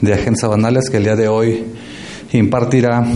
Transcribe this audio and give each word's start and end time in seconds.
de 0.00 0.12
Agencia 0.12 0.48
Banales 0.48 0.90
que 0.90 0.98
el 0.98 1.04
día 1.04 1.16
de 1.16 1.28
hoy 1.28 1.64
impartirá 2.32 3.06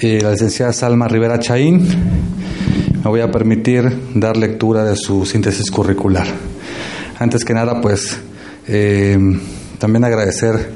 eh, 0.00 0.20
la 0.22 0.32
licenciada 0.32 0.72
Salma 0.72 1.08
Rivera 1.08 1.38
Chaín. 1.38 1.86
Me 3.02 3.10
voy 3.10 3.20
a 3.20 3.30
permitir 3.30 3.90
dar 4.14 4.36
lectura 4.36 4.84
de 4.84 4.96
su 4.96 5.24
síntesis 5.24 5.70
curricular. 5.70 6.26
Antes 7.18 7.44
que 7.44 7.54
nada, 7.54 7.80
pues 7.80 8.18
eh, 8.66 9.18
también 9.78 10.04
agradecer 10.04 10.72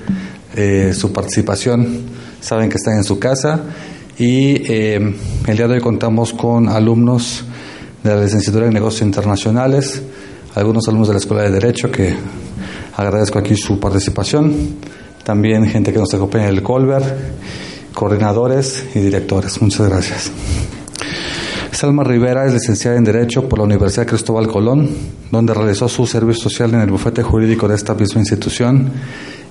eh, 0.56 0.92
su 0.94 1.12
participación. 1.12 2.00
Saben 2.40 2.68
que 2.68 2.76
están 2.76 2.96
en 2.96 3.04
su 3.04 3.18
casa 3.18 3.62
y 4.18 4.56
el 4.66 5.56
día 5.56 5.68
de 5.68 5.74
hoy 5.74 5.80
contamos 5.80 6.32
con 6.32 6.68
alumnos 6.68 7.44
de 8.02 8.14
la 8.14 8.22
licenciatura 8.22 8.66
en 8.66 8.74
negocios 8.74 9.02
internacionales, 9.02 10.02
algunos 10.54 10.88
alumnos 10.88 11.08
de 11.08 11.14
la 11.14 11.20
Escuela 11.20 11.42
de 11.44 11.50
Derecho 11.50 11.90
que 11.90 12.14
agradezco 12.96 13.38
aquí 13.38 13.54
su 13.54 13.78
participación 13.78 14.76
también 15.24 15.66
gente 15.66 15.92
que 15.92 15.98
nos 15.98 16.12
acompaña 16.14 16.48
en 16.48 16.54
el 16.54 16.62
Colbert, 16.62 17.06
coordinadores 17.94 18.84
y 18.94 19.00
directores. 19.00 19.60
Muchas 19.62 19.88
gracias. 19.88 20.32
Salma 21.72 22.04
Rivera 22.04 22.46
es 22.46 22.52
licenciada 22.52 22.96
en 22.96 23.04
Derecho 23.04 23.48
por 23.48 23.58
la 23.58 23.64
Universidad 23.64 24.06
Cristóbal 24.06 24.46
Colón, 24.46 24.88
donde 25.30 25.54
realizó 25.54 25.88
su 25.88 26.06
servicio 26.06 26.44
social 26.44 26.74
en 26.74 26.80
el 26.80 26.90
bufete 26.90 27.22
jurídico 27.22 27.66
de 27.66 27.74
esta 27.74 27.94
misma 27.94 28.20
institución 28.20 28.92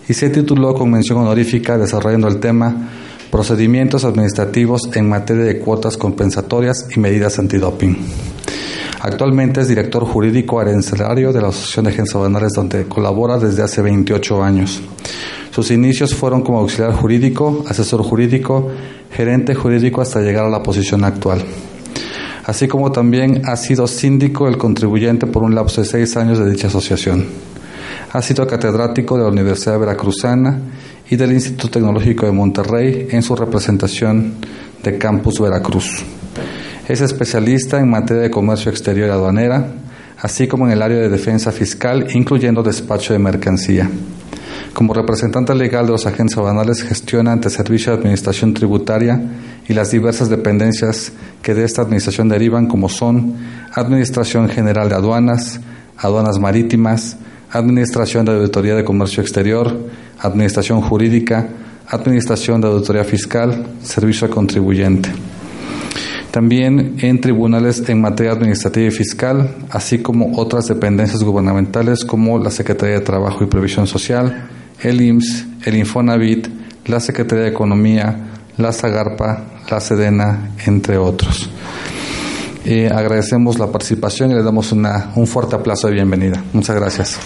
y 0.07 0.13
se 0.13 0.29
tituló 0.29 0.73
con 0.73 0.91
mención 0.91 1.19
honorífica 1.19 1.77
desarrollando 1.77 2.27
el 2.27 2.39
tema 2.39 2.89
Procedimientos 3.31 4.03
administrativos 4.03 4.89
en 4.93 5.07
materia 5.07 5.45
de 5.45 5.59
cuotas 5.59 5.95
compensatorias 5.95 6.87
y 6.93 6.99
medidas 6.99 7.39
antidoping. 7.39 7.97
Actualmente 8.99 9.61
es 9.61 9.69
director 9.69 10.03
jurídico 10.03 10.59
arancelario 10.59 11.31
de 11.31 11.41
la 11.41 11.47
Asociación 11.47 11.85
de 11.85 11.91
Agencias 11.91 12.21
Banales, 12.21 12.51
donde 12.53 12.85
colabora 12.85 13.37
desde 13.37 13.63
hace 13.63 13.81
28 13.81 14.43
años. 14.43 14.81
Sus 15.51 15.69
inicios 15.69 16.15
fueron 16.15 16.41
como 16.43 16.59
auxiliar 16.59 16.93
jurídico, 16.93 17.63
asesor 17.67 18.01
jurídico, 18.03 18.71
gerente 19.11 19.53
jurídico 19.53 20.01
hasta 20.01 20.21
llegar 20.21 20.45
a 20.45 20.49
la 20.49 20.63
posición 20.63 21.03
actual. 21.03 21.43
Así 22.45 22.67
como 22.67 22.91
también 22.91 23.41
ha 23.45 23.55
sido 23.57 23.85
síndico 23.85 24.47
el 24.47 24.57
contribuyente 24.57 25.27
por 25.27 25.43
un 25.43 25.53
lapso 25.53 25.81
de 25.81 25.87
seis 25.87 26.15
años 26.17 26.39
de 26.39 26.49
dicha 26.49 26.67
asociación. 26.67 27.25
Ha 28.13 28.21
sido 28.21 28.47
catedrático 28.47 29.17
de 29.17 29.23
la 29.23 29.29
Universidad 29.29 29.79
Veracruzana 29.79 30.59
y 31.09 31.17
del 31.17 31.33
Instituto 31.33 31.69
Tecnológico 31.69 32.25
de 32.25 32.31
Monterrey 32.31 33.07
en 33.11 33.21
su 33.21 33.35
representación 33.35 34.35
de 34.81 34.97
Campus 34.97 35.39
Veracruz. 35.39 36.03
Es 36.87 37.01
especialista 37.01 37.79
en 37.79 37.89
materia 37.89 38.23
de 38.23 38.31
comercio 38.31 38.71
exterior 38.71 39.09
y 39.09 39.11
aduanera, 39.11 39.73
así 40.17 40.47
como 40.47 40.65
en 40.65 40.73
el 40.73 40.81
área 40.81 40.97
de 40.97 41.09
defensa 41.09 41.51
fiscal, 41.51 42.07
incluyendo 42.13 42.63
despacho 42.63 43.13
de 43.13 43.19
mercancía. 43.19 43.89
Como 44.73 44.93
representante 44.93 45.53
legal 45.53 45.85
de 45.85 45.91
los 45.91 46.05
agentes 46.05 46.37
aduanales 46.37 46.83
gestiona 46.83 47.31
ante 47.31 47.49
Servicio 47.49 47.91
de 47.91 47.99
Administración 47.99 48.53
Tributaria 48.53 49.21
y 49.67 49.73
las 49.73 49.91
diversas 49.91 50.29
dependencias 50.29 51.11
que 51.41 51.53
de 51.53 51.65
esta 51.65 51.81
administración 51.81 52.29
derivan 52.29 52.67
como 52.67 52.89
son 52.89 53.35
Administración 53.73 54.49
General 54.49 54.89
de 54.89 54.95
Aduanas, 54.95 55.59
Aduanas 55.97 56.39
Marítimas, 56.39 57.17
Administración 57.51 58.25
de 58.25 58.33
Auditoría 58.33 58.75
de 58.75 58.83
Comercio 58.83 59.21
Exterior, 59.21 59.77
Administración 60.19 60.81
Jurídica, 60.81 61.47
Administración 61.87 62.61
de 62.61 62.67
Auditoría 62.67 63.03
Fiscal, 63.03 63.65
Servicio 63.83 64.27
al 64.27 64.33
Contribuyente. 64.33 65.11
También 66.31 66.95
en 67.01 67.19
tribunales 67.19 67.89
en 67.89 67.99
materia 67.99 68.31
administrativa 68.31 68.87
y 68.87 68.91
fiscal, 68.91 69.53
así 69.69 70.01
como 70.01 70.37
otras 70.37 70.67
dependencias 70.67 71.23
gubernamentales 71.23 72.05
como 72.05 72.39
la 72.39 72.49
Secretaría 72.49 72.95
de 72.95 73.01
Trabajo 73.01 73.43
y 73.43 73.47
Previsión 73.47 73.85
Social, 73.85 74.47
el 74.81 75.01
IMSS, 75.01 75.45
el 75.65 75.75
Infonavit, 75.75 76.47
la 76.85 76.99
Secretaría 77.01 77.43
de 77.43 77.49
Economía, 77.49 78.15
la 78.57 78.71
Zagarpa, 78.71 79.43
la 79.69 79.79
Sedena, 79.81 80.51
entre 80.65 80.97
otros. 80.97 81.49
Eh, 82.63 82.89
agradecemos 82.93 83.59
la 83.59 83.67
participación 83.67 84.31
y 84.31 84.35
le 84.35 84.43
damos 84.43 84.71
una, 84.71 85.11
un 85.15 85.27
fuerte 85.27 85.55
aplauso 85.55 85.87
de 85.87 85.95
bienvenida. 85.95 86.41
Muchas 86.53 86.75
gracias. 86.75 87.19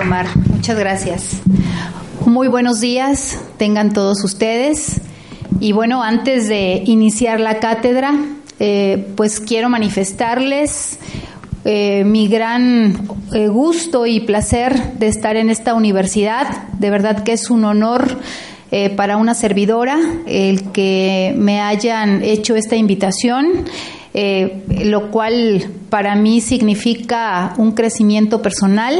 Omar, 0.00 0.26
muchas 0.48 0.78
gracias. 0.78 1.42
Muy 2.26 2.46
buenos 2.46 2.80
días, 2.80 3.40
tengan 3.56 3.92
todos 3.92 4.22
ustedes. 4.22 5.00
Y 5.58 5.72
bueno, 5.72 6.02
antes 6.02 6.48
de 6.48 6.82
iniciar 6.86 7.40
la 7.40 7.58
cátedra, 7.58 8.14
eh, 8.60 9.08
pues 9.16 9.40
quiero 9.40 9.68
manifestarles 9.68 10.98
eh, 11.64 12.04
mi 12.04 12.28
gran 12.28 13.08
eh, 13.32 13.48
gusto 13.48 14.06
y 14.06 14.20
placer 14.20 14.94
de 14.98 15.08
estar 15.08 15.36
en 15.36 15.50
esta 15.50 15.74
universidad. 15.74 16.68
De 16.74 16.90
verdad 16.90 17.24
que 17.24 17.32
es 17.32 17.50
un 17.50 17.64
honor 17.64 18.20
para 18.96 19.18
una 19.18 19.34
servidora 19.34 19.98
el 20.26 20.70
que 20.72 21.34
me 21.36 21.60
hayan 21.60 22.22
hecho 22.22 22.56
esta 22.56 22.74
invitación. 22.74 23.66
lo 24.14 25.10
cual 25.10 25.66
para 25.90 26.14
mí 26.16 26.40
significa 26.40 27.52
un 27.58 27.72
crecimiento 27.72 28.40
personal, 28.40 28.98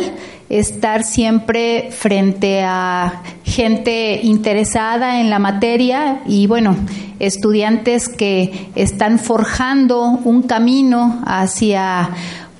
estar 0.52 1.02
siempre 1.02 1.88
frente 1.92 2.62
a 2.62 3.22
gente 3.42 4.20
interesada 4.22 5.20
en 5.20 5.30
la 5.30 5.38
materia 5.38 6.20
y 6.26 6.46
bueno, 6.46 6.76
estudiantes 7.20 8.08
que 8.08 8.68
están 8.74 9.18
forjando 9.18 10.20
un 10.24 10.42
camino 10.42 11.22
hacia 11.24 12.10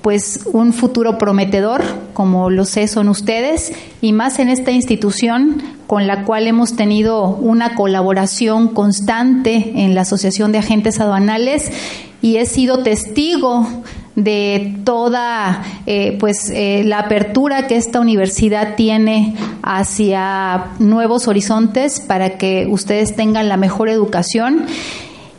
pues 0.01 0.41
un 0.51 0.73
futuro 0.73 1.19
prometedor, 1.19 1.83
como 2.13 2.49
lo 2.49 2.65
sé 2.65 2.87
son 2.87 3.07
ustedes, 3.09 3.71
y 4.01 4.11
más 4.11 4.39
en 4.39 4.49
esta 4.49 4.71
institución 4.71 5.61
con 5.85 6.07
la 6.07 6.25
cual 6.25 6.47
hemos 6.47 6.75
tenido 6.75 7.27
una 7.27 7.75
colaboración 7.75 8.69
constante 8.69 9.83
en 9.83 9.93
la 9.93 10.01
Asociación 10.01 10.51
de 10.51 10.57
Agentes 10.57 10.99
Aduanales 10.99 11.71
y 12.23 12.37
he 12.37 12.45
sido 12.47 12.79
testigo 12.79 13.82
de 14.15 14.75
toda 14.83 15.63
eh, 15.85 16.17
pues 16.19 16.49
eh, 16.49 16.83
la 16.85 16.99
apertura 16.99 17.67
que 17.67 17.75
esta 17.75 17.99
universidad 17.99 18.75
tiene 18.75 19.33
hacia 19.63 20.65
nuevos 20.79 21.27
horizontes 21.27 21.99
para 21.99 22.37
que 22.37 22.67
ustedes 22.69 23.15
tengan 23.15 23.49
la 23.49 23.57
mejor 23.57 23.89
educación 23.89 24.65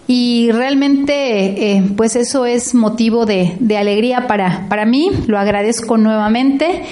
y 0.07 0.51
realmente, 0.53 1.73
eh, 1.73 1.83
pues 1.97 2.15
eso 2.15 2.45
es 2.45 2.75
motivo 2.75 3.25
de, 3.25 3.57
alegría 3.79 4.27
para, 4.27 4.69
para 4.69 4.85
mí. 4.85 5.11
Lo 5.27 5.39
agradezco 5.39 5.97
nuevamente 5.97 6.83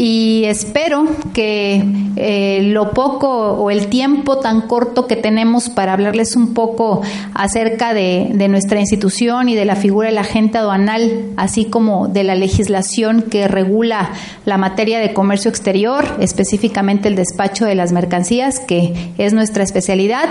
y 0.00 0.44
espero 0.44 1.08
que 1.34 1.84
eh, 2.14 2.60
lo 2.62 2.92
poco 2.92 3.28
o 3.28 3.68
el 3.68 3.88
tiempo 3.88 4.38
tan 4.38 4.60
corto 4.68 5.08
que 5.08 5.16
tenemos 5.16 5.70
para 5.70 5.92
hablarles 5.92 6.36
un 6.36 6.54
poco 6.54 7.02
acerca 7.34 7.94
de, 7.94 8.30
de, 8.32 8.46
nuestra 8.46 8.78
institución 8.78 9.48
y 9.48 9.56
de 9.56 9.64
la 9.64 9.74
figura 9.74 10.06
del 10.06 10.18
agente 10.18 10.58
aduanal, 10.58 11.32
así 11.36 11.64
como 11.64 12.06
de 12.06 12.22
la 12.22 12.36
legislación 12.36 13.22
que 13.22 13.48
regula 13.48 14.12
la 14.44 14.56
materia 14.56 15.00
de 15.00 15.12
comercio 15.12 15.48
exterior, 15.48 16.04
específicamente 16.20 17.08
el 17.08 17.16
despacho 17.16 17.64
de 17.64 17.74
las 17.74 17.90
mercancías, 17.90 18.60
que 18.60 18.94
es 19.18 19.32
nuestra 19.32 19.64
especialidad, 19.64 20.28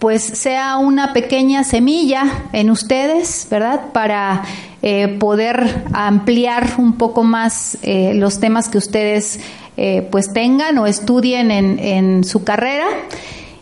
pues 0.00 0.22
sea 0.22 0.78
una 0.78 1.12
pequeña 1.12 1.64
semilla 1.64 2.24
en 2.52 2.70
ustedes, 2.70 3.46
¿verdad? 3.50 3.92
Para 3.92 4.42
eh, 4.88 5.08
poder 5.08 5.82
ampliar 5.94 6.74
un 6.78 6.92
poco 6.92 7.24
más 7.24 7.76
eh, 7.82 8.12
los 8.14 8.38
temas 8.38 8.68
que 8.68 8.78
ustedes 8.78 9.40
eh, 9.76 10.06
pues 10.12 10.32
tengan 10.32 10.78
o 10.78 10.86
estudien 10.86 11.50
en, 11.50 11.80
en 11.80 12.22
su 12.22 12.44
carrera. 12.44 12.86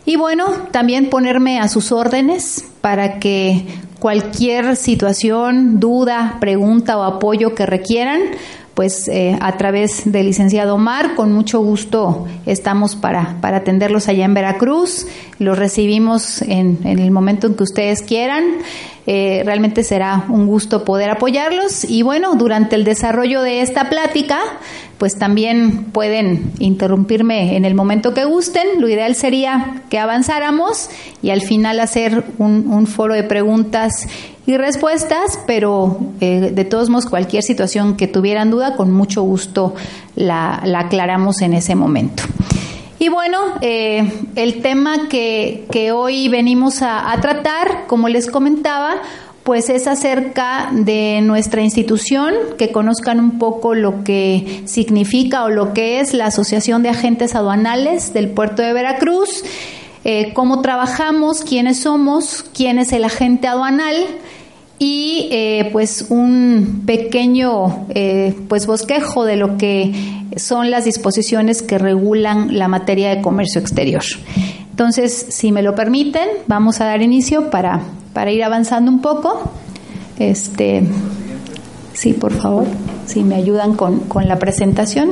Y 0.05 0.17
bueno, 0.17 0.45
también 0.69 1.09
ponerme 1.09 1.59
a 1.59 1.67
sus 1.67 1.91
órdenes 1.91 2.67
para 2.81 3.17
que 3.17 3.65
cualquier 3.97 4.75
situación, 4.75 5.79
duda, 5.79 6.37
pregunta 6.39 6.95
o 6.95 7.01
apoyo 7.01 7.55
que 7.55 7.65
requieran, 7.65 8.21
pues 8.75 9.09
a 9.39 9.57
través 9.57 10.11
del 10.11 10.27
licenciado 10.27 10.75
Omar, 10.75 11.15
con 11.15 11.31
mucho 11.31 11.59
gusto 11.61 12.27
estamos 12.45 12.95
para, 12.97 13.37
para 13.39 13.57
atenderlos 13.57 14.09
allá 14.09 14.25
en 14.25 14.33
Veracruz, 14.33 15.07
los 15.39 15.57
recibimos 15.57 16.41
en, 16.41 16.79
en 16.83 16.99
el 16.99 17.09
momento 17.09 17.47
en 17.47 17.55
que 17.55 17.63
ustedes 17.63 18.01
quieran. 18.01 18.43
Eh, 19.07 19.43
realmente 19.45 19.83
será 19.83 20.25
un 20.29 20.47
gusto 20.47 20.83
poder 20.83 21.11
apoyarlos 21.11 21.83
y 21.83 22.01
bueno, 22.01 22.35
durante 22.35 22.75
el 22.75 22.83
desarrollo 22.83 23.43
de 23.43 23.61
esta 23.61 23.87
plática, 23.87 24.39
pues 24.97 25.15
también 25.19 25.85
pueden 25.91 26.51
interrumpirme 26.57 27.55
en 27.55 27.65
el 27.65 27.75
momento 27.75 28.15
que 28.15 28.25
gusten. 28.25 28.65
Lo 28.79 28.89
ideal 28.89 29.15
sería 29.15 29.83
que 29.89 29.99
avanzáramos 29.99 30.89
y 31.21 31.29
al 31.29 31.41
final 31.41 31.79
hacer 31.79 32.23
un, 32.39 32.87
foro 32.87 33.13
de 33.13 33.23
preguntas 33.23 34.07
y 34.47 34.57
respuestas, 34.57 35.39
pero 35.45 35.99
eh, 36.19 36.51
de 36.53 36.65
todos 36.65 36.89
modos 36.89 37.05
cualquier 37.05 37.43
situación 37.43 37.97
que 37.97 38.07
tuvieran 38.07 38.49
duda, 38.49 38.75
con 38.75 38.91
mucho 38.91 39.21
gusto 39.21 39.75
la, 40.15 40.63
aclaramos 40.77 41.41
en 41.41 41.53
ese 41.53 41.75
momento. 41.75 42.23
Y 42.97 43.09
bueno, 43.09 43.39
eh, 43.61 44.09
el 44.35 44.61
tema 44.61 45.09
que, 45.09 45.91
hoy 45.93 46.29
venimos 46.29 46.81
a, 46.81 47.11
a 47.11 47.19
tratar, 47.19 47.87
como 47.87 48.07
les 48.07 48.29
comentaba, 48.29 49.01
pues 49.43 49.69
es 49.69 49.85
acerca 49.85 50.69
de 50.71 51.19
nuestra 51.21 51.61
institución, 51.61 52.33
que 52.57 52.71
conozcan 52.71 53.19
un 53.19 53.37
poco 53.37 53.75
lo 53.75 54.03
que 54.03 54.63
significa 54.65 55.43
o 55.43 55.49
lo 55.49 55.73
que 55.73 55.99
es 55.99 56.13
la 56.13 56.27
Asociación 56.27 56.83
de 56.83 56.89
Agentes 56.89 57.35
Aduanales 57.35 58.13
del 58.13 58.29
Puerto 58.29 58.61
de 58.63 58.73
Veracruz, 58.73 59.43
eh, 60.03 60.33
cómo 60.33 60.61
trabajamos, 60.61 61.41
quiénes 61.41 61.81
somos, 61.81 62.45
quién 62.55 62.79
es 62.79 62.93
el 62.93 63.03
agente 63.03 63.47
aduanal 63.47 63.95
y 64.79 65.29
eh, 65.31 65.69
pues 65.71 66.07
un 66.09 66.83
pequeño 66.85 67.87
eh, 67.89 68.35
pues 68.47 68.67
bosquejo 68.67 69.25
de 69.25 69.35
lo 69.37 69.57
que 69.57 69.93
son 70.35 70.69
las 70.71 70.85
disposiciones 70.85 71.61
que 71.61 71.77
regulan 71.77 72.57
la 72.57 72.67
materia 72.67 73.09
de 73.09 73.21
comercio 73.21 73.61
exterior. 73.61 74.03
Entonces, 74.69 75.27
si 75.29 75.51
me 75.51 75.61
lo 75.61 75.75
permiten, 75.75 76.27
vamos 76.47 76.81
a 76.81 76.85
dar 76.85 77.01
inicio 77.01 77.49
para 77.49 77.81
para 78.15 78.31
ir 78.31 78.43
avanzando 78.45 78.89
un 78.89 79.01
poco. 79.01 79.51
Este, 80.17 80.81
sí, 81.93 82.13
por 82.13 82.31
favor, 82.31 82.65
si 83.05 83.23
me 83.23 83.35
ayudan 83.35 83.75
con, 83.75 84.01
la 84.25 84.39
presentación. 84.39 85.09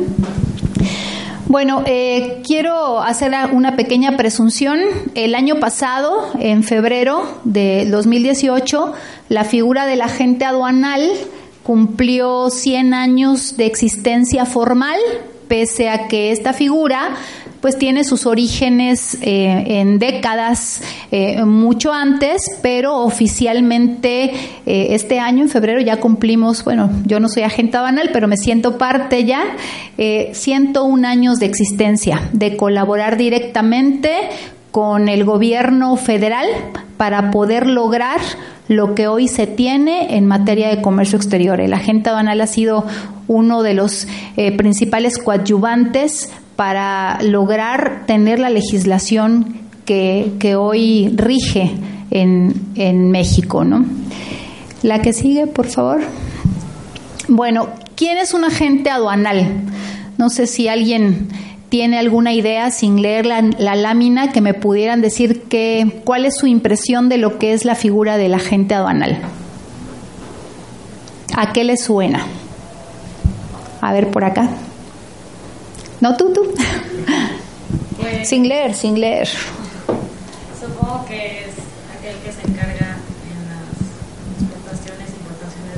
Bueno, 1.48 1.84
eh, 1.86 2.42
quiero 2.46 3.02
hacer 3.02 3.34
una 3.52 3.76
pequeña 3.76 4.16
presunción. 4.16 4.80
El 5.14 5.36
año 5.36 5.60
pasado, 5.60 6.32
en 6.40 6.64
febrero 6.64 7.24
de 7.44 7.86
2018, 7.90 8.94
la 9.28 9.44
figura 9.44 9.86
del 9.86 10.02
agente 10.02 10.46
aduanal 10.46 11.02
cumplió 11.62 12.50
100 12.50 12.94
años 12.94 13.58
de 13.58 13.66
existencia 13.66 14.46
formal, 14.46 14.98
pese 15.50 15.90
a 15.90 16.08
que 16.08 16.32
esta 16.32 16.54
figura 16.54 17.16
pues 17.64 17.78
tiene 17.78 18.04
sus 18.04 18.26
orígenes 18.26 19.18
eh, 19.22 19.80
en 19.80 19.98
décadas 19.98 20.82
eh, 21.12 21.46
mucho 21.46 21.94
antes, 21.94 22.42
pero 22.62 22.98
oficialmente 22.98 24.34
eh, 24.66 24.88
este 24.90 25.22
año, 25.22 25.44
en 25.44 25.50
febrero, 25.50 25.80
ya 25.80 26.02
cumplimos, 26.02 26.66
bueno, 26.66 26.90
yo 27.06 27.22
no 27.22 27.30
soy 27.30 27.44
agente 27.44 27.78
banal, 27.78 28.10
pero 28.12 28.28
me 28.28 28.36
siento 28.36 28.78
parte 28.78 29.24
ya, 29.24 29.44
101 29.96 31.08
años 31.08 31.40
de 31.40 31.46
existencia, 31.46 32.28
de 32.34 32.58
colaborar 32.58 33.16
directamente 33.16 34.12
con 34.72 35.08
el 35.08 35.24
gobierno 35.24 35.96
federal 35.96 36.48
para 36.98 37.32
poder 37.32 37.68
lograr 37.68 38.20
lo 38.68 38.94
que 38.94 39.08
hoy 39.08 39.30
se 39.30 39.48
tiene 39.48 40.18
en 40.18 40.26
materia 40.26 40.68
de 40.68 40.82
comercio 40.82 41.16
exterior. 41.16 41.62
El 41.62 41.74
agente 41.74 42.10
aduanal 42.10 42.42
ha 42.42 42.48
sido 42.48 42.86
uno 43.28 43.64
de 43.64 43.74
los 43.74 44.06
principales 44.58 45.18
coadyuvantes 45.18 46.30
para 46.56 47.20
lograr 47.22 48.04
tener 48.06 48.40
la 48.40 48.50
legislación 48.50 49.60
que, 49.86 50.56
hoy 50.58 51.14
rige 51.16 51.72
en, 52.12 52.54
en 52.76 53.12
México. 53.12 53.64
¿no? 53.64 53.86
La 54.82 55.02
que 55.02 55.14
sigue, 55.14 55.48
por 55.48 55.68
favor. 55.68 56.02
Bueno, 57.28 57.70
¿quién 57.96 58.18
es 58.18 58.34
un 58.34 58.44
agente 58.44 58.90
aduanal? 58.90 59.64
No 60.18 60.30
sé 60.30 60.48
si 60.48 60.68
alguien 60.68 61.30
tiene 61.70 61.98
alguna 61.98 62.34
idea 62.34 62.70
sin 62.70 63.02
leer 63.02 63.26
la, 63.26 63.42
la, 63.42 63.76
lámina 63.76 64.32
que 64.32 64.42
me 64.42 64.54
pudieran 64.54 65.02
decir 65.02 65.44
que, 65.44 66.02
cuál 66.04 66.26
es 66.26 66.38
su 66.38 66.46
impresión 66.46 67.10
de 67.10 67.18
lo 67.18 67.40
que 67.40 67.54
es 67.54 67.66
la 67.66 67.76
figura 67.76 68.18
del 68.18 68.36
agente 68.36 68.76
aduanal. 68.76 69.20
¿A 71.36 71.52
qué 71.52 71.64
le 71.64 71.78
suena? 71.78 72.28
A 73.82 73.92
ver 73.92 74.12
por 74.12 74.24
acá. 74.24 74.50
No, 76.04 76.18
tú, 76.18 76.34
tú. 76.34 76.42
Pues, 77.98 78.28
sin 78.28 78.46
leer, 78.46 78.74
sin 78.74 79.00
leer. 79.00 79.30
Supongo 80.60 81.06
que 81.08 81.46
es 81.46 81.54
aquel 81.98 82.18
que 82.18 82.30
se 82.34 82.42
encarga 82.46 82.98
en 83.24 83.40
las 83.48 83.72
exportaciones 84.42 85.08
e 85.08 85.16
importaciones 85.22 85.78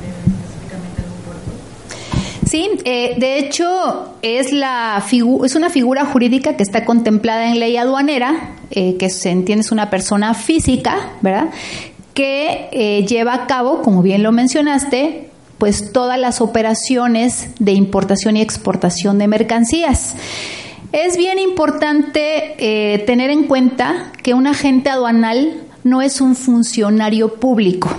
de, 0.00 0.08
específicamente 0.32 1.02
algún 1.02 1.20
puerto. 1.26 1.50
Sí, 2.46 2.70
eh, 2.86 3.16
de 3.18 3.38
hecho 3.38 4.14
es, 4.22 4.50
la 4.50 5.04
es 5.44 5.54
una 5.54 5.68
figura 5.68 6.06
jurídica 6.06 6.56
que 6.56 6.62
está 6.62 6.86
contemplada 6.86 7.50
en 7.50 7.58
ley 7.58 7.76
aduanera, 7.76 8.54
eh, 8.70 8.96
que 8.96 9.10
se 9.10 9.28
entiende 9.28 9.60
es 9.62 9.72
una 9.72 9.90
persona 9.90 10.32
física, 10.32 11.10
¿verdad? 11.20 11.50
Que 12.14 12.70
eh, 12.72 13.04
lleva 13.06 13.34
a 13.34 13.46
cabo, 13.46 13.82
como 13.82 14.00
bien 14.00 14.22
lo 14.22 14.32
mencionaste, 14.32 15.28
pues 15.58 15.92
todas 15.92 16.18
las 16.18 16.40
operaciones 16.40 17.50
de 17.58 17.72
importación 17.72 18.36
y 18.36 18.42
exportación 18.42 19.18
de 19.18 19.28
mercancías. 19.28 20.14
Es 20.92 21.16
bien 21.16 21.38
importante 21.38 22.54
eh, 22.58 22.98
tener 23.00 23.30
en 23.30 23.44
cuenta 23.44 24.12
que 24.22 24.32
un 24.32 24.46
agente 24.46 24.88
aduanal 24.88 25.64
no 25.84 26.00
es 26.00 26.20
un 26.20 26.34
funcionario 26.34 27.34
público, 27.34 27.90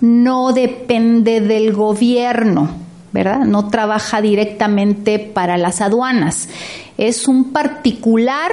no 0.00 0.52
depende 0.52 1.40
del 1.40 1.72
gobierno, 1.72 2.70
¿verdad? 3.12 3.40
No 3.40 3.68
trabaja 3.68 4.20
directamente 4.20 5.18
para 5.18 5.56
las 5.56 5.80
aduanas. 5.80 6.48
Es 6.98 7.28
un 7.28 7.52
particular, 7.52 8.52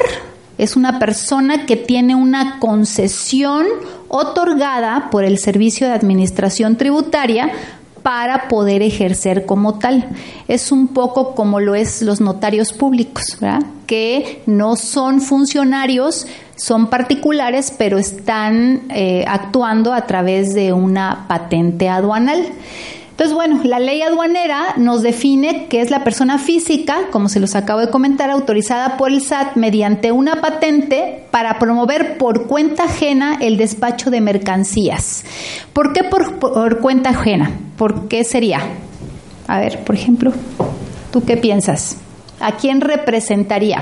es 0.58 0.76
una 0.76 0.98
persona 0.98 1.66
que 1.66 1.76
tiene 1.76 2.16
una 2.16 2.60
concesión 2.60 3.66
otorgada 4.08 5.10
por 5.12 5.26
el 5.26 5.38
Servicio 5.38 5.88
de 5.88 5.94
Administración 5.94 6.78
Tributaria 6.78 7.52
para 8.06 8.48
poder 8.50 8.84
ejercer 8.84 9.48
como 9.48 9.80
tal. 9.80 10.08
Es 10.48 10.72
un 10.72 10.90
poco 10.90 11.34
como 11.34 11.60
lo 11.60 11.74
es 11.74 12.04
los 12.04 12.22
notarios 12.22 12.72
públicos, 12.72 13.36
que 13.88 14.44
no 14.46 14.76
son 14.76 15.22
funcionarios, 15.22 16.28
son 16.56 16.92
particulares, 16.92 17.74
pero 17.76 17.98
están 17.98 18.84
eh, 18.90 19.26
actuando 19.28 19.92
a 19.92 20.06
través 20.06 20.54
de 20.54 20.72
una 20.72 21.26
patente 21.28 21.90
aduanal. 21.90 22.46
Entonces, 23.16 23.34
bueno, 23.34 23.62
la 23.64 23.80
ley 23.80 24.02
aduanera 24.02 24.74
nos 24.76 25.02
define 25.02 25.68
que 25.68 25.80
es 25.80 25.90
la 25.90 26.04
persona 26.04 26.38
física, 26.38 27.08
como 27.12 27.30
se 27.30 27.40
los 27.40 27.56
acabo 27.56 27.80
de 27.80 27.90
comentar, 27.90 28.30
autorizada 28.30 28.98
por 28.98 29.10
el 29.10 29.22
SAT 29.22 29.56
mediante 29.56 30.12
una 30.12 30.42
patente 30.42 31.24
para 31.32 31.58
promover 31.58 32.18
por 32.18 32.48
cuenta 32.48 32.84
ajena 32.84 33.38
el 33.40 33.56
despacho 33.56 34.12
de 34.12 34.20
mercancías. 34.20 35.24
¿Por 35.72 35.94
qué 35.94 36.04
por, 36.04 36.82
cuenta 36.82 37.12
ajena? 37.12 37.52
¿Por 37.78 38.10
qué 38.10 38.26
sería? 38.26 38.60
A 39.48 39.60
ver, 39.62 39.86
por 39.86 39.96
ejemplo, 39.96 40.34
¿tú 41.14 41.24
qué 41.24 41.38
piensas? 41.38 41.96
¿A 42.42 42.58
quién 42.58 42.82
representaría 42.82 43.82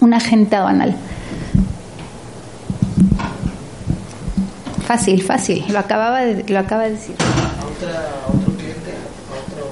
un 0.00 0.14
agente 0.14 0.54
aduanal? 0.54 0.94
Fácil, 4.86 5.24
fácil, 5.24 5.64
lo, 5.70 5.80
acababa 5.80 6.20
de, 6.20 6.44
lo 6.48 6.60
acaba 6.60 6.84
de 6.84 6.90
decir 6.92 7.16
otro 7.84 8.52
cliente, 8.56 8.94
otro 9.30 9.68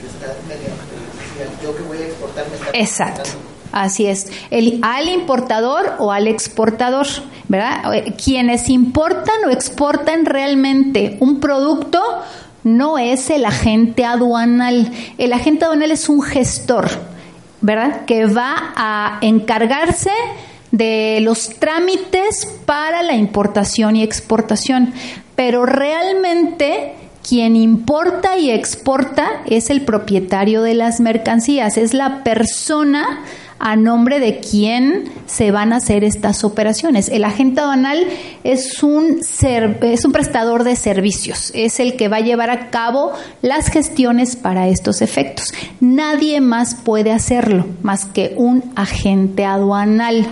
que 0.00 0.06
está 0.06 0.34
mediante, 0.46 1.62
yo 1.62 1.76
que 1.76 1.82
voy 1.82 1.98
a 1.98 2.06
exportar 2.06 2.44
me 2.48 2.78
Exacto. 2.78 3.30
Así 3.70 4.06
es, 4.06 4.32
el, 4.50 4.78
al 4.82 5.08
importador 5.08 5.96
o 5.98 6.10
al 6.10 6.26
exportador, 6.26 7.06
¿verdad? 7.48 7.94
Eh, 7.94 8.14
quienes 8.22 8.70
importan 8.70 9.44
o 9.46 9.50
exportan 9.50 10.24
realmente 10.24 11.18
un 11.20 11.38
producto 11.38 12.00
no 12.64 12.98
es 12.98 13.28
el 13.30 13.44
agente 13.44 14.04
aduanal. 14.04 14.90
El 15.18 15.32
agente 15.32 15.66
aduanal 15.66 15.90
es 15.90 16.08
un 16.08 16.22
gestor, 16.22 16.88
¿verdad? 17.60 18.06
Que 18.06 18.24
va 18.24 18.72
a 18.74 19.18
encargarse 19.20 20.12
de 20.70 21.20
los 21.22 21.50
trámites 21.58 22.46
para 22.64 23.02
la 23.02 23.14
importación 23.14 23.96
y 23.96 24.02
exportación. 24.02 24.92
Pero 25.34 25.66
realmente 25.66 26.94
quien 27.28 27.56
importa 27.56 28.38
y 28.38 28.50
exporta 28.50 29.42
es 29.46 29.68
el 29.70 29.82
propietario 29.82 30.62
de 30.62 30.74
las 30.74 31.00
mercancías, 31.00 31.76
es 31.76 31.92
la 31.92 32.24
persona 32.24 33.22
a 33.58 33.76
nombre 33.76 34.20
de 34.20 34.38
quien 34.38 35.04
se 35.26 35.50
van 35.50 35.72
a 35.72 35.76
hacer 35.76 36.04
estas 36.04 36.44
operaciones. 36.44 37.08
El 37.08 37.24
agente 37.24 37.60
aduanal 37.60 38.06
es 38.44 38.82
un, 38.82 39.20
es 39.20 40.04
un 40.04 40.12
prestador 40.12 40.64
de 40.64 40.76
servicios, 40.76 41.50
es 41.54 41.80
el 41.80 41.96
que 41.96 42.08
va 42.08 42.18
a 42.18 42.20
llevar 42.20 42.50
a 42.50 42.70
cabo 42.70 43.12
las 43.42 43.68
gestiones 43.68 44.36
para 44.36 44.68
estos 44.68 45.02
efectos. 45.02 45.52
Nadie 45.80 46.40
más 46.40 46.76
puede 46.76 47.12
hacerlo 47.12 47.66
más 47.82 48.06
que 48.06 48.32
un 48.36 48.72
agente 48.76 49.44
aduanal. 49.44 50.26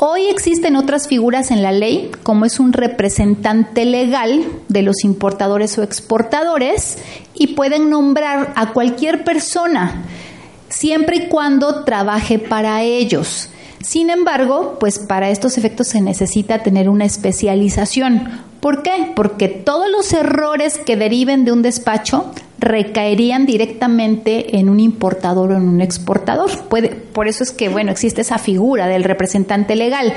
Hoy 0.00 0.28
existen 0.28 0.76
otras 0.76 1.08
figuras 1.08 1.50
en 1.50 1.60
la 1.60 1.72
ley, 1.72 2.12
como 2.22 2.44
es 2.44 2.60
un 2.60 2.72
representante 2.72 3.84
legal 3.84 4.44
de 4.68 4.82
los 4.82 5.02
importadores 5.02 5.76
o 5.76 5.82
exportadores, 5.82 6.98
y 7.34 7.48
pueden 7.48 7.90
nombrar 7.90 8.52
a 8.54 8.72
cualquier 8.72 9.24
persona, 9.24 10.04
siempre 10.68 11.16
y 11.16 11.26
cuando 11.26 11.82
trabaje 11.82 12.38
para 12.38 12.84
ellos. 12.84 13.48
Sin 13.82 14.08
embargo, 14.08 14.76
pues 14.78 15.00
para 15.00 15.30
estos 15.30 15.58
efectos 15.58 15.88
se 15.88 16.00
necesita 16.00 16.62
tener 16.62 16.88
una 16.88 17.04
especialización. 17.04 18.28
¿Por 18.60 18.84
qué? 18.84 19.12
Porque 19.16 19.48
todos 19.48 19.90
los 19.90 20.12
errores 20.12 20.78
que 20.78 20.94
deriven 20.94 21.44
de 21.44 21.50
un 21.50 21.62
despacho 21.62 22.30
recaerían 22.58 23.46
directamente 23.46 24.58
en 24.58 24.68
un 24.68 24.80
importador 24.80 25.52
o 25.52 25.56
en 25.56 25.68
un 25.68 25.80
exportador. 25.80 26.50
Por 27.12 27.28
eso 27.28 27.44
es 27.44 27.52
que, 27.52 27.68
bueno, 27.68 27.90
existe 27.90 28.22
esa 28.22 28.38
figura 28.38 28.86
del 28.86 29.04
representante 29.04 29.76
legal. 29.76 30.12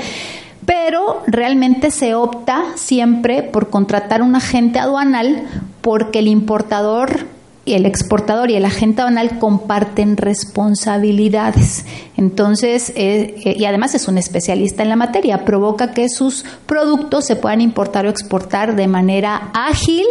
Pero 0.64 1.22
realmente 1.26 1.90
se 1.90 2.14
opta 2.14 2.64
siempre 2.76 3.42
por 3.42 3.70
contratar 3.70 4.22
un 4.22 4.36
agente 4.36 4.78
aduanal 4.78 5.44
porque 5.80 6.20
el 6.20 6.28
importador 6.28 7.26
y 7.64 7.74
el 7.74 7.86
exportador 7.86 8.50
y 8.50 8.56
el 8.56 8.64
agente 8.64 9.02
aduanal 9.02 9.38
comparten 9.38 10.16
responsabilidades. 10.16 11.84
Entonces, 12.16 12.90
eh, 12.90 13.34
eh, 13.44 13.56
y 13.56 13.64
además 13.64 13.94
es 13.94 14.08
un 14.08 14.18
especialista 14.18 14.82
en 14.82 14.88
la 14.88 14.96
materia, 14.96 15.44
provoca 15.44 15.92
que 15.92 16.08
sus 16.08 16.44
productos 16.66 17.24
se 17.24 17.36
puedan 17.36 17.60
importar 17.60 18.06
o 18.06 18.10
exportar 18.10 18.74
de 18.74 18.88
manera 18.88 19.50
ágil 19.54 20.06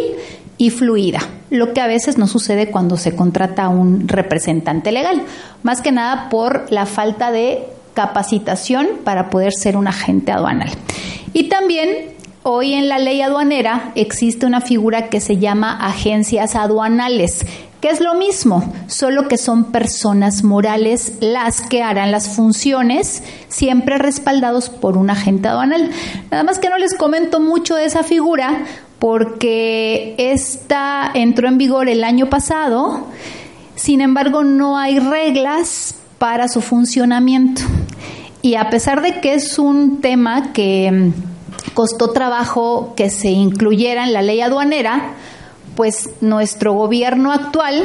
y 0.62 0.70
fluida, 0.70 1.18
lo 1.50 1.72
que 1.72 1.80
a 1.80 1.88
veces 1.88 2.18
no 2.18 2.28
sucede 2.28 2.70
cuando 2.70 2.96
se 2.96 3.16
contrata 3.16 3.64
a 3.64 3.68
un 3.68 4.06
representante 4.06 4.92
legal, 4.92 5.22
más 5.64 5.80
que 5.80 5.90
nada 5.90 6.28
por 6.28 6.70
la 6.70 6.86
falta 6.86 7.32
de 7.32 7.64
capacitación 7.94 8.86
para 9.02 9.28
poder 9.28 9.54
ser 9.54 9.76
un 9.76 9.88
agente 9.88 10.30
aduanal. 10.30 10.70
Y 11.32 11.48
también 11.48 11.88
hoy 12.44 12.74
en 12.74 12.88
la 12.88 13.00
ley 13.00 13.22
aduanera 13.22 13.90
existe 13.96 14.46
una 14.46 14.60
figura 14.60 15.08
que 15.08 15.20
se 15.20 15.38
llama 15.38 15.84
agencias 15.84 16.54
aduanales, 16.54 17.44
que 17.80 17.90
es 17.90 18.00
lo 18.00 18.14
mismo, 18.14 18.72
solo 18.86 19.26
que 19.26 19.38
son 19.38 19.72
personas 19.72 20.44
morales 20.44 21.14
las 21.18 21.60
que 21.60 21.82
harán 21.82 22.12
las 22.12 22.28
funciones, 22.36 23.24
siempre 23.48 23.98
respaldados 23.98 24.70
por 24.70 24.96
un 24.96 25.10
agente 25.10 25.48
aduanal. 25.48 25.90
Nada 26.30 26.44
más 26.44 26.60
que 26.60 26.70
no 26.70 26.78
les 26.78 26.94
comento 26.94 27.40
mucho 27.40 27.74
de 27.74 27.86
esa 27.86 28.04
figura, 28.04 28.60
porque 29.02 30.14
esta 30.16 31.10
entró 31.12 31.48
en 31.48 31.58
vigor 31.58 31.88
el 31.88 32.04
año 32.04 32.30
pasado, 32.30 33.08
sin 33.74 34.00
embargo 34.00 34.44
no 34.44 34.78
hay 34.78 35.00
reglas 35.00 35.96
para 36.18 36.46
su 36.46 36.60
funcionamiento. 36.60 37.62
Y 38.42 38.54
a 38.54 38.70
pesar 38.70 39.02
de 39.02 39.20
que 39.20 39.34
es 39.34 39.58
un 39.58 40.00
tema 40.00 40.52
que 40.52 40.92
mm, 40.92 41.74
costó 41.74 42.12
trabajo 42.12 42.94
que 42.94 43.10
se 43.10 43.30
incluyera 43.30 44.04
en 44.04 44.12
la 44.12 44.22
ley 44.22 44.40
aduanera, 44.40 45.14
pues 45.74 46.10
nuestro 46.20 46.72
gobierno 46.74 47.32
actual 47.32 47.82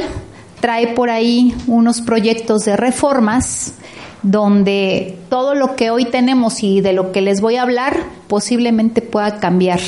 trae 0.60 0.94
por 0.94 1.10
ahí 1.10 1.52
unos 1.66 2.00
proyectos 2.00 2.60
de 2.60 2.76
reformas 2.76 3.74
donde 4.22 5.18
todo 5.30 5.56
lo 5.56 5.74
que 5.74 5.90
hoy 5.90 6.04
tenemos 6.04 6.62
y 6.62 6.80
de 6.80 6.92
lo 6.92 7.10
que 7.10 7.22
les 7.22 7.40
voy 7.40 7.56
a 7.56 7.62
hablar 7.62 8.04
posiblemente 8.28 9.02
pueda 9.02 9.40
cambiar 9.40 9.80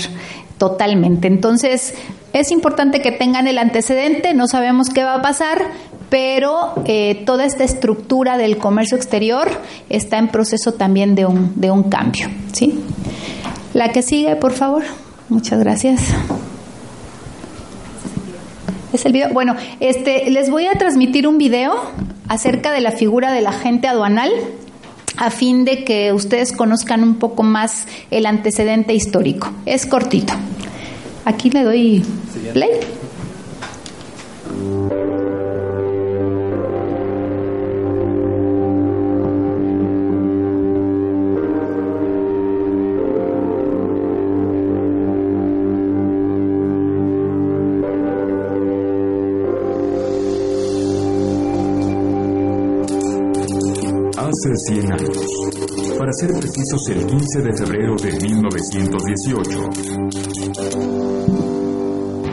totalmente. 0.61 1.27
Entonces, 1.27 1.95
es 2.35 2.51
importante 2.51 3.01
que 3.01 3.13
tengan 3.13 3.49
el 3.49 3.57
antecedente, 3.57 4.35
no 4.35 4.47
sabemos 4.47 4.91
qué 4.91 5.05
va 5.05 5.15
a 5.15 5.23
pasar, 5.23 5.63
pero 6.11 6.75
eh, 6.85 7.23
toda 7.25 7.47
esta 7.47 7.65
estructura 7.65 8.37
del 8.37 8.59
comercio 8.59 8.99
exterior 8.99 9.49
está 9.89 10.19
en 10.19 10.29
proceso 10.29 10.75
también 10.75 11.15
de 11.15 11.25
un, 11.25 11.59
de 11.59 11.71
un 11.71 11.85
cambio. 11.85 12.29
¿sí? 12.53 12.79
La 13.73 13.91
que 13.91 14.03
sigue, 14.03 14.37
por 14.37 14.53
favor. 14.53 14.83
Muchas 15.31 15.61
gracias. 15.61 16.03
Es 18.93 19.07
el 19.07 19.13
video. 19.13 19.33
Bueno, 19.33 19.57
este, 19.79 20.29
les 20.31 20.51
voy 20.51 20.67
a 20.67 20.73
transmitir 20.73 21.27
un 21.27 21.39
video 21.39 21.73
acerca 22.29 22.71
de 22.71 22.83
la 22.83 22.93
figura 22.93 23.33
del 23.33 23.47
agente 23.47 23.89
aduanal 23.89 24.31
a 25.17 25.31
fin 25.31 25.65
de 25.65 25.85
que 25.85 26.13
ustedes 26.13 26.53
conozcan 26.53 27.03
un 27.03 27.17
poco 27.17 27.43
más 27.43 27.87
el 28.11 28.27
antecedente 28.27 28.95
histórico. 28.95 29.53
Es 29.67 29.87
cortito. 29.87 30.35
Aquí 31.25 31.51
le 31.51 31.63
doy 31.63 32.05
play. 32.53 32.71
Hace 54.41 54.57
100 54.57 54.93
años, 54.93 55.19
para 55.99 56.13
ser 56.13 56.31
precisos 56.33 56.89
el 56.89 57.05
15 57.05 57.43
de 57.43 57.57
febrero 57.57 57.95
de 57.97 58.13
1918. 58.13 59.71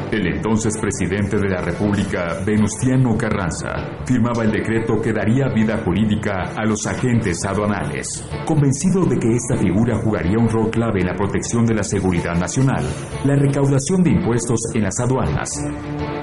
El 0.10 0.26
entonces 0.36 0.78
presidente 0.80 1.38
de 1.38 1.50
la 1.50 1.62
República, 1.62 2.40
Venustiano 2.46 3.18
Carranza, 3.18 3.74
firmaba 4.06 4.46
el 4.46 4.52
decreto 4.52 5.02
que 5.02 5.12
daría 5.12 5.50
vida 5.50 5.82
jurídica 5.84 6.54
a 6.56 6.64
los 6.66 6.88
agentes 6.88 7.44
aduanales. 7.46 8.24
Convencido 8.46 9.04
de 9.04 9.20
que 9.20 9.36
esta 9.36 9.58
figura 9.58 9.98
jugaría 9.98 10.38
un 10.40 10.48
rol 10.48 10.72
clave 10.72 11.02
en 11.02 11.08
la 11.08 11.16
protección 11.16 11.66
de 11.66 11.76
la 11.76 11.84
seguridad 11.84 12.36
nacional, 12.36 12.86
la 13.26 13.36
recaudación 13.36 14.02
de 14.02 14.12
impuestos 14.12 14.62
en 14.74 14.84
las 14.84 14.98
aduanas 15.00 15.50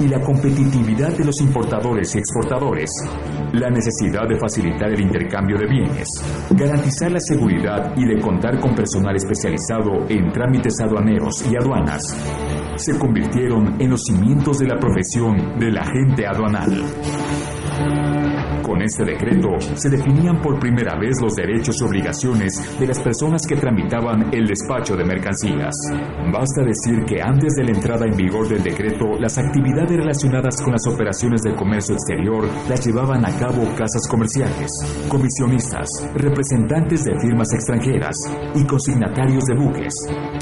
y 0.01 0.09
la 0.09 0.21
competitividad 0.23 1.15
de 1.17 1.27
los 1.27 1.41
importadores 1.43 2.15
y 2.15 2.19
exportadores, 2.21 2.91
la 3.55 3.71
necesidad 3.71 4.29
de 4.29 4.39
facilitar 4.39 4.91
el 4.91 5.01
intercambio 5.01 5.57
de 5.59 5.67
bienes, 5.67 6.09
garantizar 6.51 7.11
la 7.13 7.21
seguridad 7.21 7.93
y 7.97 8.07
de 8.07 8.21
contar 8.21 8.59
con 8.59 8.75
personal 8.75 9.15
especializado 9.17 10.07
en 10.09 10.33
trámites 10.33 10.81
aduaneros 10.81 11.45
y 11.51 11.57
aduanas, 11.57 12.03
se 12.77 12.99
convirtieron 12.99 13.81
en 13.81 13.91
los 13.91 14.03
cimientos 14.05 14.59
de 14.59 14.67
la 14.67 14.79
profesión 14.79 15.59
del 15.59 15.79
agente 15.79 16.27
aduanal. 16.27 18.24
Este 18.85 19.03
decreto 19.03 19.49
se 19.77 19.89
definían 19.89 20.43
por 20.43 20.61
primera 20.61 20.95
vez 20.99 21.17
los 21.19 21.35
derechos 21.35 21.81
y 21.81 21.85
obligaciones 21.85 22.79
de 22.79 22.87
las 22.87 23.01
personas 23.01 23.47
que 23.47 23.57
tramitaban 23.57 24.29
el 24.31 24.47
despacho 24.47 24.95
de 24.95 25.07
mercancías. 25.07 25.75
Basta 26.31 26.63
decir 26.63 27.03
que 27.07 27.23
antes 27.23 27.55
de 27.55 27.65
la 27.65 27.71
entrada 27.71 28.05
en 28.05 28.15
vigor 28.15 28.47
del 28.47 28.63
decreto, 28.63 29.07
las 29.19 29.39
actividades 29.39 29.97
relacionadas 29.97 30.61
con 30.61 30.73
las 30.73 30.87
operaciones 30.87 31.41
del 31.41 31.55
comercio 31.55 31.95
exterior 31.95 32.47
las 32.69 32.87
llevaban 32.87 33.25
a 33.25 33.35
cabo 33.39 33.65
casas 33.75 34.07
comerciales, 34.07 34.71
comisionistas, 35.09 35.89
representantes 36.17 37.05
de 37.05 37.19
firmas 37.21 37.55
extranjeras 37.55 38.17
y 38.55 38.67
consignatarios 38.67 39.45
de 39.45 39.55
buques, 39.55 39.95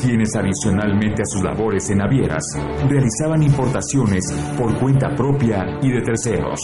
quienes 0.02 0.34
adicionalmente 0.34 1.22
a 1.22 1.26
sus 1.26 1.44
labores 1.44 1.88
en 1.90 1.98
navieras 1.98 2.42
realizaban 2.88 3.44
importaciones 3.44 4.32
por 4.58 4.76
cuenta 4.80 5.14
propia 5.14 5.78
y 5.80 5.92
de 5.92 6.00
terceros. 6.00 6.58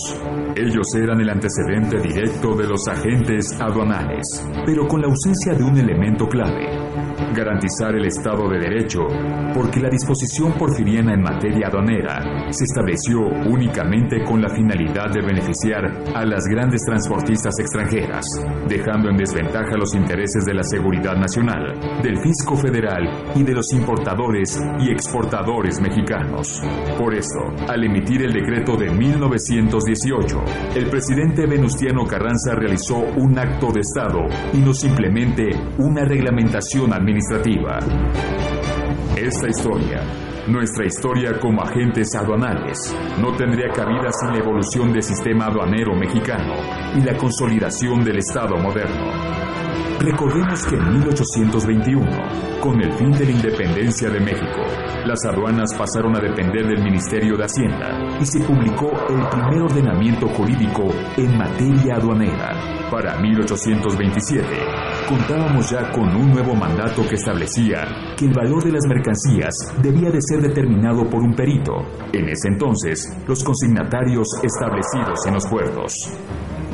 Ellos 0.56 0.92
eran 0.96 1.20
el 1.20 1.30
antecedente 1.30 1.67
directo 1.68 2.56
de 2.56 2.66
los 2.66 2.88
agentes 2.88 3.52
aduanales, 3.60 4.42
pero 4.64 4.88
con 4.88 5.02
la 5.02 5.08
ausencia 5.08 5.52
de 5.52 5.62
un 5.62 5.76
elemento 5.76 6.26
clave, 6.26 6.66
garantizar 7.34 7.94
el 7.94 8.06
Estado 8.06 8.48
de 8.48 8.58
Derecho, 8.58 9.00
porque 9.54 9.80
la 9.80 9.90
disposición 9.90 10.54
porfiriana 10.54 11.12
en 11.12 11.22
materia 11.22 11.68
aduanera 11.68 12.50
se 12.50 12.64
estableció 12.64 13.20
únicamente 13.50 14.24
con 14.24 14.40
la 14.40 14.48
finalidad 14.48 15.10
de 15.12 15.20
beneficiar 15.20 15.84
a 16.14 16.24
las 16.24 16.44
grandes 16.46 16.82
transportistas 16.84 17.58
extranjeras, 17.58 18.24
dejando 18.66 19.10
en 19.10 19.16
desventaja 19.16 19.76
los 19.76 19.94
intereses 19.94 20.44
de 20.46 20.54
la 20.54 20.62
seguridad 20.62 21.16
nacional, 21.16 21.78
del 22.02 22.18
fisco 22.18 22.56
federal 22.56 23.32
y 23.36 23.42
de 23.42 23.52
los 23.52 23.72
importadores 23.72 24.58
y 24.80 24.90
exportadores 24.90 25.80
mexicanos. 25.80 26.62
Por 26.98 27.14
eso, 27.14 27.40
al 27.68 27.84
emitir 27.84 28.22
el 28.22 28.32
decreto 28.32 28.76
de 28.76 28.90
1918, 28.90 30.44
el 30.76 30.88
presidente 30.88 31.46
Venustiano 31.58 32.04
Carranza 32.06 32.54
realizó 32.54 32.98
un 32.98 33.36
acto 33.36 33.72
de 33.72 33.80
Estado 33.80 34.20
y 34.52 34.58
no 34.58 34.72
simplemente 34.72 35.50
una 35.78 36.04
reglamentación 36.04 36.92
administrativa. 36.92 37.80
Esta 39.16 39.48
historia, 39.48 40.04
nuestra 40.46 40.86
historia 40.86 41.36
como 41.40 41.60
agentes 41.60 42.14
aduanales, 42.14 42.96
no 43.20 43.36
tendría 43.36 43.70
cabida 43.70 44.08
sin 44.12 44.34
la 44.34 44.38
evolución 44.38 44.92
del 44.92 45.02
sistema 45.02 45.46
aduanero 45.46 45.96
mexicano 45.96 46.54
y 46.96 47.00
la 47.00 47.16
consolidación 47.16 48.04
del 48.04 48.18
Estado 48.18 48.56
moderno. 48.56 49.57
Recordemos 50.00 50.64
que 50.64 50.76
en 50.76 50.92
1821, 51.00 52.60
con 52.60 52.80
el 52.80 52.92
fin 52.92 53.10
de 53.10 53.24
la 53.24 53.30
independencia 53.32 54.08
de 54.08 54.20
México, 54.20 54.62
las 55.04 55.24
aduanas 55.24 55.74
pasaron 55.74 56.16
a 56.16 56.20
depender 56.20 56.66
del 56.66 56.82
Ministerio 56.82 57.36
de 57.36 57.44
Hacienda 57.44 58.18
y 58.20 58.24
se 58.24 58.40
publicó 58.40 58.90
el 59.08 59.28
primer 59.28 59.62
ordenamiento 59.62 60.28
jurídico 60.28 60.84
en 61.16 61.36
materia 61.36 61.96
aduanera. 61.96 62.88
Para 62.90 63.18
1827, 63.18 64.46
contábamos 65.08 65.68
ya 65.68 65.90
con 65.90 66.08
un 66.14 66.30
nuevo 66.30 66.54
mandato 66.54 67.02
que 67.08 67.16
establecía 67.16 68.14
que 68.16 68.26
el 68.26 68.32
valor 68.32 68.62
de 68.64 68.72
las 68.72 68.86
mercancías 68.86 69.54
debía 69.82 70.10
de 70.10 70.22
ser 70.22 70.40
determinado 70.40 71.10
por 71.10 71.22
un 71.22 71.34
perito, 71.34 71.74
en 72.12 72.28
ese 72.28 72.48
entonces 72.48 73.16
los 73.26 73.42
consignatarios 73.42 74.28
establecidos 74.42 75.26
en 75.26 75.34
los 75.34 75.46
puertos. 75.46 75.92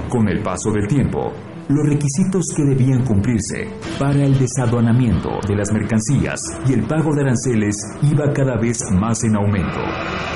Con 0.08 0.28
el 0.28 0.42
paso 0.42 0.70
del 0.70 0.86
tiempo, 0.86 1.32
los 1.68 1.88
requisitos 1.88 2.46
que 2.54 2.62
debían 2.62 3.04
cumplirse 3.04 3.68
para 3.98 4.22
el 4.22 4.38
desaduanamiento 4.38 5.40
de 5.48 5.56
las 5.56 5.72
mercancías 5.72 6.40
y 6.68 6.74
el 6.74 6.86
pago 6.86 7.14
de 7.14 7.22
aranceles 7.22 7.76
iba 8.02 8.32
cada 8.32 8.56
vez 8.56 8.78
más 8.92 9.24
en 9.24 9.36
aumento, 9.36 9.80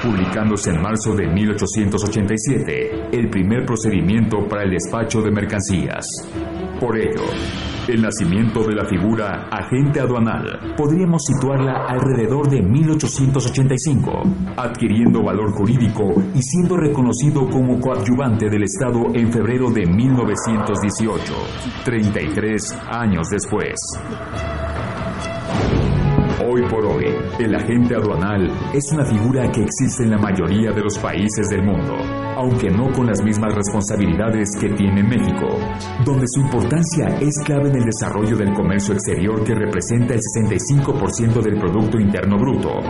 publicándose 0.03 0.71
en 0.71 0.81
marzo 0.81 1.15
de 1.15 1.27
1887 1.27 3.09
el 3.13 3.29
primer 3.29 3.67
procedimiento 3.67 4.49
para 4.49 4.63
el 4.63 4.71
despacho 4.71 5.21
de 5.21 5.31
mercancías. 5.31 6.07
Por 6.81 6.97
ello, 6.97 7.25
el 7.89 8.03
nacimiento 8.03 8.63
de 8.65 8.75
la 8.75 8.85
figura 8.85 9.49
agente 9.51 10.01
aduanal 10.01 10.75
podríamos 10.77 11.25
situarla 11.25 11.87
alrededor 11.89 12.49
de 12.49 12.61
1885, 12.61 14.23
adquiriendo 14.57 15.23
valor 15.23 15.53
jurídico 15.53 16.05
y 16.35 16.43
siendo 16.43 16.77
reconocido 16.77 17.49
como 17.49 17.81
coadyuvante 17.81 18.51
del 18.51 18.65
Estado 18.65 19.15
en 19.15 19.33
febrero 19.33 19.71
de 19.71 19.87
1918, 19.87 21.33
33 21.85 22.77
años 22.91 23.29
después. 23.31 23.75
Hoy 26.51 26.63
por 26.63 26.83
hoy, 26.87 27.05
el 27.39 27.55
agente 27.55 27.95
aduanal 27.95 28.51
es 28.73 28.91
una 28.93 29.05
figura 29.05 29.53
que 29.53 29.65
existe 29.65 30.05
en 30.05 30.13
la 30.13 30.19
mayoría 30.19 30.71
de 30.71 30.81
los 30.81 30.99
países 30.99 31.51
del 31.51 31.63
mundo, 31.63 31.95
aunque 32.37 32.71
no 32.71 32.91
con 32.91 33.07
las 33.07 33.23
mismas 33.23 33.55
responsabilidades 33.55 34.57
que 34.59 34.71
tiene 34.71 35.03
México, 35.03 35.47
donde 36.07 36.25
su 36.27 36.41
importancia 36.41 37.09
es 37.21 37.39
clave 37.45 37.69
en 37.69 37.77
el 37.77 37.85
desarrollo 37.85 38.35
del 38.35 38.55
comercio 38.55 38.95
exterior 38.95 39.45
que 39.45 39.55
representa 39.55 40.15
el 40.15 40.21
65% 40.21 41.43
del 41.43 41.61
Producto 41.61 42.01
Interno 42.01 42.39
Bruto. 42.39 42.81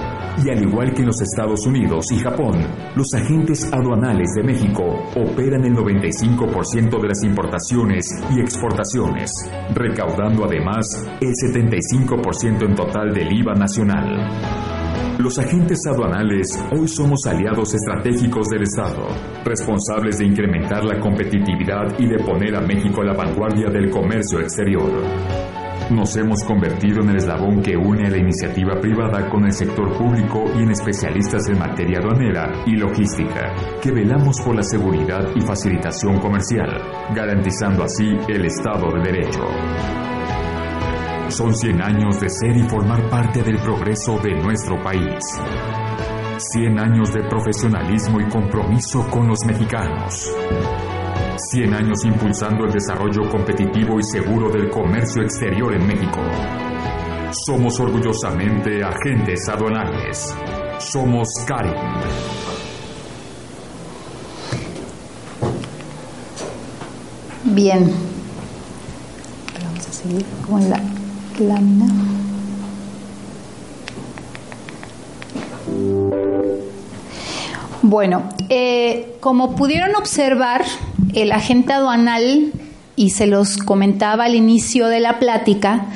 Y 0.45 0.51
al 0.51 0.63
igual 0.63 0.95
que 0.95 1.01
en 1.01 1.07
los 1.07 1.21
Estados 1.21 1.67
Unidos 1.67 2.13
y 2.13 2.19
Japón, 2.21 2.65
los 2.95 3.13
agentes 3.13 3.69
aduanales 3.73 4.35
de 4.37 4.45
México 4.45 4.85
operan 5.17 5.65
el 5.65 5.75
95% 5.75 7.01
de 7.03 7.09
las 7.09 7.25
importaciones 7.25 8.07
y 8.31 8.39
exportaciones, 8.39 9.33
recaudando 9.75 10.45
además 10.45 10.87
el 11.21 11.33
75% 11.53 12.65
en 12.65 12.75
total 12.77 13.13
del 13.13 13.33
IVA 13.33 13.48
nacional. 13.55 14.29
Los 15.19 15.37
agentes 15.39 15.81
aduanales 15.87 16.47
hoy 16.71 16.87
somos 16.87 17.27
aliados 17.27 17.75
estratégicos 17.75 18.49
del 18.49 18.63
Estado, 18.63 19.09
responsables 19.45 20.19
de 20.19 20.27
incrementar 20.27 20.85
la 20.85 21.01
competitividad 21.01 21.99
y 21.99 22.07
de 22.07 22.23
poner 22.25 22.55
a 22.55 22.61
México 22.61 23.03
a 23.03 23.07
la 23.07 23.15
vanguardia 23.15 23.69
del 23.69 23.91
comercio 23.91 24.39
exterior. 24.39 24.93
Nos 25.91 26.15
hemos 26.17 26.45
convertido 26.45 27.01
en 27.03 27.11
el 27.11 27.17
eslabón 27.17 27.63
que 27.63 27.75
une 27.75 28.07
a 28.07 28.11
la 28.11 28.19
iniciativa 28.19 28.79
privada 28.79 29.29
con 29.31 29.45
el 29.45 29.53
sector 29.53 29.97
público 29.97 30.45
y 30.55 30.63
en 30.63 30.71
especialistas 30.71 31.49
en 31.49 31.59
materia 31.59 31.99
aduanera 31.99 32.63
y 32.67 32.77
logística, 32.77 33.55
que 33.83 33.91
velamos 33.91 34.37
por 34.45 34.55
la 34.55 34.63
seguridad 34.63 35.25
y 35.35 35.41
facilitación 35.41 36.21
comercial, 36.21 36.69
garantizando 37.15 37.85
así 37.85 38.05
el 38.29 38.45
Estado 38.45 38.93
de 38.93 39.03
Derecho. 39.03 40.18
Son 41.29 41.55
100 41.55 41.83
años 41.83 42.21
de 42.21 42.29
ser 42.31 42.57
y 42.57 42.63
formar 42.69 43.09
parte 43.11 43.43
del 43.43 43.59
progreso 43.61 44.19
de 44.19 44.35
nuestro 44.43 44.83
país. 44.83 45.23
100 46.39 46.79
años 46.81 47.13
de 47.13 47.23
profesionalismo 47.29 48.19
y 48.19 48.29
compromiso 48.29 49.07
con 49.11 49.29
los 49.29 49.45
mexicanos. 49.45 50.33
100 51.37 51.75
años 51.75 52.05
impulsando 52.05 52.65
el 52.65 52.73
desarrollo 52.73 53.31
competitivo 53.31 54.01
y 54.01 54.05
seguro 54.05 54.51
del 54.51 54.71
comercio 54.71 55.23
exterior 55.23 55.75
en 55.75 55.87
México. 55.87 56.21
Somos 57.47 57.79
orgullosamente 57.79 58.83
agentes 58.83 59.49
aduanales. 59.51 60.35
Somos 60.79 61.29
CARI. 61.47 61.75
Bien. 67.45 67.93
Vamos 69.63 69.89
a 69.89 69.93
seguir 69.93 70.25
con 70.47 70.69
la 70.71 70.98
lámina. 71.41 71.87
Bueno, 77.83 78.29
eh, 78.49 79.17
como 79.21 79.55
pudieron 79.55 79.95
observar, 79.97 80.65
el 81.15 81.33
agente 81.33 81.73
aduanal, 81.73 82.53
y 82.97 83.11
se 83.11 83.27
los 83.27 83.57
comentaba 83.57 84.25
al 84.25 84.35
inicio 84.35 84.89
de 84.89 85.01
la 85.01 85.19
plática, 85.19 85.87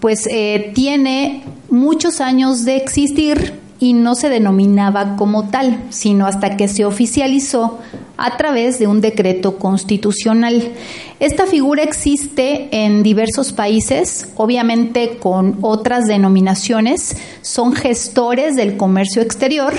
pues 0.00 0.26
eh, 0.30 0.72
tiene 0.74 1.44
muchos 1.68 2.20
años 2.20 2.64
de 2.64 2.76
existir 2.76 3.65
y 3.78 3.92
no 3.92 4.14
se 4.14 4.28
denominaba 4.28 5.16
como 5.16 5.48
tal, 5.48 5.82
sino 5.90 6.26
hasta 6.26 6.56
que 6.56 6.68
se 6.68 6.84
oficializó 6.84 7.78
a 8.16 8.36
través 8.36 8.78
de 8.78 8.86
un 8.86 9.00
decreto 9.00 9.58
constitucional. 9.58 10.72
Esta 11.20 11.46
figura 11.46 11.82
existe 11.82 12.68
en 12.70 13.02
diversos 13.02 13.52
países, 13.52 14.28
obviamente 14.36 15.18
con 15.18 15.58
otras 15.60 16.06
denominaciones, 16.06 17.16
son 17.42 17.74
gestores 17.74 18.56
del 18.56 18.76
comercio 18.76 19.22
exterior 19.22 19.74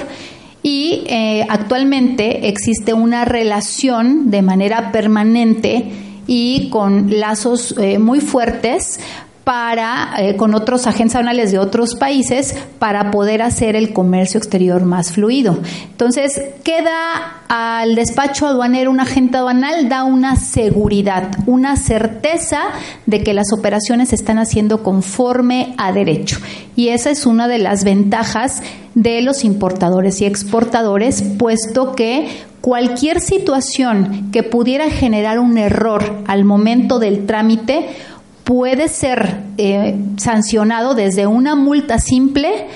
y 0.61 1.03
eh, 1.07 1.45
actualmente 1.49 2.49
existe 2.49 2.93
una 2.93 3.25
relación 3.25 4.29
de 4.29 4.41
manera 4.41 4.91
permanente 4.91 5.91
y 6.27 6.69
con 6.69 7.19
lazos 7.19 7.73
eh, 7.77 7.99
muy 7.99 8.19
fuertes 8.19 8.99
para 9.47 10.09
eh, 10.17 10.35
con 10.35 10.53
otros 10.55 10.87
agentes 10.87 11.15
aduanales 11.15 11.53
de 11.53 11.57
otros 11.57 11.95
países 11.95 12.53
para 12.79 13.11
poder 13.11 13.41
hacer 13.41 13.77
el 13.77 13.93
comercio 13.93 14.39
exterior 14.39 14.83
más 14.83 15.13
fluido. 15.13 15.59
Entonces, 15.89 16.41
queda 16.65 17.43
al 17.47 17.95
despacho 17.95 18.45
aduanero 18.45 18.91
un 18.91 18.99
agente 18.99 19.37
aduanal 19.37 19.87
da 19.87 20.03
una 20.03 20.35
seguridad, 20.35 21.31
una 21.45 21.77
certeza 21.77 22.59
de 23.05 23.23
que 23.23 23.33
las 23.33 23.53
operaciones 23.53 24.09
se 24.09 24.15
están 24.15 24.37
haciendo 24.37 24.83
conforme 24.83 25.75
a 25.77 25.93
derecho. 25.93 26.39
Y 26.75 26.89
esa 26.89 27.09
es 27.09 27.25
una 27.25 27.47
de 27.47 27.59
las 27.59 27.85
ventajas 27.85 28.61
de 28.95 29.21
los 29.21 29.45
importadores 29.45 30.19
y 30.19 30.25
exportadores, 30.25 31.21
puesto 31.21 31.93
que 31.93 32.27
cualquier 32.59 33.21
situación 33.21 34.29
que 34.33 34.43
pudiera 34.43 34.89
generar 34.89 35.39
un 35.39 35.57
error 35.57 36.03
al 36.27 36.43
momento 36.43 36.99
del 36.99 37.25
trámite 37.25 37.87
puede 38.47 38.87
ser 38.87 39.41
eh, 39.57 39.99
sancionado 40.15 40.95
desde 40.95 41.27
una 41.27 41.55
multa 41.55 41.99
simple 41.99 42.67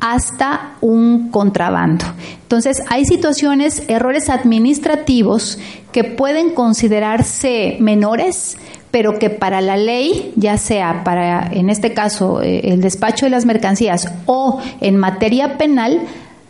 hasta 0.00 0.72
un 0.80 1.30
contrabando. 1.30 2.04
Entonces, 2.42 2.82
hay 2.88 3.04
situaciones, 3.04 3.84
errores 3.86 4.28
administrativos 4.28 5.56
que 5.92 6.02
pueden 6.02 6.50
considerarse 6.50 7.76
menores, 7.78 8.58
pero 8.90 9.20
que 9.20 9.30
para 9.30 9.60
la 9.60 9.76
ley, 9.76 10.32
ya 10.34 10.58
sea 10.58 11.04
para, 11.04 11.46
en 11.52 11.70
este 11.70 11.94
caso, 11.94 12.42
eh, 12.42 12.72
el 12.72 12.80
despacho 12.80 13.26
de 13.26 13.30
las 13.30 13.46
mercancías 13.46 14.12
o 14.26 14.60
en 14.80 14.96
materia 14.96 15.58
penal, 15.58 16.00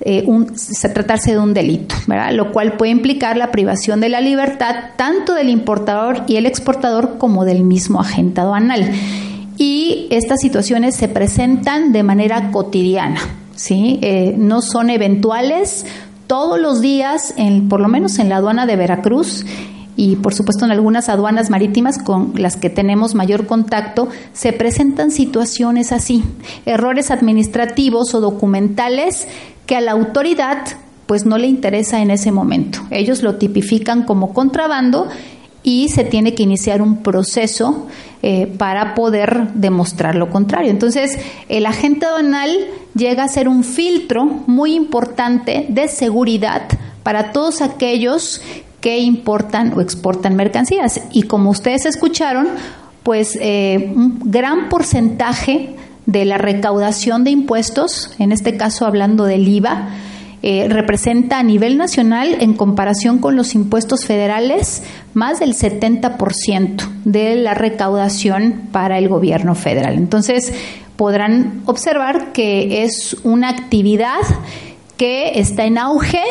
eh, 0.03 0.27
tratarse 0.95 1.33
de 1.33 1.39
un 1.39 1.53
delito, 1.53 1.95
¿verdad? 2.07 2.33
Lo 2.33 2.53
cual 2.53 2.77
puede 2.77 2.93
implicar 2.93 3.37
la 3.37 3.51
privación 3.51 4.01
de 4.01 4.09
la 4.09 4.21
libertad 4.21 4.75
tanto 4.97 5.35
del 5.35 5.51
importador 5.51 6.23
y 6.27 6.37
el 6.37 6.47
exportador 6.47 7.19
como 7.19 7.45
del 7.45 7.65
mismo 7.65 8.01
agente 8.01 8.41
aduanal. 8.41 8.91
Y 9.59 10.07
estas 10.11 10.41
situaciones 10.41 10.97
se 10.97 11.09
presentan 11.09 11.93
de 11.93 12.03
manera 12.03 12.51
cotidiana, 12.51 13.21
¿sí? 13.55 13.99
Eh, 14.01 14.35
no 14.39 14.63
son 14.63 14.89
eventuales. 14.89 15.85
Todos 16.27 16.59
los 16.59 16.81
días, 16.81 17.35
en, 17.37 17.69
por 17.69 17.81
lo 17.81 17.89
menos 17.89 18.19
en 18.19 18.31
la 18.31 18.37
aduana 18.37 18.65
de 18.65 18.77
Veracruz, 18.77 19.45
y 19.97 20.17
por 20.17 20.33
supuesto 20.33 20.65
en 20.65 20.73
algunas 20.73 21.11
aduanas 21.11 21.51
marítimas 21.51 21.99
con 21.99 22.33
las 22.37 22.57
que 22.57 22.71
tenemos 22.71 23.15
mayor 23.15 23.47
contacto, 23.47 24.09
se 24.33 24.55
presentan 24.55 25.11
situaciones 25.11 25.93
así, 25.93 26.25
errores 26.65 27.11
administrativos 27.11 28.15
o 28.15 28.21
documentales 28.21 29.29
que 29.71 29.77
a 29.77 29.81
la 29.81 29.93
autoridad 29.93 30.67
pues 31.07 31.27
no 31.27 31.39
le 31.39 31.47
interesa 31.47 32.03
en 32.03 32.11
ese 32.11 32.33
momento. 32.33 32.81
Ellos 32.91 33.23
lo 33.23 33.37
tipifican 33.37 34.03
como 34.03 34.35
contrabando 34.35 35.07
y 35.63 35.91
se 35.91 36.03
tiene 36.03 36.35
que 36.35 36.43
iniciar 36.43 36.83
un 36.83 37.05
proceso 37.05 37.87
eh, 38.21 38.49
para 38.59 38.97
poder 38.97 39.53
demostrar 39.55 40.17
lo 40.17 40.29
contrario. 40.29 40.73
Entonces, 40.73 41.21
el 41.49 41.67
agente 41.67 42.07
aduanal 42.07 42.51
llega 42.97 43.23
a 43.23 43.29
ser 43.29 43.47
un 43.47 43.63
filtro 43.63 44.25
muy 44.25 44.75
importante 44.75 45.67
de 45.69 45.87
seguridad 45.87 46.63
para 47.05 47.31
todos 47.31 47.63
aquellos 47.63 48.43
que 48.81 48.99
importan 48.99 49.73
o 49.75 49.81
exportan 49.81 50.35
mercancías. 50.35 51.01
Y 51.13 51.23
como 51.23 51.51
ustedes 51.51 51.87
escucharon, 51.87 52.49
pues 53.05 53.39
eh, 53.41 53.93
un 53.95 54.19
gran 54.25 54.69
porcentaje 54.69 55.77
de 56.07 56.25
la 56.25 56.39
recaudación 56.39 57.25
de 57.25 57.31
impuestos, 57.31 58.15
en 58.19 58.33
este 58.33 58.57
caso 58.57 58.87
hablando 58.87 59.25
del 59.25 59.47
IVA, 59.47 59.89
eh, 60.43 60.69
representa 60.71 61.39
a 61.39 61.43
nivel 61.43 61.77
nacional, 61.77 62.39
en 62.41 62.55
comparación 62.55 63.19
con 63.19 63.37
los 63.37 63.55
impuestos 63.55 64.07
federales, 64.07 64.83
más 65.13 65.39
del 65.39 65.55
70% 65.55 66.89
de 67.05 67.37
la 67.37 67.53
recaudación 67.53 68.69
para 68.73 68.97
el 68.97 69.09
gobierno 69.09 69.55
federal. 69.55 69.95
Entonces, 69.95 70.55
podrán 70.97 71.63
observar 71.67 72.33
que 72.33 72.85
es 72.85 73.19
una 73.23 73.51
actividad 73.51 74.21
que 74.97 75.39
está 75.39 75.65
en 75.65 75.77
auge 75.77 76.23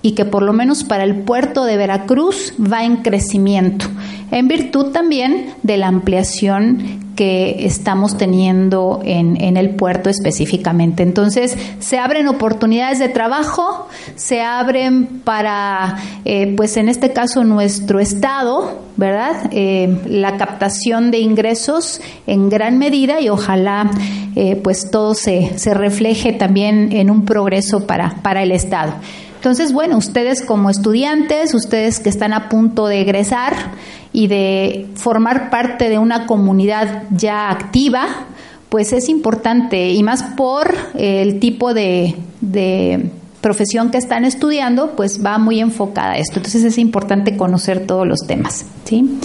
y 0.00 0.12
que 0.12 0.24
por 0.24 0.44
lo 0.44 0.52
menos 0.52 0.84
para 0.84 1.02
el 1.02 1.16
puerto 1.16 1.64
de 1.64 1.76
Veracruz 1.76 2.54
va 2.60 2.84
en 2.84 2.98
crecimiento, 2.98 3.86
en 4.30 4.46
virtud 4.46 4.92
también 4.92 5.54
de 5.64 5.76
la 5.76 5.88
ampliación 5.88 7.05
que 7.16 7.66
estamos 7.66 8.16
teniendo 8.18 9.00
en, 9.04 9.56
el 9.56 9.70
puerto 9.70 10.10
específicamente. 10.10 11.02
Entonces, 11.02 11.56
se 11.80 11.98
abren 11.98 12.28
oportunidades 12.28 12.98
de 12.98 13.08
trabajo, 13.08 13.88
se 14.14 14.42
abren 14.42 15.22
para, 15.24 15.96
eh, 16.24 16.54
pues 16.56 16.76
en 16.76 16.88
este 16.88 17.12
caso, 17.12 17.42
nuestro 17.42 17.98
Estado, 17.98 18.78
¿verdad? 18.96 19.48
Eh, 19.50 20.02
la 20.06 20.36
captación 20.36 21.10
de 21.10 21.18
ingresos 21.18 22.00
en 22.26 22.50
gran 22.50 22.78
medida 22.78 23.20
y 23.20 23.30
ojalá, 23.30 23.90
eh, 24.36 24.56
pues 24.56 24.90
todo 24.90 25.14
se, 25.14 25.58
se 25.58 25.72
refleje 25.72 26.34
también 26.34 26.92
en 26.92 27.10
un 27.10 27.24
progreso 27.24 27.86
para, 27.86 28.16
para 28.22 28.42
el 28.42 28.52
Estado. 28.52 28.92
Entonces, 29.36 29.72
bueno, 29.72 29.96
ustedes 29.96 30.42
como 30.42 30.70
estudiantes, 30.70 31.54
ustedes 31.54 32.00
que 32.00 32.08
están 32.08 32.32
a 32.32 32.48
punto 32.48 32.88
de 32.88 33.00
egresar 33.00 33.54
y 34.16 34.28
de 34.28 34.86
formar 34.94 35.50
parte 35.50 35.90
de 35.90 35.98
una 35.98 36.26
comunidad 36.26 37.02
ya 37.10 37.50
activa, 37.50 38.06
pues 38.70 38.94
es 38.94 39.10
importante 39.10 39.90
y 39.90 40.02
más 40.02 40.22
por 40.22 40.74
el 40.94 41.38
tipo 41.38 41.74
de, 41.74 42.14
profesión 43.42 43.90
que 43.90 43.98
están 43.98 44.24
estudiando, 44.24 44.96
pues 44.96 45.22
va 45.22 45.36
muy 45.36 45.60
enfocada 45.60 46.12
a 46.12 46.16
esto. 46.16 46.38
Entonces 46.38 46.64
es 46.64 46.78
importante 46.78 47.36
conocer 47.36 47.86
todos 47.86 48.06
los 48.06 48.20
temas. 48.26 48.64
¿sí? 48.84 49.18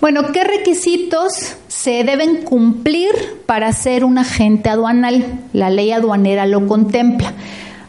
Bueno, 0.00 0.32
¿qué 0.32 0.42
requisitos 0.42 1.56
se 1.68 2.02
deben 2.02 2.44
cumplir 2.44 3.10
para 3.44 3.70
ser 3.74 4.06
un 4.06 4.16
agente 4.16 4.70
aduanal? 4.70 5.40
La 5.52 5.68
ley 5.68 5.92
aduanera 5.92 6.46
lo 6.46 6.66
contempla. 6.66 7.34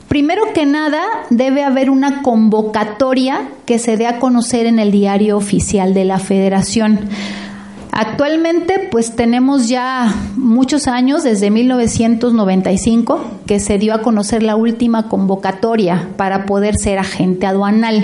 Primero 0.07 0.53
que 0.53 0.65
nada, 0.65 1.01
debe 1.29 1.63
haber 1.63 1.89
una 1.89 2.21
convocatoria 2.21 3.49
que 3.65 3.79
se 3.79 3.97
dé 3.97 4.07
a 4.07 4.19
conocer 4.19 4.65
en 4.65 4.79
el 4.79 4.91
diario 4.91 5.35
oficial 5.35 5.93
de 5.93 6.05
la 6.05 6.19
Federación. 6.19 7.09
Actualmente, 7.91 8.89
pues 8.91 9.15
tenemos 9.15 9.69
ya 9.69 10.13
muchos 10.35 10.87
años, 10.87 11.23
desde 11.23 11.49
1995, 11.49 13.21
que 13.47 13.61
se 13.61 13.77
dio 13.77 13.93
a 13.93 14.01
conocer 14.01 14.43
la 14.43 14.57
última 14.57 15.07
convocatoria 15.07 16.09
para 16.17 16.45
poder 16.45 16.75
ser 16.75 16.99
agente 16.99 17.47
aduanal. 17.47 18.03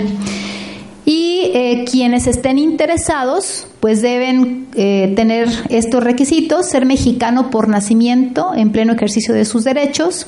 Y 1.04 1.50
eh, 1.52 1.84
quienes 1.90 2.26
estén 2.26 2.58
interesados, 2.58 3.66
pues 3.80 4.00
deben 4.00 4.66
eh, 4.74 5.12
tener 5.14 5.48
estos 5.68 6.02
requisitos, 6.02 6.66
ser 6.66 6.86
mexicano 6.86 7.50
por 7.50 7.68
nacimiento 7.68 8.54
en 8.54 8.72
pleno 8.72 8.94
ejercicio 8.94 9.34
de 9.34 9.44
sus 9.44 9.62
derechos, 9.62 10.26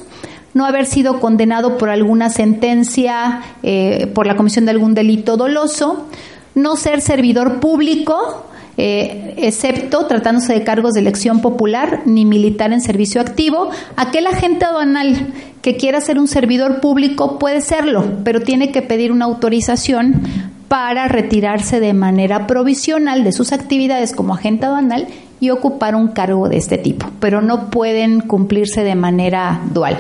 no 0.55 0.65
haber 0.65 0.87
sido 0.87 1.21
condenado 1.21 1.77
por 1.77 1.91
alguna 1.91 2.31
sentencia 2.31 3.43
eh, 3.63 4.11
por 4.15 4.27
la 4.27 4.37
comisión 4.37 4.65
de 4.65 4.71
algún 4.71 4.95
delito 4.95 5.37
doloso, 5.37 6.07
no 6.55 6.77
ser 6.77 7.01
servidor 7.01 7.61
público, 7.61 8.47
eh, 8.77 9.35
excepto 9.37 10.07
tratándose 10.07 10.53
de 10.53 10.65
cargos 10.65 10.95
de 10.95 11.01
elección 11.01 11.41
popular 11.41 12.03
ni 12.07 12.25
militar 12.25 12.73
en 12.73 12.81
servicio 12.81 13.21
activo. 13.21 13.71
Aquel 13.97 14.27
agente 14.27 14.65
aduanal 14.65 15.33
que 15.63 15.77
quiera 15.77 16.01
ser 16.01 16.19
un 16.19 16.29
servidor 16.29 16.81
público 16.81 17.39
puede 17.39 17.61
serlo, 17.61 18.05
pero 18.25 18.41
tiene 18.41 18.71
que 18.71 18.83
pedir 18.83 19.13
una 19.13 19.25
autorización 19.27 20.23
para 20.69 21.07
retirarse 21.09 21.79
de 21.79 21.95
manera 21.95 22.47
provisional 22.47 23.23
de 23.23 23.33
sus 23.33 23.53
actividades 23.53 24.13
como 24.13 24.35
agente 24.35 24.67
aduanal 24.67 25.07
y 25.41 25.51
ocupar 25.51 25.95
un 25.95 26.09
cargo 26.09 26.49
de 26.49 26.57
este 26.57 26.79
tipo, 26.79 27.07
pero 27.21 27.43
no 27.43 27.71
pueden 27.71 28.21
cumplirse 28.21 28.83
de 28.83 28.95
manera 28.95 29.61
dual. 29.73 29.99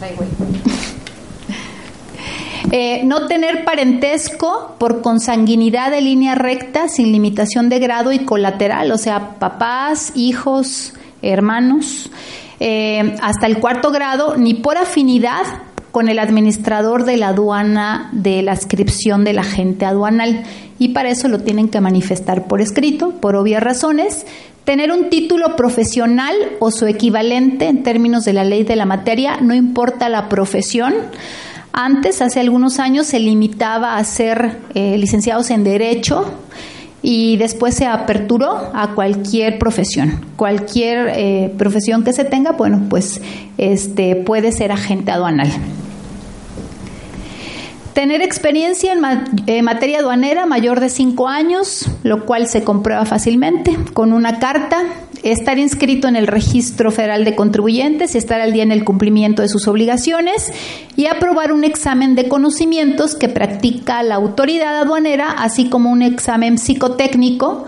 Eh, 2.72 3.02
no 3.04 3.26
tener 3.26 3.64
parentesco 3.64 4.76
por 4.78 5.00
consanguinidad 5.00 5.90
de 5.90 6.02
línea 6.02 6.34
recta 6.36 6.88
sin 6.88 7.10
limitación 7.10 7.68
de 7.68 7.80
grado 7.80 8.12
y 8.12 8.20
colateral, 8.20 8.92
o 8.92 8.98
sea, 8.98 9.38
papás, 9.40 10.12
hijos, 10.14 10.92
hermanos, 11.22 12.10
eh, 12.60 13.16
hasta 13.22 13.46
el 13.46 13.58
cuarto 13.58 13.90
grado, 13.90 14.36
ni 14.36 14.54
por 14.54 14.76
afinidad 14.76 15.42
con 15.92 16.08
el 16.08 16.18
administrador 16.18 17.04
de 17.04 17.16
la 17.16 17.28
aduana 17.28 18.08
de 18.12 18.42
la 18.42 18.54
inscripción 18.54 19.24
del 19.24 19.38
agente 19.38 19.84
aduanal. 19.84 20.44
Y 20.78 20.88
para 20.88 21.10
eso 21.10 21.28
lo 21.28 21.40
tienen 21.40 21.68
que 21.68 21.80
manifestar 21.80 22.46
por 22.46 22.60
escrito, 22.60 23.10
por 23.20 23.36
obvias 23.36 23.62
razones, 23.62 24.24
Tener 24.64 24.92
un 24.92 25.08
título 25.08 25.56
profesional 25.56 26.34
o 26.60 26.70
su 26.70 26.86
equivalente 26.86 27.66
en 27.66 27.82
términos 27.82 28.24
de 28.24 28.34
la 28.34 28.44
ley 28.44 28.62
de 28.62 28.76
la 28.76 28.84
materia, 28.84 29.38
no 29.40 29.54
importa 29.54 30.08
la 30.08 30.28
profesión. 30.28 30.94
Antes, 31.72 32.20
hace 32.20 32.40
algunos 32.40 32.78
años, 32.78 33.06
se 33.06 33.18
limitaba 33.18 33.96
a 33.96 34.04
ser 34.04 34.58
eh, 34.74 34.98
licenciados 34.98 35.50
en 35.50 35.64
Derecho 35.64 36.30
y 37.02 37.38
después 37.38 37.74
se 37.74 37.86
aperturó 37.86 38.70
a 38.74 38.94
cualquier 38.94 39.58
profesión. 39.58 40.26
Cualquier 40.36 41.14
eh, 41.16 41.54
profesión 41.56 42.04
que 42.04 42.12
se 42.12 42.24
tenga, 42.24 42.52
bueno, 42.52 42.82
pues 42.90 43.20
este, 43.56 44.14
puede 44.14 44.52
ser 44.52 44.72
agente 44.72 45.10
aduanal. 45.10 45.50
Tener 47.94 48.22
experiencia 48.22 48.92
en, 48.92 49.64
materia 49.64 49.98
aduanera 49.98 50.46
mayor 50.46 50.80
de 50.80 50.88
cinco 50.88 51.28
años, 51.28 51.86
lo 52.04 52.24
cual 52.24 52.46
se 52.46 52.62
comprueba 52.62 53.04
fácilmente. 53.04 53.76
Con 53.92 54.12
una 54.12 54.38
carta, 54.38 54.84
estar 55.22 55.58
inscrito 55.58 56.06
en 56.06 56.14
el 56.14 56.28
Registro 56.28 56.92
Federal 56.92 57.24
de 57.24 57.34
Contribuyentes 57.34 58.14
y 58.14 58.18
estar 58.18 58.40
al 58.40 58.52
día 58.52 58.62
en 58.62 58.72
el 58.72 58.84
cumplimiento 58.84 59.42
de 59.42 59.48
sus 59.48 59.66
obligaciones 59.66 60.52
y 60.96 61.06
aprobar 61.06 61.52
un 61.52 61.64
examen 61.64 62.14
de 62.14 62.28
conocimientos 62.28 63.14
que 63.16 63.28
practica 63.28 64.02
la 64.02 64.14
autoridad 64.14 64.78
aduanera, 64.78 65.30
así 65.30 65.68
como 65.68 65.90
un 65.90 66.02
examen 66.02 66.58
psicotécnico 66.58 67.66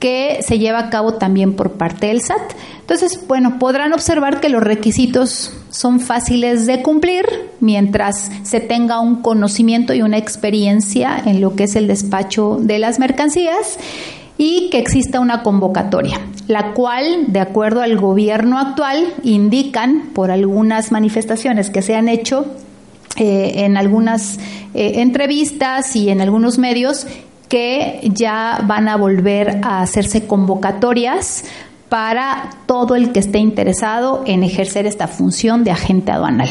que 0.00 0.40
se 0.42 0.58
lleva 0.58 0.80
a 0.80 0.90
cabo 0.90 1.14
también 1.14 1.54
por 1.54 1.72
parte 1.72 2.08
del 2.08 2.22
SAT. 2.22 2.54
Entonces, 2.80 3.20
bueno, 3.28 3.58
podrán 3.58 3.92
observar 3.92 4.40
que 4.40 4.48
los 4.48 4.62
requisitos 4.62 5.52
son 5.68 6.00
fáciles 6.00 6.66
de 6.66 6.82
cumplir 6.82 7.26
mientras 7.60 8.30
se 8.42 8.60
tenga 8.60 8.98
un 8.98 9.22
conocimiento 9.22 9.94
y 9.94 10.02
una 10.02 10.18
experiencia 10.18 11.22
en 11.24 11.40
lo 11.40 11.54
que 11.54 11.64
es 11.64 11.76
el 11.76 11.86
despacho 11.86 12.56
de 12.60 12.78
las 12.78 12.98
mercancías 12.98 13.78
y 14.38 14.70
que 14.70 14.78
exista 14.78 15.20
una 15.20 15.42
convocatoria, 15.42 16.18
la 16.48 16.72
cual, 16.72 17.26
de 17.28 17.40
acuerdo 17.40 17.82
al 17.82 17.98
gobierno 17.98 18.58
actual, 18.58 19.12
indican 19.22 20.08
por 20.14 20.30
algunas 20.30 20.92
manifestaciones 20.92 21.68
que 21.68 21.82
se 21.82 21.94
han 21.94 22.08
hecho 22.08 22.46
eh, 23.16 23.64
en 23.66 23.76
algunas 23.76 24.38
eh, 24.72 24.92
entrevistas 25.02 25.94
y 25.94 26.08
en 26.08 26.22
algunos 26.22 26.58
medios, 26.58 27.06
que 27.50 28.00
ya 28.14 28.62
van 28.64 28.88
a 28.88 28.96
volver 28.96 29.60
a 29.62 29.82
hacerse 29.82 30.26
convocatorias 30.26 31.44
para 31.90 32.50
todo 32.66 32.94
el 32.94 33.10
que 33.10 33.18
esté 33.18 33.38
interesado 33.38 34.22
en 34.24 34.44
ejercer 34.44 34.86
esta 34.86 35.08
función 35.08 35.64
de 35.64 35.72
agente 35.72 36.12
aduanal. 36.12 36.48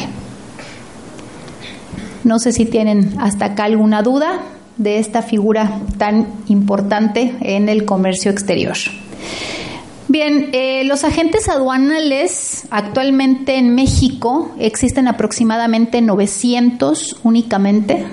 No 2.22 2.38
sé 2.38 2.52
si 2.52 2.66
tienen 2.66 3.14
hasta 3.18 3.46
acá 3.46 3.64
alguna 3.64 4.02
duda 4.02 4.40
de 4.76 4.98
esta 4.98 5.22
figura 5.22 5.80
tan 5.96 6.26
importante 6.48 7.34
en 7.40 7.70
el 7.70 7.86
comercio 7.86 8.30
exterior. 8.30 8.76
Bien, 10.08 10.50
eh, 10.52 10.84
los 10.84 11.04
agentes 11.04 11.48
aduanales 11.48 12.66
actualmente 12.70 13.56
en 13.56 13.74
México 13.74 14.50
existen 14.58 15.08
aproximadamente 15.08 16.02
900 16.02 17.20
únicamente 17.22 18.04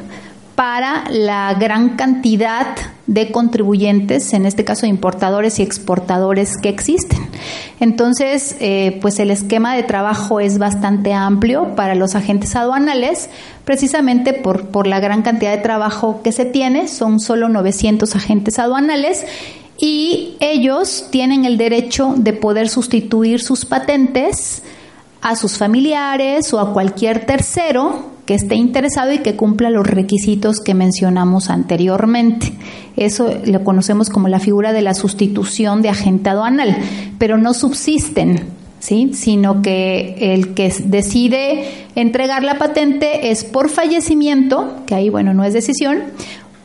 para 0.57 1.03
la 1.11 1.53
gran 1.53 1.89
cantidad 1.97 2.65
de 3.05 3.31
contribuyentes, 3.31 4.33
en 4.33 4.47
este 4.47 4.65
caso 4.65 4.87
importadores 4.87 5.59
y 5.59 5.61
exportadores 5.61 6.57
que 6.57 6.69
existen. 6.69 7.19
Entonces, 7.79 8.55
eh, 8.59 8.97
pues 8.99 9.19
el 9.19 9.29
esquema 9.29 9.75
de 9.75 9.83
trabajo 9.83 10.39
es 10.39 10.57
bastante 10.57 11.13
amplio 11.13 11.75
para 11.75 11.93
los 11.93 12.15
agentes 12.15 12.55
aduanales, 12.55 13.29
precisamente 13.65 14.33
por, 14.33 14.69
por 14.69 14.87
la 14.87 14.99
gran 14.99 15.21
cantidad 15.21 15.51
de 15.51 15.61
trabajo 15.61 16.21
que 16.23 16.31
se 16.31 16.45
tiene, 16.45 16.87
son 16.87 17.19
solo 17.19 17.49
900 17.49 18.15
agentes 18.15 18.57
aduanales 18.57 19.27
y 19.77 20.37
ellos 20.39 21.09
tienen 21.11 21.45
el 21.45 21.59
derecho 21.59 22.15
de 22.17 22.33
poder 22.33 22.67
sustituir 22.67 23.41
sus 23.41 23.63
patentes 23.63 24.63
a 25.21 25.35
sus 25.35 25.55
familiares 25.55 26.51
o 26.51 26.59
a 26.59 26.73
cualquier 26.73 27.27
tercero 27.27 28.16
que 28.27 28.35
esté 28.35 28.55
interesado 28.55 29.13
y 29.13 29.19
que 29.19 29.37
cumpla 29.37 29.71
los 29.71 29.87
requisitos 29.87 30.59
que 30.59 30.73
mencionamos 30.73 31.49
anteriormente. 31.49 32.53
Eso 32.97 33.29
lo 33.45 33.63
conocemos 33.63 34.09
como 34.09 34.27
la 34.27 34.41
figura 34.41 34.73
de 34.73 34.81
la 34.81 34.93
sustitución 34.93 35.81
de 35.81 35.89
agente 35.89 36.29
aduanal, 36.29 36.77
pero 37.17 37.37
no 37.37 37.53
subsisten 37.53 38.41
¿sí? 38.79 39.11
sino 39.13 39.61
que 39.61 40.33
el 40.33 40.53
que 40.53 40.73
decide 40.83 41.87
entregar 41.95 42.43
la 42.43 42.57
patente 42.57 43.31
es 43.31 43.45
por 43.45 43.69
fallecimiento, 43.69 44.73
que 44.85 44.95
ahí 44.95 45.09
bueno 45.09 45.33
no 45.33 45.45
es 45.45 45.53
decisión, 45.53 45.99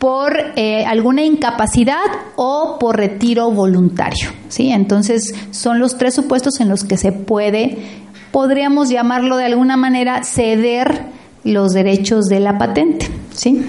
por 0.01 0.37
eh, 0.57 0.85
alguna 0.85 1.23
incapacidad 1.23 2.03
o 2.35 2.77
por 2.81 2.97
retiro 2.97 3.53
voluntario. 3.53 4.31
¿sí? 4.49 4.73
Entonces 4.73 5.33
son 5.53 5.79
los 5.79 5.97
tres 5.97 6.15
supuestos 6.15 6.59
en 6.59 6.69
los 6.69 6.83
que 6.83 6.97
se 6.97 7.13
puede, 7.13 7.79
podríamos 8.33 8.89
llamarlo 8.89 9.37
de 9.37 9.45
alguna 9.45 9.77
manera, 9.77 10.25
ceder 10.25 11.22
los 11.45 11.73
derechos 11.73 12.27
de 12.27 12.41
la 12.41 12.59
patente. 12.59 13.09
¿sí? 13.35 13.65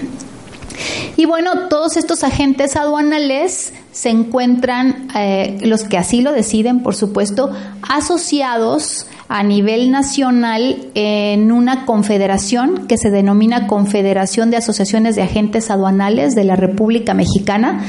Y 1.16 1.26
bueno, 1.26 1.68
todos 1.68 1.96
estos 1.96 2.24
agentes 2.24 2.76
aduanales 2.76 3.72
se 3.92 4.10
encuentran, 4.10 5.08
eh, 5.14 5.58
los 5.62 5.84
que 5.84 5.98
así 5.98 6.20
lo 6.20 6.32
deciden, 6.32 6.82
por 6.82 6.96
supuesto, 6.96 7.50
asociados 7.88 9.06
a 9.28 9.42
nivel 9.42 9.90
nacional 9.90 10.88
en 10.94 11.52
una 11.52 11.86
confederación 11.86 12.86
que 12.86 12.98
se 12.98 13.10
denomina 13.10 13.68
Confederación 13.68 14.50
de 14.50 14.56
Asociaciones 14.56 15.14
de 15.14 15.22
Agentes 15.22 15.70
Aduanales 15.70 16.34
de 16.34 16.44
la 16.44 16.56
República 16.56 17.14
Mexicana, 17.14 17.84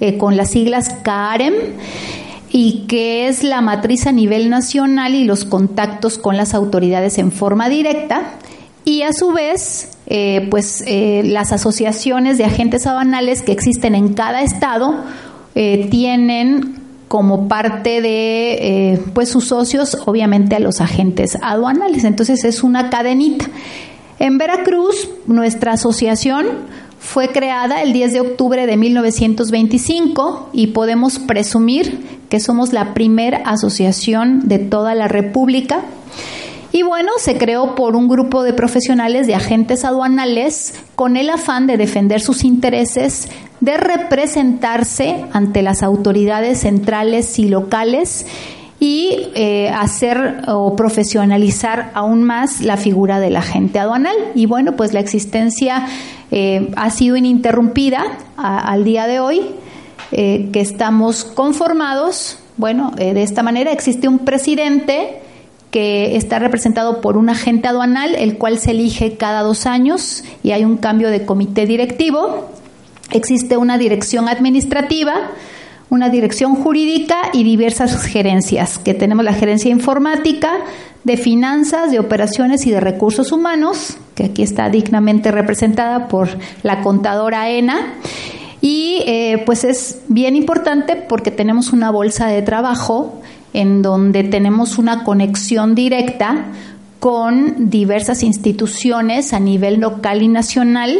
eh, 0.00 0.16
con 0.16 0.36
las 0.36 0.50
siglas 0.50 0.88
CAREM 1.02 1.54
y 2.50 2.86
que 2.88 3.28
es 3.28 3.44
la 3.44 3.60
matriz 3.60 4.06
a 4.06 4.12
nivel 4.12 4.48
nacional 4.48 5.14
y 5.14 5.24
los 5.24 5.44
contactos 5.44 6.16
con 6.16 6.36
las 6.38 6.54
autoridades 6.54 7.18
en 7.18 7.30
forma 7.30 7.68
directa 7.68 8.22
y 8.84 9.02
a 9.02 9.12
su 9.12 9.32
vez 9.32 9.90
eh, 10.06 10.48
pues 10.50 10.82
eh, 10.86 11.22
las 11.24 11.52
asociaciones 11.52 12.38
de 12.38 12.44
agentes 12.44 12.86
aduanales 12.86 13.42
que 13.42 13.52
existen 13.52 13.94
en 13.94 14.14
cada 14.14 14.42
estado 14.42 14.96
eh, 15.54 15.88
tienen 15.90 16.80
como 17.06 17.48
parte 17.48 18.00
de 18.00 19.00
pues 19.14 19.28
sus 19.28 19.48
socios 19.48 19.98
obviamente 20.06 20.54
a 20.54 20.60
los 20.60 20.80
agentes 20.80 21.36
aduanales. 21.42 22.04
Entonces 22.04 22.44
es 22.44 22.62
una 22.62 22.88
cadenita. 22.88 23.46
En 24.18 24.38
Veracruz 24.38 25.08
nuestra 25.26 25.72
asociación 25.72 26.46
fue 27.00 27.28
creada 27.28 27.82
el 27.82 27.92
10 27.92 28.12
de 28.12 28.20
octubre 28.20 28.66
de 28.66 28.76
1925 28.76 30.50
y 30.52 30.68
podemos 30.68 31.18
presumir 31.18 32.20
que 32.28 32.38
somos 32.38 32.72
la 32.72 32.94
primera 32.94 33.38
asociación 33.38 34.48
de 34.48 34.58
toda 34.58 34.94
la 34.94 35.08
República 35.08 35.82
y 36.72 36.82
bueno, 36.82 37.12
se 37.18 37.36
creó 37.36 37.74
por 37.74 37.96
un 37.96 38.08
grupo 38.08 38.42
de 38.42 38.52
profesionales 38.52 39.26
de 39.26 39.34
agentes 39.34 39.84
aduanales 39.84 40.74
con 40.94 41.16
el 41.16 41.30
afán 41.30 41.66
de 41.66 41.76
defender 41.76 42.20
sus 42.20 42.44
intereses, 42.44 43.28
de 43.60 43.76
representarse 43.76 45.24
ante 45.32 45.62
las 45.62 45.82
autoridades 45.82 46.60
centrales 46.60 47.38
y 47.38 47.48
locales 47.48 48.26
y 48.78 49.28
eh, 49.34 49.68
hacer 49.68 50.42
o 50.46 50.76
profesionalizar 50.76 51.90
aún 51.94 52.22
más 52.22 52.60
la 52.60 52.76
figura 52.76 53.18
del 53.18 53.36
agente 53.36 53.78
aduanal. 53.78 54.16
Y 54.34 54.46
bueno, 54.46 54.76
pues 54.76 54.94
la 54.94 55.00
existencia 55.00 55.86
eh, 56.30 56.70
ha 56.76 56.90
sido 56.90 57.16
ininterrumpida 57.16 58.04
al 58.36 58.84
día 58.84 59.06
de 59.08 59.18
hoy, 59.18 59.42
eh, 60.12 60.48
que 60.52 60.60
estamos 60.60 61.24
conformados. 61.24 62.38
Bueno, 62.56 62.92
de 62.96 63.22
esta 63.22 63.42
manera 63.42 63.72
existe 63.72 64.06
un 64.06 64.20
presidente 64.20 65.20
que 65.70 66.16
está 66.16 66.38
representado 66.38 67.00
por 67.00 67.16
un 67.16 67.28
agente 67.28 67.68
aduanal, 67.68 68.14
el 68.16 68.38
cual 68.38 68.58
se 68.58 68.72
elige 68.72 69.16
cada 69.16 69.42
dos 69.42 69.66
años 69.66 70.24
y 70.42 70.50
hay 70.52 70.64
un 70.64 70.76
cambio 70.76 71.10
de 71.10 71.24
comité 71.24 71.66
directivo. 71.66 72.50
Existe 73.12 73.56
una 73.56 73.78
dirección 73.78 74.28
administrativa, 74.28 75.30
una 75.88 76.08
dirección 76.08 76.54
jurídica 76.56 77.16
y 77.32 77.44
diversas 77.44 78.04
gerencias, 78.04 78.78
que 78.78 78.94
tenemos 78.94 79.24
la 79.24 79.34
gerencia 79.34 79.70
informática, 79.70 80.52
de 81.04 81.16
finanzas, 81.16 81.90
de 81.90 81.98
operaciones 81.98 82.66
y 82.66 82.70
de 82.70 82.80
recursos 82.80 83.32
humanos, 83.32 83.96
que 84.14 84.24
aquí 84.24 84.42
está 84.42 84.68
dignamente 84.68 85.30
representada 85.30 86.08
por 86.08 86.28
la 86.62 86.82
contadora 86.82 87.48
ENA. 87.48 87.94
Y 88.60 89.02
eh, 89.06 89.42
pues 89.46 89.64
es 89.64 90.02
bien 90.08 90.36
importante 90.36 90.94
porque 90.96 91.30
tenemos 91.30 91.72
una 91.72 91.90
bolsa 91.90 92.26
de 92.26 92.42
trabajo 92.42 93.20
en 93.52 93.82
donde 93.82 94.24
tenemos 94.24 94.78
una 94.78 95.04
conexión 95.04 95.74
directa 95.74 96.46
con 97.00 97.70
diversas 97.70 98.22
instituciones 98.22 99.32
a 99.32 99.40
nivel 99.40 99.80
local 99.80 100.22
y 100.22 100.28
nacional, 100.28 100.98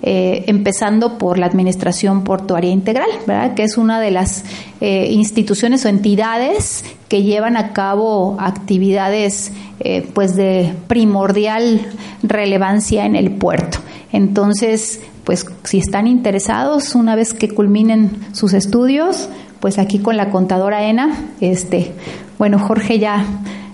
eh, 0.00 0.44
empezando 0.46 1.18
por 1.18 1.38
la 1.38 1.46
Administración 1.46 2.22
Portuaria 2.22 2.70
Integral, 2.70 3.10
¿verdad? 3.26 3.54
que 3.54 3.64
es 3.64 3.76
una 3.76 4.00
de 4.00 4.12
las 4.12 4.44
eh, 4.80 5.08
instituciones 5.10 5.84
o 5.84 5.88
entidades 5.88 6.84
que 7.08 7.24
llevan 7.24 7.56
a 7.56 7.72
cabo 7.72 8.36
actividades 8.38 9.52
eh, 9.80 10.08
pues 10.14 10.36
de 10.36 10.72
primordial 10.86 11.80
relevancia 12.22 13.04
en 13.04 13.16
el 13.16 13.32
puerto. 13.32 13.78
Entonces, 14.12 15.00
pues 15.24 15.46
si 15.64 15.78
están 15.78 16.06
interesados, 16.06 16.94
una 16.94 17.14
vez 17.14 17.34
que 17.34 17.48
culminen 17.48 18.10
sus 18.32 18.52
estudios, 18.52 19.28
pues 19.60 19.78
aquí 19.78 19.98
con 19.98 20.16
la 20.16 20.30
contadora 20.30 20.84
ENA, 20.84 21.14
este, 21.40 21.92
bueno, 22.38 22.58
Jorge 22.58 22.98
ya 22.98 23.24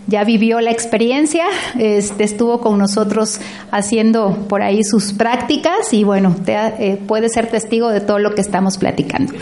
ya 0.07 0.25
vivió 0.25 0.61
la 0.61 0.71
experiencia, 0.71 1.47
este, 1.79 2.25
estuvo 2.25 2.61
con 2.61 2.79
nosotros 2.79 3.41
haciendo 3.71 4.47
por 4.49 4.63
ahí 4.63 4.85
sus 4.85 5.13
prácticas 5.13 5.93
y 5.93 6.05
bueno, 6.05 6.35
eh, 6.47 7.01
puede 7.07 7.29
ser 7.29 7.49
testigo 7.49 7.89
de 7.89 8.01
todo 8.01 8.19
lo 8.19 8.35
que 8.35 8.41
estamos 8.41 8.79
platicando. 8.79 9.33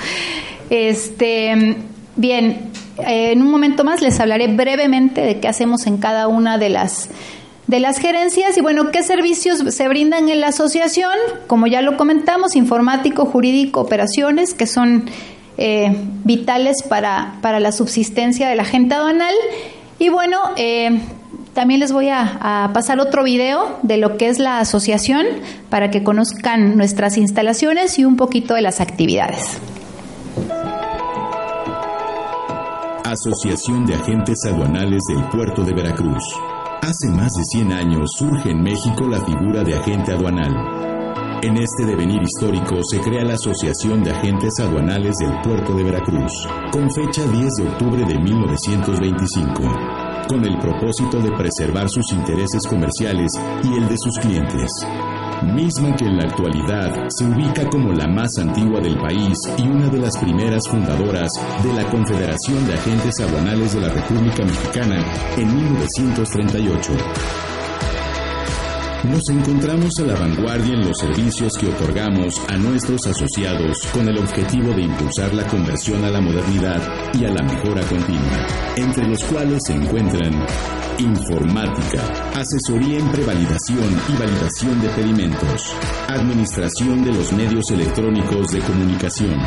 Este, 0.70 1.76
bien, 2.16 2.70
en 2.98 3.42
un 3.42 3.50
momento 3.50 3.84
más 3.84 4.00
les 4.00 4.18
hablaré 4.20 4.48
brevemente 4.48 5.20
de 5.20 5.38
qué 5.38 5.48
hacemos 5.48 5.86
en 5.86 5.98
cada 5.98 6.28
una 6.28 6.56
de 6.56 6.70
las 6.70 7.10
de 7.66 7.81
las 7.81 7.98
gerencias 7.98 8.57
y 8.57 8.61
bueno, 8.61 8.90
qué 8.90 9.03
servicios 9.03 9.59
se 9.74 9.88
brindan 9.88 10.29
en 10.29 10.40
la 10.40 10.48
asociación, 10.48 11.12
como 11.46 11.66
ya 11.66 11.83
lo 11.83 11.96
comentamos, 11.96 12.57
informático, 12.57 13.24
jurídico, 13.24 13.81
operaciones, 13.81 14.55
que 14.55 14.66
son 14.66 15.05
eh, 15.57 15.96
vitales 16.24 16.83
para, 16.83 17.37
para, 17.40 17.61
la 17.61 17.72
subsistencia 17.72 18.48
de 18.48 18.57
la 18.57 18.64
gente 18.64 18.94
aduanal. 18.94 19.35
Y 19.98 20.09
bueno, 20.09 20.38
eh, 20.57 21.00
también 21.55 21.81
les 21.81 21.92
voy 21.92 22.09
a, 22.11 22.70
pasar 22.74 23.00
otro 23.00 23.22
video 23.22 23.79
de 23.83 23.96
lo 23.96 24.16
que 24.16 24.29
es 24.29 24.38
la 24.38 24.59
asociación 24.59 25.24
para 25.70 25.90
que 25.90 26.03
conozcan 26.03 26.77
nuestras 26.77 27.16
instalaciones 27.16 27.98
y 27.98 28.05
un 28.05 28.16
poquito 28.16 28.55
de 28.55 28.62
las 28.62 28.81
actividades. 28.81 29.59
Asociación 33.05 33.87
de 33.87 33.94
Agentes 33.94 34.38
Aduanales 34.46 35.03
del 35.09 35.24
Puerto 35.29 35.62
de 35.62 35.72
Veracruz. 35.72 36.24
Hace 36.85 37.09
más 37.09 37.33
de 37.33 37.44
100 37.44 37.73
años 37.73 38.11
surge 38.18 38.51
en 38.51 38.62
México 38.62 39.09
la 39.09 39.25
figura 39.25 39.64
de 39.64 39.75
agente 39.75 40.12
aduanal. 40.12 40.53
En 41.42 41.57
este 41.57 41.87
devenir 41.87 42.20
histórico 42.20 42.77
se 42.83 43.01
crea 43.01 43.25
la 43.25 43.37
Asociación 43.37 44.05
de 44.05 44.11
Agentes 44.11 44.61
Aduanales 44.61 45.16
del 45.16 45.33
Puerto 45.40 45.75
de 45.75 45.83
Veracruz, 45.83 46.47
con 46.70 46.92
fecha 46.92 47.27
10 47.27 47.53
de 47.55 47.68
octubre 47.70 48.05
de 48.05 48.18
1925, 48.18 49.62
con 50.29 50.44
el 50.44 50.59
propósito 50.59 51.20
de 51.20 51.33
preservar 51.33 51.88
sus 51.88 52.12
intereses 52.12 52.61
comerciales 52.68 53.33
y 53.62 53.79
el 53.79 53.88
de 53.88 53.97
sus 53.97 54.18
clientes 54.18 54.70
misma 55.44 55.94
que 55.96 56.04
en 56.04 56.16
la 56.16 56.24
actualidad 56.24 57.09
se 57.09 57.24
ubica 57.24 57.68
como 57.70 57.92
la 57.92 58.07
más 58.07 58.37
antigua 58.38 58.80
del 58.80 58.96
país 58.98 59.37
y 59.59 59.62
una 59.62 59.88
de 59.88 59.98
las 59.98 60.16
primeras 60.18 60.68
fundadoras 60.68 61.30
de 61.62 61.72
la 61.72 61.88
Confederación 61.90 62.66
de 62.66 62.74
Agentes 62.74 63.20
Aduanales 63.20 63.74
de 63.74 63.80
la 63.80 63.88
República 63.88 64.44
Mexicana 64.44 65.04
en 65.37 65.54
1938. 65.54 66.92
Nos 69.04 69.28
encontramos 69.28 69.92
a 69.98 70.02
la 70.04 70.14
vanguardia 70.14 70.72
en 70.72 70.87
los 70.88 70.98
servicios 70.98 71.52
que 71.61 71.68
otorgamos 71.68 72.40
a 72.48 72.57
nuestros 72.57 73.07
asociados 73.07 73.76
con 73.92 74.09
el 74.09 74.16
objetivo 74.16 74.72
de 74.72 74.83
impulsar 74.83 75.35
la 75.35 75.46
conversión 75.46 76.04
a 76.04 76.11
la 76.11 76.22
modernidad 76.22 76.80
y 77.12 77.26
a 77.26 77.30
la 77.30 77.42
mejora 77.42 77.83
continua, 77.83 78.46
entre 78.76 79.07
los 79.07 79.22
cuales 79.24 79.61
se 79.66 79.74
encuentran 79.74 80.33
informática, 80.98 82.02
asesoría 82.35 82.98
en 82.98 83.11
prevalidación 83.11 84.00
y 84.09 84.16
validación 84.16 84.80
de 84.80 84.88
pedimentos, 84.90 85.74
administración 86.09 87.04
de 87.04 87.12
los 87.12 87.33
medios 87.33 87.70
electrónicos 87.70 88.48
de 88.48 88.61
comunicación, 88.61 89.38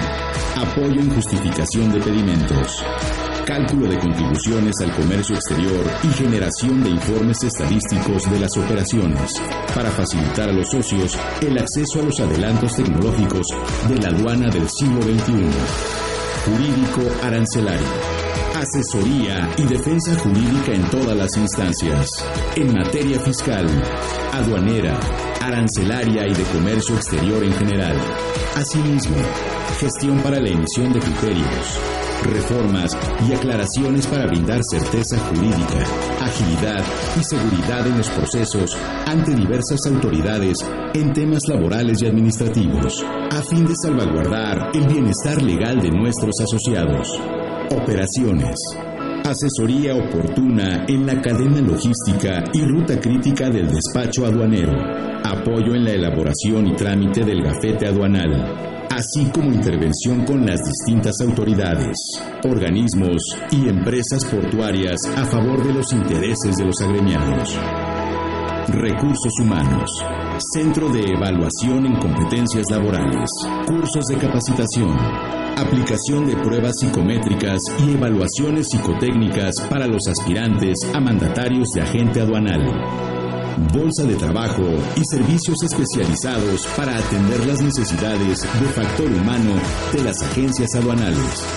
apoyo 0.56 1.00
en 1.00 1.14
justificación 1.14 1.92
de 1.92 2.00
pedimentos, 2.00 2.84
cálculo 3.46 3.88
de 3.88 3.98
contribuciones 4.00 4.76
al 4.82 4.94
comercio 4.94 5.36
exterior 5.36 5.86
y 6.04 6.08
generación 6.10 6.84
de 6.84 6.90
informes 6.90 7.44
estadísticos 7.44 8.30
de 8.30 8.40
las 8.40 8.58
operaciones, 8.58 9.32
para 9.74 9.90
facilitar 9.92 10.50
a 10.50 10.54
los 10.54 10.70
socios 10.70 11.18
el 11.42 11.58
acceso 11.58 12.00
a 12.00 12.04
los 12.04 12.20
adelantos 12.20 12.76
tecnológicos 12.76 13.48
de 13.88 13.96
la 14.02 14.10
aduana 14.10 14.50
del 14.50 14.68
siglo 14.70 15.02
XXI. 15.02 15.50
Jurídico 16.46 17.02
arancelario. 17.24 18.17
Asesoría 18.58 19.54
y 19.56 19.66
defensa 19.68 20.18
jurídica 20.18 20.74
en 20.74 20.90
todas 20.90 21.16
las 21.16 21.38
instancias. 21.38 22.10
En 22.56 22.74
materia 22.74 23.20
fiscal, 23.20 23.68
aduanera, 24.34 25.00
arancelaria 25.40 26.28
y 26.28 26.34
de 26.34 26.44
comercio 26.46 26.96
exterior 26.96 27.44
en 27.44 27.54
general. 27.54 27.96
Asimismo, 28.56 29.18
gestión 29.80 30.20
para 30.22 30.40
la 30.40 30.50
emisión 30.50 30.92
de 30.92 31.00
criterios 31.00 31.80
reformas 32.24 32.98
y 33.30 33.34
aclaraciones 33.34 34.08
para 34.08 34.26
brindar 34.26 34.60
certeza 34.64 35.20
jurídica, 35.20 35.86
agilidad 36.20 36.84
y 37.16 37.24
seguridad 37.24 37.86
en 37.86 37.98
los 37.98 38.10
procesos 38.10 38.76
ante 39.06 39.36
diversas 39.36 39.80
autoridades 39.86 40.58
en 40.96 41.14
temas 41.14 41.42
laborales 41.48 42.02
y 42.02 42.08
administrativos, 42.08 43.06
a 43.32 43.42
fin 43.44 43.66
de 43.68 43.74
salvaguardar 43.82 44.72
el 44.74 44.88
bienestar 44.88 45.42
legal 45.44 45.80
de 45.80 45.92
nuestros 45.92 46.34
asociados. 46.42 47.37
Operaciones. 47.70 48.56
Asesoría 49.26 49.94
oportuna 49.94 50.86
en 50.88 51.06
la 51.06 51.22
cadena 51.22 51.60
logística 51.60 52.44
y 52.54 52.62
ruta 52.62 52.98
crítica 53.00 53.50
del 53.50 53.68
despacho 53.68 54.26
aduanero. 54.26 54.72
Apoyo 55.24 55.76
en 55.76 55.84
la 55.84 55.92
elaboración 55.92 56.68
y 56.68 56.76
trámite 56.76 57.26
del 57.26 57.44
gafete 57.44 57.88
aduanal. 57.88 58.88
Así 58.90 59.26
como 59.34 59.52
intervención 59.52 60.24
con 60.26 60.46
las 60.46 60.62
distintas 60.64 61.20
autoridades, 61.22 61.98
organismos 62.44 63.18
y 63.52 63.68
empresas 63.68 64.24
portuarias 64.26 65.02
a 65.18 65.26
favor 65.26 65.66
de 65.66 65.74
los 65.74 65.92
intereses 65.92 66.56
de 66.56 66.66
los 66.66 66.82
agremiados. 66.82 67.58
Recursos 68.70 69.34
Humanos. 69.42 69.90
Centro 70.54 70.90
de 70.90 71.02
Evaluación 71.02 71.86
en 71.86 71.96
Competencias 71.98 72.66
Laborales. 72.70 73.30
Cursos 73.66 74.06
de 74.06 74.18
capacitación. 74.18 75.47
Aplicación 75.58 76.28
de 76.28 76.36
pruebas 76.36 76.76
psicométricas 76.80 77.60
y 77.80 77.94
evaluaciones 77.94 78.68
psicotécnicas 78.70 79.56
para 79.68 79.88
los 79.88 80.08
aspirantes 80.08 80.78
a 80.94 81.00
mandatarios 81.00 81.70
de 81.74 81.82
agente 81.82 82.22
aduanal. 82.22 82.62
Bolsa 83.74 84.04
de 84.04 84.16
trabajo 84.18 84.62
y 84.96 85.02
servicios 85.04 85.58
especializados 85.64 86.68
para 86.78 86.96
atender 86.96 87.48
las 87.48 87.60
necesidades 87.64 88.44
de 88.44 88.68
factor 88.68 89.12
humano 89.12 89.56
de 89.94 90.04
las 90.04 90.22
agencias 90.22 90.76
aduanales. 90.76 91.48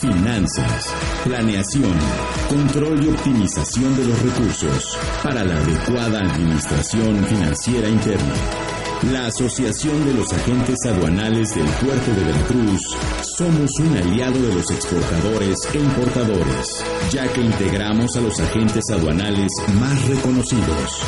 Finanzas, 0.00 0.94
planeación, 1.24 1.98
control 2.48 3.04
y 3.04 3.08
optimización 3.08 3.96
de 3.96 4.04
los 4.04 4.22
recursos 4.22 4.96
para 5.20 5.42
la 5.42 5.56
adecuada 5.56 6.20
administración 6.20 7.24
financiera 7.24 7.88
interna. 7.88 8.34
La 9.12 9.26
Asociación 9.26 10.06
de 10.06 10.14
los 10.14 10.32
Agentes 10.32 10.78
Aduanales 10.86 11.54
del 11.54 11.66
Puerto 11.66 12.10
de 12.14 12.24
Veracruz 12.24 12.80
somos 13.36 13.70
un 13.80 13.96
aliado 13.98 14.40
de 14.40 14.54
los 14.54 14.70
exportadores 14.70 15.58
e 15.74 15.78
importadores, 15.78 16.84
ya 17.10 17.30
que 17.32 17.42
integramos 17.42 18.16
a 18.16 18.20
los 18.20 18.40
agentes 18.40 18.84
aduanales 18.90 19.52
más 19.78 20.08
reconocidos, 20.08 21.02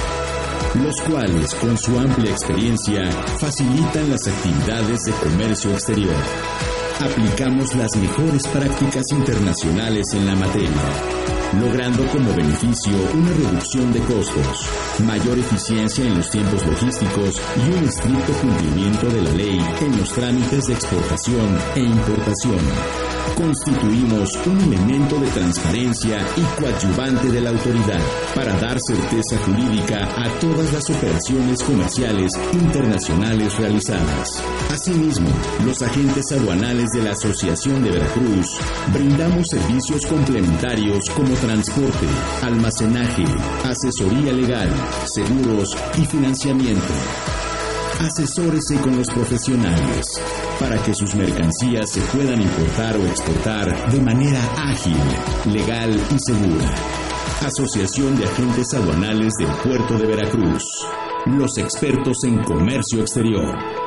los 0.75 1.01
cuales 1.09 1.55
con 1.55 1.79
su 1.79 1.99
amplia 1.99 2.33
experiencia 2.33 3.11
facilitan 3.39 4.11
las 4.11 4.27
actividades 4.27 5.01
de 5.05 5.13
comercio 5.13 5.71
exterior. 5.71 6.76
Aplicamos 7.01 7.75
las 7.75 7.95
mejores 7.97 8.47
prácticas 8.49 9.05
internacionales 9.13 10.07
en 10.15 10.27
la 10.27 10.35
materia 10.35 11.27
logrando 11.61 12.05
como 12.09 12.35
beneficio 12.35 12.93
una 13.15 13.31
reducción 13.31 13.93
de 13.93 14.01
costos, 14.01 14.69
mayor 15.05 15.39
eficiencia 15.39 16.05
en 16.05 16.17
los 16.17 16.31
tiempos 16.31 16.67
logísticos 16.67 17.41
y 17.57 17.79
un 17.79 17.85
estricto 17.85 18.33
cumplimiento 18.41 19.09
de 19.09 19.23
la 19.23 19.33
ley 19.33 19.61
en 19.81 19.99
los 19.99 20.13
trámites 20.13 20.67
de 20.67 20.75
exportación 20.75 21.59
e 21.77 21.81
importación. 21.81 22.61
Constituimos 23.37 24.31
un 24.47 24.61
elemento 24.61 25.19
de 25.19 25.29
transparencia 25.29 26.19
y 26.37 26.61
coadyuvante 26.61 27.29
de 27.29 27.41
la 27.41 27.51
autoridad 27.51 28.01
para 28.35 28.57
dar 28.59 28.79
certeza 28.81 29.37
jurídica 29.45 30.09
a 30.17 30.29
todas 30.39 30.73
las 30.73 30.89
operaciones 30.91 31.63
comerciales 31.63 32.33
internacionales 32.53 33.59
realizadas. 33.59 34.43
Asimismo, 34.73 35.29
los 35.65 35.83
agentes 35.83 36.33
aduanales 36.33 36.86
de 36.93 37.03
la 37.03 37.13
Asociación 37.13 37.83
de 37.83 37.91
Veracruz 37.91 38.47
brindamos 38.93 39.47
servicios 39.49 40.07
complementarios 40.07 41.09
como 41.17 41.35
transporte, 41.35 42.07
almacenaje, 42.43 43.25
asesoría 43.65 44.33
legal, 44.33 44.69
seguros 45.07 45.77
y 45.99 46.05
financiamiento. 46.05 46.93
Asesórese 48.01 48.79
con 48.81 48.97
los 48.97 49.09
profesionales 49.09 50.07
para 50.61 50.83
que 50.83 50.95
sus 50.95 51.15
mercancías 51.15 51.91
se 51.91 52.01
puedan 52.03 52.41
importar 52.41 52.97
o 52.97 53.07
exportar 53.07 53.91
de 53.91 54.01
manera 54.01 54.41
ágil, 54.57 54.97
legal 55.53 55.91
y 56.15 56.19
segura. 56.19 56.75
Asociación 57.45 58.17
de 58.17 58.25
Agentes 58.25 58.75
Aduanales 58.75 59.33
del 59.39 59.51
Puerto 59.65 59.99
de 59.99 60.07
Veracruz. 60.07 60.63
Los 61.27 61.59
expertos 61.59 62.25
en 62.25 62.43
comercio 62.45 63.01
exterior. 63.01 63.86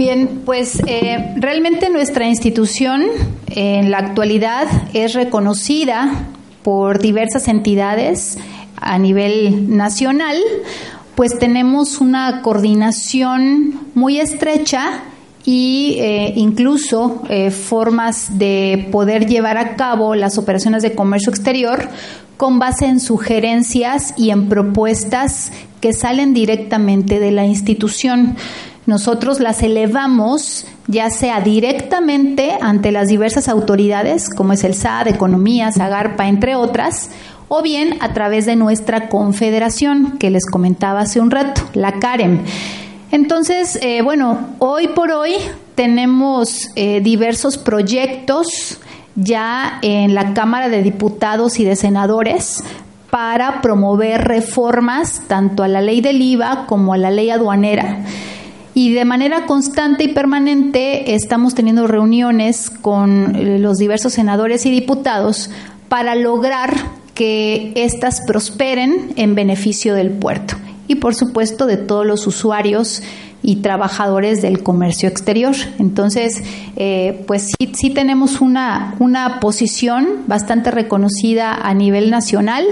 Bien, 0.00 0.40
pues 0.46 0.80
eh, 0.86 1.34
realmente 1.36 1.90
nuestra 1.90 2.26
institución 2.26 3.02
en 3.50 3.90
la 3.90 3.98
actualidad 3.98 4.66
es 4.94 5.12
reconocida 5.12 6.24
por 6.62 7.00
diversas 7.00 7.48
entidades 7.48 8.38
a 8.76 8.96
nivel 8.96 9.76
nacional, 9.76 10.38
pues 11.16 11.38
tenemos 11.38 12.00
una 12.00 12.40
coordinación 12.40 13.78
muy 13.94 14.18
estrecha 14.18 15.02
y 15.44 15.96
eh, 15.98 16.32
incluso 16.34 17.22
eh, 17.28 17.50
formas 17.50 18.38
de 18.38 18.88
poder 18.90 19.26
llevar 19.26 19.58
a 19.58 19.76
cabo 19.76 20.14
las 20.14 20.38
operaciones 20.38 20.82
de 20.82 20.94
comercio 20.94 21.28
exterior 21.28 21.90
con 22.38 22.58
base 22.58 22.86
en 22.86 23.00
sugerencias 23.00 24.14
y 24.16 24.30
en 24.30 24.48
propuestas 24.48 25.52
que 25.82 25.92
salen 25.92 26.32
directamente 26.32 27.20
de 27.20 27.32
la 27.32 27.44
institución 27.44 28.36
nosotros 28.86 29.40
las 29.40 29.62
elevamos 29.62 30.66
ya 30.86 31.10
sea 31.10 31.40
directamente 31.40 32.58
ante 32.60 32.90
las 32.90 33.08
diversas 33.08 33.48
autoridades, 33.48 34.28
como 34.28 34.52
es 34.52 34.64
el 34.64 34.74
SAD, 34.74 35.08
Economía, 35.08 35.70
Zagarpa, 35.72 36.26
entre 36.26 36.56
otras, 36.56 37.10
o 37.48 37.62
bien 37.62 37.96
a 38.00 38.12
través 38.12 38.46
de 38.46 38.56
nuestra 38.56 39.08
confederación, 39.08 40.18
que 40.18 40.30
les 40.30 40.46
comentaba 40.46 41.00
hace 41.00 41.20
un 41.20 41.30
rato, 41.30 41.62
la 41.74 41.98
CAREM. 41.98 42.40
Entonces, 43.12 43.78
eh, 43.82 44.02
bueno, 44.02 44.50
hoy 44.58 44.88
por 44.88 45.10
hoy 45.10 45.34
tenemos 45.74 46.68
eh, 46.76 47.00
diversos 47.00 47.58
proyectos 47.58 48.78
ya 49.16 49.78
en 49.82 50.14
la 50.14 50.32
Cámara 50.32 50.68
de 50.68 50.82
Diputados 50.82 51.58
y 51.58 51.64
de 51.64 51.76
Senadores 51.76 52.62
para 53.10 53.60
promover 53.60 54.22
reformas 54.22 55.22
tanto 55.26 55.64
a 55.64 55.68
la 55.68 55.80
ley 55.80 56.00
del 56.00 56.22
IVA 56.22 56.66
como 56.66 56.94
a 56.94 56.98
la 56.98 57.10
ley 57.10 57.30
aduanera. 57.30 58.04
Y 58.74 58.92
de 58.92 59.04
manera 59.04 59.46
constante 59.46 60.04
y 60.04 60.08
permanente 60.08 61.14
estamos 61.14 61.54
teniendo 61.54 61.86
reuniones 61.86 62.70
con 62.70 63.34
eh, 63.34 63.58
los 63.58 63.78
diversos 63.78 64.12
senadores 64.12 64.64
y 64.66 64.70
diputados 64.70 65.50
para 65.88 66.14
lograr 66.14 66.74
que 67.14 67.72
éstas 67.74 68.22
prosperen 68.26 69.12
en 69.16 69.34
beneficio 69.34 69.94
del 69.94 70.10
puerto 70.10 70.54
y 70.86 70.96
por 70.96 71.14
supuesto 71.14 71.66
de 71.66 71.76
todos 71.76 72.06
los 72.06 72.26
usuarios 72.26 73.02
y 73.42 73.56
trabajadores 73.56 74.42
del 74.42 74.62
comercio 74.62 75.08
exterior. 75.08 75.54
Entonces, 75.78 76.42
eh, 76.76 77.24
pues 77.26 77.52
sí, 77.58 77.72
sí 77.74 77.90
tenemos 77.90 78.40
una, 78.40 78.94
una 78.98 79.40
posición 79.40 80.24
bastante 80.26 80.70
reconocida 80.70 81.54
a 81.54 81.74
nivel 81.74 82.10
nacional 82.10 82.64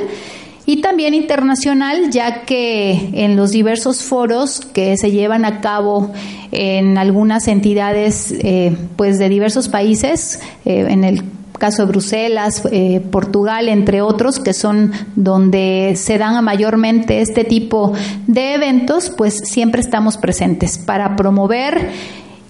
y 0.68 0.82
también 0.82 1.14
internacional, 1.14 2.10
ya 2.10 2.42
que 2.42 3.08
en 3.14 3.36
los 3.36 3.52
diversos 3.52 4.02
foros 4.02 4.60
que 4.74 4.98
se 4.98 5.10
llevan 5.10 5.46
a 5.46 5.62
cabo 5.62 6.12
en 6.52 6.98
algunas 6.98 7.48
entidades 7.48 8.34
eh, 8.40 8.76
pues 8.96 9.18
de 9.18 9.30
diversos 9.30 9.70
países, 9.70 10.42
eh, 10.66 10.84
en 10.90 11.04
el 11.04 11.24
caso 11.52 11.86
de 11.86 11.88
Bruselas, 11.88 12.62
eh, 12.70 13.00
Portugal, 13.00 13.70
entre 13.70 14.02
otros, 14.02 14.40
que 14.40 14.52
son 14.52 14.92
donde 15.16 15.94
se 15.96 16.18
dan 16.18 16.44
mayormente 16.44 17.22
este 17.22 17.44
tipo 17.44 17.94
de 18.26 18.52
eventos, 18.52 19.08
pues 19.08 19.38
siempre 19.44 19.80
estamos 19.80 20.18
presentes 20.18 20.76
para 20.76 21.16
promover 21.16 21.88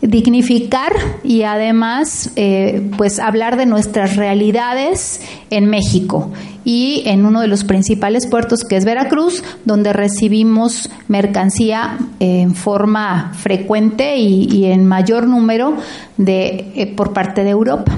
dignificar 0.01 0.93
y 1.25 1.43
además 1.43 2.31
eh, 2.37 2.89
pues 2.97 3.19
hablar 3.19 3.57
de 3.57 3.67
nuestras 3.67 4.15
realidades 4.15 5.21
en 5.51 5.67
México 5.67 6.31
y 6.65 7.03
en 7.07 7.27
uno 7.27 7.41
de 7.41 7.49
los 7.49 7.65
principales 7.65 8.29
puertos 8.29 8.63
que 8.63 8.77
es 8.77 8.85
Veracruz 8.85 9.43
donde 9.65 9.93
recibimos 9.93 10.89
mercancía 11.09 11.99
en 12.21 12.55
forma 12.55 13.33
frecuente 13.35 14.19
y, 14.19 14.67
en 14.67 14.87
mayor 14.87 15.27
número 15.27 15.77
de 16.17 16.71
eh, 16.77 16.87
por 16.95 17.13
parte 17.13 17.43
de 17.43 17.51
Europa 17.51 17.97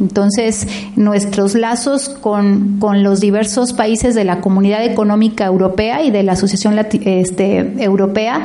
entonces 0.00 0.66
nuestros 0.96 1.54
lazos 1.54 2.08
con, 2.08 2.78
con, 2.80 3.04
los 3.04 3.20
diversos 3.20 3.72
países 3.72 4.14
de 4.16 4.24
la 4.24 4.40
comunidad 4.40 4.84
económica 4.84 5.46
europea 5.46 6.02
y 6.02 6.10
de 6.10 6.22
la 6.22 6.32
asociación 6.32 6.76
este, 6.78 7.82
europea 7.82 8.42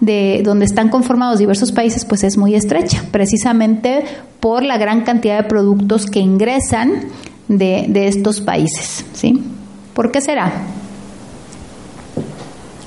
de 0.00 0.40
donde 0.44 0.64
están 0.64 0.88
conformados 0.88 1.38
diversos 1.38 1.72
países, 1.72 2.04
pues 2.04 2.24
es 2.24 2.36
muy 2.36 2.54
estrecha, 2.54 3.04
precisamente 3.10 4.04
por 4.40 4.62
la 4.62 4.78
gran 4.78 5.02
cantidad 5.02 5.42
de 5.42 5.48
productos 5.48 6.06
que 6.06 6.20
ingresan 6.20 7.04
de, 7.48 8.08
estos 8.08 8.40
países. 8.40 9.04
¿sí? 9.12 9.42
¿Por 9.94 10.10
qué 10.10 10.20
será? 10.20 10.52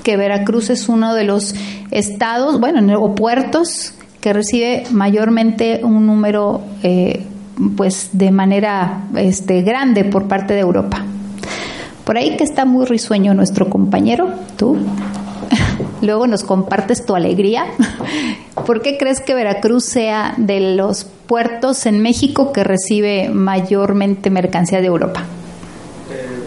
que 0.04 0.18
Veracruz 0.18 0.70
es 0.70 0.90
uno 0.90 1.14
de 1.14 1.24
los 1.24 1.56
estados, 1.90 2.60
bueno, 2.60 3.00
o 3.00 3.16
puertos 3.16 3.94
que 4.20 4.34
recibe 4.34 4.84
mayormente 4.92 5.80
un 5.84 6.06
número 6.06 6.62
eh, 6.84 7.26
pues 7.78 8.10
de 8.14 8.32
manera 8.32 9.06
este, 9.16 9.62
grande 9.62 10.04
por 10.06 10.28
parte 10.28 10.54
de 10.54 10.60
Europa. 10.60 11.04
Por 12.06 12.18
ahí 12.18 12.36
que 12.36 12.44
está 12.44 12.66
muy 12.66 12.86
risueño 12.86 13.34
nuestro 13.34 13.70
compañero, 13.70 14.30
tú. 14.58 14.78
Luego 16.04 16.28
nos 16.28 16.44
compartes 16.44 17.06
tu 17.06 17.16
alegría. 17.16 17.66
¿Por 18.66 18.82
qué 18.82 18.98
crees 18.98 19.22
que 19.22 19.34
Veracruz 19.34 19.86
sea 19.86 20.34
de 20.36 20.76
los 20.76 21.06
puertos 21.06 21.86
en 21.86 22.02
México 22.02 22.52
que 22.52 22.66
recibe 22.66 23.30
mayormente 23.30 24.30
mercancía 24.30 24.82
de 24.82 24.88
Europa? 24.88 25.22
Eh, 26.12 26.44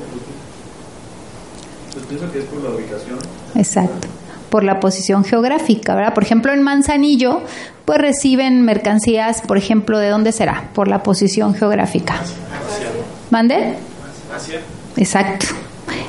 pues 1.95 2.05
pienso 2.05 2.31
que 2.31 2.41
es 2.41 2.45
por 2.45 2.63
la 2.63 2.71
ubicación. 2.71 3.19
Exacto 3.55 4.09
por 4.51 4.63
la 4.63 4.79
posición 4.79 5.25
geográfica, 5.25 5.97
¿verdad? 5.97 6.15
Por 6.15 6.23
ejemplo, 6.23 6.53
en 6.53 6.63
Manzanillo, 6.63 7.43
pues 7.85 7.99
reciben 7.99 8.63
mercancías, 8.63 9.43
por 9.43 9.59
ejemplo, 9.59 9.99
¿de 9.99 10.09
dónde 10.09 10.31
será? 10.31 10.71
Por 10.73 10.87
la 10.87 11.03
posición 11.03 11.55
geográfica. 11.55 12.15
Asia. 12.15 12.89
¿Mande? 13.31 13.75
Asia. 14.35 14.61
Exacto 14.97 15.47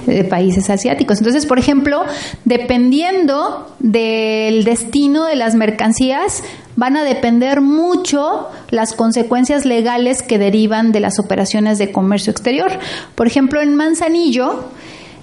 de 0.05 0.23
países 0.23 0.69
asiáticos. 0.69 1.19
Entonces, 1.19 1.45
por 1.45 1.59
ejemplo, 1.59 2.03
dependiendo 2.45 3.75
del 3.79 4.63
destino 4.63 5.25
de 5.25 5.35
las 5.35 5.55
mercancías, 5.55 6.43
van 6.75 6.95
a 6.95 7.03
depender 7.03 7.61
mucho 7.61 8.47
las 8.69 8.93
consecuencias 8.93 9.65
legales 9.65 10.21
que 10.21 10.37
derivan 10.37 10.91
de 10.91 10.99
las 10.99 11.19
operaciones 11.19 11.77
de 11.79 11.91
comercio 11.91 12.31
exterior. 12.31 12.71
Por 13.15 13.27
ejemplo, 13.27 13.61
en 13.61 13.75
Manzanillo, 13.75 14.65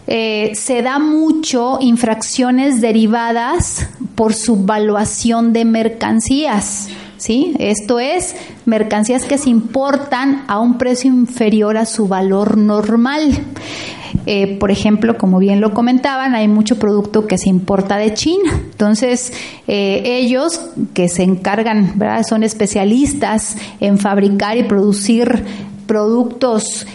eh, 0.06 0.52
se 0.54 0.82
da 0.82 0.98
mucho 0.98 1.78
infracciones 1.80 2.82
derivadas 2.82 3.86
por 4.14 4.34
subvaluación 4.34 5.52
de 5.52 5.64
mercancías. 5.64 6.88
¿Sí? 7.16 7.54
Esto 7.58 8.00
es 8.00 8.36
mercancías 8.66 9.24
que 9.24 9.38
se 9.38 9.48
importan 9.48 10.44
a 10.46 10.58
un 10.58 10.76
precio 10.76 11.10
inferior 11.10 11.78
a 11.78 11.86
su 11.86 12.06
valor 12.06 12.58
normal. 12.58 13.32
Eh, 14.26 14.56
por 14.58 14.70
ejemplo, 14.70 15.18
como 15.18 15.38
bien 15.38 15.60
lo 15.60 15.74
comentaban, 15.74 16.34
hay 16.34 16.48
mucho 16.48 16.78
producto 16.78 17.26
que 17.26 17.38
se 17.38 17.48
importa 17.48 17.96
de 17.96 18.14
China. 18.14 18.52
Entonces, 18.70 19.32
eh, 19.66 20.02
ellos 20.04 20.60
que 20.94 21.08
se 21.08 21.22
encargan, 21.22 21.92
¿verdad? 21.96 22.22
son 22.28 22.42
especialistas 22.42 23.56
en 23.80 23.98
fabricar 23.98 24.56
y 24.56 24.64
producir 24.64 25.44
productos 25.86 26.86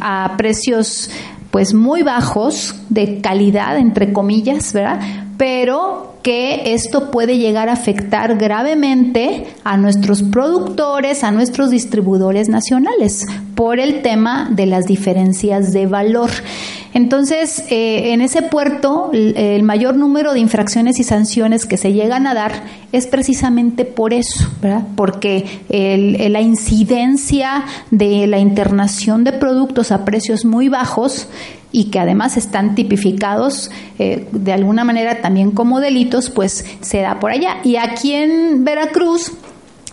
a 0.00 0.34
precios 0.38 1.10
pues 1.50 1.72
muy 1.72 2.02
bajos 2.02 2.74
de 2.88 3.20
calidad, 3.20 3.78
entre 3.78 4.12
comillas, 4.12 4.72
¿verdad? 4.72 5.23
Pero 5.36 6.14
que 6.22 6.72
esto 6.74 7.10
puede 7.10 7.36
llegar 7.36 7.68
a 7.68 7.74
afectar 7.74 8.36
gravemente 8.36 9.46
a 9.62 9.76
nuestros 9.76 10.22
productores, 10.22 11.22
a 11.22 11.30
nuestros 11.32 11.70
distribuidores 11.70 12.48
nacionales, 12.48 13.26
por 13.54 13.78
el 13.78 14.02
tema 14.02 14.48
de 14.50 14.66
las 14.66 14.86
diferencias 14.86 15.72
de 15.72 15.86
valor. 15.86 16.30
Entonces, 16.94 17.64
eh, 17.70 18.12
en 18.12 18.22
ese 18.22 18.40
puerto, 18.42 19.10
el, 19.12 19.62
mayor 19.62 19.96
número 19.96 20.32
de 20.32 20.40
infracciones 20.40 20.98
y 21.00 21.04
sanciones 21.04 21.66
que 21.66 21.76
se 21.76 21.92
llegan 21.92 22.26
a 22.26 22.34
dar 22.34 22.64
es 22.92 23.06
precisamente 23.06 23.84
por 23.84 24.14
eso, 24.14 24.48
¿verdad? 24.62 24.84
Porque 24.96 25.44
la 25.68 26.40
incidencia 26.40 27.64
de 27.90 28.26
la 28.26 28.38
internación 28.38 29.24
de 29.24 29.32
productos 29.32 29.90
a 29.90 30.04
precios 30.04 30.44
muy 30.44 30.68
bajos 30.68 31.28
y 31.74 31.86
que 31.86 31.98
además 31.98 32.36
están 32.36 32.76
tipificados 32.76 33.68
eh, 33.98 34.28
de 34.30 34.52
alguna 34.52 34.84
manera 34.84 35.20
también 35.20 35.50
como 35.50 35.80
delitos, 35.80 36.30
pues 36.30 36.64
se 36.80 37.00
da 37.00 37.18
por 37.18 37.32
allá. 37.32 37.56
Y 37.64 37.76
aquí 37.76 38.12
en 38.12 38.64
Veracruz, 38.64 39.32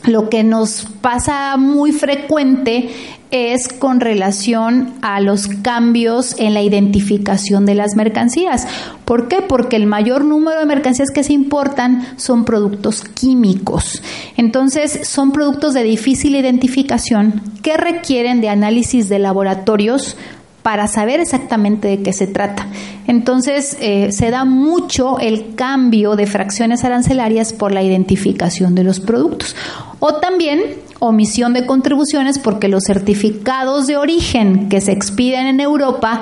lo 0.04 0.30
que 0.30 0.43
nos 0.43 0.88
pasa 1.02 1.58
muy 1.58 1.91
frecuente 1.91 2.91
es 3.32 3.69
con 3.69 3.99
relación 3.99 4.93
a 5.01 5.21
los 5.21 5.47
cambios 5.47 6.36
en 6.38 6.53
la 6.53 6.61
identificación 6.61 7.65
de 7.65 7.75
las 7.75 7.95
mercancías. 7.95 8.67
¿Por 9.05 9.27
qué? 9.27 9.41
Porque 9.41 9.77
el 9.77 9.88
mayor 9.88 10.25
número 10.25 10.59
de 10.59 10.65
mercancías 10.65 11.09
que 11.11 11.23
se 11.23 11.34
importan 11.34 12.05
son 12.17 12.45
productos 12.45 13.03
químicos. 13.03 14.03
Entonces, 14.38 15.07
son 15.07 15.32
productos 15.32 15.73
de 15.73 15.84
difícil 15.84 16.36
identificación 16.36 17.41
que 17.63 17.77
requieren 17.77 18.41
de 18.41 18.49
análisis 18.49 19.09
de 19.09 19.19
laboratorios 19.19 20.17
para 20.64 20.88
saber 20.88 21.20
exactamente 21.20 21.88
de 21.88 22.01
qué 22.03 22.14
se 22.14 22.28
trata. 22.28 22.68
Entonces, 23.07 23.78
eh, 23.82 24.12
se 24.12 24.30
da 24.30 24.45
mucho 24.45 25.20
el 25.20 25.55
cambio 25.55 26.16
de 26.16 26.28
fracciones 26.28 26.84
arancelarias 26.84 27.53
por 27.53 27.72
la 27.72 27.84
identificación 27.84 28.76
de 28.76 28.84
los 28.84 28.99
productos. 28.99 29.55
O 29.99 30.16
también 30.16 30.62
omisión 30.99 31.53
de 31.53 31.66
contribuciones 31.66 32.38
porque 32.38 32.68
los 32.68 32.84
certificados 32.86 33.88
de 33.88 33.97
origen 33.97 34.70
que 34.70 34.82
se 34.82 34.91
expiden 34.91 35.47
en 35.47 35.59
Europa 35.59 36.22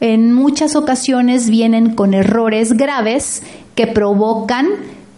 en 0.00 0.32
muchas 0.32 0.76
ocasiones 0.76 1.48
vienen 1.48 1.94
con 1.94 2.12
errores 2.12 2.72
graves 2.72 3.42
que 3.74 3.86
provocan 3.86 4.66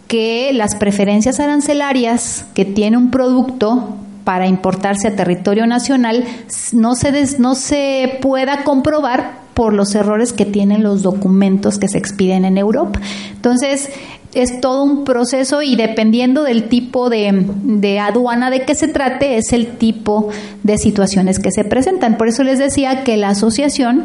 que 0.07 0.51
las 0.53 0.75
preferencias 0.75 1.39
arancelarias 1.39 2.45
que 2.53 2.65
tiene 2.65 2.97
un 2.97 3.11
producto 3.11 3.95
para 4.29 4.45
importarse 4.45 5.07
a 5.07 5.15
territorio 5.15 5.65
nacional 5.65 6.23
no 6.71 6.93
se, 6.93 7.39
no 7.39 7.55
se 7.55 8.19
pueda 8.21 8.63
comprobar 8.63 9.39
por 9.55 9.73
los 9.73 9.95
errores 9.95 10.33
que 10.33 10.45
tienen 10.45 10.83
los 10.83 11.01
documentos 11.01 11.79
que 11.79 11.87
se 11.87 11.97
expiden 11.97 12.45
en 12.45 12.59
Europa. 12.59 13.01
Entonces, 13.33 13.89
es 14.35 14.61
todo 14.61 14.83
un 14.83 15.03
proceso 15.03 15.63
y 15.63 15.75
dependiendo 15.75 16.43
del 16.43 16.69
tipo 16.69 17.09
de, 17.09 17.43
de, 17.63 17.99
aduana 17.99 18.51
de 18.51 18.65
que 18.65 18.75
se 18.75 18.87
trate, 18.87 19.37
es 19.37 19.51
el 19.51 19.77
tipo 19.77 20.29
de 20.61 20.77
situaciones 20.77 21.39
que 21.39 21.49
se 21.49 21.63
presentan. 21.63 22.15
Por 22.15 22.27
eso 22.27 22.43
les 22.43 22.59
decía 22.59 23.03
que 23.03 23.17
la 23.17 23.29
asociación 23.29 24.03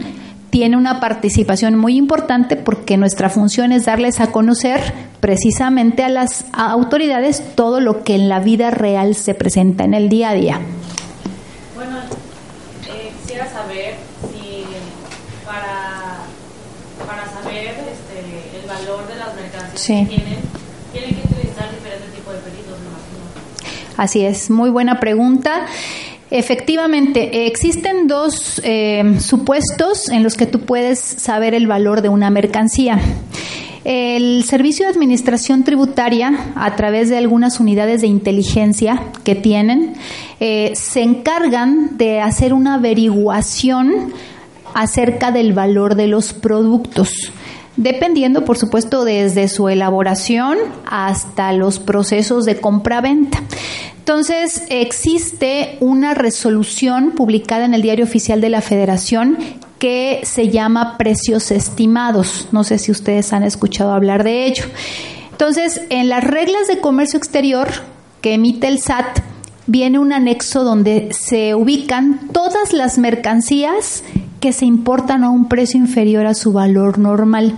tiene 0.55 0.77
una 0.77 1.01
participación 1.01 1.77
muy 1.77 1.97
importante 1.97 2.55
porque 2.55 2.97
nuestra 2.97 3.29
función 3.29 3.73
es 3.73 3.87
darles 3.87 4.21
a 4.21 4.29
conocer 4.29 4.81
precisamente 5.19 6.05
a 6.05 6.09
las 6.09 6.45
autoridades 6.53 7.43
todo 7.57 7.81
lo 7.81 8.05
que 8.05 8.15
en 8.15 8.29
la 8.29 8.39
vida 8.39 8.71
real 8.71 9.17
se 9.17 9.35
presenta 9.35 9.83
en 9.83 9.95
el 9.95 10.09
día 10.09 10.31
a 10.31 10.35
día. 10.35 10.61
Bueno, 11.75 11.97
eh, 12.87 13.11
quisiera 13.21 13.51
saber 13.51 13.97
si 14.31 14.63
para, 15.45 16.19
para 17.05 17.27
saber 17.33 17.75
este, 17.91 18.61
el 18.61 18.69
valor 18.69 19.09
de 19.09 19.17
las 19.17 19.35
mercancías 19.35 20.09
que 20.09 20.15
tienen, 20.15 20.39
tienen 20.93 21.15
que 21.17 21.35
utilizar 21.35 21.69
diferentes 21.73 22.13
tipos 22.15 22.33
de 22.33 22.39
pedidos, 22.39 22.79
Así 23.97 24.25
es, 24.25 24.51
muy 24.51 24.71
buena 24.71 25.01
pregunta. 25.01 25.67
Efectivamente, 26.37 27.47
existen 27.47 28.09
dos 28.09 28.61
eh, 28.65 29.21
supuestos 29.21 30.09
en 30.09 30.25
los 30.25 30.35
que 30.35 30.47
tú 30.47 30.63
puedes 30.63 30.99
saber 30.99 31.55
el 31.55 31.69
valor 31.69 32.03
de 32.03 32.09
una 32.09 32.29
mercancía. 32.29 32.99
El 33.85 34.43
Servicio 34.43 34.85
de 34.85 34.91
Administración 34.91 35.63
Tributaria, 35.63 36.53
a 36.57 36.75
través 36.75 37.09
de 37.09 37.19
algunas 37.19 37.61
unidades 37.61 38.01
de 38.01 38.09
inteligencia 38.09 39.01
que 39.23 39.37
tienen, 39.37 39.95
eh, 40.41 40.73
se 40.75 41.03
encargan 41.03 41.97
de 41.99 42.21
hacer 42.21 42.53
una 42.53 42.75
averiguación 42.75 44.13
acerca 44.75 45.31
del 45.31 45.53
valor 45.53 45.95
de 45.95 46.09
los 46.09 46.33
productos 46.33 47.31
dependiendo, 47.77 48.45
por 48.45 48.57
supuesto, 48.57 49.05
desde 49.05 49.49
su 49.49 49.69
elaboración 49.69 50.59
hasta 50.87 51.53
los 51.53 51.79
procesos 51.79 52.45
de 52.45 52.61
compra-venta. 52.61 53.43
Entonces, 53.99 54.63
existe 54.69 55.79
una 55.81 56.15
resolución 56.15 57.13
publicada 57.13 57.65
en 57.65 57.75
el 57.75 57.83
Diario 57.83 58.05
Oficial 58.05 58.41
de 58.41 58.51
la 58.51 58.61
Federación 58.61 59.39
que 59.79 60.21
se 60.25 60.51
llama 60.51 60.97
precios 60.99 61.51
estimados. 61.51 62.49
No 62.53 62.65
sé 62.65 62.79
si 62.79 62.91
ustedes 62.91 63.33
han 63.33 63.43
escuchado 63.43 63.93
hablar 63.93 64.25
de 64.25 64.47
ello. 64.47 64.65
Entonces, 65.31 65.83
en 65.91 66.09
las 66.09 66.23
reglas 66.23 66.69
de 66.69 66.81
comercio 66.81 67.19
exterior 67.19 67.69
que 68.21 68.35
emite 68.35 68.69
el 68.69 68.79
SAT, 68.79 69.21
viene 69.67 69.99
un 69.99 70.13
anexo 70.13 70.65
donde 70.65 71.09
se 71.13 71.55
ubican 71.55 72.29
todas 72.33 72.73
las 72.73 72.99
mercancías 72.99 74.05
que 74.45 74.53
se 74.53 74.67
importan 74.67 75.25
a 75.25 75.31
un 75.31 75.49
precio 75.49 75.81
inferior 75.81 76.27
a 76.27 76.35
su 76.35 76.53
valor 76.53 76.99
normal. 76.99 77.57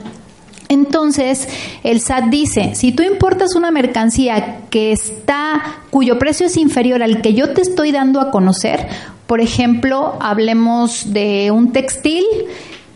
Entonces, 0.69 1.49
el 1.83 2.01
SAT 2.01 2.27
dice, 2.27 2.77
si 2.77 2.93
tú 2.93 3.03
importas 3.03 3.57
una 3.57 3.73
mercancía 3.73 4.61
que 4.71 4.93
está, 4.93 5.81
cuyo 5.91 6.17
precio 6.21 6.47
es 6.47 6.57
inferior 6.57 7.03
al 7.03 7.23
que 7.23 7.35
yo 7.35 7.53
te 7.55 7.63
estoy 7.63 7.91
dando 7.91 8.21
a 8.21 8.31
conocer, 8.31 8.87
por 9.27 9.41
ejemplo, 9.41 10.17
hablemos 10.21 11.13
de 11.13 11.51
un 11.51 11.73
textil 11.73 12.25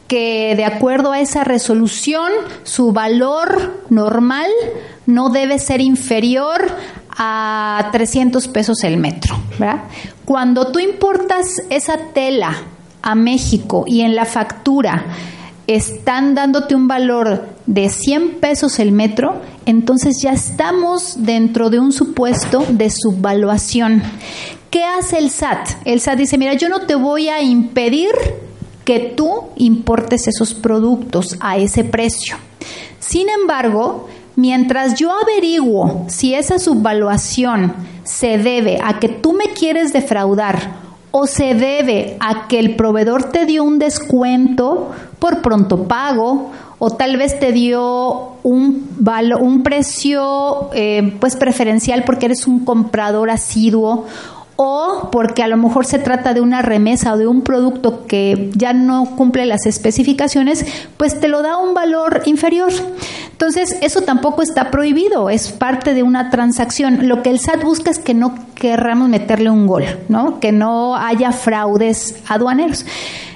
que 0.06 0.54
de 0.54 0.64
acuerdo 0.64 1.10
a 1.10 1.18
esa 1.18 1.42
resolución, 1.42 2.30
su 2.62 2.92
valor 2.92 3.82
normal 3.88 4.50
no 5.06 5.30
debe 5.30 5.58
ser 5.58 5.80
inferior 5.80 6.64
a 7.18 7.88
300 7.90 8.46
pesos 8.46 8.84
el 8.84 8.98
metro, 8.98 9.36
Cuando 10.24 10.70
tú 10.70 10.78
importas 10.78 11.60
esa 11.70 11.98
tela 12.14 12.56
a 13.02 13.14
México 13.14 13.84
y 13.86 14.02
en 14.02 14.14
la 14.14 14.24
factura 14.24 15.04
están 15.66 16.34
dándote 16.34 16.74
un 16.74 16.88
valor 16.88 17.46
de 17.66 17.88
100 17.88 18.40
pesos 18.40 18.80
el 18.80 18.90
metro, 18.90 19.40
entonces 19.66 20.20
ya 20.20 20.32
estamos 20.32 21.14
dentro 21.18 21.70
de 21.70 21.78
un 21.78 21.92
supuesto 21.92 22.64
de 22.68 22.90
subvaluación. 22.90 24.02
¿Qué 24.70 24.82
hace 24.84 25.18
el 25.18 25.30
SAT? 25.30 25.68
El 25.84 26.00
SAT 26.00 26.18
dice, 26.18 26.38
mira, 26.38 26.54
yo 26.54 26.68
no 26.68 26.80
te 26.82 26.96
voy 26.96 27.28
a 27.28 27.42
impedir 27.42 28.10
que 28.84 28.98
tú 29.16 29.44
importes 29.56 30.26
esos 30.26 30.54
productos 30.54 31.36
a 31.38 31.56
ese 31.56 31.84
precio. 31.84 32.36
Sin 32.98 33.28
embargo, 33.28 34.08
mientras 34.34 34.94
yo 34.98 35.12
averiguo 35.12 36.06
si 36.08 36.34
esa 36.34 36.58
subvaluación 36.58 37.74
se 38.02 38.38
debe 38.38 38.80
a 38.82 38.98
que 38.98 39.08
tú 39.08 39.32
me 39.32 39.52
quieres 39.52 39.92
defraudar 39.92 40.89
o 41.10 41.26
se 41.26 41.54
debe 41.54 42.16
a 42.20 42.46
que 42.48 42.58
el 42.58 42.76
proveedor 42.76 43.24
te 43.24 43.46
dio 43.46 43.64
un 43.64 43.78
descuento 43.78 44.90
por 45.18 45.42
pronto 45.42 45.84
pago 45.84 46.50
o 46.78 46.90
tal 46.90 47.16
vez 47.16 47.38
te 47.38 47.52
dio 47.52 48.36
un, 48.42 48.88
un 49.40 49.62
precio 49.62 50.70
eh, 50.72 51.16
pues 51.20 51.36
preferencial 51.36 52.04
porque 52.04 52.26
eres 52.26 52.46
un 52.46 52.64
comprador 52.64 53.30
asiduo 53.30 54.06
o 54.62 55.08
porque 55.10 55.42
a 55.42 55.48
lo 55.48 55.56
mejor 55.56 55.86
se 55.86 55.98
trata 55.98 56.34
de 56.34 56.42
una 56.42 56.60
remesa 56.60 57.14
o 57.14 57.16
de 57.16 57.26
un 57.26 57.40
producto 57.40 58.06
que 58.06 58.50
ya 58.54 58.74
no 58.74 59.16
cumple 59.16 59.46
las 59.46 59.64
especificaciones, 59.64 60.66
pues 60.98 61.18
te 61.18 61.28
lo 61.28 61.40
da 61.40 61.56
un 61.56 61.72
valor 61.72 62.20
inferior. 62.26 62.70
Entonces, 63.40 63.78
eso 63.80 64.02
tampoco 64.02 64.42
está 64.42 64.70
prohibido, 64.70 65.30
es 65.30 65.50
parte 65.50 65.94
de 65.94 66.02
una 66.02 66.28
transacción. 66.28 67.08
Lo 67.08 67.22
que 67.22 67.30
el 67.30 67.40
SAT 67.40 67.62
busca 67.62 67.90
es 67.90 67.98
que 67.98 68.12
no 68.12 68.34
querramos 68.54 69.08
meterle 69.08 69.48
un 69.48 69.66
gol, 69.66 69.84
¿no? 70.10 70.40
Que 70.40 70.52
no 70.52 70.94
haya 70.94 71.32
fraudes 71.32 72.16
aduaneros. 72.28 72.84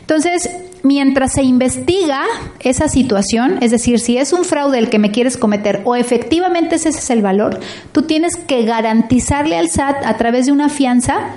Entonces, 0.00 0.50
mientras 0.82 1.32
se 1.32 1.42
investiga 1.42 2.20
esa 2.60 2.90
situación, 2.90 3.56
es 3.62 3.70
decir, 3.70 3.98
si 3.98 4.18
es 4.18 4.34
un 4.34 4.44
fraude 4.44 4.78
el 4.78 4.90
que 4.90 4.98
me 4.98 5.10
quieres 5.10 5.38
cometer 5.38 5.80
o 5.86 5.96
efectivamente 5.96 6.74
ese 6.74 6.90
es 6.90 7.08
el 7.08 7.22
valor, 7.22 7.58
tú 7.92 8.02
tienes 8.02 8.36
que 8.36 8.62
garantizarle 8.66 9.56
al 9.56 9.70
SAT 9.70 10.04
a 10.04 10.18
través 10.18 10.44
de 10.44 10.52
una 10.52 10.68
fianza 10.68 11.30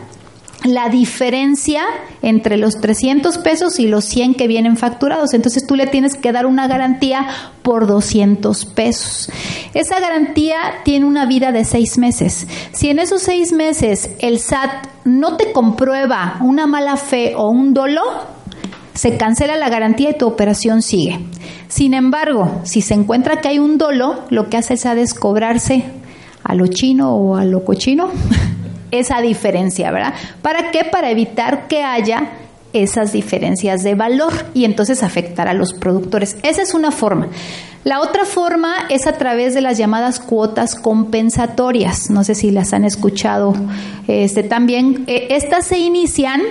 la 0.68 0.90
diferencia 0.90 1.84
entre 2.22 2.58
los 2.58 2.80
300 2.80 3.38
pesos 3.40 3.80
y 3.80 3.88
los 3.88 4.06
100 4.06 4.36
que 4.36 4.48
vienen 4.48 4.78
facturados. 4.78 5.34
Entonces 5.34 5.66
tú 5.66 5.76
le 5.76 5.88
tienes 5.88 6.16
que 6.16 6.32
dar 6.32 6.46
una 6.46 6.68
garantía 6.68 7.28
por 7.62 7.88
200 7.88 8.66
pesos. 8.66 9.30
Esa 9.74 10.00
garantía 10.00 10.58
tiene 10.84 11.06
una 11.06 11.26
vida 11.26 11.52
de 11.52 11.66
seis 11.66 11.98
meses. 11.98 12.48
Si 12.72 12.90
en 12.90 13.00
esos 13.00 13.22
seis 13.22 13.52
meses 13.52 14.10
el 14.20 14.40
SAT 14.40 14.88
no 15.06 15.38
te 15.38 15.52
comprueba 15.52 16.38
una 16.42 16.68
mala 16.68 16.98
fe 16.98 17.34
o 17.36 17.50
un 17.50 17.74
dolo, 17.74 18.02
se 18.94 19.18
cancela 19.18 19.56
la 19.58 19.70
garantía 19.70 20.12
y 20.12 20.18
tu 20.18 20.28
operación 20.28 20.82
sigue. 20.82 21.20
Sin 21.68 21.94
embargo, 21.94 22.62
si 22.64 22.82
se 22.82 22.94
encuentra 22.94 23.42
que 23.42 23.50
hay 23.50 23.60
un 23.60 23.78
dolo, 23.78 24.24
lo 24.30 24.50
que 24.50 24.58
hace 24.58 24.74
es 24.74 24.86
a 24.86 24.96
cobrarse 25.20 25.84
a 26.44 26.56
lo 26.56 26.68
chino 26.68 27.16
o 27.16 27.36
a 27.36 27.46
lo 27.46 27.64
cochino 27.66 28.10
esa 28.92 29.22
diferencia, 29.22 29.92
¿verdad? 29.92 30.14
¿Para 30.42 30.72
qué? 30.72 30.84
Para 30.86 31.10
evitar 31.10 31.68
que 31.68 31.84
haya 31.84 32.32
esas 32.74 33.12
diferencias 33.12 33.84
de 33.84 33.96
valor 33.96 34.34
y 34.54 34.66
entonces 34.66 35.04
afectar 35.04 35.48
a 35.48 35.54
los 35.54 35.74
productores. 35.74 36.38
Esa 36.44 36.62
es 36.62 36.74
una 36.74 36.92
forma. 36.92 37.28
La 37.84 38.02
otra 38.02 38.26
forma 38.26 38.88
es 38.90 39.08
a 39.08 39.14
través 39.14 39.54
de 39.54 39.62
las 39.62 39.78
llamadas 39.78 40.20
cuotas 40.20 40.76
compensatorias. 40.76 42.10
No 42.10 42.24
sé 42.24 42.36
si 42.36 42.52
las 42.52 42.74
han 42.74 42.84
escuchado 42.84 43.54
este, 44.08 44.44
también. 44.44 45.06
Eh, 45.08 45.28
estas 45.32 45.68
se 45.68 45.80
inician 45.80 46.42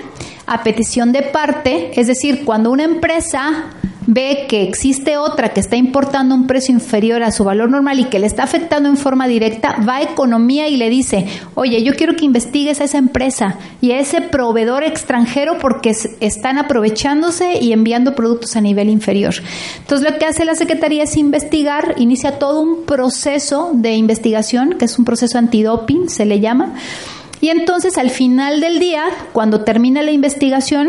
a 0.46 0.62
petición 0.62 1.12
de 1.12 1.22
parte, 1.22 1.90
es 2.00 2.06
decir, 2.06 2.44
cuando 2.44 2.70
una 2.70 2.84
empresa 2.84 3.66
ve 4.06 4.46
que 4.48 4.62
existe 4.62 5.16
otra 5.16 5.50
que 5.50 5.60
está 5.60 5.76
importando 5.76 6.34
un 6.34 6.46
precio 6.46 6.72
inferior 6.72 7.22
a 7.22 7.32
su 7.32 7.44
valor 7.44 7.70
normal 7.70 8.00
y 8.00 8.04
que 8.04 8.18
le 8.18 8.26
está 8.26 8.44
afectando 8.44 8.88
en 8.88 8.96
forma 8.96 9.26
directa, 9.26 9.76
va 9.86 9.96
a 9.96 10.02
economía 10.02 10.68
y 10.68 10.76
le 10.76 10.88
dice, 10.88 11.26
oye, 11.54 11.82
yo 11.82 11.94
quiero 11.94 12.14
que 12.16 12.24
investigues 12.24 12.80
a 12.80 12.84
esa 12.84 12.98
empresa 12.98 13.58
y 13.80 13.92
a 13.92 13.98
ese 13.98 14.20
proveedor 14.20 14.84
extranjero 14.84 15.58
porque 15.58 15.94
están 16.20 16.58
aprovechándose 16.58 17.58
y 17.60 17.72
enviando 17.72 18.14
productos 18.14 18.56
a 18.56 18.60
nivel 18.60 18.88
inferior. 18.88 19.34
Entonces 19.78 20.10
lo 20.10 20.18
que 20.18 20.26
hace 20.26 20.44
la 20.44 20.54
Secretaría 20.54 21.04
es 21.04 21.16
investigar, 21.16 21.94
inicia 21.96 22.38
todo 22.38 22.60
un 22.60 22.84
proceso 22.84 23.70
de 23.74 23.94
investigación, 23.94 24.74
que 24.78 24.84
es 24.84 24.98
un 24.98 25.04
proceso 25.04 25.38
antidoping, 25.38 26.08
se 26.08 26.24
le 26.24 26.40
llama, 26.40 26.74
y 27.40 27.50
entonces 27.50 27.98
al 27.98 28.10
final 28.10 28.60
del 28.60 28.78
día, 28.78 29.04
cuando 29.32 29.62
termina 29.62 30.02
la 30.02 30.10
investigación, 30.10 30.88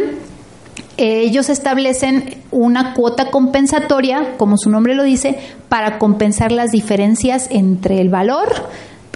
ellos 0.97 1.49
establecen 1.49 2.35
una 2.51 2.93
cuota 2.93 3.29
compensatoria, 3.29 4.35
como 4.37 4.57
su 4.57 4.69
nombre 4.69 4.95
lo 4.95 5.03
dice, 5.03 5.37
para 5.69 5.99
compensar 5.99 6.51
las 6.51 6.71
diferencias 6.71 7.47
entre 7.51 8.01
el 8.01 8.09
valor 8.09 8.49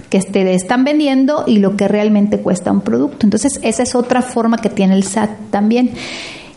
que 0.08 0.20
te 0.20 0.54
están 0.54 0.84
vendiendo 0.84 1.44
y 1.46 1.58
lo 1.58 1.76
que 1.76 1.88
realmente 1.88 2.40
cuesta 2.40 2.70
un 2.70 2.82
producto. 2.82 3.26
Entonces, 3.26 3.58
esa 3.62 3.82
es 3.82 3.94
otra 3.94 4.20
forma 4.20 4.58
que 4.58 4.68
tiene 4.68 4.94
el 4.94 5.04
SAT 5.04 5.30
también. 5.50 5.92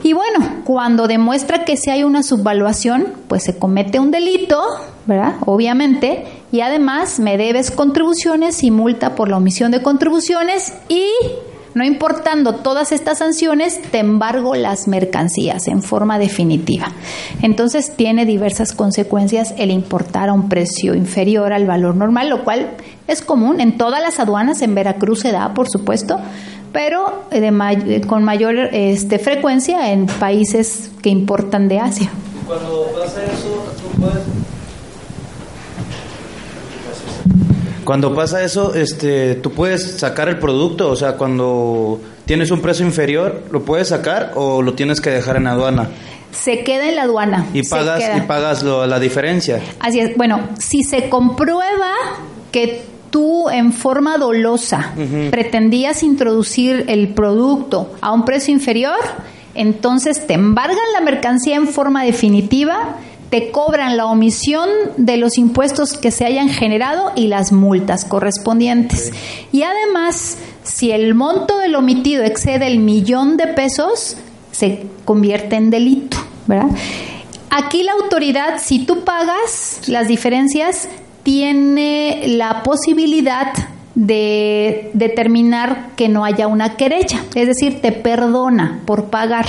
Y 0.03 0.13
bueno, 0.13 0.61
cuando 0.65 1.07
demuestra 1.07 1.65
que 1.65 1.77
si 1.77 1.89
hay 1.89 2.03
una 2.03 2.21
subvaluación, 2.21 3.07
pues 3.27 3.43
se 3.43 3.57
comete 3.57 3.99
un 3.99 4.11
delito, 4.11 4.61
¿verdad? 5.07 5.35
Obviamente, 5.45 6.25
y 6.51 6.61
además 6.61 7.19
me 7.19 7.37
debes 7.37 7.71
contribuciones 7.71 8.61
y 8.63 8.71
multa 8.71 9.15
por 9.15 9.29
la 9.29 9.37
omisión 9.37 9.71
de 9.71 9.81
contribuciones 9.81 10.73
y 10.89 11.07
no 11.75 11.83
importando 11.83 12.55
todas 12.55 12.93
estas 12.93 13.19
sanciones, 13.19 13.81
te 13.91 13.99
embargo 13.99 14.55
las 14.55 14.87
mercancías 14.87 15.67
en 15.67 15.83
forma 15.83 16.17
definitiva. 16.17 16.87
Entonces 17.41 17.95
tiene 17.95 18.25
diversas 18.25 18.71
consecuencias 18.71 19.53
el 19.57 19.71
importar 19.71 20.29
a 20.29 20.33
un 20.33 20.47
precio 20.47 20.95
inferior 20.95 21.51
al 21.51 21.67
valor 21.67 21.95
normal, 21.95 22.29
lo 22.29 22.45
cual 22.45 22.71
es 23.07 23.21
común 23.21 23.59
en 23.59 23.77
todas 23.77 24.01
las 24.01 24.19
aduanas, 24.19 24.61
en 24.61 24.73
Veracruz 24.73 25.19
se 25.19 25.33
da, 25.33 25.53
por 25.53 25.69
supuesto, 25.69 26.17
pero 26.71 27.23
de 27.29 28.01
con 28.07 28.23
mayor 28.23 28.55
este, 28.71 29.19
frecuencia 29.19 29.91
en 29.91 30.05
países 30.05 30.91
que 31.01 31.09
importan 31.09 31.67
de 31.67 31.79
Asia. 31.79 32.09
Cuando 32.47 32.87
eso, 33.03 33.65
tú 33.81 33.99
puedes... 33.99 34.34
Cuando 37.85 38.13
pasa 38.15 38.43
eso, 38.43 38.73
este, 38.73 39.35
tú 39.35 39.51
puedes 39.51 39.99
sacar 39.99 40.27
el 40.27 40.39
producto, 40.39 40.89
o 40.89 40.95
sea, 40.95 41.13
cuando 41.13 42.01
tienes 42.25 42.51
un 42.51 42.61
precio 42.61 42.85
inferior, 42.85 43.43
¿lo 43.51 43.63
puedes 43.63 43.89
sacar 43.89 44.31
o 44.35 44.61
lo 44.61 44.73
tienes 44.73 44.99
que 44.99 45.11
dejar 45.11 45.37
en 45.37 45.47
aduana? 45.47 45.89
Se 46.31 46.63
queda 46.63 46.89
en 46.89 46.95
la 46.95 47.03
aduana. 47.03 47.45
Y 47.53 47.63
pagas, 47.63 48.03
y 48.17 48.21
pagas 48.21 48.63
la 48.63 48.99
diferencia. 48.99 49.61
Así 49.79 49.99
es. 49.99 50.17
Bueno, 50.17 50.49
si 50.59 50.83
se 50.83 51.07
comprueba 51.07 51.93
que 52.51 52.83
tú 53.09 53.49
en 53.49 53.71
forma 53.71 54.17
dolosa 54.17 54.91
pretendías 55.31 56.03
introducir 56.03 56.85
el 56.89 57.13
producto 57.13 57.93
a 58.01 58.11
un 58.11 58.25
precio 58.25 58.53
inferior, 58.53 58.97
entonces 59.53 60.27
te 60.27 60.33
embargan 60.33 60.77
la 60.93 60.99
mercancía 60.99 61.55
en 61.55 61.67
forma 61.67 62.03
definitiva, 62.03 62.97
te 63.35 63.51
cobran 63.51 63.97
la 63.97 64.05
omisión 64.05 64.69
de 64.95 65.17
los 65.17 65.37
impuestos 65.37 65.97
que 65.97 66.09
se 66.09 66.23
hayan 66.23 66.47
generado 66.47 67.11
y 67.17 67.27
las 67.27 67.51
multas 67.51 68.05
correspondientes. 68.05 69.11
Y 69.51 69.63
además, 69.63 70.37
si 70.63 70.91
el 70.91 71.15
monto 71.15 71.57
del 71.57 71.75
omitido 71.75 72.23
excede 72.23 72.67
el 72.67 72.79
millón 72.79 73.35
de 73.35 73.47
pesos, 73.47 74.15
se 74.53 74.85
convierte 75.03 75.57
en 75.57 75.69
delito, 75.69 76.15
¿verdad? 76.47 76.69
Aquí 77.49 77.83
la 77.83 77.91
autoridad, 78.01 78.61
si 78.63 78.85
tú 78.85 79.03
pagas 79.03 79.81
las 79.87 80.07
diferencias, 80.07 80.87
tiene 81.23 82.23
la 82.27 82.63
posibilidad 82.63 83.51
de 83.95 84.91
determinar 84.93 85.89
que 85.97 86.07
no 86.07 86.23
haya 86.23 86.47
una 86.47 86.77
querella, 86.77 87.25
es 87.35 87.47
decir, 87.47 87.81
te 87.81 87.91
perdona 87.91 88.79
por 88.85 89.07
pagar. 89.07 89.47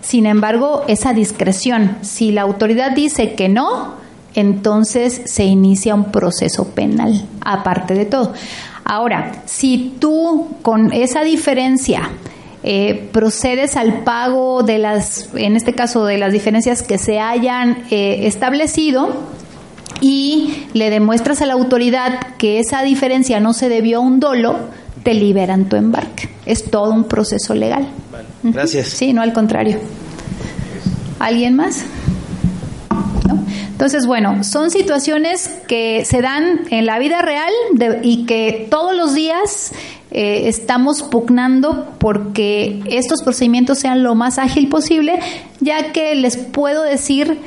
Sin 0.00 0.26
embargo, 0.26 0.84
esa 0.88 1.12
discreción, 1.12 1.98
si 2.00 2.32
la 2.32 2.42
autoridad 2.42 2.92
dice 2.92 3.34
que 3.34 3.48
no, 3.48 3.94
entonces 4.34 5.22
se 5.26 5.44
inicia 5.44 5.94
un 5.94 6.06
proceso 6.06 6.68
penal, 6.68 7.24
aparte 7.40 7.94
de 7.94 8.06
todo. 8.06 8.32
Ahora, 8.84 9.42
si 9.46 9.96
tú 10.00 10.48
con 10.62 10.92
esa 10.92 11.22
diferencia 11.22 12.10
eh, 12.62 13.08
procedes 13.12 13.76
al 13.76 14.02
pago 14.04 14.62
de 14.62 14.78
las, 14.78 15.30
en 15.34 15.56
este 15.56 15.74
caso, 15.74 16.04
de 16.04 16.18
las 16.18 16.32
diferencias 16.32 16.82
que 16.82 16.98
se 16.98 17.20
hayan 17.20 17.84
eh, 17.90 18.26
establecido, 18.26 19.10
y 20.00 20.66
le 20.72 20.90
demuestras 20.90 21.42
a 21.42 21.46
la 21.46 21.52
autoridad 21.52 22.20
que 22.38 22.58
esa 22.58 22.82
diferencia 22.82 23.38
no 23.40 23.52
se 23.52 23.68
debió 23.68 23.98
a 23.98 24.00
un 24.00 24.18
dolo, 24.18 24.56
te 25.02 25.14
liberan 25.14 25.68
tu 25.68 25.76
embarque. 25.76 26.28
Es 26.46 26.64
todo 26.64 26.90
un 26.92 27.04
proceso 27.04 27.54
legal. 27.54 27.86
Gracias. 28.42 28.88
Sí, 28.88 29.12
no 29.12 29.22
al 29.22 29.32
contrario. 29.32 29.78
¿Alguien 31.18 31.56
más? 31.56 31.84
Entonces, 33.80 34.06
bueno, 34.06 34.44
son 34.44 34.70
situaciones 34.70 35.48
que 35.66 36.04
se 36.04 36.20
dan 36.20 36.60
en 36.70 36.84
la 36.84 36.98
vida 36.98 37.22
real 37.22 37.50
y 38.02 38.26
que 38.26 38.66
todos 38.70 38.94
los 38.94 39.14
días 39.14 39.72
eh, 40.10 40.48
estamos 40.48 41.02
pugnando 41.02 41.88
porque 41.98 42.82
estos 42.86 43.22
procedimientos 43.22 43.78
sean 43.78 44.02
lo 44.02 44.14
más 44.14 44.38
ágil 44.38 44.68
posible, 44.68 45.18
ya 45.60 45.92
que 45.92 46.14
les 46.14 46.36
puedo 46.36 46.82
decir 46.82 47.38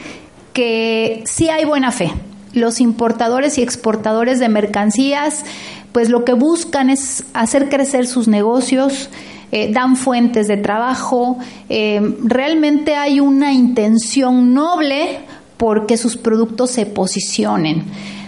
que 0.53 1.23
sí 1.27 1.49
hay 1.49 1.65
buena 1.65 1.91
fe. 1.91 2.11
Los 2.53 2.81
importadores 2.81 3.59
y 3.59 3.61
exportadores 3.61 4.39
de 4.39 4.49
mercancías, 4.49 5.43
pues 5.91 6.09
lo 6.09 6.25
que 6.25 6.33
buscan 6.33 6.89
es 6.89 7.25
hacer 7.33 7.69
crecer 7.69 8.07
sus 8.07 8.27
negocios, 8.27 9.09
eh, 9.55 9.71
dan 9.71 9.97
fuentes 9.97 10.47
de 10.47 10.57
trabajo, 10.57 11.37
eh, 11.69 12.01
realmente 12.23 12.95
hay 12.95 13.19
una 13.19 13.53
intención 13.53 14.51
noble 14.51 15.19
porque 15.57 15.95
sus 15.95 16.17
productos 16.17 16.71
se 16.71 16.87
posicionen. 16.87 17.83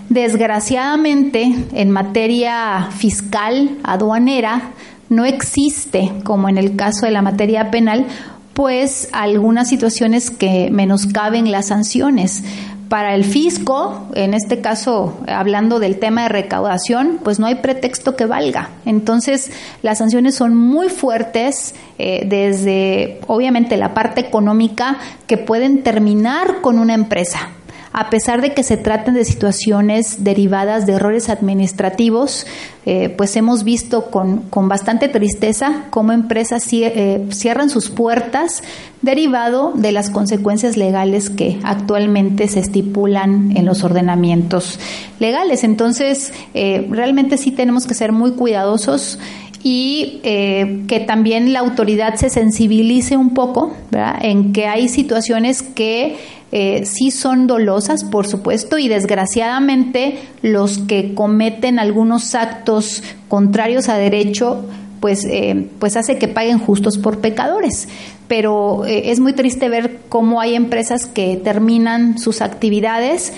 Desgraciadamente, 0.07 1.51
en 1.73 1.89
materia 1.89 2.89
fiscal, 2.95 3.76
aduanera, 3.84 4.73
no 5.09 5.26
existe, 5.26 6.11
como 6.23 6.47
en 6.47 6.59
el 6.59 6.76
caso 6.76 7.07
de 7.07 7.11
la 7.11 7.23
materia 7.23 7.71
penal, 7.71 8.05
pues 8.53 9.09
algunas 9.11 9.67
situaciones 9.67 10.30
que 10.30 10.69
menoscaben 10.69 11.51
las 11.51 11.69
sanciones. 11.69 12.43
Para 12.90 13.16
el 13.16 13.24
fisco, 13.24 14.08
en 14.14 14.34
este 14.34 14.62
caso 14.62 15.18
hablando 15.28 15.80
del 15.80 15.98
tema 15.98 16.24
de 16.24 16.30
recaudación, 16.30 17.20
pues 17.24 17.40
no 17.40 17.48
hay 17.48 17.56
pretexto 17.56 18.16
que 18.16 18.26
valga. 18.26 18.70
Entonces 18.86 19.52
las 19.82 19.98
sanciones 19.98 20.36
son 20.36 20.56
muy 20.56 20.90
fuertes 20.90 21.74
eh, 21.98 22.26
desde 22.28 23.20
obviamente 23.28 23.78
la 23.78 23.94
parte 23.94 24.22
económica 24.22 24.98
que 25.28 25.38
pueden 25.38 25.84
terminar 25.84 26.62
con 26.62 26.78
una 26.78 26.94
empresa 26.94 27.50
a 27.98 28.10
pesar 28.10 28.41
de 28.41 28.54
que 28.54 28.62
se 28.64 28.76
traten 28.76 29.14
de 29.14 29.24
situaciones 29.24 30.26
derivadas 30.26 30.86
de 30.86 30.93
errores 30.93 31.30
administrativos, 31.30 32.46
eh, 32.86 33.08
pues 33.08 33.38
hemos 33.38 33.64
visto 33.64 34.12
con, 34.12 34.50
bastante 34.68 35.08
tristeza 35.08 35.86
cómo 35.91 36.12
empresas 36.12 36.68
eh, 36.74 37.26
cierran 37.30 37.70
sus 37.70 37.89
puertas 37.89 38.64
derivado 39.02 39.72
de 39.76 39.93
las 39.93 40.10
consecuencias 40.10 40.76
legales 40.76 41.30
que 41.30 41.58
actualmente 41.64 42.50
se 42.50 42.60
estipulan 42.60 43.56
en 43.56 43.66
los 43.66 43.86
ordenamientos 43.86 44.78
legales. 45.22 45.64
Entonces, 45.64 46.34
eh, 46.54 46.86
realmente 46.89 47.38
sí 47.38 47.52
tenemos 47.52 47.88
que 47.88 47.93
ser 47.93 48.12
muy 48.12 48.32
cuidadosos 48.32 49.20
y 49.64 50.20
que 50.22 51.04
también 51.08 51.52
la 51.52 51.62
autoridad 51.62 52.14
se 52.18 52.30
sensibilice 52.30 53.18
un 53.18 53.34
poco 53.34 53.74
en 54.22 54.54
que 54.54 54.68
hay 54.68 54.88
situaciones 54.89 55.64
que 55.64 56.18
eh, 56.52 56.86
sí 56.86 57.12
son 57.12 57.48
dolosas, 57.48 58.04
por 58.04 58.28
supuesto, 58.28 58.78
y 58.78 58.88
desgraciadamente 58.88 60.20
los 60.41 60.78
que 60.78 61.14
cometen 61.14 61.80
algunos 61.80 62.36
actos 62.36 63.04
contrarios 63.28 63.89
a 63.89 63.98
derecho, 63.98 64.64
pues, 65.00 65.26
eh, 65.26 65.68
pues 65.80 65.98
hace 65.98 66.18
que 66.18 66.28
paguen 66.28 66.60
justos 66.60 66.98
por 66.98 67.20
pecadores. 67.20 67.88
Pero 68.28 68.86
eh, 68.86 69.12
es 69.12 69.20
muy 69.20 69.34
triste 69.34 69.70
ver 69.70 70.00
cómo 70.08 70.39
hay 70.39 70.56
empresas 70.56 71.08
que 71.08 71.36
terminan 71.43 72.18
sus 72.18 72.41
actividades 72.41 73.34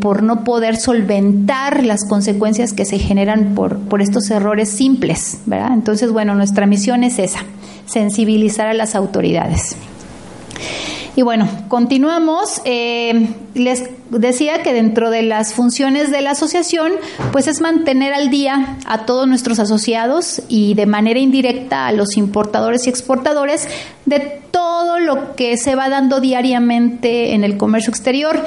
por 0.00 0.22
no 0.22 0.42
poder 0.42 0.78
solventar 0.78 1.84
las 1.84 2.08
consecuencias 2.08 2.72
que 2.72 2.86
se 2.86 2.98
generan 2.98 3.54
por, 3.54 3.78
por 3.78 4.00
estos 4.00 4.30
errores 4.30 4.70
simples, 4.70 5.40
¿verdad? 5.44 5.74
Entonces, 5.74 6.10
bueno, 6.10 6.34
nuestra 6.34 6.64
misión 6.66 7.04
es 7.04 7.18
esa, 7.18 7.44
sensibilizar 7.84 8.68
a 8.68 8.72
las 8.72 8.94
autoridades. 8.94 9.76
Y 11.16 11.22
bueno, 11.22 11.48
continuamos. 11.68 12.60
Eh, 12.64 13.28
les 13.54 13.90
decía 14.10 14.62
que 14.62 14.72
dentro 14.72 15.10
de 15.10 15.22
las 15.22 15.54
funciones 15.54 16.10
de 16.10 16.20
la 16.20 16.32
asociación, 16.32 16.92
pues 17.32 17.46
es 17.46 17.60
mantener 17.60 18.14
al 18.14 18.30
día 18.30 18.78
a 18.86 19.06
todos 19.06 19.26
nuestros 19.26 19.58
asociados 19.58 20.42
y 20.48 20.74
de 20.74 20.86
manera 20.86 21.18
indirecta 21.18 21.86
a 21.86 21.92
los 21.92 22.16
importadores 22.16 22.86
y 22.86 22.90
exportadores 22.90 23.68
de 24.06 24.40
todo 24.50 24.98
lo 24.98 25.34
que 25.36 25.56
se 25.56 25.74
va 25.74 25.88
dando 25.88 26.20
diariamente 26.20 27.34
en 27.34 27.44
el 27.44 27.56
comercio 27.56 27.90
exterior. 27.90 28.44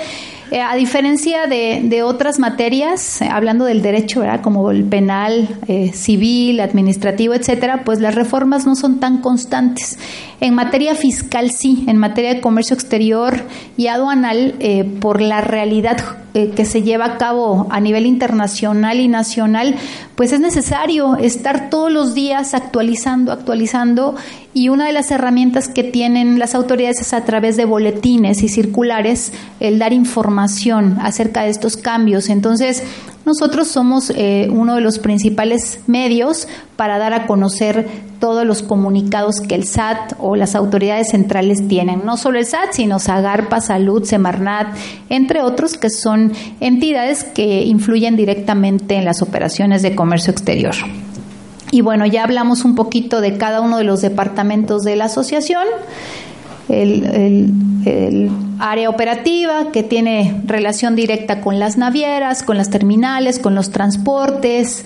Eh, 0.51 0.61
a 0.61 0.75
diferencia 0.75 1.47
de, 1.47 2.03
otras 2.03 2.37
materias, 2.37 3.21
eh, 3.21 3.29
hablando 3.31 3.65
del 3.65 3.81
derecho, 3.81 4.23
como 4.41 4.69
el 4.71 4.83
penal, 4.83 5.47
eh, 5.67 5.91
civil, 5.93 6.59
administrativo, 6.59 7.33
etcétera, 7.33 7.83
pues 7.83 7.99
las 7.99 8.13
reformas 8.13 8.65
no 8.65 8.75
son 8.75 8.99
tan 8.99 9.19
constantes. 9.21 9.97
En 10.41 10.53
materia 10.53 10.95
fiscal 10.95 11.51
sí, 11.51 11.85
en 11.87 11.97
materia 11.97 12.33
de 12.33 12.41
comercio 12.41 12.73
exterior 12.73 13.41
y 13.77 13.87
aduanal, 13.87 14.55
por 14.99 15.21
la 15.21 15.39
realidad 15.39 15.97
que 16.33 16.65
se 16.65 16.81
lleva 16.81 17.05
a 17.05 17.17
cabo 17.17 17.67
a 17.69 17.79
nivel 17.79 18.05
internacional 18.05 18.99
y 18.99 19.07
nacional, 19.07 19.75
pues 20.15 20.33
es 20.33 20.41
necesario 20.41 21.15
estar 21.15 21.69
todos 21.69 21.91
los 21.91 22.13
días 22.13 22.53
actualizando, 22.53 23.31
actualizando 23.31 24.15
y 24.53 24.69
una 24.69 24.85
de 24.85 24.93
las 24.93 25.11
herramientas 25.11 25.67
que 25.67 25.83
tienen 25.83 26.37
las 26.37 26.55
autoridades 26.55 27.01
es 27.01 27.13
a 27.13 27.25
través 27.25 27.57
de 27.57 27.65
boletines 27.65 28.43
y 28.43 28.49
circulares 28.49 29.33
el 29.59 29.79
dar 29.79 29.93
información 29.93 30.97
acerca 31.01 31.43
de 31.43 31.49
estos 31.49 31.75
cambios. 31.75 32.29
Entonces, 32.29 32.83
nosotros 33.25 33.69
somos 33.69 34.11
eh, 34.15 34.49
uno 34.51 34.75
de 34.75 34.81
los 34.81 34.99
principales 34.99 35.79
medios 35.87 36.47
para 36.75 36.97
dar 36.97 37.13
a 37.13 37.25
conocer 37.25 37.87
todos 38.19 38.45
los 38.45 38.61
comunicados 38.61 39.39
que 39.39 39.55
el 39.55 39.65
SAT 39.65 40.13
o 40.19 40.35
las 40.35 40.55
autoridades 40.55 41.09
centrales 41.09 41.67
tienen. 41.67 42.01
No 42.05 42.17
solo 42.17 42.37
el 42.37 42.45
SAT, 42.45 42.73
sino 42.73 42.99
Zagarpa, 42.99 43.61
Salud, 43.61 44.03
Semarnat, 44.03 44.75
entre 45.09 45.41
otros, 45.41 45.77
que 45.77 45.89
son 45.89 46.33
entidades 46.59 47.23
que 47.23 47.63
influyen 47.63 48.15
directamente 48.15 48.95
en 48.95 49.05
las 49.05 49.21
operaciones 49.21 49.81
de 49.81 49.95
comercio 49.95 50.31
exterior. 50.31 50.75
Y 51.73 51.81
bueno, 51.81 52.05
ya 52.05 52.23
hablamos 52.23 52.65
un 52.65 52.75
poquito 52.75 53.19
de 53.19 53.39
cada 53.39 53.59
uno 53.59 53.79
de 53.79 53.83
los 53.83 53.99
departamentos 53.99 54.83
de 54.83 54.95
la 54.95 55.05
asociación. 55.05 55.63
El, 56.69 57.51
área 58.59 58.89
operativa 58.89 59.71
que 59.73 59.81
tiene 59.81 60.39
relación 60.45 60.95
directa 60.95 61.41
con 61.41 61.57
las 61.57 61.75
navieras, 61.75 62.43
con 62.43 62.57
las 62.57 62.69
terminales, 62.69 63.39
con 63.39 63.55
los 63.55 63.71
transportes, 63.71 64.85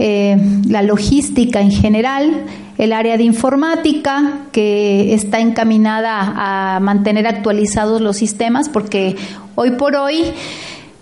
eh, 0.00 0.36
la 0.68 0.82
logística 0.82 1.60
en 1.60 1.70
general, 1.70 2.42
el 2.76 2.92
área 2.92 3.16
de 3.16 3.22
informática 3.22 4.40
que 4.50 5.14
está 5.14 5.38
encaminada 5.38 6.34
a 6.36 6.80
mantener 6.80 7.26
actualizados 7.28 8.00
los 8.00 8.16
sistemas 8.16 8.68
porque 8.68 9.16
hoy 9.54 9.70
por 9.70 9.94
hoy 9.94 10.24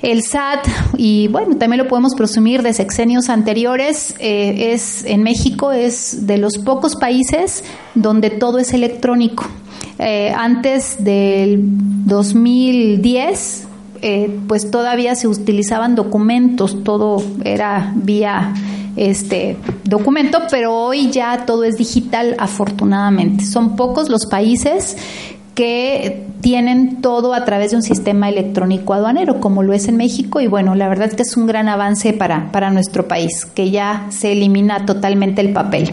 el 0.05 0.22
SAT, 0.22 0.66
y 0.98 1.28
bueno, 1.28 1.57
también 1.57 1.82
lo 1.82 1.88
podemos 1.88 2.14
presumir 2.14 2.62
de 2.62 2.74
sexenios 2.74 3.30
anteriores, 3.30 4.14
eh, 4.18 4.72
es 4.74 5.02
en 5.07 5.22
México 5.22 5.72
es 5.72 6.26
de 6.26 6.36
los 6.36 6.59
pocos 6.59 6.94
países 6.96 7.64
donde 7.94 8.28
todo 8.28 8.59
es 8.59 8.74
electrónico. 8.74 9.46
Eh, 9.98 10.30
antes 10.36 11.02
del 11.02 11.61
2010, 12.05 13.66
eh, 14.02 14.38
pues 14.46 14.70
todavía 14.70 15.14
se 15.14 15.26
utilizaban 15.26 15.94
documentos, 15.94 16.84
todo 16.84 17.22
era 17.42 17.92
vía 17.96 18.52
este 18.96 19.57
documento, 19.84 20.40
pero 20.50 20.74
hoy 20.74 21.11
ya 21.11 21.46
todo 21.46 21.64
es 21.64 21.76
digital 21.76 22.36
afortunadamente. 22.38 23.44
Son 23.44 23.74
pocos 23.74 24.11
los 24.11 24.26
países 24.26 24.96
que 25.55 26.22
tienen 26.40 27.00
todo 27.00 27.32
a 27.32 27.44
través 27.44 27.70
de 27.70 27.76
un 27.76 27.82
sistema 27.82 28.28
electrónico 28.28 28.92
aduanero, 28.94 29.40
como 29.40 29.62
lo 29.62 29.72
es 29.72 29.88
en 29.88 29.96
México, 29.96 30.40
y 30.40 30.46
bueno, 30.46 30.74
la 30.74 30.88
verdad 30.88 31.12
que 31.12 31.22
es 31.22 31.36
un 31.36 31.46
gran 31.46 31.68
avance 31.68 32.12
para, 32.12 32.50
para 32.52 32.70
nuestro 32.70 33.09
país, 33.09 33.46
que 33.46 33.70
ya 33.70 34.07
se 34.11 34.32
elimina 34.32 34.84
totalmente 34.84 35.40
el 35.40 35.52
papel. 35.52 35.90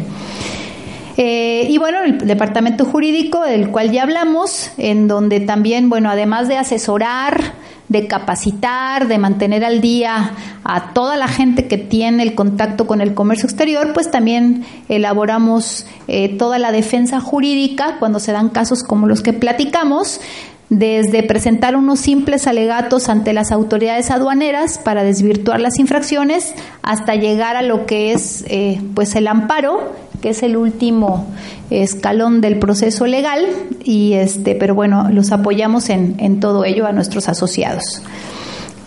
Eh, 1.17 1.67
y 1.69 1.77
bueno, 1.77 1.99
el 2.03 2.17
departamento 2.19 2.85
jurídico 2.85 3.41
del 3.41 3.69
cual 3.69 3.91
ya 3.91 4.03
hablamos, 4.03 4.71
en 4.77 5.07
donde 5.07 5.39
también, 5.39 5.89
bueno, 5.89 6.09
además 6.09 6.47
de 6.47 6.57
asesorar, 6.57 7.53
de 7.91 8.07
capacitar, 8.07 9.09
de 9.09 9.17
mantener 9.17 9.65
al 9.65 9.81
día 9.81 10.31
a 10.63 10.93
toda 10.93 11.17
la 11.17 11.27
gente 11.27 11.67
que 11.67 11.77
tiene 11.77 12.23
el 12.23 12.35
contacto 12.35 12.87
con 12.87 13.01
el 13.01 13.13
comercio 13.13 13.47
exterior, 13.47 13.91
pues 13.93 14.09
también 14.09 14.63
elaboramos 14.87 15.85
eh, 16.07 16.29
toda 16.37 16.57
la 16.57 16.71
defensa 16.71 17.19
jurídica 17.19 17.97
cuando 17.99 18.21
se 18.21 18.31
dan 18.31 18.47
casos 18.47 18.83
como 18.83 19.07
los 19.07 19.21
que 19.21 19.33
platicamos, 19.33 20.21
desde 20.69 21.21
presentar 21.23 21.75
unos 21.75 21.99
simples 21.99 22.47
alegatos 22.47 23.09
ante 23.09 23.33
las 23.33 23.51
autoridades 23.51 24.09
aduaneras 24.09 24.77
para 24.77 25.03
desvirtuar 25.03 25.59
las 25.59 25.77
infracciones 25.77 26.53
hasta 26.83 27.15
llegar 27.15 27.57
a 27.57 27.61
lo 27.61 27.85
que 27.85 28.13
es 28.13 28.45
eh, 28.47 28.81
pues 28.95 29.13
el 29.15 29.27
amparo 29.27 29.91
que 30.21 30.29
es 30.29 30.43
el 30.43 30.55
último 30.57 31.27
escalón 31.69 32.41
del 32.41 32.59
proceso 32.59 33.05
legal 33.07 33.45
y 33.83 34.13
este 34.13 34.55
pero 34.55 34.75
bueno 34.75 35.09
los 35.11 35.31
apoyamos 35.31 35.89
en, 35.89 36.15
en 36.19 36.39
todo 36.39 36.65
ello 36.65 36.85
a 36.85 36.91
nuestros 36.91 37.27
asociados 37.27 38.01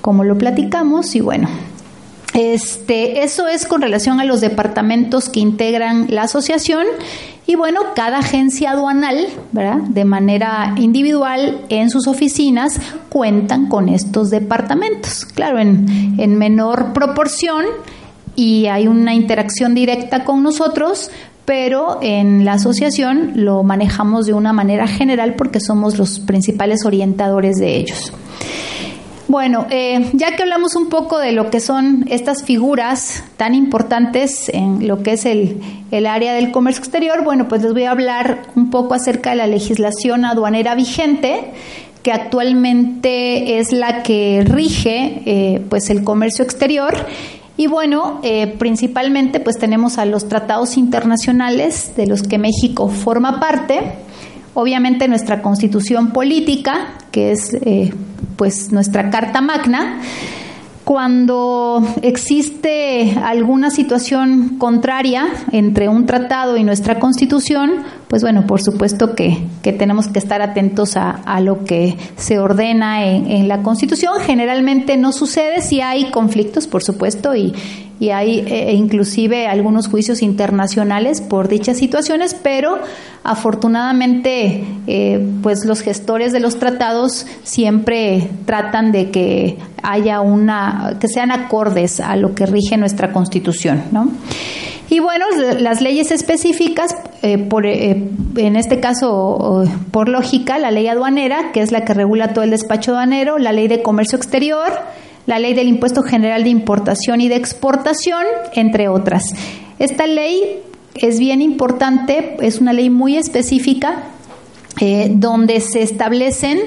como 0.01 0.25
lo 0.25 0.39
platicamos 0.39 1.15
y 1.17 1.21
bueno 1.21 1.49
este, 2.35 3.23
eso 3.23 3.47
es 3.47 3.65
con 3.65 3.81
relación 3.81 4.19
a 4.19 4.25
los 4.25 4.41
departamentos 4.41 5.29
que 5.29 5.39
integran 5.39 6.07
la 6.11 6.23
asociación 6.23 6.85
y 7.47 7.55
bueno, 7.55 7.81
cada 7.95 8.19
agencia 8.19 8.73
aduanal, 8.73 9.29
¿verdad? 9.53 9.77
De 9.77 10.05
manera 10.05 10.75
individual 10.77 11.61
en 11.69 11.91
sus 11.91 12.09
oficinas 12.09 12.81
cuentan 13.09 13.69
con 13.69 13.89
estos 13.89 14.31
departamentos. 14.31 15.27
Claro, 15.27 15.61
en, 15.61 16.17
en 16.19 16.37
menor 16.37 16.93
proporción 16.93 17.67
y 18.37 18.67
hay 18.67 18.87
una 18.87 19.15
interacción 19.15 19.75
directa 19.75 20.25
con 20.25 20.43
nosotros, 20.43 21.11
pero 21.45 21.99
en 22.03 22.45
la 22.45 22.55
asociación 22.55 23.33
lo 23.37 23.63
manejamos 23.63 24.27
de 24.27 24.33
una 24.33 24.53
manera 24.53 24.87
general 24.87 25.35
porque 25.35 25.61
somos 25.61 25.99
los 25.99 26.21
principales 26.21 26.85
orientadores 26.85 27.57
de 27.57 27.77
ellos. 27.77 28.13
Bueno, 29.27 29.67
eh, 29.71 30.11
ya 30.13 30.37
que 30.37 30.43
hablamos 30.43 30.77
un 30.77 30.91
poco 30.91 31.19
de 31.19 31.33
lo 31.33 31.51
que 31.51 31.59
son 31.59 32.05
estas 32.09 32.45
figuras 32.45 33.25
tan 33.39 33.55
importantes 33.55 34.51
en 34.51 34.87
lo 34.87 35.03
que 35.03 35.13
es 35.13 35.25
el, 35.25 35.61
el, 35.91 36.07
área 36.07 36.35
del 36.35 36.53
comercio 36.53 36.81
exterior, 36.81 37.25
bueno, 37.25 37.49
pues 37.49 37.63
les 37.63 37.73
voy 37.73 37.85
a 37.85 37.91
hablar 37.91 38.43
un 38.55 38.69
poco 38.69 38.93
acerca 38.93 39.31
de 39.31 39.37
la 39.37 39.47
legislación 39.47 40.27
aduanera 40.27 40.75
vigente 40.75 41.53
que 42.05 42.13
actualmente 42.13 43.59
es 43.59 43.73
la 43.73 44.03
que 44.03 44.45
rige 44.47 45.23
eh, 45.25 45.63
pues 45.71 45.89
el 45.89 46.05
comercio 46.05 46.45
exterior 46.45 46.95
y 47.57 47.69
bueno, 47.69 48.21
eh, 48.23 48.55
principalmente 48.59 49.39
pues 49.39 49.59
tenemos 49.59 49.99
a 49.99 50.05
los 50.05 50.29
tratados 50.29 50.77
internacionales 50.77 51.93
de 51.97 52.07
los 52.07 52.23
que 52.23 52.39
México 52.39 52.89
forma 52.89 53.39
parte, 53.39 53.81
obviamente 54.55 55.07
nuestra 55.07 55.41
constitución 55.41 56.13
política, 56.13 56.95
que 57.13 57.31
es 57.31 57.55
eh, 57.55 57.93
pues 58.37 58.73
nuestra 58.73 59.09
carta 59.11 59.41
magna, 59.41 60.01
cuando 60.85 61.83
existe 62.03 63.17
alguna 63.23 63.71
situación 63.71 64.59
contraria 64.59 65.27
entre 65.51 65.89
un 65.89 66.05
tratado 66.05 66.59
y 66.59 66.65
nuestra 66.65 66.99
constitución, 66.99 67.71
pues 68.09 68.23
bueno, 68.23 68.47
por 68.47 68.63
supuesto 68.63 69.15
que, 69.15 69.47
tenemos 69.63 70.09
que 70.09 70.19
estar 70.19 70.43
atentos 70.43 70.97
a, 70.97 71.41
lo 71.41 71.65
que 71.65 71.97
se 72.17 72.39
ordena 72.39 73.07
en, 73.07 73.31
en, 73.31 73.49
la 73.49 73.63
constitución. 73.63 74.13
Generalmente 74.21 74.99
no 74.99 75.13
sucede 75.13 75.63
si 75.63 75.81
hay 75.81 76.11
conflictos, 76.11 76.67
por 76.67 76.85
supuesto, 76.85 77.35
y, 77.35 77.55
y 78.01 78.11
hay 78.11 78.41
eh, 78.41 78.73
inclusive 78.73 79.47
algunos 79.47 79.89
juicios 79.89 80.23
internacionales 80.23 81.21
por 81.21 81.49
dichas 81.49 81.79
situaciones, 81.79 82.35
pero 82.35 82.79
afortunadamente 83.23 84.65
eh, 84.87 85.27
pues 85.43 85.65
los 85.65 85.81
gestores 85.81 86.33
de 86.33 86.41
los 86.41 86.59
tratados 86.59 87.27
siempre 87.43 88.29
tratan 88.47 88.93
de 88.93 89.11
que 89.11 89.59
haya 89.83 90.21
una 90.21 90.97
que 91.01 91.09
sean 91.09 91.31
acordes 91.31 92.01
a 92.01 92.17
lo 92.17 92.35
que 92.35 92.47
rige 92.47 92.77
nuestra 92.77 93.13
Constitución, 93.13 93.85
¿no? 93.93 94.09
Y 94.91 95.01
bueno, 95.01 95.25
las 95.59 95.81
leyes 95.81 96.11
específicas, 96.11 96.95
eh, 97.23 97.39
por, 97.39 97.65
en 97.65 98.57
este 98.57 98.81
caso, 98.81 99.65
por 99.91 100.11
lógica, 100.11 100.59
la 100.59 100.71
ley 100.71 100.89
aduanera, 100.89 101.53
que 101.53 101.63
es 101.63 101.73
la 101.73 101.87
que 101.87 101.95
regula 101.95 102.35
todo 102.35 102.45
el 102.45 102.51
despacho 102.51 102.93
aduanero, 102.93 103.39
la 103.39 103.53
ley 103.53 103.67
de 103.67 103.83
comercio 103.83 104.17
exterior, 104.19 104.71
la 105.27 105.39
ley 105.39 105.55
del 105.55 105.69
impuesto 105.69 106.03
general 106.03 106.45
de 106.45 106.51
importación 106.51 107.21
y 107.21 107.29
de 107.29 107.37
exportación, 107.37 108.25
entre 108.53 108.89
otras. 108.89 109.25
Esta 109.79 110.07
ley 110.07 110.61
es 110.95 111.19
bien 111.19 111.43
importante, 111.43 112.37
es 112.41 112.61
una 112.61 112.73
ley 112.73 112.91
muy 112.91 113.17
específica 113.17 114.05
eh, 114.81 115.09
donde 115.13 115.61
se 115.61 115.83
establecen 115.83 116.61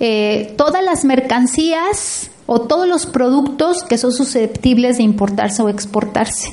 eh, 0.00 0.54
todas 0.56 0.82
las 0.84 1.04
mercancías 1.04 2.30
o 2.46 2.62
todos 2.62 2.88
los 2.88 3.06
productos 3.06 3.82
que 3.82 3.98
son 3.98 4.12
susceptibles 4.12 4.98
de 4.98 5.02
importarse 5.02 5.62
o 5.62 5.68
exportarse. 5.68 6.52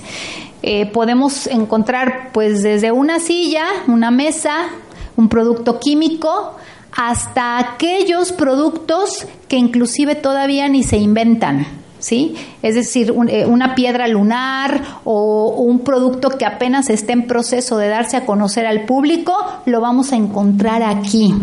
Eh, 0.62 0.88
podemos 0.88 1.48
encontrar 1.48 2.32
pues 2.34 2.64
desde 2.64 2.92
una 2.92 3.20
silla, 3.20 3.66
una 3.88 4.10
mesa, 4.10 4.68
un 5.16 5.30
producto 5.30 5.80
químico, 5.80 6.56
hasta 6.96 7.58
aquellos 7.58 8.32
productos 8.32 9.28
que 9.48 9.58
inclusive 9.58 10.16
todavía 10.16 10.68
ni 10.70 10.84
se 10.84 10.98
inventan. 10.98 11.68
¿Sí? 11.98 12.36
Es 12.62 12.76
decir, 12.76 13.12
eh, 13.30 13.48
una 13.48 13.74
piedra 13.74 14.08
lunar 14.08 15.00
o 15.06 15.56
un 15.58 15.80
producto 15.80 16.30
que 16.30 16.46
apenas 16.46 16.92
esté 16.92 17.14
en 17.14 17.26
proceso 17.26 17.78
de 17.78 17.88
darse 17.88 18.16
a 18.16 18.28
conocer 18.28 18.68
al 18.68 18.86
público, 18.86 19.36
lo 19.66 19.82
vamos 19.82 20.12
a 20.12 20.16
encontrar 20.16 20.84
aquí. 20.84 21.34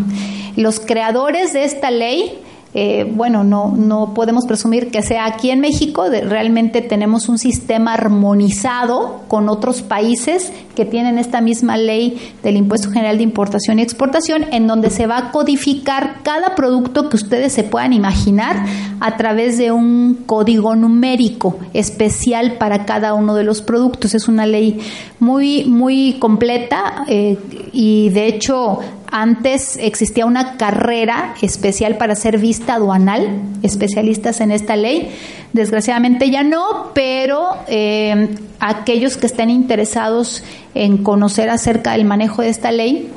Los 0.55 0.79
creadores 0.79 1.51
de 1.51 1.65
esta 1.65 1.91
ley 1.91 2.39
eh, 2.75 3.11
bueno, 3.13 3.43
no, 3.43 3.73
no 3.75 4.13
podemos 4.15 4.45
presumir 4.47 4.89
que 4.89 5.03
sea 5.03 5.25
aquí 5.25 5.51
en 5.51 5.59
México, 5.59 6.05
realmente 6.09 6.81
tenemos 6.81 7.29
un 7.29 7.37
sistema 7.37 7.93
armonizado 7.93 9.21
con 9.27 9.47
otros 9.47 9.83
países 9.83 10.51
que 10.75 10.85
tienen 10.85 11.19
esta 11.19 11.39
misma 11.39 11.77
ley 11.77 12.33
del 12.41 12.57
impuesto 12.57 12.89
general 12.89 13.17
de 13.17 13.23
importación 13.23 13.77
y 13.77 13.83
exportación, 13.83 14.45
en 14.51 14.65
donde 14.65 14.89
se 14.89 15.05
va 15.05 15.17
a 15.17 15.31
codificar 15.31 16.21
cada 16.23 16.55
producto 16.55 17.09
que 17.09 17.15
ustedes 17.15 17.53
se 17.53 17.63
puedan 17.63 17.93
imaginar 17.93 18.65
a 19.05 19.17
través 19.17 19.57
de 19.57 19.69
un 19.69 20.23
código 20.25 20.77
numérico 20.77 21.57
especial 21.73 22.53
para 22.53 22.85
cada 22.85 23.13
uno 23.13 23.35
de 23.35 23.43
los 23.43 23.61
productos. 23.61 24.15
Es 24.15 24.29
una 24.29 24.45
ley 24.45 24.79
muy, 25.19 25.65
muy 25.65 26.13
completa 26.19 27.03
eh, 27.09 27.37
y 27.73 28.11
de 28.11 28.27
hecho 28.27 28.79
antes 29.11 29.75
existía 29.75 30.25
una 30.25 30.55
carrera 30.55 31.35
especial 31.41 31.97
para 31.97 32.15
ser 32.15 32.37
vista 32.37 32.75
aduanal, 32.75 33.41
especialistas 33.61 34.39
en 34.39 34.51
esta 34.51 34.77
ley. 34.77 35.09
Desgraciadamente 35.51 36.31
ya 36.31 36.43
no, 36.43 36.91
pero 36.93 37.57
eh, 37.67 38.29
aquellos 38.61 39.17
que 39.17 39.25
estén 39.25 39.49
interesados 39.49 40.45
en 40.75 41.03
conocer 41.03 41.49
acerca 41.49 41.91
del 41.91 42.05
manejo 42.05 42.41
de 42.41 42.47
esta 42.47 42.71
ley, 42.71 43.11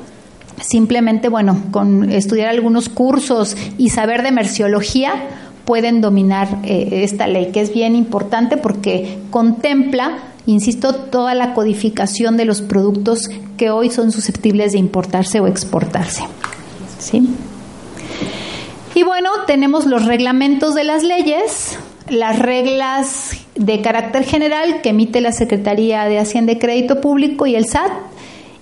simplemente, 0.61 1.29
bueno, 1.29 1.63
con 1.71 2.11
estudiar 2.11 2.49
algunos 2.49 2.89
cursos 2.89 3.57
y 3.79 3.91
saber 3.91 4.25
de 4.25 4.33
merciología, 4.33 5.13
pueden 5.67 6.01
dominar 6.01 6.61
eh, 6.65 7.03
esta 7.03 7.27
ley, 7.27 7.53
que 7.53 7.61
es 7.61 7.75
bien 7.75 7.95
importante 7.95 8.57
porque 8.57 9.19
contempla 9.31 10.33
insisto, 10.47 10.95
toda 10.95 11.35
la 11.35 11.55
codificación 11.55 12.37
de 12.37 12.45
los 12.45 12.63
productos 12.63 13.29
que 13.57 13.71
hoy 13.71 13.91
son 13.91 14.13
susceptibles 14.13 14.73
de 14.73 14.79
importarse 14.79 15.41
o 15.41 15.47
exportarse. 15.47 16.23
¿Sí? 16.99 17.29
Y 18.95 19.03
bueno, 19.03 19.31
tenemos 19.47 19.87
los 19.87 20.07
reglamentos 20.07 20.75
de 20.75 20.85
las 20.85 21.03
leyes, 21.03 21.79
las 22.09 22.39
reglas 22.39 23.33
de 23.57 23.83
carácter 23.83 24.25
general 24.25 24.81
que 24.81 24.91
emite 24.91 25.21
la 25.21 25.33
Secretaría 25.33 26.05
de 26.05 26.19
Hacienda 26.19 26.53
y 26.53 26.59
Crédito 26.59 27.01
Público 27.01 27.47
y 27.47 27.57
el 27.57 27.67
SAT, 27.67 27.91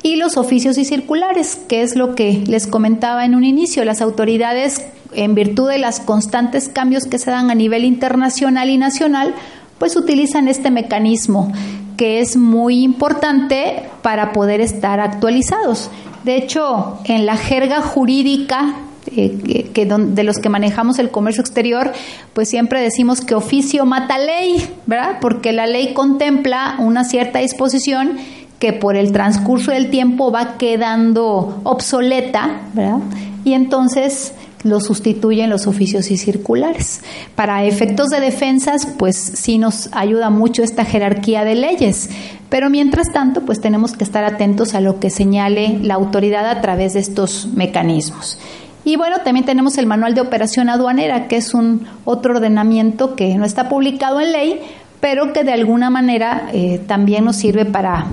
y 0.04 0.16
los 0.16 0.36
oficios 0.36 0.76
y 0.76 0.84
circulares, 0.84 1.58
que 1.66 1.80
es 1.82 1.96
lo 1.96 2.14
que 2.14 2.44
les 2.46 2.66
comentaba 2.66 3.24
en 3.24 3.34
un 3.34 3.42
inicio. 3.42 3.86
Las 3.86 4.02
autoridades, 4.02 4.84
en 5.14 5.34
virtud 5.34 5.70
de 5.70 5.78
los 5.78 5.98
constantes 5.98 6.68
cambios 6.68 7.06
que 7.06 7.18
se 7.18 7.30
dan 7.30 7.50
a 7.50 7.54
nivel 7.54 7.84
internacional 7.84 8.68
y 8.68 8.76
nacional, 8.76 9.34
pues 9.78 9.96
utilizan 9.96 10.46
este 10.46 10.70
mecanismo 10.70 11.50
que 11.96 12.20
es 12.20 12.36
muy 12.36 12.82
importante 12.82 13.84
para 14.02 14.32
poder 14.32 14.60
estar 14.60 15.00
actualizados. 15.00 15.90
De 16.22 16.36
hecho, 16.36 16.98
en 17.04 17.24
la 17.24 17.38
jerga 17.38 17.80
jurídica 17.80 18.74
eh, 19.06 19.70
que, 19.72 19.86
de 19.86 20.22
los 20.22 20.36
que 20.36 20.50
manejamos 20.50 20.98
el 20.98 21.10
comercio 21.10 21.40
exterior, 21.40 21.92
pues 22.34 22.50
siempre 22.50 22.82
decimos 22.82 23.22
que 23.22 23.34
oficio 23.34 23.86
mata 23.86 24.18
ley, 24.18 24.68
¿verdad? 24.84 25.16
Porque 25.22 25.52
la 25.52 25.66
ley 25.66 25.94
contempla 25.94 26.76
una 26.78 27.04
cierta 27.04 27.38
disposición 27.38 28.18
que 28.64 28.72
por 28.72 28.96
el 28.96 29.12
transcurso 29.12 29.72
del 29.72 29.90
tiempo 29.90 30.32
va 30.32 30.56
quedando 30.56 31.60
obsoleta, 31.64 32.62
¿verdad? 32.72 33.00
Y 33.44 33.52
entonces 33.52 34.32
lo 34.62 34.80
sustituyen 34.80 35.50
los 35.50 35.66
oficios 35.66 36.10
y 36.10 36.16
circulares. 36.16 37.02
Para 37.34 37.64
efectos 37.64 38.08
de 38.08 38.20
defensas, 38.20 38.86
pues 38.86 39.18
sí 39.18 39.58
nos 39.58 39.90
ayuda 39.92 40.30
mucho 40.30 40.62
esta 40.62 40.86
jerarquía 40.86 41.44
de 41.44 41.56
leyes, 41.56 42.08
pero 42.48 42.70
mientras 42.70 43.12
tanto, 43.12 43.42
pues 43.42 43.60
tenemos 43.60 43.92
que 43.92 44.04
estar 44.04 44.24
atentos 44.24 44.74
a 44.74 44.80
lo 44.80 44.98
que 44.98 45.10
señale 45.10 45.78
la 45.82 45.92
autoridad 45.92 46.48
a 46.48 46.62
través 46.62 46.94
de 46.94 47.00
estos 47.00 47.48
mecanismos. 47.54 48.38
Y 48.86 48.96
bueno, 48.96 49.18
también 49.24 49.44
tenemos 49.44 49.76
el 49.76 49.86
manual 49.86 50.14
de 50.14 50.22
operación 50.22 50.70
aduanera, 50.70 51.28
que 51.28 51.36
es 51.36 51.52
un 51.52 51.86
otro 52.06 52.34
ordenamiento 52.34 53.14
que 53.14 53.34
no 53.34 53.44
está 53.44 53.68
publicado 53.68 54.22
en 54.22 54.32
ley, 54.32 54.60
pero 55.04 55.34
que 55.34 55.44
de 55.44 55.52
alguna 55.52 55.90
manera 55.90 56.48
eh, 56.54 56.80
también 56.86 57.26
nos 57.26 57.36
sirve 57.36 57.66
para 57.66 58.06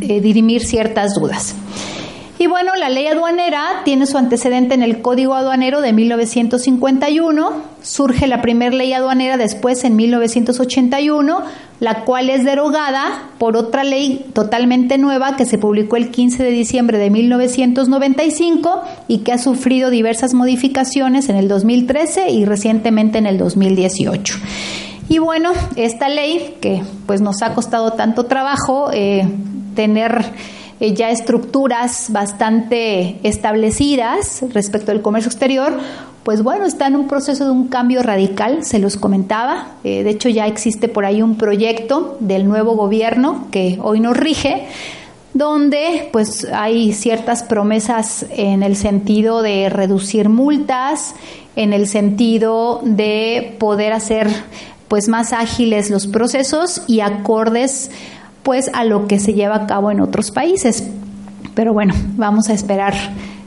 eh, 0.00 0.20
dirimir 0.20 0.66
ciertas 0.66 1.14
dudas. 1.14 1.54
Y 2.36 2.48
bueno, 2.48 2.72
la 2.76 2.88
ley 2.88 3.06
aduanera 3.06 3.82
tiene 3.84 4.06
su 4.06 4.18
antecedente 4.18 4.74
en 4.74 4.82
el 4.82 5.02
Código 5.02 5.34
Aduanero 5.34 5.80
de 5.80 5.92
1951, 5.92 7.52
surge 7.80 8.26
la 8.26 8.42
primera 8.42 8.74
ley 8.74 8.92
aduanera 8.92 9.36
después 9.36 9.84
en 9.84 9.94
1981, 9.94 11.42
la 11.78 12.02
cual 12.02 12.28
es 12.28 12.44
derogada 12.44 13.28
por 13.38 13.56
otra 13.56 13.84
ley 13.84 14.26
totalmente 14.32 14.98
nueva 14.98 15.36
que 15.36 15.46
se 15.46 15.58
publicó 15.58 15.94
el 15.94 16.10
15 16.10 16.42
de 16.42 16.50
diciembre 16.50 16.98
de 16.98 17.10
1995 17.10 18.82
y 19.06 19.18
que 19.18 19.30
ha 19.30 19.38
sufrido 19.38 19.90
diversas 19.90 20.34
modificaciones 20.34 21.28
en 21.28 21.36
el 21.36 21.46
2013 21.46 22.30
y 22.30 22.44
recientemente 22.46 23.18
en 23.18 23.26
el 23.26 23.38
2018. 23.38 24.34
Y 25.08 25.18
bueno, 25.18 25.52
esta 25.76 26.08
ley 26.08 26.56
que 26.60 26.82
pues 27.06 27.20
nos 27.20 27.42
ha 27.42 27.54
costado 27.54 27.92
tanto 27.92 28.24
trabajo 28.24 28.90
eh, 28.92 29.28
tener 29.74 30.32
eh, 30.80 30.94
ya 30.94 31.10
estructuras 31.10 32.08
bastante 32.10 33.20
establecidas 33.22 34.42
respecto 34.52 34.90
al 34.92 35.02
comercio 35.02 35.28
exterior, 35.28 35.78
pues 36.22 36.42
bueno, 36.42 36.66
está 36.66 36.86
en 36.86 36.96
un 36.96 37.08
proceso 37.08 37.44
de 37.44 37.50
un 37.50 37.68
cambio 37.68 38.02
radical, 38.02 38.64
se 38.64 38.78
los 38.78 38.96
comentaba. 38.96 39.72
Eh, 39.82 40.04
de 40.04 40.10
hecho, 40.10 40.28
ya 40.28 40.46
existe 40.46 40.88
por 40.88 41.04
ahí 41.04 41.20
un 41.20 41.36
proyecto 41.36 42.16
del 42.20 42.46
nuevo 42.46 42.76
gobierno 42.76 43.48
que 43.50 43.78
hoy 43.82 43.98
nos 43.98 44.16
rige, 44.16 44.66
donde 45.34 46.08
pues 46.12 46.46
hay 46.52 46.92
ciertas 46.92 47.42
promesas 47.42 48.26
en 48.30 48.62
el 48.62 48.76
sentido 48.76 49.42
de 49.42 49.68
reducir 49.68 50.28
multas, 50.28 51.14
en 51.56 51.72
el 51.72 51.88
sentido 51.88 52.80
de 52.84 53.56
poder 53.58 53.92
hacer 53.92 54.28
pues 54.92 55.08
más 55.08 55.32
ágiles 55.32 55.88
los 55.88 56.06
procesos 56.06 56.82
y 56.86 57.00
acordes 57.00 57.90
pues 58.42 58.70
a 58.74 58.84
lo 58.84 59.06
que 59.06 59.18
se 59.18 59.32
lleva 59.32 59.54
a 59.54 59.66
cabo 59.66 59.90
en 59.90 60.02
otros 60.02 60.30
países. 60.30 60.86
Pero 61.54 61.72
bueno, 61.72 61.94
vamos 62.18 62.50
a 62.50 62.52
esperar 62.52 62.92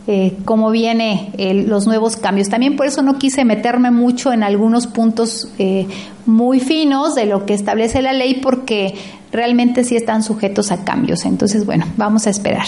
eh, 0.07 0.35
cómo 0.43 0.71
vienen 0.71 1.67
los 1.69 1.85
nuevos 1.85 2.17
cambios. 2.17 2.49
También 2.49 2.75
por 2.75 2.87
eso 2.87 3.03
no 3.03 3.19
quise 3.19 3.45
meterme 3.45 3.91
mucho 3.91 4.33
en 4.33 4.41
algunos 4.41 4.87
puntos 4.87 5.47
eh, 5.59 5.85
muy 6.25 6.59
finos 6.59 7.13
de 7.13 7.27
lo 7.27 7.45
que 7.45 7.53
establece 7.53 8.01
la 8.01 8.13
ley 8.13 8.39
porque 8.41 8.95
realmente 9.31 9.83
sí 9.83 9.95
están 9.95 10.23
sujetos 10.23 10.71
a 10.71 10.83
cambios. 10.83 11.25
Entonces, 11.25 11.63
bueno, 11.67 11.85
vamos 11.95 12.25
a 12.25 12.31
esperar. 12.31 12.65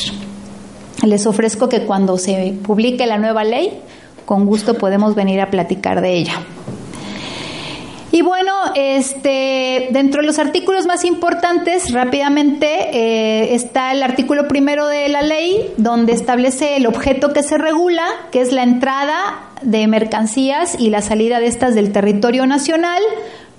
Les 1.03 1.25
ofrezco 1.25 1.67
que 1.67 1.81
cuando 1.81 2.19
se 2.19 2.55
publique 2.61 3.07
la 3.07 3.17
nueva 3.17 3.43
ley, 3.43 3.71
con 4.27 4.45
gusto 4.45 4.75
podemos 4.75 5.15
venir 5.15 5.41
a 5.41 5.49
platicar 5.49 6.01
de 6.01 6.15
ella. 6.15 6.43
Y 8.17 8.23
bueno, 8.23 8.51
este, 8.73 9.89
dentro 9.91 10.21
de 10.21 10.25
los 10.25 10.39
artículos 10.39 10.87
más 10.87 11.05
importantes, 11.05 11.93
rápidamente 11.93 12.65
eh, 12.91 13.53
está 13.53 13.91
el 13.91 14.01
artículo 14.01 14.47
primero 14.47 14.87
de 14.87 15.07
la 15.07 15.21
ley, 15.21 15.71
donde 15.77 16.13
establece 16.13 16.77
el 16.77 16.87
objeto 16.87 17.31
que 17.31 17.43
se 17.43 17.59
regula, 17.59 18.07
que 18.31 18.41
es 18.41 18.51
la 18.51 18.63
entrada 18.63 19.19
de 19.61 19.85
mercancías 19.85 20.79
y 20.79 20.89
la 20.89 21.03
salida 21.03 21.39
de 21.39 21.45
estas 21.45 21.75
del 21.75 21.91
territorio 21.91 22.47
nacional, 22.47 23.03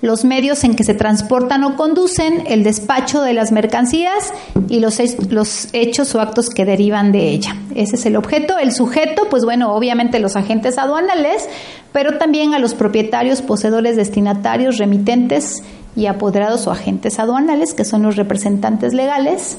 los 0.01 0.23
medios 0.23 0.63
en 0.63 0.75
que 0.75 0.83
se 0.83 0.93
transportan 0.93 1.63
o 1.63 1.75
conducen, 1.75 2.43
el 2.47 2.63
despacho 2.63 3.21
de 3.21 3.33
las 3.33 3.51
mercancías 3.51 4.33
y 4.69 4.79
los, 4.79 4.99
los 5.29 5.67
hechos 5.73 6.15
o 6.15 6.21
actos 6.21 6.49
que 6.49 6.65
derivan 6.65 7.11
de 7.11 7.29
ella. 7.29 7.55
Ese 7.75 7.95
es 7.95 8.05
el 8.05 8.15
objeto. 8.15 8.57
El 8.57 8.71
sujeto, 8.71 9.23
pues 9.29 9.43
bueno, 9.43 9.73
obviamente 9.73 10.19
los 10.19 10.35
agentes 10.35 10.77
aduanales, 10.77 11.47
pero 11.91 12.17
también 12.17 12.53
a 12.53 12.59
los 12.59 12.75
propietarios, 12.75 13.41
poseedores, 13.41 13.97
destinatarios, 13.97 14.77
remitentes 14.77 15.63
y 15.95 16.05
apoderados 16.05 16.67
o 16.67 16.71
agentes 16.71 17.19
aduanales, 17.19 17.73
que 17.73 17.83
son 17.83 18.03
los 18.03 18.15
representantes 18.15 18.93
legales. 18.93 19.57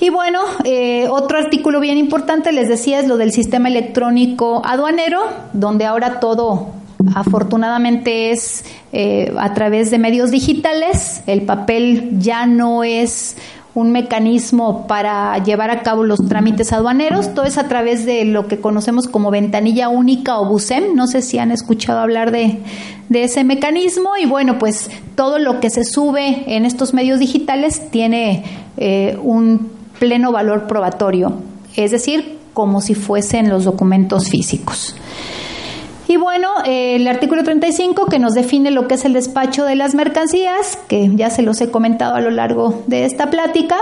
Y 0.00 0.08
bueno, 0.08 0.40
eh, 0.64 1.08
otro 1.08 1.38
artículo 1.38 1.78
bien 1.78 1.98
importante, 1.98 2.52
les 2.52 2.68
decía, 2.68 3.00
es 3.00 3.06
lo 3.06 3.18
del 3.18 3.32
sistema 3.32 3.68
electrónico 3.68 4.62
aduanero, 4.64 5.20
donde 5.52 5.84
ahora 5.84 6.20
todo 6.20 6.79
afortunadamente 7.14 8.30
es 8.30 8.64
eh, 8.92 9.32
a 9.38 9.54
través 9.54 9.90
de 9.90 9.98
medios 9.98 10.30
digitales. 10.30 11.22
El 11.26 11.42
papel 11.42 12.18
ya 12.18 12.46
no 12.46 12.84
es 12.84 13.36
un 13.74 13.92
mecanismo 13.92 14.86
para 14.86 15.38
llevar 15.44 15.70
a 15.70 15.82
cabo 15.82 16.04
los 16.04 16.26
trámites 16.28 16.72
aduaneros, 16.72 17.34
todo 17.34 17.44
es 17.44 17.56
a 17.56 17.68
través 17.68 18.04
de 18.04 18.24
lo 18.24 18.48
que 18.48 18.58
conocemos 18.60 19.06
como 19.06 19.30
ventanilla 19.30 19.88
única 19.88 20.38
o 20.38 20.46
BUSEM, 20.46 20.94
no 20.94 21.06
sé 21.06 21.22
si 21.22 21.38
han 21.38 21.52
escuchado 21.52 22.00
hablar 22.00 22.32
de, 22.32 22.58
ese 23.10 23.44
mecanismo 23.44 24.10
y 24.20 24.26
bueno, 24.26 24.58
pues 24.58 24.90
todo 25.14 25.38
lo 25.38 25.60
que 25.60 25.70
se 25.70 25.84
sube 25.84 26.44
en 26.46 26.64
estos 26.64 26.94
medios 26.94 27.20
digitales 27.20 27.90
tiene 27.90 28.44
eh, 28.76 29.18
un 29.22 29.70
pleno 29.98 30.32
valor 30.32 30.66
probatorio, 30.66 31.34
es 31.76 31.92
decir, 31.92 32.38
como 32.52 32.80
si 32.80 32.94
fuesen 32.94 33.48
los 33.48 33.64
documentos 33.64 34.28
físicos. 34.28 34.96
Y 36.10 36.16
bueno, 36.16 36.48
el 36.66 37.06
artículo 37.06 37.44
35 37.44 38.06
que 38.06 38.18
nos 38.18 38.32
define 38.32 38.72
lo 38.72 38.88
que 38.88 38.94
es 38.94 39.04
el 39.04 39.12
despacho 39.12 39.64
de 39.64 39.76
las 39.76 39.94
mercancías, 39.94 40.76
que 40.88 41.08
ya 41.14 41.30
se 41.30 41.42
los 41.42 41.60
he 41.60 41.70
comentado 41.70 42.16
a 42.16 42.20
lo 42.20 42.32
largo 42.32 42.82
de 42.88 43.04
esta 43.04 43.30
plática. 43.30 43.76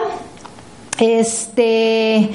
Este, 1.01 2.29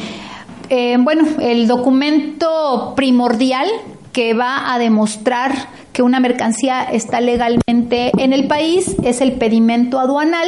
eh, 0.70 0.98
bueno, 0.98 1.28
el 1.40 1.68
documento 1.68 2.94
primordial 2.96 3.68
que 4.14 4.34
va 4.34 4.74
a 4.74 4.80
demostrar 4.80 5.52
que 5.92 6.02
una 6.02 6.20
mercancía 6.20 6.82
está 6.86 7.22
legalmente 7.22 8.12
en 8.18 8.34
el 8.34 8.48
país 8.48 8.96
es 9.04 9.22
el 9.22 9.34
pedimento 9.34 10.00
aduanal, 10.00 10.48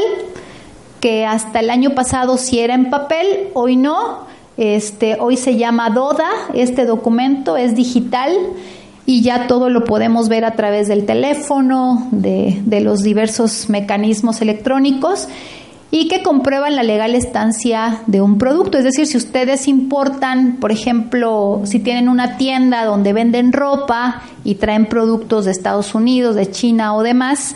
que 1.01 1.23
hasta 1.23 1.59
el 1.59 1.69
año 1.69 1.91
pasado 1.91 2.37
sí 2.37 2.61
era 2.61 2.73
en 2.73 2.89
papel, 2.89 3.49
hoy 3.53 3.75
no. 3.75 4.25
Este, 4.57 5.17
hoy 5.19 5.37
se 5.37 5.55
llama 5.57 5.91
DODA, 5.91 6.29
este 6.55 6.85
documento 6.85 7.57
es 7.57 7.75
digital 7.75 8.31
y 9.05 9.21
ya 9.21 9.47
todo 9.47 9.69
lo 9.69 9.83
podemos 9.83 10.29
ver 10.29 10.45
a 10.45 10.55
través 10.55 10.87
del 10.87 11.05
teléfono, 11.05 12.07
de, 12.11 12.63
los 12.81 13.03
diversos 13.03 13.69
mecanismos 13.69 14.41
electrónicos 14.41 15.27
y 15.91 16.07
que 16.07 16.23
comprueban 16.23 16.75
la 16.75 16.83
legal 16.83 17.15
estancia 17.15 18.01
de 18.07 18.19
un 18.21 18.37
producto. 18.37 18.77
Es 18.77 18.83
decir, 18.83 19.05
si 19.07 19.17
ustedes 19.17 19.67
importan, 19.67 20.57
por 20.59 20.71
ejemplo, 20.71 21.61
si 21.65 21.79
tienen 21.79 22.09
una 22.09 22.37
tienda 22.37 22.83
donde 22.83 23.13
venden 23.13 23.53
ropa 23.53 24.23
y 24.43 24.55
traen 24.55 24.87
productos 24.87 25.45
de 25.45 25.51
Estados 25.51 25.95
Unidos, 25.95 26.35
de 26.35 26.49
China 26.49 26.95
o 26.95 27.03
demás, 27.03 27.55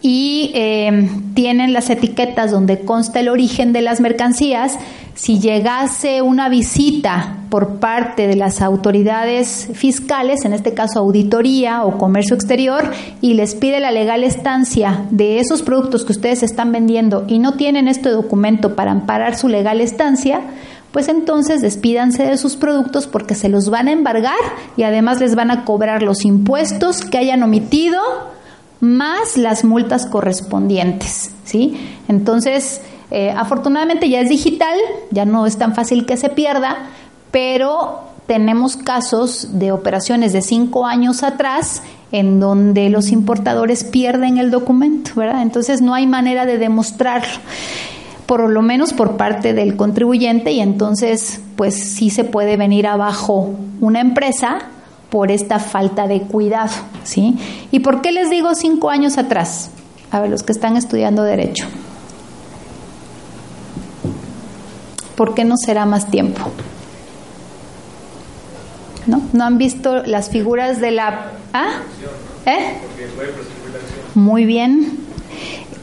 y 0.00 0.52
eh, 0.54 1.10
tienen 1.34 1.72
las 1.72 1.90
etiquetas 1.90 2.50
donde 2.50 2.80
consta 2.80 3.20
el 3.20 3.28
origen 3.28 3.72
de 3.72 3.82
las 3.82 4.00
mercancías, 4.00 4.78
si 5.14 5.40
llegase 5.40 6.22
una 6.22 6.48
visita 6.48 7.38
por 7.50 7.80
parte 7.80 8.28
de 8.28 8.36
las 8.36 8.62
autoridades 8.62 9.68
fiscales, 9.74 10.44
en 10.44 10.52
este 10.52 10.74
caso 10.74 11.00
auditoría 11.00 11.82
o 11.82 11.98
comercio 11.98 12.36
exterior, 12.36 12.92
y 13.20 13.34
les 13.34 13.56
pide 13.56 13.80
la 13.80 13.90
legal 13.90 14.22
estancia 14.22 15.06
de 15.10 15.40
esos 15.40 15.62
productos 15.62 16.04
que 16.04 16.12
ustedes 16.12 16.44
están 16.44 16.70
vendiendo 16.70 17.24
y 17.26 17.40
no 17.40 17.54
tienen 17.54 17.88
este 17.88 18.10
documento 18.10 18.76
para 18.76 18.92
amparar 18.92 19.36
su 19.36 19.48
legal 19.48 19.80
estancia, 19.80 20.42
pues 20.92 21.08
entonces 21.08 21.60
despídanse 21.60 22.22
de 22.24 22.36
sus 22.38 22.56
productos 22.56 23.08
porque 23.08 23.34
se 23.34 23.48
los 23.48 23.70
van 23.70 23.88
a 23.88 23.92
embargar 23.92 24.38
y 24.76 24.84
además 24.84 25.20
les 25.20 25.34
van 25.34 25.50
a 25.50 25.64
cobrar 25.64 26.02
los 26.02 26.24
impuestos 26.24 27.04
que 27.04 27.18
hayan 27.18 27.42
omitido 27.42 27.98
más 28.80 29.36
las 29.36 29.64
multas 29.64 30.06
correspondientes, 30.06 31.30
¿sí? 31.44 31.76
Entonces, 32.08 32.80
eh, 33.10 33.30
afortunadamente 33.30 34.08
ya 34.08 34.20
es 34.20 34.28
digital, 34.28 34.76
ya 35.10 35.24
no 35.24 35.46
es 35.46 35.56
tan 35.56 35.74
fácil 35.74 36.06
que 36.06 36.16
se 36.16 36.28
pierda, 36.28 36.76
pero 37.30 38.00
tenemos 38.26 38.76
casos 38.76 39.58
de 39.58 39.72
operaciones 39.72 40.32
de 40.32 40.42
cinco 40.42 40.86
años 40.86 41.22
atrás 41.22 41.82
en 42.12 42.40
donde 42.40 42.90
los 42.90 43.10
importadores 43.10 43.84
pierden 43.84 44.38
el 44.38 44.50
documento, 44.50 45.12
¿verdad? 45.16 45.42
Entonces 45.42 45.80
no 45.80 45.94
hay 45.94 46.06
manera 46.06 46.46
de 46.46 46.58
demostrarlo, 46.58 47.40
por 48.26 48.48
lo 48.48 48.62
menos 48.62 48.92
por 48.92 49.16
parte 49.16 49.54
del 49.54 49.76
contribuyente, 49.76 50.52
y 50.52 50.60
entonces 50.60 51.40
pues 51.56 51.74
sí 51.74 52.10
se 52.10 52.24
puede 52.24 52.56
venir 52.56 52.86
abajo 52.86 53.54
una 53.80 54.00
empresa 54.00 54.68
por 55.10 55.30
esta 55.30 55.58
falta 55.58 56.06
de 56.06 56.22
cuidado, 56.22 56.72
¿sí? 57.04 57.36
¿Y 57.70 57.80
por 57.80 58.02
qué 58.02 58.12
les 58.12 58.30
digo 58.30 58.54
cinco 58.54 58.90
años 58.90 59.18
atrás? 59.18 59.70
A 60.10 60.20
ver, 60.20 60.30
los 60.30 60.42
que 60.42 60.52
están 60.52 60.76
estudiando 60.76 61.22
derecho. 61.22 61.66
¿Por 65.16 65.34
qué 65.34 65.44
no 65.44 65.56
será 65.56 65.84
más 65.86 66.10
tiempo? 66.10 66.42
¿No? 69.06 69.22
¿No 69.32 69.44
han 69.44 69.58
visto 69.58 70.02
las 70.04 70.28
figuras 70.28 70.80
de 70.80 70.90
la... 70.90 71.32
¿Ah? 71.52 71.80
¿Eh? 72.46 72.78
Muy 74.14 74.44
bien 74.44 75.07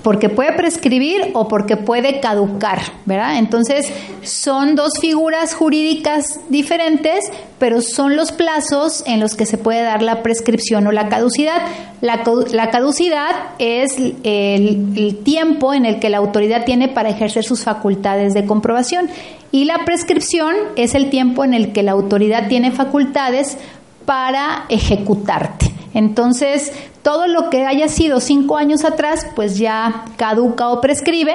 porque 0.06 0.30
puede 0.30 0.54
prescribir 0.54 1.32
o 1.34 1.48
porque 1.48 1.78
puede 1.78 2.20
caducar, 2.20 2.80
¿verdad? 3.06 3.40
Entonces, 3.40 3.92
son 4.22 4.76
dos 4.76 4.92
figuras 5.02 5.56
jurídicas 5.56 6.40
diferentes, 6.48 7.26
pero 7.58 7.82
son 7.82 8.16
los 8.16 8.32
plazos 8.32 9.04
en 9.08 9.20
los 9.20 9.34
que 9.34 9.48
se 9.48 9.58
puede 9.58 9.82
dar 9.82 10.04
la 10.04 10.22
prescripción 10.22 10.86
o 10.86 10.92
la 10.92 11.10
caducidad. 11.10 11.60
La, 12.02 12.22
caducidad 12.70 13.32
es 13.58 13.98
el, 13.98 15.18
tiempo 15.24 15.74
en 15.74 15.88
el 15.88 16.00
que 16.00 16.12
la 16.12 16.18
autoridad 16.18 16.66
tiene 16.66 16.88
para 16.88 17.10
ejercer 17.10 17.44
sus 17.44 17.64
facultades 17.64 18.36
de 18.36 18.46
comprobación 18.46 19.10
y 19.52 19.66
la 19.66 19.86
prescripción 19.86 20.54
es 20.76 20.94
el 20.94 21.10
tiempo 21.10 21.44
en 21.44 21.56
el 21.56 21.74
que 21.74 21.82
la 21.82 21.94
autoridad 21.94 22.48
tiene 22.48 22.70
facultades 22.72 23.58
para 24.06 24.66
ejecutarte. 24.70 25.75
Entonces, 25.96 26.74
todo 27.02 27.26
lo 27.26 27.50
que 27.50 27.66
haya 27.66 27.88
sido 27.88 28.20
cinco 28.20 28.58
años 28.58 28.84
atrás, 28.84 29.26
pues 29.34 29.58
ya 29.58 30.06
caduca 30.18 30.70
o 30.70 30.82
prescribe. 30.82 31.34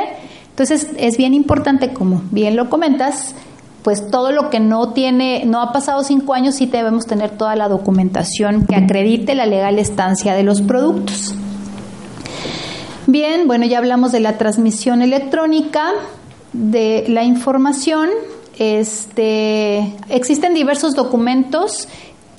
Entonces, 0.50 0.88
es 0.98 1.16
bien 1.16 1.32
importante, 1.32 1.94
como 1.94 2.22
bien 2.30 2.56
lo 2.56 2.68
comentas, 2.68 3.34
pues 3.82 4.10
todo 4.10 4.32
lo 4.32 4.50
que 4.50 4.60
no 4.60 4.92
tiene, 4.92 5.44
no 5.46 5.62
ha 5.62 5.72
pasado 5.72 6.04
cinco 6.04 6.34
años, 6.34 6.56
sí 6.56 6.66
debemos 6.66 7.06
tener 7.06 7.30
toda 7.30 7.56
la 7.56 7.68
documentación 7.68 8.66
que 8.66 8.76
acredite 8.76 9.34
la 9.34 9.46
legal 9.46 9.78
estancia 9.78 10.34
de 10.34 10.42
los 10.42 10.60
productos. 10.60 11.34
Bien, 13.06 13.46
bueno, 13.46 13.64
ya 13.64 13.78
hablamos 13.78 14.12
de 14.12 14.20
la 14.20 14.36
transmisión 14.36 15.00
electrónica, 15.00 15.92
de 16.52 17.06
la 17.08 17.24
información. 17.24 18.10
Este, 18.58 19.96
existen 20.10 20.52
diversos 20.52 20.94
documentos 20.94 21.88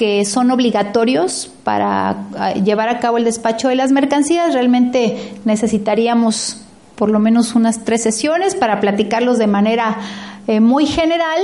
que 0.01 0.25
son 0.25 0.49
obligatorios 0.49 1.51
para 1.63 2.25
ah, 2.35 2.53
llevar 2.55 2.89
a 2.89 2.97
cabo 2.97 3.19
el 3.19 3.23
despacho 3.23 3.67
de 3.67 3.75
las 3.75 3.91
mercancías. 3.91 4.51
Realmente 4.51 5.31
necesitaríamos 5.45 6.57
por 6.95 7.11
lo 7.11 7.19
menos 7.19 7.53
unas 7.53 7.85
tres 7.85 8.01
sesiones 8.01 8.55
para 8.55 8.79
platicarlos 8.79 9.37
de 9.37 9.45
manera 9.45 9.99
eh, 10.47 10.59
muy 10.59 10.87
general, 10.87 11.39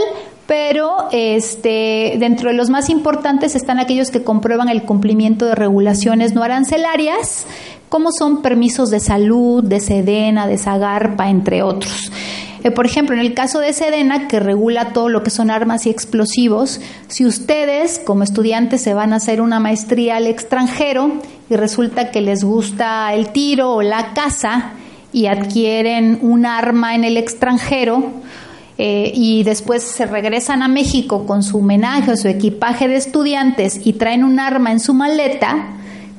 pero 0.47 1.07
este, 1.11 2.15
dentro 2.17 2.49
de 2.49 2.55
los 2.55 2.71
más 2.71 2.89
importantes 2.89 3.53
están 3.53 3.77
aquellos 3.77 4.09
que 4.09 4.23
comprueban 4.23 4.69
el 4.69 4.81
cumplimiento 4.81 5.45
de 5.45 5.53
regulaciones 5.53 6.33
no 6.33 6.41
arancelarias, 6.41 7.45
como 7.89 8.11
son 8.11 8.41
permisos 8.41 8.89
de 8.89 8.99
salud, 8.99 9.63
de 9.63 9.79
Sedena, 9.79 10.47
de 10.47 10.57
Zagarpa, 10.57 11.29
entre 11.29 11.61
otros. 11.61 12.11
Eh, 12.67 12.71
por 12.71 12.85
ejemplo, 12.85 13.15
en 13.15 13.21
el 13.21 13.33
caso 13.33 13.59
de 13.59 13.71
Sedena, 13.71 14.27
que 14.27 14.41
regula 14.41 14.91
todo 14.91 15.07
lo 15.07 15.23
que 15.23 15.29
son 15.29 15.49
armas 15.49 15.85
y 15.85 15.89
explosivos, 15.89 16.81
si 17.07 17.25
ustedes 17.25 17.97
como 17.97 18.23
estudiantes 18.23 18.81
se 18.81 18.93
van 18.93 19.13
a 19.13 19.17
hacer 19.17 19.39
una 19.39 19.61
maestría 19.61 20.17
al 20.17 20.27
extranjero 20.27 21.13
y 21.49 21.55
resulta 21.55 22.11
que 22.11 22.19
les 22.19 22.43
gusta 22.43 23.13
el 23.13 23.29
tiro 23.29 23.71
o 23.71 23.81
la 23.81 24.13
caza 24.13 24.71
y 25.13 25.27
adquieren 25.27 26.19
un 26.21 26.45
arma 26.45 26.93
en 26.93 27.05
el 27.05 27.15
extranjero, 27.15 28.03
eh, 28.77 29.13
y 29.15 29.43
después 29.43 29.81
se 29.81 30.05
regresan 30.05 30.61
a 30.61 30.67
México 30.67 31.25
con 31.25 31.43
su 31.43 31.59
homenaje 31.59 32.11
o 32.11 32.17
su 32.17 32.27
equipaje 32.27 32.89
de 32.89 32.97
estudiantes 32.97 33.79
y 33.85 33.93
traen 33.93 34.25
un 34.25 34.41
arma 34.41 34.73
en 34.73 34.81
su 34.81 34.93
maleta 34.93 35.69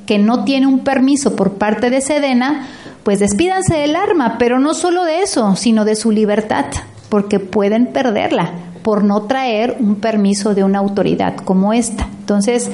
que 0.07 0.17
no 0.17 0.45
tiene 0.45 0.65
un 0.65 0.79
permiso 0.79 1.35
por 1.35 1.53
parte 1.53 1.91
de 1.91 2.01
Sedena, 2.01 2.67
pues 3.09 3.21
despídanse 3.21 3.75
del 3.75 3.95
arma, 3.95 4.35
pero 4.37 4.59
no 4.59 4.75
solo 4.75 5.03
de 5.03 5.23
eso, 5.23 5.55
sino 5.55 5.83
de 5.83 5.95
su 5.95 6.11
libertad, 6.11 6.65
porque 7.09 7.39
pueden 7.39 7.87
perderla 7.87 8.51
por 8.83 9.03
no 9.03 9.23
traer 9.23 9.77
un 9.79 9.95
permiso 9.95 10.53
de 10.53 10.63
una 10.63 10.77
autoridad 10.77 11.35
como 11.37 11.73
esta. 11.73 12.07
Entonces, 12.19 12.69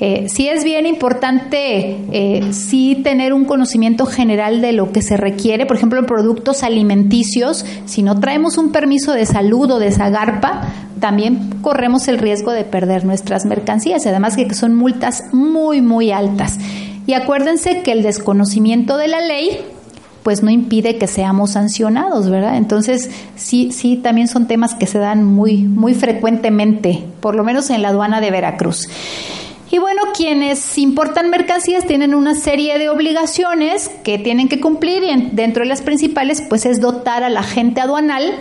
eh, 0.00 0.26
sí 0.28 0.48
es 0.48 0.64
bien 0.64 0.86
importante 0.86 1.98
eh, 2.10 2.52
sí 2.52 3.00
tener 3.04 3.32
un 3.32 3.44
conocimiento 3.44 4.06
general 4.06 4.60
de 4.60 4.72
lo 4.72 4.90
que 4.90 5.02
se 5.02 5.16
requiere, 5.16 5.66
por 5.66 5.76
ejemplo, 5.76 6.00
en 6.00 6.06
productos 6.06 6.64
alimenticios, 6.64 7.64
si 7.84 8.02
no 8.02 8.18
traemos 8.18 8.58
un 8.58 8.72
permiso 8.72 9.12
de 9.12 9.24
salud 9.24 9.70
o 9.70 9.78
de 9.78 9.92
Zagarpa, 9.92 10.62
también 10.98 11.60
corremos 11.62 12.08
el 12.08 12.18
riesgo 12.18 12.50
de 12.50 12.64
perder 12.64 13.04
nuestras 13.04 13.44
mercancías, 13.44 14.04
además 14.04 14.36
que 14.36 14.52
son 14.52 14.74
multas 14.74 15.22
muy, 15.30 15.80
muy 15.80 16.10
altas. 16.10 16.58
Y 17.06 17.14
acuérdense 17.14 17.82
que 17.82 17.92
el 17.92 18.02
desconocimiento 18.02 18.96
de 18.96 19.06
la 19.06 19.20
ley 19.20 19.60
pues 20.26 20.42
no 20.42 20.50
impide 20.50 20.98
que 20.98 21.06
seamos 21.06 21.52
sancionados, 21.52 22.28
¿verdad? 22.28 22.56
Entonces, 22.56 23.12
sí, 23.36 23.70
sí, 23.70 23.96
también 23.96 24.26
son 24.26 24.48
temas 24.48 24.74
que 24.74 24.88
se 24.88 24.98
dan 24.98 25.22
muy, 25.22 25.58
muy 25.58 25.94
frecuentemente, 25.94 27.04
por 27.20 27.36
lo 27.36 27.44
menos 27.44 27.70
en 27.70 27.80
la 27.80 27.90
aduana 27.90 28.20
de 28.20 28.32
Veracruz. 28.32 28.88
Y 29.70 29.78
bueno, 29.78 30.02
quienes 30.16 30.78
importan 30.78 31.30
mercancías 31.30 31.86
tienen 31.86 32.12
una 32.12 32.34
serie 32.34 32.76
de 32.76 32.88
obligaciones 32.88 33.88
que 34.02 34.18
tienen 34.18 34.48
que 34.48 34.58
cumplir 34.58 35.04
y 35.04 35.30
dentro 35.30 35.62
de 35.62 35.68
las 35.68 35.82
principales 35.82 36.42
pues 36.42 36.66
es 36.66 36.80
dotar 36.80 37.22
a 37.22 37.28
la 37.28 37.44
gente 37.44 37.80
aduanal 37.80 38.34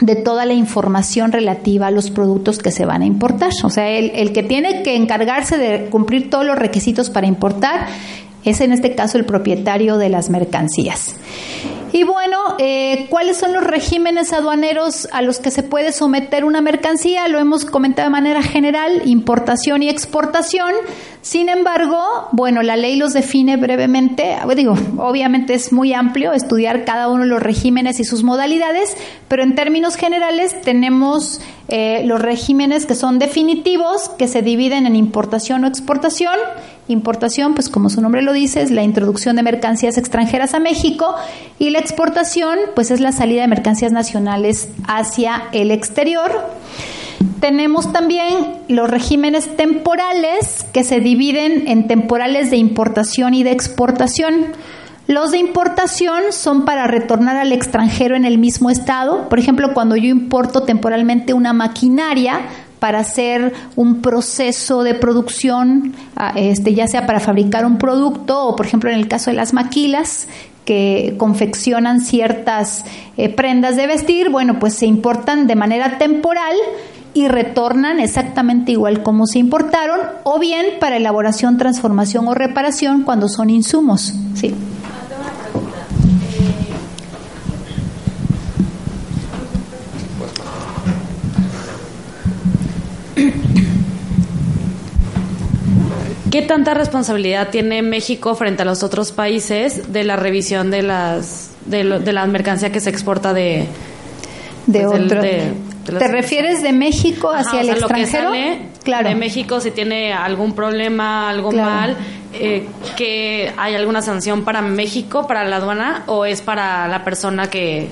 de 0.00 0.16
toda 0.16 0.44
la 0.44 0.54
información 0.54 1.30
relativa 1.30 1.86
a 1.86 1.90
los 1.92 2.10
productos 2.10 2.58
que 2.58 2.72
se 2.72 2.86
van 2.86 3.02
a 3.02 3.06
importar. 3.06 3.52
O 3.62 3.70
sea, 3.70 3.88
el, 3.88 4.10
el, 4.16 4.32
que 4.32 4.42
tiene 4.42 4.82
que 4.82 4.96
encargarse 4.96 5.58
de 5.58 5.84
cumplir 5.86 6.28
todos 6.28 6.44
los 6.44 6.58
requisitos 6.58 7.08
para 7.08 7.28
importar 7.28 7.86
es 8.44 8.60
en 8.60 8.72
este 8.72 8.94
caso 8.94 9.18
el 9.18 9.24
propietario 9.24 9.98
de 9.98 10.08
las 10.08 10.30
mercancías. 10.30 11.16
Y 11.94 12.02
bueno, 12.02 12.56
eh, 12.58 13.06
¿cuáles 13.08 13.36
son 13.36 13.52
los 13.52 13.62
regímenes 13.62 14.32
aduaneros 14.32 15.06
a 15.12 15.22
los 15.22 15.38
que 15.38 15.52
se 15.52 15.62
puede 15.62 15.92
someter 15.92 16.44
una 16.44 16.60
mercancía? 16.60 17.28
Lo 17.28 17.38
hemos 17.38 17.64
comentado 17.64 18.08
de 18.08 18.10
manera 18.10 18.42
general, 18.42 19.02
importación 19.04 19.80
y 19.80 19.88
exportación. 19.88 20.72
Sin 21.22 21.48
embargo, 21.48 22.02
bueno, 22.32 22.62
la 22.62 22.74
ley 22.74 22.96
los 22.96 23.12
define 23.12 23.56
brevemente. 23.56 24.34
Digo, 24.56 24.74
obviamente 24.98 25.54
es 25.54 25.72
muy 25.72 25.94
amplio 25.94 26.32
estudiar 26.32 26.84
cada 26.84 27.06
uno 27.06 27.22
de 27.22 27.28
los 27.28 27.40
regímenes 27.40 28.00
y 28.00 28.04
sus 28.04 28.24
modalidades, 28.24 28.96
pero 29.28 29.44
en 29.44 29.54
términos 29.54 29.94
generales 29.94 30.60
tenemos 30.62 31.40
eh, 31.68 32.02
los 32.06 32.20
regímenes 32.20 32.86
que 32.86 32.96
son 32.96 33.20
definitivos, 33.20 34.08
que 34.18 34.26
se 34.26 34.42
dividen 34.42 34.86
en 34.86 34.96
importación 34.96 35.62
o 35.62 35.68
exportación. 35.68 36.34
Importación, 36.86 37.54
pues 37.54 37.70
como 37.70 37.88
su 37.88 38.02
nombre 38.02 38.20
lo 38.20 38.34
dice, 38.34 38.60
es 38.60 38.70
la 38.70 38.82
introducción 38.82 39.36
de 39.36 39.42
mercancías 39.42 39.96
extranjeras 39.96 40.52
a 40.52 40.58
México 40.58 41.14
y 41.58 41.70
la 41.70 41.78
exportación, 41.78 42.58
pues 42.74 42.90
es 42.90 43.00
la 43.00 43.12
salida 43.12 43.40
de 43.40 43.48
mercancías 43.48 43.90
nacionales 43.90 44.68
hacia 44.86 45.44
el 45.52 45.70
exterior. 45.70 46.30
Tenemos 47.40 47.90
también 47.92 48.58
los 48.68 48.90
regímenes 48.90 49.56
temporales 49.56 50.66
que 50.72 50.84
se 50.84 51.00
dividen 51.00 51.68
en 51.68 51.86
temporales 51.86 52.50
de 52.50 52.58
importación 52.58 53.32
y 53.32 53.44
de 53.44 53.52
exportación. 53.52 54.52
Los 55.06 55.32
de 55.32 55.38
importación 55.38 56.32
son 56.32 56.64
para 56.64 56.86
retornar 56.86 57.36
al 57.36 57.52
extranjero 57.52 58.16
en 58.16 58.24
el 58.24 58.38
mismo 58.38 58.70
estado. 58.70 59.28
Por 59.28 59.38
ejemplo, 59.38 59.74
cuando 59.74 59.96
yo 59.96 60.08
importo 60.08 60.62
temporalmente 60.62 61.34
una 61.34 61.52
maquinaria 61.52 62.40
para 62.78 63.00
hacer 63.00 63.52
un 63.76 64.02
proceso 64.02 64.82
de 64.82 64.94
producción, 64.94 65.94
ah, 66.16 66.32
este, 66.36 66.74
ya 66.74 66.86
sea 66.86 67.06
para 67.06 67.20
fabricar 67.20 67.64
un 67.64 67.78
producto 67.78 68.46
o, 68.46 68.56
por 68.56 68.66
ejemplo, 68.66 68.90
en 68.90 68.96
el 68.96 69.08
caso 69.08 69.30
de 69.30 69.36
las 69.36 69.52
maquilas, 69.52 70.28
que 70.64 71.14
confeccionan 71.18 72.00
ciertas 72.00 72.84
eh, 73.16 73.28
prendas 73.28 73.76
de 73.76 73.86
vestir, 73.86 74.30
bueno, 74.30 74.58
pues 74.58 74.74
se 74.74 74.86
importan 74.86 75.46
de 75.46 75.56
manera 75.56 75.98
temporal 75.98 76.56
y 77.12 77.28
retornan 77.28 78.00
exactamente 78.00 78.72
igual 78.72 79.02
como 79.02 79.26
se 79.26 79.38
importaron, 79.38 80.00
o 80.24 80.38
bien 80.38 80.66
para 80.80 80.96
elaboración, 80.96 81.58
transformación 81.58 82.26
o 82.28 82.34
reparación 82.34 83.02
cuando 83.02 83.28
son 83.28 83.50
insumos. 83.50 84.14
Sí. 84.34 84.54
¿Qué 96.34 96.42
tanta 96.42 96.74
responsabilidad 96.74 97.50
tiene 97.50 97.80
México 97.80 98.34
frente 98.34 98.62
a 98.62 98.64
los 98.64 98.82
otros 98.82 99.12
países 99.12 99.92
de 99.92 100.02
la 100.02 100.16
revisión 100.16 100.68
de 100.68 100.82
las 100.82 101.52
de, 101.64 101.84
la 101.84 102.26
mercancía 102.26 102.72
que 102.72 102.80
se 102.80 102.90
exporta 102.90 103.32
de 103.32 103.68
de 104.66 104.80
pues, 104.80 105.00
otro? 105.00 105.20
¿Te 105.96 106.08
refieres 106.08 106.60
de 106.60 106.72
México 106.72 107.30
hacia 107.30 107.60
el 107.60 107.68
extranjero? 107.68 108.32
claro. 108.82 109.10
De 109.10 109.14
México 109.14 109.60
si 109.60 109.70
tiene 109.70 110.12
algún 110.12 110.56
problema, 110.56 111.30
algo 111.30 111.52
mal, 111.52 111.96
eh, 112.32 112.66
que 112.96 113.52
hay 113.56 113.76
alguna 113.76 114.02
sanción 114.02 114.42
para 114.42 114.60
México, 114.60 115.28
para 115.28 115.44
la 115.44 115.58
aduana 115.58 116.02
o 116.08 116.24
es 116.24 116.42
para 116.42 116.88
la 116.88 117.04
persona 117.04 117.48
que 117.48 117.86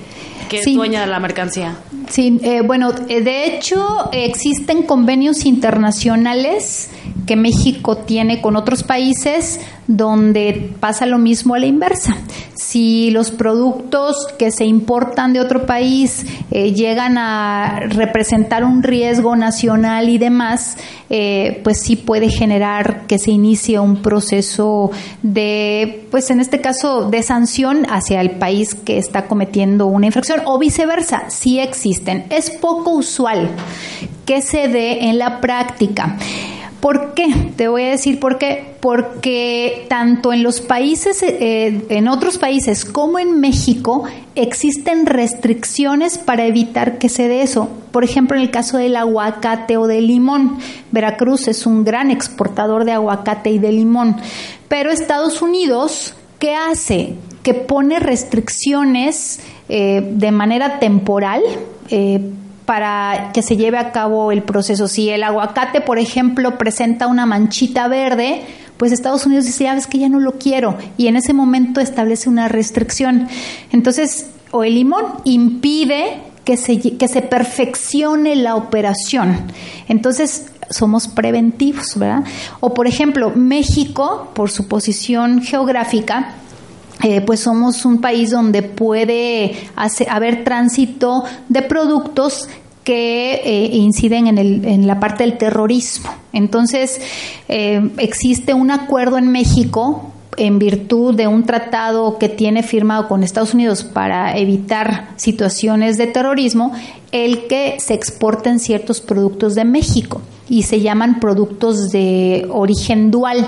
que 0.49 0.59
es 0.59 0.75
dueña 0.75 1.01
de 1.01 1.07
la 1.07 1.19
mercancía. 1.19 1.75
Sí, 2.09 2.39
eh, 2.43 2.61
bueno, 2.61 2.91
eh, 3.07 3.21
de 3.21 3.45
hecho 3.45 4.09
existen 4.11 4.83
convenios 4.83 5.45
internacionales 5.45 6.89
que 7.25 7.35
México 7.35 7.97
tiene 7.97 8.41
con 8.41 8.55
otros 8.55 8.83
países 8.83 9.59
donde 9.87 10.73
pasa 10.79 11.05
lo 11.05 11.17
mismo 11.17 11.55
a 11.55 11.59
la 11.59 11.65
inversa. 11.65 12.15
Si 12.55 13.11
los 13.11 13.31
productos 13.31 14.15
que 14.37 14.51
se 14.51 14.65
importan 14.65 15.33
de 15.33 15.41
otro 15.41 15.65
país 15.65 16.25
eh, 16.51 16.73
llegan 16.73 17.17
a 17.17 17.81
representar 17.89 18.63
un 18.63 18.83
riesgo 18.83 19.35
nacional 19.35 20.09
y 20.09 20.17
demás, 20.17 20.77
pues 21.63 21.81
sí 21.81 21.95
puede 21.95 22.29
generar 22.29 23.05
que 23.05 23.19
se 23.19 23.29
inicie 23.29 23.79
un 23.79 23.97
proceso 23.97 24.89
de, 25.21 26.07
pues 26.09 26.31
en 26.31 26.39
este 26.39 26.59
caso, 26.59 27.09
de 27.09 27.21
sanción 27.21 27.85
hacia 27.89 28.19
el 28.19 28.31
país 28.31 28.73
que 28.73 28.97
está 28.97 29.27
cometiendo 29.27 29.85
una 29.85 30.07
infracción 30.07 30.41
o 30.45 30.57
viceversa, 30.57 31.29
sí 31.29 31.59
existen. 31.59 32.25
Es 32.29 32.49
poco 32.49 32.91
usual 32.91 33.49
que 34.25 34.41
se 34.41 34.67
dé 34.67 35.09
en 35.09 35.17
la 35.17 35.41
práctica. 35.41 36.17
¿Por 36.83 37.13
qué? 37.13 37.33
Te 37.55 37.69
voy 37.69 37.83
a 37.83 37.91
decir 37.91 38.19
por 38.19 38.37
qué. 38.37 38.75
Porque 38.81 39.85
tanto 39.87 40.33
en 40.33 40.43
los 40.43 40.59
países, 40.59 41.23
eh, 41.23 41.85
en 41.87 42.09
otros 42.09 42.37
países 42.37 42.83
como 42.83 43.19
en 43.19 43.39
México, 43.39 44.03
existen 44.35 45.05
restricciones 45.05 46.17
para 46.17 46.45
evitar 46.45 46.97
que 46.97 47.07
se 47.07 47.29
dé 47.29 47.41
eso. 47.41 47.69
Por 47.93 48.03
ejemplo, 48.03 48.35
en 48.35 48.43
el 48.43 48.51
caso 48.51 48.77
del 48.77 48.97
aguacate 48.97 49.77
o 49.77 49.87
del 49.87 50.07
limón. 50.07 50.57
Veracruz 50.91 51.47
es 51.47 51.65
un 51.65 51.85
gran 51.85 52.11
exportador 52.11 52.83
de 52.83 52.91
aguacate 52.91 53.51
y 53.51 53.59
de 53.59 53.71
limón. 53.71 54.17
Pero 54.67 54.91
Estados 54.91 55.41
Unidos, 55.41 56.15
¿qué 56.37 56.53
hace? 56.53 57.15
Que 57.43 57.53
pone 57.53 58.01
restricciones 58.01 59.39
eh, 59.69 60.05
de 60.05 60.31
manera 60.33 60.79
temporal 60.79 61.43
eh, 61.89 62.19
para 62.65 63.31
que 63.33 63.41
se 63.41 63.57
lleve 63.57 63.77
a 63.77 63.91
cabo 63.91 64.31
el 64.31 64.43
proceso. 64.43 64.87
Si 64.87 65.09
el 65.09 65.23
aguacate, 65.23 65.81
por 65.81 65.99
ejemplo, 65.99 66.57
presenta 66.57 67.07
una 67.07 67.25
manchita 67.25 67.87
verde, 67.87 68.41
pues 68.77 68.91
Estados 68.91 69.25
Unidos 69.25 69.45
dice, 69.45 69.65
ya 69.65 69.75
ves 69.75 69.87
que 69.87 69.99
ya 69.99 70.09
no 70.09 70.19
lo 70.19 70.33
quiero, 70.33 70.77
y 70.97 71.07
en 71.07 71.15
ese 71.15 71.33
momento 71.33 71.79
establece 71.79 72.29
una 72.29 72.47
restricción. 72.47 73.27
Entonces, 73.71 74.27
o 74.51 74.63
el 74.63 74.75
limón 74.75 75.05
impide 75.23 76.21
que 76.45 76.57
se, 76.57 76.79
que 76.79 77.07
se 77.07 77.21
perfeccione 77.21 78.35
la 78.35 78.55
operación. 78.55 79.37
Entonces, 79.87 80.47
somos 80.69 81.07
preventivos, 81.07 81.95
¿verdad? 81.95 82.23
O, 82.59 82.73
por 82.73 82.87
ejemplo, 82.87 83.31
México, 83.35 84.31
por 84.33 84.49
su 84.49 84.67
posición 84.67 85.41
geográfica, 85.41 86.35
eh, 87.03 87.21
pues 87.21 87.41
somos 87.41 87.85
un 87.85 87.99
país 87.99 88.31
donde 88.31 88.61
puede 88.61 89.55
haber 90.09 90.43
tránsito 90.43 91.23
de 91.49 91.61
productos 91.61 92.47
que 92.83 93.35
eh, 93.43 93.69
inciden 93.73 94.27
en, 94.27 94.37
el, 94.37 94.65
en, 94.65 94.87
la 94.87 94.99
parte 94.99 95.23
del 95.23 95.37
terrorismo. 95.37 96.09
Entonces, 96.33 96.99
eh, 97.47 97.89
existe 97.97 98.53
un 98.53 98.71
acuerdo 98.71 99.17
en 99.17 99.29
México 99.29 100.11
en 100.37 100.59
virtud 100.59 101.13
de 101.13 101.27
un 101.27 101.43
tratado 101.43 102.17
que 102.17 102.29
tiene 102.29 102.63
firmado 102.63 103.07
con 103.07 103.23
Estados 103.23 103.53
Unidos 103.53 103.83
para 103.83 104.37
evitar 104.37 105.09
situaciones 105.15 105.97
de 105.97 106.07
terrorismo, 106.07 106.73
el 107.11 107.47
que 107.47 107.75
se 107.79 107.93
exporten 107.93 108.59
ciertos 108.59 108.99
productos 108.99 109.55
de 109.55 109.65
México 109.65 110.21
y 110.49 110.63
se 110.63 110.81
llaman 110.81 111.19
productos 111.19 111.91
de 111.91 112.47
origen 112.49 113.11
dual. 113.11 113.47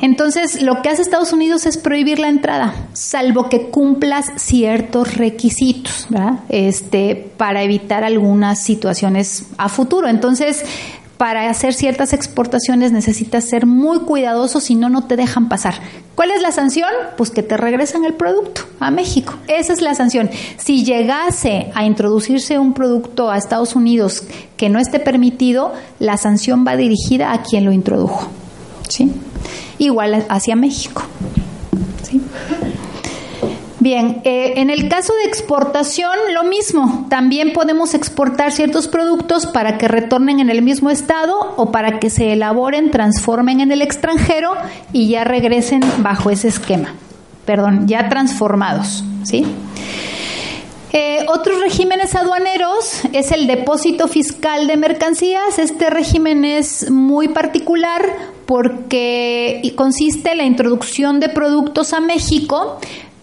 Entonces, 0.00 0.62
lo 0.62 0.80
que 0.80 0.90
hace 0.90 1.02
Estados 1.02 1.32
Unidos 1.32 1.66
es 1.66 1.76
prohibir 1.76 2.18
la 2.18 2.28
entrada, 2.28 2.74
salvo 2.92 3.48
que 3.48 3.68
cumplas 3.68 4.32
ciertos 4.36 5.16
requisitos, 5.16 6.06
¿verdad? 6.08 6.40
Este, 6.48 7.30
para 7.36 7.62
evitar 7.62 8.04
algunas 8.04 8.60
situaciones 8.60 9.44
a 9.56 9.68
futuro. 9.68 10.08
Entonces, 10.08 10.64
para 11.18 11.50
hacer 11.50 11.74
ciertas 11.74 12.12
exportaciones 12.12 12.92
necesitas 12.92 13.44
ser 13.44 13.66
muy 13.66 13.98
cuidadoso, 14.00 14.60
si 14.60 14.76
no, 14.76 14.88
no 14.88 15.04
te 15.04 15.16
dejan 15.16 15.48
pasar. 15.48 15.74
¿Cuál 16.14 16.30
es 16.30 16.42
la 16.42 16.52
sanción? 16.52 16.88
Pues 17.16 17.30
que 17.30 17.42
te 17.42 17.56
regresan 17.56 18.04
el 18.04 18.14
producto 18.14 18.62
a 18.78 18.92
México. 18.92 19.34
Esa 19.48 19.72
es 19.72 19.80
la 19.80 19.96
sanción. 19.96 20.30
Si 20.56 20.84
llegase 20.84 21.72
a 21.74 21.84
introducirse 21.84 22.60
un 22.60 22.72
producto 22.72 23.30
a 23.30 23.36
Estados 23.36 23.74
Unidos 23.74 24.22
que 24.56 24.68
no 24.68 24.78
esté 24.78 25.00
permitido, 25.00 25.72
la 25.98 26.16
sanción 26.16 26.64
va 26.64 26.76
dirigida 26.76 27.32
a 27.32 27.42
quien 27.42 27.64
lo 27.64 27.72
introdujo. 27.72 28.28
¿Sí? 28.88 29.12
Igual 29.78 30.26
hacia 30.28 30.56
México. 30.56 31.02
Bien, 33.80 34.22
eh, 34.24 34.54
en 34.56 34.70
el 34.70 34.88
caso 34.88 35.14
de 35.14 35.28
exportación, 35.28 36.10
lo 36.34 36.42
mismo. 36.42 37.06
También 37.08 37.52
podemos 37.52 37.94
exportar 37.94 38.50
ciertos 38.50 38.88
productos 38.88 39.46
para 39.46 39.78
que 39.78 39.86
retornen 39.86 40.40
en 40.40 40.50
el 40.50 40.62
mismo 40.62 40.90
estado 40.90 41.54
o 41.56 41.70
para 41.70 42.00
que 42.00 42.10
se 42.10 42.32
elaboren, 42.32 42.90
transformen 42.90 43.60
en 43.60 43.70
el 43.70 43.80
extranjero 43.80 44.52
y 44.92 45.08
ya 45.08 45.22
regresen 45.22 45.82
bajo 45.98 46.30
ese 46.30 46.48
esquema. 46.48 46.94
Perdón, 47.44 47.86
ya 47.86 48.08
transformados. 48.08 49.04
¿sí? 49.22 49.46
Eh, 50.92 51.24
otros 51.28 51.60
regímenes 51.60 52.16
aduaneros 52.16 53.02
es 53.12 53.30
el 53.30 53.46
depósito 53.46 54.08
fiscal 54.08 54.66
de 54.66 54.76
mercancías. 54.76 55.60
Este 55.60 55.88
régimen 55.88 56.44
es 56.44 56.90
muy 56.90 57.28
particular 57.28 58.02
porque 58.48 59.60
consiste 59.76 60.32
en 60.32 60.38
la 60.38 60.44
introducción 60.44 61.20
de 61.20 61.28
productos 61.28 61.92
a 61.92 62.00
México 62.00 62.78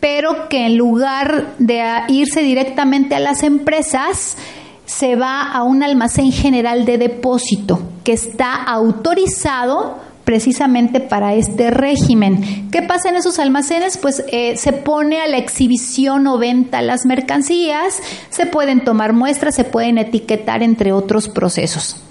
pero 0.05 0.49
que 0.49 0.67
en 0.67 0.77
lugar 0.77 1.55
de 1.57 1.81
irse 2.09 2.43
directamente 2.43 3.15
a 3.15 3.19
las 3.19 3.41
empresas, 3.41 4.37
se 4.85 5.15
va 5.15 5.41
a 5.41 5.63
un 5.63 5.81
almacén 5.81 6.31
general 6.31 6.85
de 6.85 6.99
depósito 6.99 7.81
que 8.03 8.13
está 8.13 8.53
autorizado 8.53 9.97
precisamente 10.23 10.99
para 10.99 11.33
este 11.33 11.71
régimen. 11.71 12.69
¿Qué 12.69 12.83
pasa 12.83 13.09
en 13.09 13.15
esos 13.15 13.39
almacenes? 13.39 13.97
Pues 13.97 14.23
eh, 14.31 14.57
se 14.57 14.73
pone 14.73 15.21
a 15.21 15.27
la 15.27 15.37
exhibición 15.37 16.27
o 16.27 16.37
venta 16.37 16.83
las 16.83 17.07
mercancías, 17.07 17.99
se 18.29 18.45
pueden 18.45 18.83
tomar 18.83 19.13
muestras, 19.13 19.55
se 19.55 19.63
pueden 19.63 19.97
etiquetar, 19.97 20.61
entre 20.61 20.91
otros 20.91 21.29
procesos. 21.29 22.04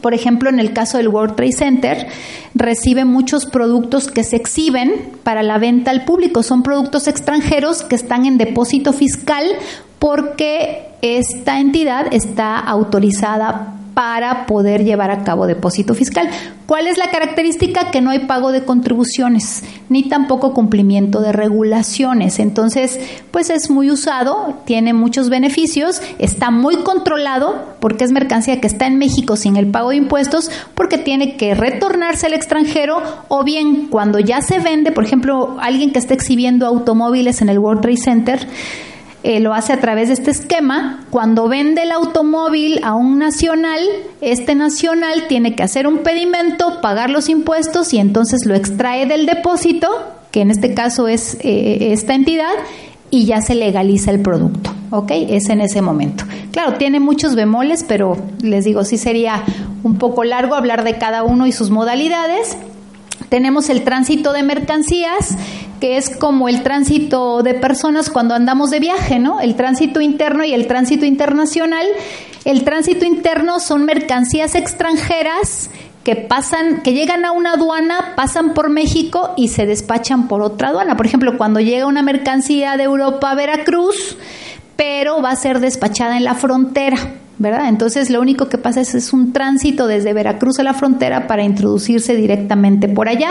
Por 0.00 0.14
ejemplo, 0.14 0.48
en 0.48 0.58
el 0.58 0.72
caso 0.72 0.98
del 0.98 1.08
World 1.08 1.36
Trade 1.36 1.52
Center, 1.52 2.06
recibe 2.54 3.04
muchos 3.04 3.46
productos 3.46 4.08
que 4.08 4.24
se 4.24 4.36
exhiben 4.36 5.12
para 5.22 5.42
la 5.42 5.58
venta 5.58 5.90
al 5.90 6.04
público. 6.04 6.42
Son 6.42 6.62
productos 6.62 7.08
extranjeros 7.08 7.82
que 7.82 7.96
están 7.96 8.26
en 8.26 8.38
depósito 8.38 8.92
fiscal 8.92 9.44
porque 9.98 10.86
esta 11.02 11.60
entidad 11.60 12.12
está 12.12 12.58
autorizada 12.58 13.81
para 13.94 14.46
poder 14.46 14.84
llevar 14.84 15.10
a 15.10 15.24
cabo 15.24 15.46
depósito 15.46 15.94
fiscal. 15.94 16.28
¿Cuál 16.66 16.86
es 16.86 16.96
la 16.96 17.10
característica? 17.10 17.90
Que 17.90 18.00
no 18.00 18.10
hay 18.10 18.20
pago 18.20 18.52
de 18.52 18.64
contribuciones, 18.64 19.62
ni 19.88 20.08
tampoco 20.08 20.54
cumplimiento 20.54 21.20
de 21.20 21.32
regulaciones. 21.32 22.38
Entonces, 22.38 22.98
pues 23.30 23.50
es 23.50 23.68
muy 23.70 23.90
usado, 23.90 24.54
tiene 24.64 24.94
muchos 24.94 25.28
beneficios, 25.28 26.00
está 26.18 26.50
muy 26.50 26.76
controlado 26.76 27.76
porque 27.80 28.04
es 28.04 28.12
mercancía 28.12 28.60
que 28.60 28.66
está 28.66 28.86
en 28.86 28.96
México 28.96 29.36
sin 29.36 29.56
el 29.56 29.66
pago 29.66 29.90
de 29.90 29.96
impuestos, 29.96 30.50
porque 30.74 30.96
tiene 30.98 31.36
que 31.36 31.54
retornarse 31.54 32.26
al 32.26 32.34
extranjero 32.34 33.02
o 33.28 33.44
bien 33.44 33.88
cuando 33.88 34.18
ya 34.18 34.40
se 34.40 34.58
vende, 34.58 34.92
por 34.92 35.04
ejemplo, 35.04 35.56
alguien 35.60 35.92
que 35.92 35.98
está 35.98 36.14
exhibiendo 36.14 36.66
automóviles 36.66 37.42
en 37.42 37.48
el 37.48 37.58
World 37.58 37.82
Trade 37.82 37.96
Center, 37.96 38.48
eh, 39.22 39.40
lo 39.40 39.54
hace 39.54 39.72
a 39.72 39.80
través 39.80 40.08
de 40.08 40.14
este 40.14 40.30
esquema. 40.30 41.04
Cuando 41.10 41.48
vende 41.48 41.82
el 41.82 41.92
automóvil 41.92 42.80
a 42.82 42.94
un 42.94 43.18
nacional, 43.18 43.80
este 44.20 44.54
nacional 44.54 45.26
tiene 45.28 45.54
que 45.54 45.62
hacer 45.62 45.86
un 45.86 45.98
pedimento, 45.98 46.80
pagar 46.80 47.10
los 47.10 47.28
impuestos 47.28 47.92
y 47.94 47.98
entonces 47.98 48.46
lo 48.46 48.54
extrae 48.54 49.06
del 49.06 49.26
depósito, 49.26 49.88
que 50.30 50.40
en 50.40 50.50
este 50.50 50.74
caso 50.74 51.06
es 51.06 51.36
eh, 51.40 51.92
esta 51.92 52.14
entidad, 52.14 52.52
y 53.10 53.26
ya 53.26 53.42
se 53.42 53.54
legaliza 53.54 54.10
el 54.10 54.20
producto. 54.20 54.72
¿Ok? 54.90 55.10
Es 55.12 55.48
en 55.50 55.60
ese 55.60 55.82
momento. 55.82 56.24
Claro, 56.50 56.74
tiene 56.74 56.98
muchos 56.98 57.34
bemoles, 57.34 57.84
pero 57.86 58.16
les 58.42 58.64
digo, 58.64 58.84
sí 58.84 58.98
sería 58.98 59.44
un 59.82 59.98
poco 59.98 60.24
largo 60.24 60.54
hablar 60.54 60.82
de 60.84 60.98
cada 60.98 61.22
uno 61.22 61.46
y 61.46 61.52
sus 61.52 61.70
modalidades. 61.70 62.56
Tenemos 63.28 63.70
el 63.70 63.84
tránsito 63.84 64.32
de 64.32 64.42
mercancías, 64.42 65.36
que 65.82 65.96
es 65.96 66.16
como 66.16 66.48
el 66.48 66.62
tránsito 66.62 67.42
de 67.42 67.54
personas 67.54 68.08
cuando 68.08 68.36
andamos 68.36 68.70
de 68.70 68.78
viaje, 68.78 69.18
¿no? 69.18 69.40
El 69.40 69.56
tránsito 69.56 70.00
interno 70.00 70.44
y 70.44 70.54
el 70.54 70.68
tránsito 70.68 71.06
internacional. 71.06 71.84
El 72.44 72.62
tránsito 72.62 73.04
interno 73.04 73.58
son 73.58 73.84
mercancías 73.84 74.54
extranjeras 74.54 75.70
que 76.04 76.14
pasan, 76.14 76.82
que 76.82 76.92
llegan 76.92 77.24
a 77.24 77.32
una 77.32 77.54
aduana, 77.54 78.12
pasan 78.14 78.54
por 78.54 78.70
México 78.70 79.34
y 79.36 79.48
se 79.48 79.66
despachan 79.66 80.28
por 80.28 80.42
otra 80.42 80.68
aduana. 80.68 80.96
Por 80.96 81.06
ejemplo, 81.06 81.36
cuando 81.36 81.58
llega 81.58 81.88
una 81.88 82.02
mercancía 82.02 82.76
de 82.76 82.84
Europa 82.84 83.32
a 83.32 83.34
Veracruz, 83.34 84.16
pero 84.76 85.20
va 85.20 85.30
a 85.30 85.36
ser 85.36 85.58
despachada 85.58 86.16
en 86.16 86.22
la 86.22 86.36
frontera. 86.36 87.21
¿Verdad? 87.38 87.68
Entonces 87.68 88.10
lo 88.10 88.20
único 88.20 88.48
que 88.48 88.58
pasa 88.58 88.80
es, 88.80 88.94
es 88.94 89.12
un 89.12 89.32
tránsito 89.32 89.86
desde 89.86 90.12
Veracruz 90.12 90.58
a 90.58 90.62
la 90.62 90.74
frontera 90.74 91.26
para 91.26 91.42
introducirse 91.42 92.14
directamente 92.14 92.88
por 92.88 93.08
allá. 93.08 93.30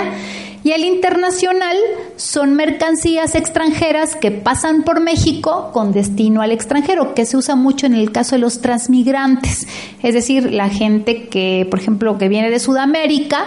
Y 0.64 0.72
el 0.72 0.84
internacional 0.84 1.76
son 2.18 2.54
mercancías 2.54 3.34
extranjeras 3.34 4.16
que 4.16 4.30
pasan 4.30 4.84
por 4.84 5.02
México 5.02 5.72
con 5.74 5.92
destino 5.92 6.42
al 6.42 6.52
extranjero, 6.52 7.16
que 7.16 7.26
se 7.26 7.36
usa 7.36 7.56
mucho 7.56 7.88
en 7.88 7.96
el 7.96 8.12
caso 8.12 8.36
de 8.36 8.40
los 8.40 8.62
transmigrantes, 8.62 9.68
es 10.04 10.14
decir, 10.14 10.54
la 10.54 10.70
gente 10.70 11.30
que, 11.30 11.68
por 11.70 11.80
ejemplo, 11.80 12.18
que 12.20 12.30
viene 12.30 12.52
de 12.52 12.60
Sudamérica, 12.60 13.46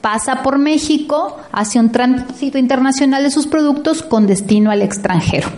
pasa 0.00 0.42
por 0.42 0.58
México, 0.58 1.36
hace 1.52 1.78
un 1.78 1.92
tránsito 1.92 2.58
internacional 2.58 3.22
de 3.22 3.30
sus 3.30 3.46
productos 3.46 4.02
con 4.02 4.26
destino 4.26 4.70
al 4.70 4.82
extranjero. 4.82 5.48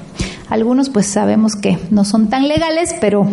Algunos 0.51 0.91
pues 0.91 1.07
sabemos 1.07 1.55
que 1.55 1.79
no 1.91 2.05
son 2.05 2.29
tan 2.29 2.49
legales, 2.49 2.95
pero 3.01 3.27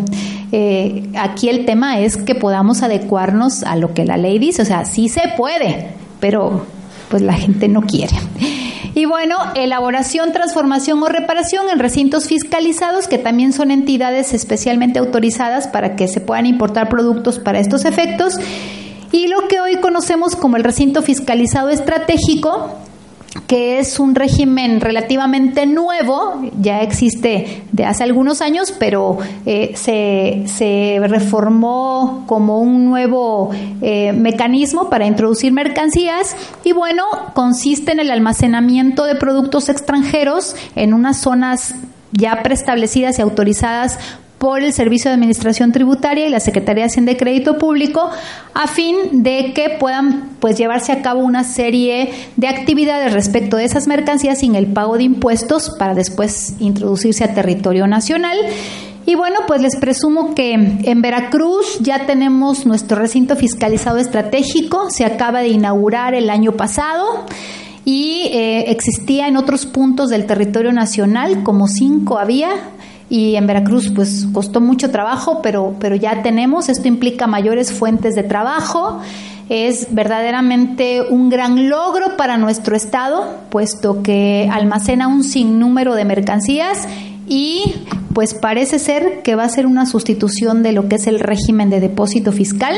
eh, 0.52 1.10
aquí 1.18 1.50
el 1.50 1.66
tema 1.66 2.00
es 2.00 2.16
que 2.16 2.36
podamos 2.36 2.84
adecuarnos 2.84 3.64
a 3.64 3.76
lo 3.76 3.94
que 3.94 4.06
la 4.06 4.18
ley 4.18 4.40
dice. 4.40 4.62
O 4.62 4.66
sea, 4.66 4.86
sí 4.86 5.10
se 5.10 5.34
puede, 5.36 5.90
pero 6.20 6.66
pues 7.10 7.22
la 7.22 7.34
gente 7.34 7.68
no 7.68 7.82
quiere. 7.82 8.16
Y 8.94 9.06
bueno, 9.06 9.36
elaboración, 9.54 10.32
transformación 10.32 11.04
o 11.04 11.08
reparación 11.08 11.70
en 11.70 11.78
recintos 11.78 12.26
fiscalizados, 12.26 13.08
que 13.08 13.20
también 13.20 13.54
son 13.54 13.70
entidades 13.70 14.34
especialmente 14.34 14.98
autorizadas 14.98 15.68
para 15.68 15.96
que 15.96 16.08
se 16.08 16.20
puedan 16.20 16.48
importar 16.48 16.90
productos 16.90 17.38
para 17.38 17.60
estos 17.60 17.86
efectos. 17.86 18.40
Y 19.12 19.28
lo 19.28 19.48
que 19.48 19.60
hoy 19.60 19.78
conocemos 19.78 20.36
como 20.36 20.58
el 20.58 20.64
recinto 20.64 21.04
fiscalizado 21.04 21.70
estratégico, 21.70 22.76
que 23.46 23.80
es 23.80 24.00
un 24.00 24.16
régimen 24.16 24.82
relativamente 24.82 25.66
nuevo, 25.66 26.42
ya 26.60 26.82
existe 26.82 27.64
de 27.72 27.86
hace 27.86 28.04
algunos 28.04 28.42
años, 28.42 28.74
pero 28.78 29.18
eh, 29.46 29.74
se, 29.76 31.00
reformó 31.08 32.24
como 32.28 32.60
un 32.60 32.86
nuevo 32.86 33.52
eh, 33.82 34.12
mecanismo 34.14 34.90
para 34.90 35.06
introducir 35.06 35.52
mercancías 35.52 36.36
y 36.64 36.74
bueno, 36.74 37.04
consiste 37.34 37.92
en 37.92 38.00
el 38.00 38.12
almacenamiento 38.12 39.06
de 39.06 39.16
productos 39.16 39.70
extranjeros 39.70 40.56
en 40.76 40.94
unas 40.94 41.18
zonas 41.18 41.76
ya 42.12 42.42
preestablecidas 42.44 43.20
y 43.20 43.22
autorizadas 43.22 44.00
por 44.38 44.62
el 44.62 44.72
Servicio 44.74 45.10
de 45.10 45.16
Administración 45.16 45.72
Tributaria 45.72 46.28
y 46.28 46.30
la 46.30 46.40
Secretaría 46.40 46.84
de 46.84 46.90
Hacienda 46.90 47.12
y 47.12 47.18
Crédito 47.18 47.58
Público 47.58 48.10
a 48.54 48.68
fin 48.68 49.24
de 49.24 49.54
que 49.54 49.78
puedan 49.80 50.30
pues 50.40 50.58
llevarse 50.58 50.92
a 50.92 51.02
cabo 51.02 51.22
una 51.22 51.44
serie 51.44 52.12
de 52.36 52.48
actividades 52.48 53.14
respecto 53.14 53.58
de 53.58 53.66
esas 53.66 53.88
mercancías 53.88 54.40
sin 54.40 54.56
el 54.56 54.68
pago 54.68 54.98
de 54.98 55.04
impuestos 55.04 55.72
para 55.80 55.96
después 55.96 56.54
introducirse 56.60 57.24
a 57.24 57.34
territorio 57.34 57.88
nacional. 57.88 58.38
Y 59.08 59.16
bueno, 59.16 59.40
pues 59.48 59.62
les 59.62 59.78
presumo 59.78 60.36
que 60.36 60.52
en 60.54 61.02
Veracruz 61.02 61.80
ya 61.80 62.06
tenemos 62.06 62.66
nuestro 62.66 62.98
recinto 62.98 63.38
fiscalizado 63.38 63.98
estratégico, 64.00 64.90
se 64.90 65.06
acaba 65.06 65.40
de 65.40 65.48
inaugurar 65.48 66.14
el 66.14 66.30
año 66.30 66.52
pasado. 66.52 67.26
y 67.86 68.24
eh, 68.34 68.70
existía 68.70 69.30
en 69.30 69.38
otros 69.38 69.66
puntos 69.66 70.10
del 70.10 70.26
territorio 70.26 70.74
nacional, 70.74 71.42
como 71.44 71.70
cinco 71.70 72.20
había, 72.20 72.50
y 73.10 73.36
en 73.36 73.48
Veracruz 73.48 73.92
pues 73.94 74.28
costó 74.34 74.60
mucho 74.60 74.92
trabajo, 74.92 75.42
pero, 75.42 75.76
pero 75.80 75.96
ya 75.96 76.22
tenemos, 76.24 76.70
esto 76.70 76.88
implica 76.88 77.28
mayores 77.28 77.72
fuentes 77.72 78.16
de 78.16 78.24
trabajo, 78.24 79.00
es 79.50 79.88
verdaderamente 79.92 81.04
un 81.10 81.30
gran 81.30 81.70
logro 81.70 82.18
para 82.18 82.38
nuestro 82.38 82.76
estado, 82.76 83.24
puesto 83.50 84.04
que 84.04 84.50
almacena 84.52 85.08
un 85.08 85.24
sinnúmero 85.24 85.96
de 85.96 86.04
mercancías 86.04 86.86
y 87.28 87.76
pues 88.14 88.34
parece 88.34 88.80
ser 88.80 89.22
que 89.22 89.36
va 89.36 89.44
a 89.44 89.50
ser 89.50 89.66
una 89.66 89.86
sustitución 89.86 90.64
de 90.64 90.74
lo 90.74 90.90
que 90.90 90.96
es 90.96 91.08
el 91.08 91.20
régimen 91.20 91.70
de 91.70 91.80
depósito 91.80 92.32
fiscal. 92.32 92.74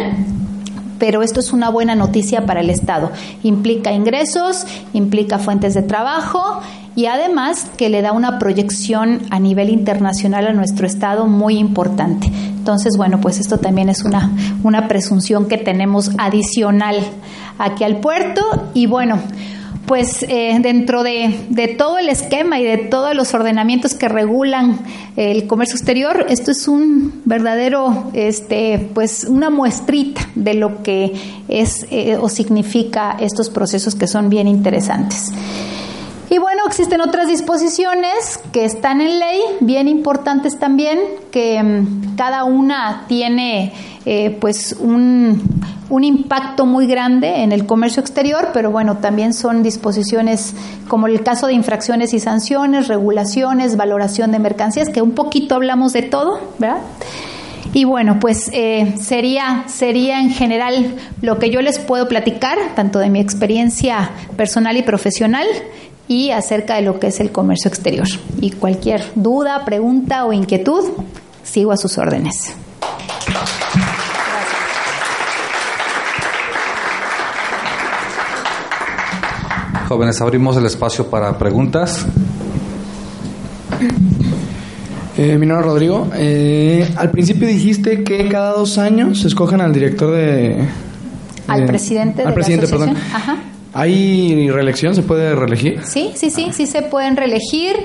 Pero 1.00 1.24
esto 1.24 1.40
es 1.40 1.54
una 1.54 1.70
buena 1.70 1.96
noticia 1.96 2.46
para 2.46 2.60
el 2.60 2.70
Estado. 2.70 3.10
Implica 3.42 3.94
ingresos, 3.94 4.66
implica 4.92 5.40
fuentes 5.40 5.74
de 5.74 5.82
trabajo 5.82 6.60
y 7.00 7.06
además 7.06 7.72
que 7.78 7.88
le 7.88 8.02
da 8.02 8.12
una 8.12 8.40
proyección 8.40 9.22
a 9.30 9.40
nivel 9.40 9.70
internacional 9.70 10.48
a 10.48 10.52
nuestro 10.52 10.86
Estado 10.86 11.28
muy 11.28 11.58
importante. 11.58 12.28
Entonces, 12.28 12.98
bueno, 12.98 13.22
pues 13.22 13.40
esto 13.40 13.58
también 13.58 13.88
es 13.88 14.04
una, 14.04 14.30
una 14.64 14.90
presunción 14.90 15.48
que 15.48 15.58
tenemos 15.58 16.12
adicional 16.18 16.98
aquí 17.58 17.86
al 17.86 18.02
puerto 18.02 18.42
y 18.74 18.88
bueno, 18.88 19.18
pues 19.86 20.24
eh, 20.24 20.60
dentro 20.62 21.04
de, 21.04 21.74
todo 21.78 22.00
el 22.00 22.10
esquema 22.10 22.60
y 22.60 22.66
de 22.66 22.78
todos 22.78 23.16
los 23.16 23.34
ordenamientos 23.34 23.94
que 23.94 24.10
regulan 24.10 24.82
el 25.16 25.48
comercio 25.48 25.78
exterior, 25.78 26.26
esto 26.28 26.52
es 26.52 26.68
un 26.68 27.22
verdadero, 27.24 28.12
este, 28.12 28.90
pues 28.94 29.24
una 29.24 29.50
muestrita 29.50 30.28
de 30.36 30.54
lo 30.54 30.84
que 30.84 31.14
es 31.48 31.88
eh, 31.92 32.18
o 32.20 32.28
significa 32.28 33.16
estos 33.22 33.50
procesos 33.50 33.96
que 33.96 34.06
son 34.06 34.30
bien 34.30 34.50
interesantes. 34.50 35.32
Y 36.32 36.38
bueno, 36.38 36.62
existen 36.68 37.02
otras 37.02 37.28
disposiciones 37.28 38.40
que 38.52 38.64
están 38.64 39.02
en 39.02 39.18
ley, 39.20 39.42
bien 39.62 39.88
importantes 39.88 40.60
también, 40.60 41.00
que 41.32 41.62
mm, 41.62 42.16
cada 42.16 42.44
una 42.44 43.06
tiene 43.08 43.74
eh, 44.06 44.38
pues 44.40 44.76
un, 44.80 45.42
impacto 45.90 46.68
muy 46.68 46.86
grande 46.86 47.42
en 47.42 47.52
el 47.52 47.66
comercio 47.66 48.00
exterior, 48.02 48.50
pero 48.54 48.70
bueno, 48.70 48.98
también 48.98 49.34
son 49.34 49.64
disposiciones 49.64 50.54
como 50.88 51.08
el 51.08 51.24
caso 51.24 51.48
de 51.48 51.54
infracciones 51.54 52.14
y 52.14 52.20
sanciones, 52.20 52.88
regulaciones, 52.88 53.76
valoración 53.76 54.32
de 54.32 54.38
mercancías, 54.38 54.90
que 54.90 55.02
un 55.02 55.12
poquito 55.12 55.56
hablamos 55.56 55.94
de 55.94 56.04
todo, 56.04 56.40
¿verdad? 56.60 56.82
Y 57.74 57.86
bueno, 57.86 58.20
pues 58.20 58.50
eh, 58.54 58.96
sería, 59.00 59.66
sería 59.68 60.20
en 60.20 60.32
general 60.32 60.96
lo 61.22 61.38
que 61.38 61.50
yo 61.50 61.62
les 61.62 61.78
puedo 61.80 62.08
platicar, 62.08 62.58
tanto 62.76 63.00
de 63.00 63.10
mi 63.10 63.20
experiencia 63.20 64.12
personal 64.36 64.78
y 64.78 64.82
profesional, 64.82 65.46
y 66.10 66.32
acerca 66.32 66.76
de 66.76 66.82
lo 66.82 67.00
que 67.00 67.08
es 67.08 67.20
el 67.22 67.32
comercio 67.32 67.70
exterior. 67.70 68.08
Y 68.42 68.50
cualquier 68.52 69.04
duda, 69.16 69.64
pregunta 69.64 70.26
o 70.26 70.34
inquietud, 70.34 70.84
sigo 71.44 71.72
a 71.72 71.78
sus 71.78 71.98
órdenes. 71.98 72.56
Jóvenes, 79.88 80.20
abrimos 80.20 80.58
el 80.58 80.66
espacio 80.66 81.08
para 81.10 81.38
preguntas. 81.38 82.06
Eh, 85.16 85.38
mi 85.38 85.46
nombre 85.46 85.68
es 85.68 85.74
Rodrigo. 85.74 86.08
Eh, 86.16 86.92
al 86.96 87.12
principio 87.12 87.48
dijiste 87.48 88.04
que 88.04 88.28
cada 88.30 88.54
dos 88.54 88.80
años 88.80 89.22
se 89.22 89.28
escogen 89.28 89.62
al 89.62 89.74
director 89.74 90.12
de... 90.12 90.68
al 91.48 91.66
presidente 91.66 92.24
de 92.24 92.28
al 92.28 92.34
presidente, 92.34 92.68
Perdón. 92.68 92.96
Ajá. 93.14 93.38
¿Hay 93.74 94.50
reelección? 94.50 94.96
¿Se 94.96 95.04
puede 95.04 95.36
reelegir? 95.36 95.82
Sí, 95.86 96.12
sí, 96.16 96.30
sí, 96.30 96.50
sí 96.54 96.66
se 96.66 96.82
pueden 96.82 97.16
reelegir. 97.16 97.76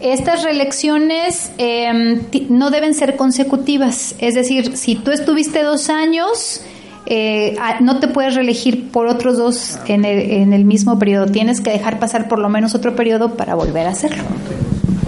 Estas 0.00 0.44
reelecciones 0.44 1.50
em, 1.58 2.20
no 2.50 2.70
deben 2.70 2.94
ser 2.94 3.16
consecutivas, 3.16 4.14
es 4.20 4.34
decir, 4.34 4.76
si 4.76 4.94
tú 4.94 5.10
estuviste 5.10 5.64
dos 5.64 5.90
años, 5.90 6.62
eh, 7.06 7.56
no 7.80 7.98
te 7.98 8.06
puedes 8.06 8.36
reelegir 8.36 8.90
por 8.90 9.08
otros 9.08 9.38
dos 9.38 9.78
en 9.86 10.04
el, 10.04 10.30
en 10.30 10.52
el 10.52 10.64
mismo 10.64 11.00
periodo, 11.00 11.26
tienes 11.26 11.60
que 11.60 11.70
dejar 11.70 11.98
pasar 11.98 12.28
por 12.28 12.38
lo 12.38 12.48
menos 12.48 12.76
otro 12.76 12.94
periodo 12.94 13.34
para 13.34 13.56
volver 13.56 13.88
a 13.88 13.90
hacerlo. 13.90 14.22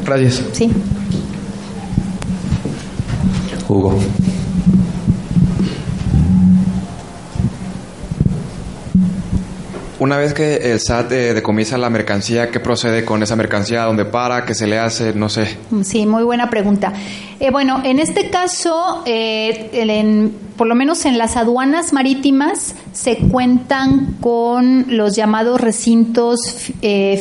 Gracias. 0.04 0.42
Sí. 0.52 0.70
Hugo. 3.68 3.96
Una 10.00 10.16
vez 10.16 10.32
que 10.32 10.72
el 10.72 10.80
SAT 10.80 11.12
eh, 11.12 11.34
decomisa 11.34 11.76
la 11.76 11.90
mercancía, 11.90 12.50
¿qué 12.50 12.58
procede 12.58 13.04
con 13.04 13.22
esa 13.22 13.36
mercancía? 13.36 13.82
¿Dónde 13.82 14.06
para? 14.06 14.46
¿Qué 14.46 14.54
se 14.54 14.66
le 14.66 14.78
hace? 14.78 15.12
No 15.12 15.28
sé. 15.28 15.58
Sí, 15.84 16.06
muy 16.06 16.22
buena 16.22 16.48
pregunta. 16.48 16.94
Eh, 17.38 17.50
bueno, 17.50 17.82
en 17.84 17.98
este 17.98 18.30
caso, 18.30 19.02
eh, 19.04 20.30
por 20.56 20.68
lo 20.68 20.74
menos 20.74 21.04
en 21.04 21.18
las 21.18 21.36
aduanas 21.36 21.92
marítimas, 21.92 22.74
se 22.94 23.18
cuentan 23.18 24.16
con 24.22 24.86
los 24.88 25.16
llamados 25.16 25.60
recintos 25.60 26.56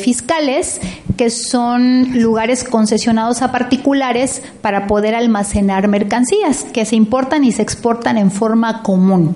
fiscales, 0.01 0.80
que 1.18 1.30
son 1.30 2.22
lugares 2.22 2.64
concesionados 2.64 3.41
a 3.41 3.51
particulares 3.51 4.41
para 4.61 4.88
poder 4.88 5.15
almacenar 5.15 5.89
mercancías 5.89 6.65
que 6.72 6.85
se 6.85 6.95
importan 6.95 7.43
y 7.43 7.51
se 7.51 7.61
exportan 7.61 8.18
en 8.18 8.31
forma 8.31 8.84
común. 8.84 9.34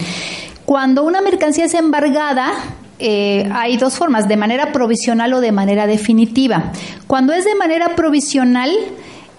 Cuando 0.63 1.03
una 1.03 1.19
mercancía 1.21 1.65
es 1.65 1.73
embargada, 1.73 2.53
eh, 3.05 3.49
hay 3.53 3.75
dos 3.75 3.97
formas, 3.97 4.29
de 4.29 4.37
manera 4.37 4.71
provisional 4.71 5.33
o 5.33 5.41
de 5.41 5.51
manera 5.51 5.87
definitiva. 5.87 6.71
Cuando 7.05 7.33
es 7.33 7.43
de 7.43 7.53
manera 7.53 7.95
provisional, 7.97 8.71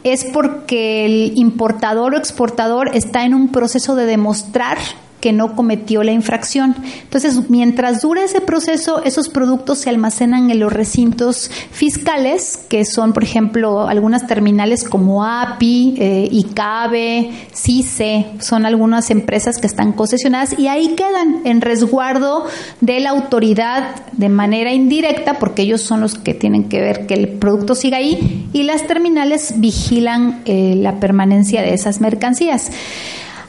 es 0.03 0.25
porque 0.27 1.07
el 1.07 1.33
importador 1.37 2.13
o 2.13 2.19
exportador 2.19 2.95
está 2.95 3.25
en 3.25 3.33
un 3.33 3.49
proceso 3.49 3.97
de 3.97 4.05
demostrar 4.05 4.77
que 5.25 5.33
no 5.33 5.57
cometió 5.57 6.03
la 6.03 6.13
infracción. 6.13 6.77
Entonces, 7.03 7.49
mientras 7.49 8.03
dura 8.03 8.23
ese 8.23 8.43
proceso, 8.43 9.03
esos 9.05 9.31
productos 9.31 9.79
se 9.79 9.89
almacenan 9.89 10.51
en 10.51 10.61
los 10.61 10.71
recintos 10.71 11.51
fiscales, 11.71 12.61
que 12.69 12.85
son, 12.85 13.15
por 13.15 13.23
ejemplo, 13.25 13.89
algunas 13.89 14.27
terminales 14.27 14.85
como 14.85 15.25
API, 15.25 15.95
eh, 15.97 16.29
ICABE, 16.31 17.31
CICE, 17.55 18.27
son 18.39 18.67
algunas 18.67 19.11
empresas 19.11 19.57
que 19.57 19.67
están 19.67 19.93
concesionadas 19.93 20.59
y 20.59 20.69
ahí 20.69 20.89
quedan 20.95 21.41
en 21.47 21.63
resguardo 21.63 22.45
de 22.83 23.01
la 23.01 23.09
autoridad 23.09 23.95
de 24.13 24.29
manera 24.29 24.75
indirecta, 24.75 25.39
porque 25.39 25.63
ellos 25.63 25.81
son 25.81 26.03
los 26.03 26.19
que 26.19 26.35
tienen 26.35 26.65
que 26.65 26.83
ver 26.83 27.07
que 27.07 27.15
el 27.15 27.29
producto 27.29 27.75
siga 27.75 27.97
ahí 27.97 28.51
y 28.53 28.65
las 28.65 28.87
terminales 28.87 29.55
vigilan 29.57 30.43
eh, 30.45 30.75
la 30.77 31.01
permanencia 31.01 31.63
de 31.63 31.73
esas 31.73 32.03
mercancías. 32.03 32.71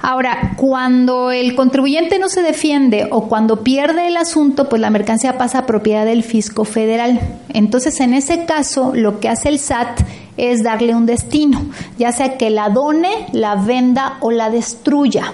Ahora, 0.01 0.53
cuando 0.57 1.31
el 1.31 1.55
contribuyente 1.55 2.19
no 2.19 2.29
se 2.29 2.41
defiende 2.41 3.07
o 3.11 3.27
cuando 3.27 3.63
pierde 3.63 4.07
el 4.07 4.17
asunto, 4.17 4.69
pues 4.69 4.81
la 4.81 4.89
mercancía 4.89 5.37
pasa 5.37 5.59
a 5.59 5.65
propiedad 5.65 6.05
del 6.05 6.23
fisco 6.23 6.65
federal. 6.65 7.19
Entonces, 7.53 7.99
en 7.99 8.13
ese 8.13 8.45
caso, 8.45 8.91
lo 8.93 9.19
que 9.19 9.29
hace 9.29 9.49
el 9.49 9.59
SAT 9.59 10.01
es 10.37 10.63
darle 10.63 10.93
un 10.93 11.05
destino, 11.05 11.65
ya 11.97 12.11
sea 12.11 12.37
que 12.37 12.49
la 12.49 12.69
done, 12.69 13.27
la 13.31 13.55
venda 13.55 14.17
o 14.19 14.31
la 14.31 14.49
destruya. 14.49 15.33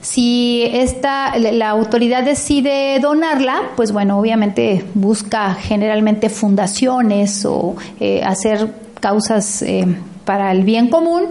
Si 0.00 0.62
esta, 0.72 1.36
la 1.38 1.68
autoridad 1.68 2.24
decide 2.24 2.98
donarla, 3.00 3.60
pues 3.76 3.92
bueno, 3.92 4.18
obviamente 4.18 4.84
busca 4.94 5.54
generalmente 5.54 6.30
fundaciones 6.30 7.44
o 7.44 7.76
eh, 8.00 8.22
hacer 8.24 8.72
causas 8.98 9.60
eh, 9.60 9.86
para 10.24 10.52
el 10.52 10.64
bien 10.64 10.88
común 10.88 11.24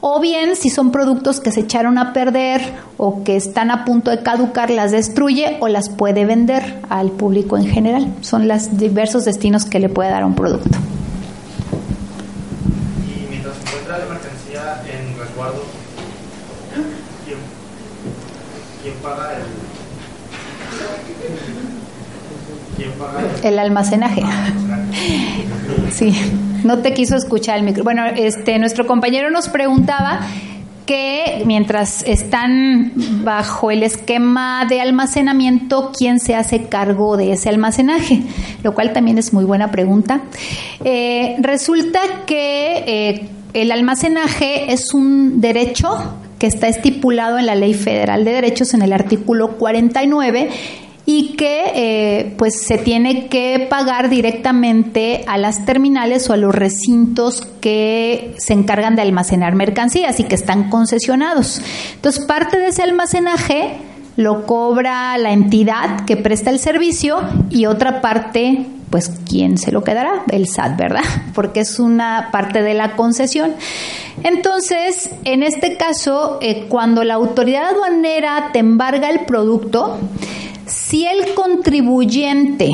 o 0.00 0.20
bien 0.20 0.56
si 0.56 0.70
son 0.70 0.92
productos 0.92 1.40
que 1.40 1.52
se 1.52 1.60
echaron 1.60 1.98
a 1.98 2.12
perder 2.12 2.62
o 2.96 3.22
que 3.22 3.36
están 3.36 3.70
a 3.70 3.84
punto 3.84 4.10
de 4.10 4.22
caducar, 4.22 4.70
las 4.70 4.92
destruye 4.92 5.58
o 5.60 5.68
las 5.68 5.90
puede 5.90 6.24
vender 6.24 6.80
al 6.88 7.10
público 7.10 7.58
en 7.58 7.66
general. 7.66 8.14
Son 8.22 8.48
los 8.48 8.76
diversos 8.78 9.24
destinos 9.24 9.64
que 9.64 9.78
le 9.78 9.88
puede 9.88 10.10
dar 10.10 10.24
un 10.24 10.34
producto. 10.34 10.78
Y 13.06 13.28
mientras 13.28 13.56
se 13.56 13.62
encuentra 13.62 13.98
la 13.98 14.06
mercancía 14.06 14.82
en 14.90 15.18
resguardo, 15.18 15.62
¿quién, 18.82 18.94
paga 19.02 19.36
el, 19.36 19.42
¿quién 22.76 22.92
paga 22.92 23.08
el, 23.42 23.58
almacenaje? 23.58 24.22
Sí. 25.90 26.14
No 26.64 26.78
te 26.78 26.92
quiso 26.92 27.16
escuchar 27.16 27.58
el 27.58 27.64
micro. 27.64 27.84
Bueno, 27.84 28.04
este, 28.06 28.58
nuestro 28.58 28.86
compañero 28.86 29.30
nos 29.30 29.48
preguntaba 29.48 30.20
que 30.90 31.42
mientras 31.46 32.02
están 32.02 32.92
bajo 33.22 33.70
el 33.70 33.82
esquema 33.82 34.66
de 34.68 34.80
almacenamiento, 34.80 35.92
¿quién 35.96 36.18
se 36.18 36.34
hace 36.34 36.64
cargo 36.64 37.16
de 37.16 37.32
ese 37.32 37.48
almacenaje? 37.48 38.22
Lo 38.64 38.74
cual 38.74 38.92
también 38.92 39.16
es 39.16 39.32
muy 39.32 39.44
buena 39.44 39.70
pregunta. 39.70 40.22
Eh, 40.84 41.36
resulta 41.40 42.00
que 42.26 42.84
eh, 42.86 43.28
el 43.52 43.70
almacenaje 43.72 44.72
es 44.72 44.92
un 44.92 45.40
derecho 45.40 45.96
que 46.40 46.46
está 46.46 46.68
estipulado 46.68 47.38
en 47.38 47.46
la 47.46 47.54
Ley 47.54 47.74
Federal 47.74 48.24
de 48.24 48.32
Derechos 48.32 48.74
en 48.74 48.82
el 48.82 48.92
artículo 48.92 49.58
49 49.58 50.48
y 51.12 51.32
que 51.32 51.72
eh, 51.74 52.34
pues 52.38 52.62
se 52.62 52.78
tiene 52.78 53.26
que 53.26 53.66
pagar 53.68 54.10
directamente 54.10 55.24
a 55.26 55.38
las 55.38 55.66
terminales 55.66 56.30
o 56.30 56.34
a 56.34 56.36
los 56.36 56.54
recintos 56.54 57.48
que 57.60 58.32
se 58.38 58.52
encargan 58.52 58.94
de 58.94 59.02
almacenar 59.02 59.56
mercancías 59.56 60.20
y 60.20 60.24
que 60.24 60.36
están 60.36 60.70
concesionados. 60.70 61.60
Entonces, 61.96 62.24
parte 62.26 62.60
de 62.60 62.68
ese 62.68 62.84
almacenaje 62.84 63.72
lo 64.14 64.46
cobra 64.46 65.18
la 65.18 65.32
entidad 65.32 66.04
que 66.04 66.16
presta 66.16 66.50
el 66.50 66.60
servicio 66.60 67.18
y 67.50 67.66
otra 67.66 68.00
parte 68.00 68.66
pues 68.90 69.10
¿quién 69.28 69.56
se 69.56 69.70
lo 69.72 69.82
quedará? 69.82 70.24
El 70.30 70.48
SAT, 70.48 70.76
¿verdad? 70.76 71.04
Porque 71.34 71.60
es 71.60 71.80
una 71.80 72.28
parte 72.30 72.62
de 72.62 72.74
la 72.74 72.94
concesión. 72.96 73.54
Entonces, 74.22 75.10
en 75.24 75.42
este 75.42 75.76
caso, 75.76 76.38
eh, 76.40 76.66
cuando 76.68 77.02
la 77.04 77.14
autoridad 77.14 77.70
aduanera 77.70 78.50
te 78.52 78.58
embarga 78.58 79.08
el 79.10 79.20
producto, 79.26 79.98
si 80.70 81.04
el 81.04 81.34
contribuyente 81.34 82.70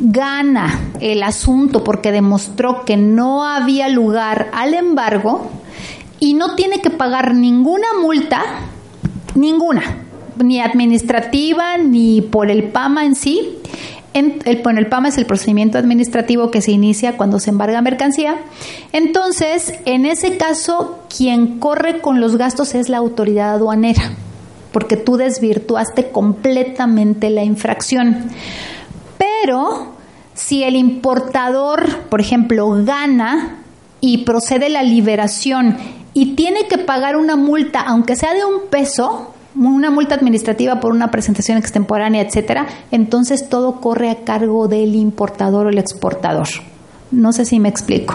gana 0.00 0.90
el 1.00 1.22
asunto 1.22 1.84
porque 1.84 2.12
demostró 2.12 2.84
que 2.84 2.96
no 2.96 3.44
había 3.46 3.88
lugar 3.88 4.50
al 4.52 4.74
embargo 4.74 5.48
y 6.18 6.34
no 6.34 6.56
tiene 6.56 6.80
que 6.80 6.90
pagar 6.90 7.34
ninguna 7.34 7.86
multa, 8.00 8.42
ninguna, 9.36 9.82
ni 10.42 10.60
administrativa 10.60 11.78
ni 11.78 12.20
por 12.20 12.50
el 12.50 12.64
PAMA 12.64 13.04
en 13.04 13.14
sí, 13.14 13.58
el, 14.14 14.60
bueno, 14.64 14.80
el 14.80 14.88
PAMA 14.88 15.08
es 15.08 15.18
el 15.18 15.26
procedimiento 15.26 15.78
administrativo 15.78 16.50
que 16.50 16.60
se 16.60 16.72
inicia 16.72 17.16
cuando 17.16 17.38
se 17.38 17.50
embarga 17.50 17.80
mercancía. 17.80 18.40
Entonces, 18.92 19.74
en 19.84 20.06
ese 20.06 20.36
caso, 20.36 20.98
quien 21.16 21.60
corre 21.60 22.00
con 22.00 22.20
los 22.20 22.36
gastos 22.36 22.74
es 22.74 22.88
la 22.88 22.96
autoridad 22.96 23.54
aduanera, 23.54 24.14
porque 24.72 24.96
tú 24.96 25.16
desvirtuaste 25.16 26.10
completamente 26.10 27.30
la 27.30 27.44
infracción. 27.44 28.30
Pero 29.18 29.92
si 30.34 30.62
el 30.62 30.76
importador, 30.76 32.00
por 32.08 32.20
ejemplo, 32.20 32.68
gana 32.84 33.58
y 34.00 34.24
procede 34.24 34.68
la 34.68 34.82
liberación 34.82 35.76
y 36.14 36.34
tiene 36.34 36.66
que 36.68 36.78
pagar 36.78 37.16
una 37.16 37.36
multa, 37.36 37.80
aunque 37.80 38.16
sea 38.16 38.34
de 38.34 38.44
un 38.44 38.68
peso, 38.70 39.34
una 39.54 39.90
multa 39.90 40.14
administrativa 40.14 40.80
por 40.80 40.92
una 40.92 41.10
presentación 41.10 41.58
extemporánea, 41.58 42.22
etcétera, 42.22 42.66
entonces 42.90 43.48
todo 43.48 43.80
corre 43.80 44.10
a 44.10 44.24
cargo 44.24 44.68
del 44.68 44.94
importador 44.94 45.66
o 45.66 45.70
el 45.70 45.78
exportador. 45.78 46.48
No 47.10 47.32
sé 47.32 47.44
si 47.44 47.58
me 47.58 47.68
explico. 47.68 48.14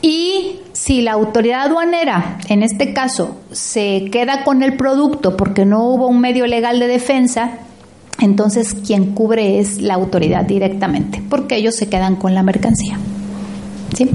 Y 0.00 0.60
si 0.72 1.02
la 1.02 1.12
autoridad 1.12 1.66
aduanera, 1.66 2.38
en 2.48 2.62
este 2.62 2.92
caso, 2.92 3.36
se 3.50 4.08
queda 4.12 4.44
con 4.44 4.62
el 4.62 4.76
producto 4.76 5.36
porque 5.36 5.64
no 5.64 5.84
hubo 5.84 6.06
un 6.06 6.20
medio 6.20 6.46
legal 6.46 6.78
de 6.78 6.86
defensa, 6.86 7.58
entonces 8.20 8.74
quien 8.74 9.12
cubre 9.14 9.58
es 9.58 9.80
la 9.80 9.94
autoridad 9.94 10.44
directamente, 10.44 11.22
porque 11.28 11.56
ellos 11.56 11.74
se 11.74 11.88
quedan 11.88 12.16
con 12.16 12.34
la 12.34 12.42
mercancía. 12.42 12.98
¿Sí? 13.96 14.10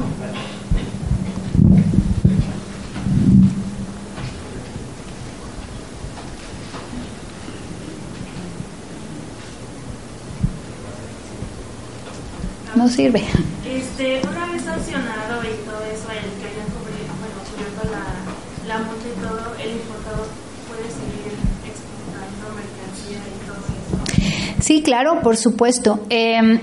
no 12.84 12.90
sirve. 12.90 13.24
Este, 13.66 14.22
una 14.28 14.46
vez 14.48 14.64
sancionado 14.64 15.42
y 15.44 15.56
todo 15.64 15.84
eso, 15.88 16.12
el 16.12 16.28
que 16.36 16.48
hayan 16.52 16.68
cubierto, 16.76 17.14
bueno, 17.20 17.40
cubierto 17.48 17.82
la, 17.90 18.04
la 18.68 18.78
multa 18.84 19.08
y 19.08 19.16
todo, 19.24 19.56
el 19.56 19.72
importador 19.72 20.28
puede 20.68 20.88
seguir 20.92 21.32
exportando 21.64 22.44
mercancía 22.60 23.20
y 23.24 23.40
todo 23.48 23.64
eso. 23.72 24.44
Sí, 24.64 24.82
claro, 24.82 25.20
por 25.22 25.36
supuesto. 25.36 26.00
Eh, 26.10 26.62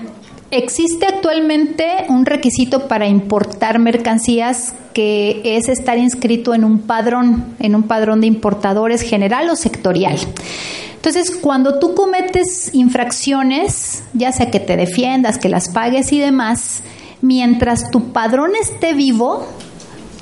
existe 0.49 1.05
actualmente 1.05 1.85
un 2.09 2.25
requisito 2.25 2.87
para 2.87 3.07
importar 3.07 3.77
mercancías 3.77 4.73
que 4.91 5.39
es 5.45 5.69
estar 5.69 5.99
inscrito 5.99 6.55
en 6.55 6.63
un 6.63 6.79
padrón, 6.79 7.55
en 7.59 7.75
un 7.75 7.83
padrón 7.83 8.21
de 8.21 8.25
importadores 8.25 9.03
general 9.03 9.51
o 9.51 9.55
sectorial. 9.55 10.17
Entonces, 10.95 11.29
cuando 11.29 11.77
tú 11.77 11.93
cometes 11.93 12.73
infracciones, 12.73 14.03
ya 14.13 14.31
sea 14.31 14.49
que 14.49 14.59
te 14.59 14.77
defiendas, 14.77 15.37
que 15.37 15.49
las 15.49 15.69
pagues 15.69 16.11
y 16.11 16.17
demás, 16.17 16.81
mientras 17.21 17.91
tu 17.91 18.11
padrón 18.11 18.53
esté 18.59 18.95
vivo, 18.95 19.45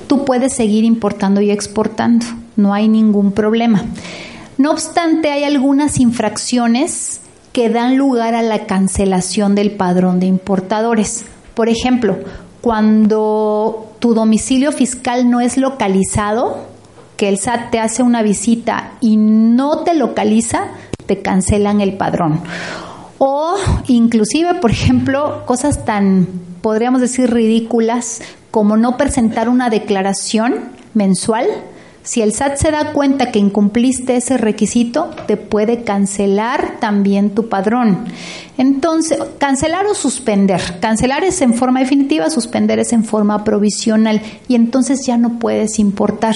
tú 0.07 0.25
puedes 0.25 0.51
seguir 0.51 0.83
importando 0.83 1.39
y 1.39 1.49
exportando. 1.49 2.25
No 2.57 2.73
hay 2.73 2.89
ningún 2.89 3.31
problema. 3.31 3.85
No 4.57 4.71
obstante, 4.71 5.31
hay 5.31 5.45
algunas 5.45 5.97
infracciones 6.01 7.21
que 7.51 7.69
dan 7.69 7.97
lugar 7.97 8.35
a 8.35 8.41
la 8.41 8.65
cancelación 8.65 9.55
del 9.55 9.71
padrón 9.71 10.19
de 10.19 10.27
importadores. 10.27 11.25
Por 11.53 11.69
ejemplo, 11.69 12.17
cuando 12.61 13.93
tu 13.99 14.13
domicilio 14.13 14.71
fiscal 14.71 15.29
no 15.29 15.41
es 15.41 15.57
localizado, 15.57 16.67
que 17.17 17.27
el 17.27 17.37
SAT 17.37 17.71
te 17.71 17.79
hace 17.79 18.01
una 18.01 18.21
visita 18.21 18.91
y 19.01 19.17
no 19.17 19.79
te 19.79 19.93
localiza, 19.93 20.67
te 21.05 21.21
cancelan 21.21 21.81
el 21.81 21.97
padrón. 21.97 22.41
O 23.17 23.55
inclusive, 23.87 24.55
por 24.55 24.71
ejemplo, 24.71 25.43
cosas 25.45 25.83
tan, 25.83 26.27
podríamos 26.61 27.01
decir, 27.01 27.29
ridículas 27.29 28.21
como 28.51 28.77
no 28.77 28.95
presentar 28.95 29.49
una 29.49 29.69
declaración 29.69 30.69
mensual. 30.93 31.45
Si 32.03 32.21
el 32.21 32.33
SAT 32.33 32.57
se 32.57 32.71
da 32.71 32.93
cuenta 32.93 33.31
que 33.31 33.39
incumpliste 33.39 34.15
ese 34.15 34.37
requisito, 34.37 35.09
te 35.27 35.37
puede 35.37 35.83
cancelar 35.83 36.79
también 36.79 37.31
tu 37.31 37.49
padrón. 37.49 38.05
Entonces, 38.57 39.19
cancelar 39.37 39.85
o 39.85 39.93
suspender. 39.93 40.79
Cancelar 40.79 41.23
es 41.23 41.41
en 41.41 41.53
forma 41.53 41.81
definitiva, 41.81 42.29
suspender 42.29 42.79
es 42.79 42.93
en 42.93 43.03
forma 43.03 43.43
provisional 43.43 44.21
y 44.47 44.55
entonces 44.55 45.05
ya 45.05 45.17
no 45.17 45.39
puedes 45.39 45.79
importar 45.79 46.35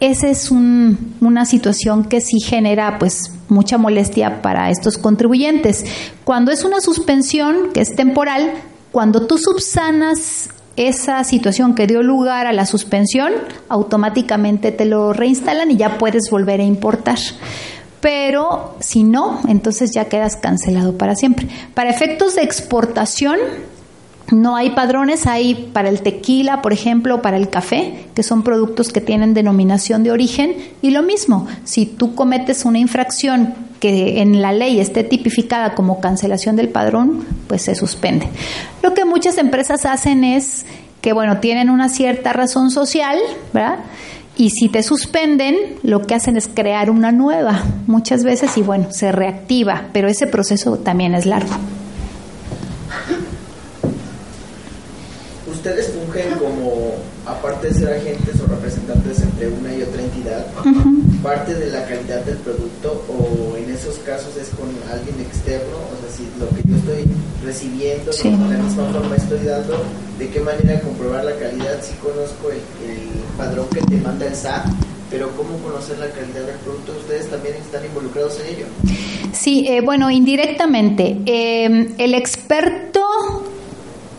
esa 0.00 0.28
es 0.28 0.50
una 0.52 1.44
situación 1.44 2.04
que 2.04 2.20
sí 2.20 2.40
genera 2.40 2.98
pues 2.98 3.32
mucha 3.48 3.78
molestia 3.78 4.42
para 4.42 4.70
estos 4.70 4.96
contribuyentes. 4.96 5.84
Cuando 6.24 6.52
es 6.52 6.64
una 6.64 6.80
suspensión 6.80 7.72
que 7.72 7.80
es 7.80 7.96
temporal, 7.96 8.52
cuando 8.92 9.26
tú 9.26 9.38
subsanas 9.38 10.50
esa 10.78 11.24
situación 11.24 11.74
que 11.74 11.88
dio 11.88 12.02
lugar 12.02 12.46
a 12.46 12.52
la 12.52 12.64
suspensión, 12.64 13.32
automáticamente 13.68 14.70
te 14.70 14.84
lo 14.84 15.12
reinstalan 15.12 15.72
y 15.72 15.76
ya 15.76 15.98
puedes 15.98 16.30
volver 16.30 16.60
a 16.60 16.64
importar. 16.64 17.18
Pero 18.00 18.76
si 18.78 19.02
no, 19.02 19.40
entonces 19.48 19.90
ya 19.92 20.04
quedas 20.04 20.36
cancelado 20.36 20.96
para 20.96 21.16
siempre. 21.16 21.48
Para 21.74 21.90
efectos 21.90 22.36
de 22.36 22.42
exportación, 22.42 23.38
no 24.30 24.56
hay 24.56 24.70
padrones, 24.70 25.26
hay 25.26 25.70
para 25.72 25.88
el 25.88 26.02
tequila, 26.02 26.60
por 26.60 26.72
ejemplo, 26.72 27.22
para 27.22 27.36
el 27.36 27.48
café, 27.48 28.06
que 28.14 28.22
son 28.22 28.42
productos 28.42 28.90
que 28.90 29.00
tienen 29.00 29.32
denominación 29.32 30.02
de 30.02 30.10
origen. 30.10 30.54
Y 30.82 30.90
lo 30.90 31.02
mismo, 31.02 31.46
si 31.64 31.86
tú 31.86 32.14
cometes 32.14 32.64
una 32.64 32.78
infracción 32.78 33.54
que 33.80 34.20
en 34.20 34.42
la 34.42 34.52
ley 34.52 34.80
esté 34.80 35.04
tipificada 35.04 35.74
como 35.74 36.00
cancelación 36.00 36.56
del 36.56 36.68
padrón, 36.68 37.24
pues 37.46 37.62
se 37.62 37.74
suspende. 37.74 38.28
Lo 38.82 38.92
que 38.92 39.04
muchas 39.04 39.38
empresas 39.38 39.86
hacen 39.86 40.24
es 40.24 40.66
que, 41.00 41.12
bueno, 41.12 41.38
tienen 41.38 41.70
una 41.70 41.88
cierta 41.88 42.32
razón 42.32 42.70
social, 42.70 43.18
¿verdad? 43.54 43.78
Y 44.36 44.50
si 44.50 44.68
te 44.68 44.82
suspenden, 44.82 45.56
lo 45.82 46.02
que 46.06 46.14
hacen 46.14 46.36
es 46.36 46.48
crear 46.48 46.90
una 46.90 47.12
nueva 47.12 47.64
muchas 47.86 48.24
veces 48.24 48.56
y 48.58 48.62
bueno, 48.62 48.88
se 48.90 49.10
reactiva, 49.10 49.88
pero 49.92 50.08
ese 50.08 50.26
proceso 50.26 50.78
también 50.78 51.14
es 51.14 51.24
largo. 51.24 51.54
Ustedes 55.68 55.92
fungen 55.92 56.38
como, 56.38 56.94
aparte 57.26 57.68
de 57.68 57.74
ser 57.74 57.92
agentes 57.92 58.40
o 58.40 58.46
representantes 58.46 59.20
entre 59.20 59.48
una 59.48 59.74
y 59.74 59.82
otra 59.82 60.02
entidad, 60.02 60.46
parte 61.22 61.54
de 61.54 61.70
la 61.70 61.84
calidad 61.84 62.24
del 62.24 62.38
producto 62.38 63.04
o 63.08 63.56
en 63.56 63.70
esos 63.70 63.98
casos 63.98 64.36
es 64.36 64.48
con 64.50 64.68
alguien 64.90 65.20
externo, 65.20 65.76
o 65.76 65.96
sea, 66.00 66.10
si 66.16 66.24
lo 66.40 66.48
que 66.48 66.62
yo 66.68 66.76
estoy 66.76 67.04
recibiendo, 67.44 68.10
de 68.10 68.56
la 68.56 68.62
misma 68.62 68.84
forma 68.86 69.16
estoy 69.16 69.40
dando, 69.40 69.82
de 70.18 70.28
qué 70.30 70.40
manera 70.40 70.80
comprobar 70.80 71.24
la 71.24 71.36
calidad, 71.36 71.82
si 71.82 71.94
conozco 71.96 72.50
el, 72.50 72.58
padrón 73.36 73.68
que 73.68 73.80
te 73.82 73.96
manda 73.98 74.26
el 74.26 74.34
SAT, 74.34 74.66
pero 75.10 75.30
¿cómo 75.36 75.58
conocer 75.58 75.98
la 75.98 76.10
calidad 76.10 76.42
del 76.42 76.56
producto? 76.56 76.92
¿Ustedes 76.98 77.28
también 77.28 77.54
están 77.54 77.84
involucrados 77.84 78.40
en 78.40 78.56
ello? 78.56 78.66
Sí, 79.32 79.64
eh, 79.68 79.80
bueno, 79.80 80.10
indirectamente. 80.10 81.18
Eh, 81.24 81.94
el 81.98 82.14
experto 82.14 83.00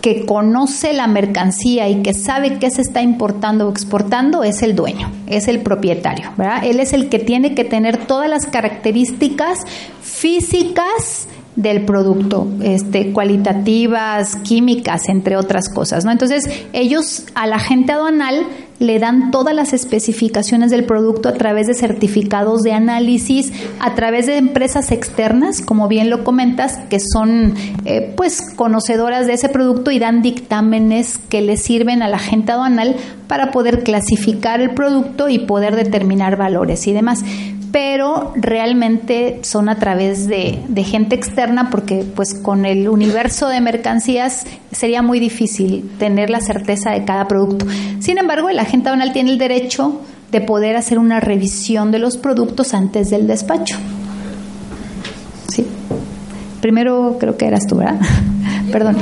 que 0.01 0.25
conoce 0.25 0.93
la 0.93 1.07
mercancía 1.07 1.89
y 1.89 2.01
que 2.01 2.13
sabe 2.13 2.57
qué 2.59 2.71
se 2.71 2.81
está 2.81 3.01
importando 3.01 3.67
o 3.67 3.71
exportando 3.71 4.43
es 4.43 4.61
el 4.61 4.75
dueño, 4.75 5.11
es 5.27 5.47
el 5.47 5.61
propietario, 5.61 6.31
¿verdad? 6.37 6.63
Él 6.63 6.79
es 6.79 6.93
el 6.93 7.09
que 7.09 7.19
tiene 7.19 7.55
que 7.55 7.65
tener 7.65 8.05
todas 8.05 8.29
las 8.29 8.45
características 8.45 9.65
físicas 10.01 11.27
del 11.59 11.83
producto, 11.83 12.47
este, 12.61 13.11
cualitativas, 13.11 14.37
químicas, 14.37 15.09
entre 15.09 15.35
otras 15.35 15.67
cosas, 15.67 16.05
¿no? 16.05 16.11
Entonces, 16.11 16.49
ellos 16.71 17.25
a 17.35 17.47
la 17.47 17.59
gente 17.59 17.91
aduanal 17.91 18.47
le 18.79 18.97
dan 18.97 19.29
todas 19.29 19.53
las 19.53 19.73
especificaciones 19.73 20.71
del 20.71 20.85
producto 20.85 21.27
a 21.27 21.33
través 21.33 21.67
de 21.67 21.73
certificados 21.73 22.61
de 22.61 22.71
análisis, 22.71 23.51
a 23.81 23.93
través 23.93 24.25
de 24.25 24.37
empresas 24.37 24.93
externas, 24.93 25.59
como 25.59 25.89
bien 25.89 26.09
lo 26.09 26.23
comentas, 26.23 26.77
que 26.89 26.99
son 27.01 27.55
eh, 27.83 28.13
pues 28.15 28.39
conocedoras 28.55 29.27
de 29.27 29.33
ese 29.33 29.49
producto 29.49 29.91
y 29.91 29.99
dan 29.99 30.21
dictámenes 30.21 31.17
que 31.17 31.41
le 31.41 31.57
sirven 31.57 32.01
a 32.01 32.07
la 32.07 32.19
gente 32.19 32.53
aduanal 32.53 32.95
para 33.27 33.51
poder 33.51 33.83
clasificar 33.83 34.61
el 34.61 34.73
producto 34.73 35.27
y 35.27 35.39
poder 35.39 35.75
determinar 35.75 36.37
valores 36.37 36.87
y 36.87 36.93
demás 36.93 37.21
pero 37.71 38.33
realmente 38.35 39.39
son 39.43 39.69
a 39.69 39.77
través 39.77 40.27
de, 40.27 40.63
gente 40.83 41.15
externa 41.15 41.69
porque 41.69 42.03
pues 42.15 42.33
con 42.33 42.65
el 42.65 42.89
universo 42.89 43.47
de 43.47 43.61
mercancías 43.61 44.45
sería 44.71 45.01
muy 45.01 45.19
difícil 45.19 45.91
tener 45.99 46.29
la 46.29 46.39
certeza 46.39 46.91
de 46.91 47.05
cada 47.05 47.27
producto. 47.27 47.67
Sin 47.99 48.17
embargo, 48.17 48.49
el 48.49 48.57
agente 48.59 48.89
aduanal 48.89 49.13
tiene 49.13 49.31
el 49.31 49.37
derecho 49.37 50.01
de 50.31 50.41
poder 50.41 50.77
hacer 50.77 50.97
una 50.97 51.19
revisión 51.19 51.91
de 51.91 51.99
los 51.99 52.17
productos 52.17 52.73
antes 52.73 53.09
del 53.09 53.27
despacho. 53.27 53.77
Sí. 55.47 55.67
Primero 56.61 57.17
creo 57.19 57.37
que 57.37 57.45
eras 57.45 57.67
tú, 57.67 57.77
¿verdad? 57.77 57.99
Perdón. 58.71 58.97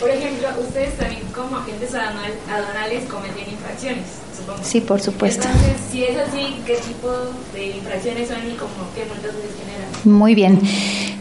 Por 0.00 0.10
ejemplo, 0.10 0.48
ustedes 0.60 0.96
también 0.98 1.22
como 1.34 1.56
agentes 1.56 1.94
aduanales 1.94 3.04
infracciones. 3.04 3.33
Sí, 4.64 4.80
por 4.80 5.00
supuesto. 5.00 5.46
Entonces, 5.46 5.76
si 5.92 6.04
es 6.04 6.16
así, 6.16 6.56
¿qué 6.66 6.76
tipo 6.76 7.10
de 7.52 7.76
infracciones 7.76 8.28
son 8.28 8.38
y 8.50 8.54
como 8.56 8.72
qué 8.94 9.04
multas 9.04 9.32
generan? 9.58 10.18
Muy 10.18 10.34
bien. 10.34 10.60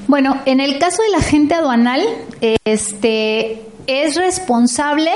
Bueno, 0.07 0.41
en 0.45 0.59
el 0.59 0.79
caso 0.79 1.01
del 1.03 1.15
agente 1.15 1.53
aduanal, 1.55 2.01
este 2.65 3.61
es 3.87 4.15
responsable 4.15 5.11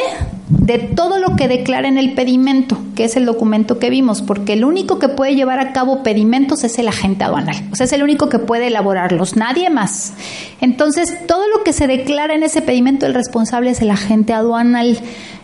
de 0.50 0.80
todo 0.80 1.20
lo 1.20 1.36
que 1.36 1.48
declara 1.48 1.88
en 1.88 1.98
el 1.98 2.14
pedimento, 2.14 2.78
que 2.96 3.06
es 3.06 3.16
el 3.16 3.26
documento 3.26 3.80
que 3.80 3.90
vimos, 3.90 4.22
porque 4.22 4.54
el 4.54 4.66
único 4.66 5.00
que 5.00 5.10
puede 5.10 5.36
llevar 5.36 5.60
a 5.60 5.74
cabo 5.74 6.04
pedimentos 6.04 6.64
es 6.64 6.78
el 6.80 6.88
agente 6.88 7.24
aduanal, 7.24 7.56
o 7.72 7.76
sea, 7.76 7.86
es 7.86 7.94
el 7.94 8.04
único 8.04 8.30
que 8.30 8.40
puede 8.40 8.68
elaborarlos, 8.68 9.36
nadie 9.36 9.70
más. 9.70 10.14
Entonces, 10.62 11.26
todo 11.28 11.48
lo 11.50 11.64
que 11.64 11.74
se 11.74 11.88
declara 11.88 12.36
en 12.36 12.44
ese 12.44 12.62
pedimento, 12.62 13.06
el 13.06 13.14
responsable 13.14 13.72
es 13.72 13.82
el 13.82 13.92
agente 13.92 14.34
aduanal 14.34 15.00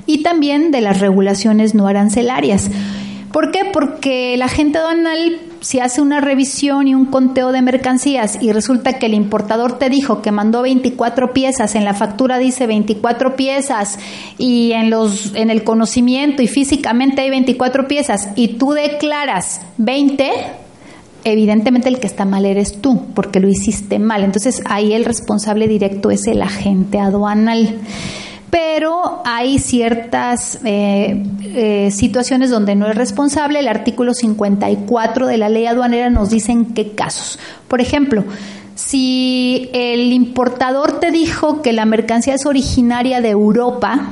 y 0.06 0.24
también 0.24 0.72
de 0.72 0.82
las 0.82 1.00
regulaciones 1.00 1.76
no 1.76 1.88
arancelarias. 1.88 2.70
¿Por 3.32 3.52
qué? 3.52 3.62
Porque 3.72 4.36
la 4.38 4.46
agente 4.46 4.78
aduanal, 4.78 5.40
si 5.64 5.80
hace 5.80 6.02
una 6.02 6.20
revisión 6.20 6.90
y 6.90 6.94
un 6.94 7.06
conteo 7.06 7.54
de 7.54 7.62
mercancías 7.62 8.38
y 8.42 8.52
resulta 8.52 9.00
que 9.00 9.06
el 9.06 9.14
importador 9.14 9.80
te 9.80 9.90
dijo 9.90 10.22
que 10.22 10.32
mandó 10.32 10.62
24 10.62 11.32
piezas, 11.32 11.76
en 11.76 11.86
la 11.86 11.94
factura 11.94 12.38
dice 12.38 12.68
24 12.68 13.38
piezas 13.38 13.98
y 14.38 14.74
en, 14.74 14.90
los, 14.90 15.34
en 15.36 15.50
el 15.50 15.64
conocimiento 15.64 16.42
y 16.42 16.48
físicamente 16.48 17.22
hay 17.22 17.30
24 17.30 17.88
piezas 17.88 18.28
y 18.36 18.50
tú 18.50 18.74
declaras 18.74 19.62
20, 19.78 20.30
evidentemente 21.24 21.88
el 21.88 22.02
que 22.02 22.08
está 22.08 22.26
mal 22.26 22.46
eres 22.46 22.82
tú, 22.82 23.06
porque 23.16 23.40
lo 23.40 23.48
hiciste 23.48 24.00
mal. 24.00 24.26
Entonces 24.26 24.62
ahí 24.66 24.92
el 24.92 25.06
responsable 25.06 25.70
directo 25.70 26.12
es 26.12 26.28
el 26.28 26.42
agente 26.42 27.00
aduanal 27.00 27.80
pero 28.54 29.24
hay 29.26 29.58
ciertas 29.58 30.60
eh, 30.64 31.24
eh, 31.42 31.90
situaciones 31.90 32.52
donde 32.52 32.76
no 32.76 32.88
es 32.88 32.96
responsable. 32.96 33.58
El 33.58 33.68
artículo 33.68 34.14
54 34.14 35.26
de 35.26 35.38
la 35.40 35.50
ley 35.50 35.66
aduanera 35.66 36.12
nos 36.12 36.30
dice 36.30 36.52
en 36.52 36.66
qué 36.76 36.92
casos. 36.92 37.40
Por 37.68 37.82
ejemplo, 37.82 38.24
si 38.76 39.72
el 39.74 40.12
importador 40.14 41.00
te 41.00 41.10
dijo 41.10 41.64
que 41.64 41.74
la 41.74 41.86
mercancía 41.86 42.36
es 42.36 42.46
originaria 42.46 43.22
de 43.22 43.32
Europa, 43.32 44.12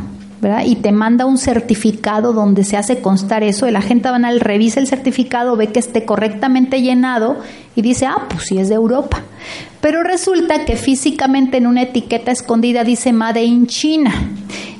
y 0.66 0.78
te 0.78 0.92
manda 0.92 1.28
un 1.28 1.38
certificado 1.38 2.34
donde 2.34 2.64
se 2.64 2.76
hace 2.76 3.00
constar 3.00 3.44
eso, 3.44 3.68
el 3.68 3.76
agente 3.76 4.10
banal 4.10 4.40
revisa 4.40 4.80
el 4.80 4.88
certificado, 4.88 5.56
ve 5.56 5.68
que 5.68 5.78
esté 5.78 6.04
correctamente 6.04 6.82
llenado 6.82 7.38
y 7.76 7.84
dice, 7.84 8.08
ah, 8.08 8.26
pues 8.28 8.46
sí 8.48 8.58
es 8.58 8.68
de 8.68 8.74
Europa. 8.74 9.22
Pero 9.82 10.04
resulta 10.04 10.66
que 10.66 10.76
físicamente 10.76 11.58
en 11.58 11.68
una 11.68 11.84
etiqueta 11.84 12.32
escondida 12.32 12.84
dice 12.84 13.14
Made 13.14 13.44
in 13.44 13.68
China. 13.68 14.14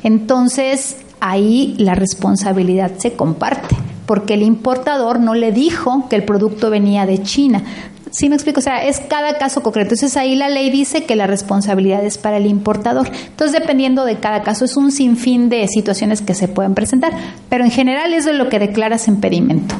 Entonces 0.04 0.98
ahí 1.20 1.76
la 1.78 1.96
responsabilidad 1.96 2.98
se 2.98 3.14
comparte, 3.14 3.76
porque 4.06 4.36
el 4.36 4.44
importador 4.44 5.20
no 5.20 5.34
le 5.34 5.52
dijo 5.52 6.08
que 6.10 6.16
el 6.16 6.24
producto 6.24 6.70
venía 6.70 7.06
de 7.06 7.22
China, 7.22 7.64
Sí, 8.12 8.28
me 8.28 8.36
explico. 8.36 8.60
O 8.60 8.64
sea, 8.64 8.86
es 8.86 9.00
cada 9.00 9.38
caso 9.38 9.64
concreto. 9.64 9.94
Entonces 9.94 10.18
ahí 10.18 10.36
la 10.36 10.50
ley 10.50 10.70
dice 10.70 11.06
que 11.06 11.16
la 11.16 11.28
responsabilidad 11.28 12.04
es 12.04 12.18
para 12.18 12.38
el 12.38 12.46
importador. 12.46 13.08
Entonces, 13.08 13.58
dependiendo 13.58 14.04
de 14.04 14.20
cada 14.20 14.44
caso, 14.44 14.66
es 14.66 14.76
un 14.76 14.92
sinfín 14.92 15.50
de 15.50 15.66
situaciones 15.70 16.22
que 16.22 16.34
se 16.34 16.50
pueden 16.50 16.76
presentar. 16.76 17.14
Pero 17.50 17.64
en 17.64 17.72
general 17.72 18.14
es 18.14 18.26
de 18.26 18.34
lo 18.34 18.50
que 18.50 18.60
declaras 18.60 19.08
en 19.08 19.22
pedimento. 19.22 19.76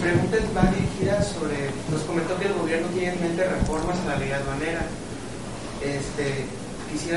Pregunta 0.00 0.36
va 0.54 0.70
dirigida 0.72 1.22
sobre. 1.22 1.70
Nos 1.90 2.02
comentó 2.02 2.36
que 2.36 2.46
el 2.46 2.54
gobierno 2.54 2.88
tiene 2.88 3.14
en 3.14 3.20
mente 3.20 3.44
reformas 3.44 3.96
a 4.04 4.10
la 4.10 4.18
ley 4.18 4.32
aduanera. 4.32 4.82
Este, 5.80 6.44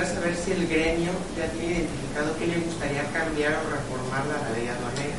saber 0.05 0.35
si 0.35 0.51
el 0.51 0.67
gremio 0.67 1.11
ya 1.37 1.47
tiene 1.51 1.79
identificado 1.79 2.35
qué 2.39 2.47
le 2.47 2.59
gustaría 2.59 3.03
cambiar 3.13 3.53
o 3.53 3.69
reformar 3.69 4.25
la 4.27 4.57
ley 4.57 4.67
aduanera. 4.67 5.15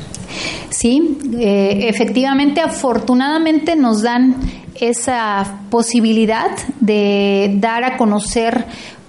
Sí, 0.70 1.18
eh, 1.38 1.88
efectivamente, 1.88 2.60
afortunadamente 2.60 3.76
nos 3.76 4.02
dan 4.02 4.36
esa 4.80 5.60
posibilidad 5.70 6.50
de 6.80 7.56
dar 7.58 7.84
a 7.84 7.96
conocer, 7.96 8.64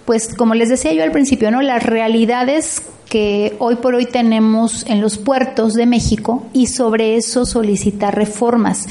pues 0.05 0.33
como 0.33 0.55
les 0.55 0.69
decía 0.69 0.93
yo 0.93 1.03
al 1.03 1.11
principio, 1.11 1.51
¿no? 1.51 1.61
las 1.61 1.83
realidades 1.83 2.81
que 3.09 3.55
hoy 3.59 3.75
por 3.75 3.95
hoy 3.95 4.05
tenemos 4.05 4.85
en 4.87 5.01
los 5.01 5.17
puertos 5.17 5.73
de 5.73 5.85
México 5.85 6.45
y 6.53 6.67
sobre 6.67 7.15
eso 7.15 7.45
solicitar 7.45 8.15
reformas. 8.15 8.87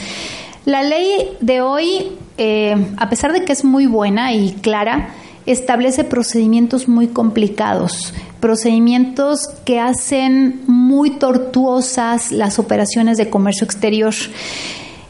La 0.64 0.82
ley 0.82 1.30
de 1.40 1.62
hoy, 1.62 2.12
eh, 2.36 2.76
a 2.96 3.08
pesar 3.08 3.32
de 3.32 3.44
que 3.44 3.52
es 3.52 3.64
muy 3.64 3.86
buena 3.86 4.34
y 4.34 4.52
clara, 4.60 5.14
establece 5.52 6.04
procedimientos 6.04 6.88
muy 6.88 7.08
complicados, 7.08 8.14
procedimientos 8.40 9.48
que 9.64 9.80
hacen 9.80 10.60
muy 10.66 11.10
tortuosas 11.10 12.32
las 12.32 12.58
operaciones 12.58 13.18
de 13.18 13.30
comercio 13.30 13.64
exterior. 13.64 14.14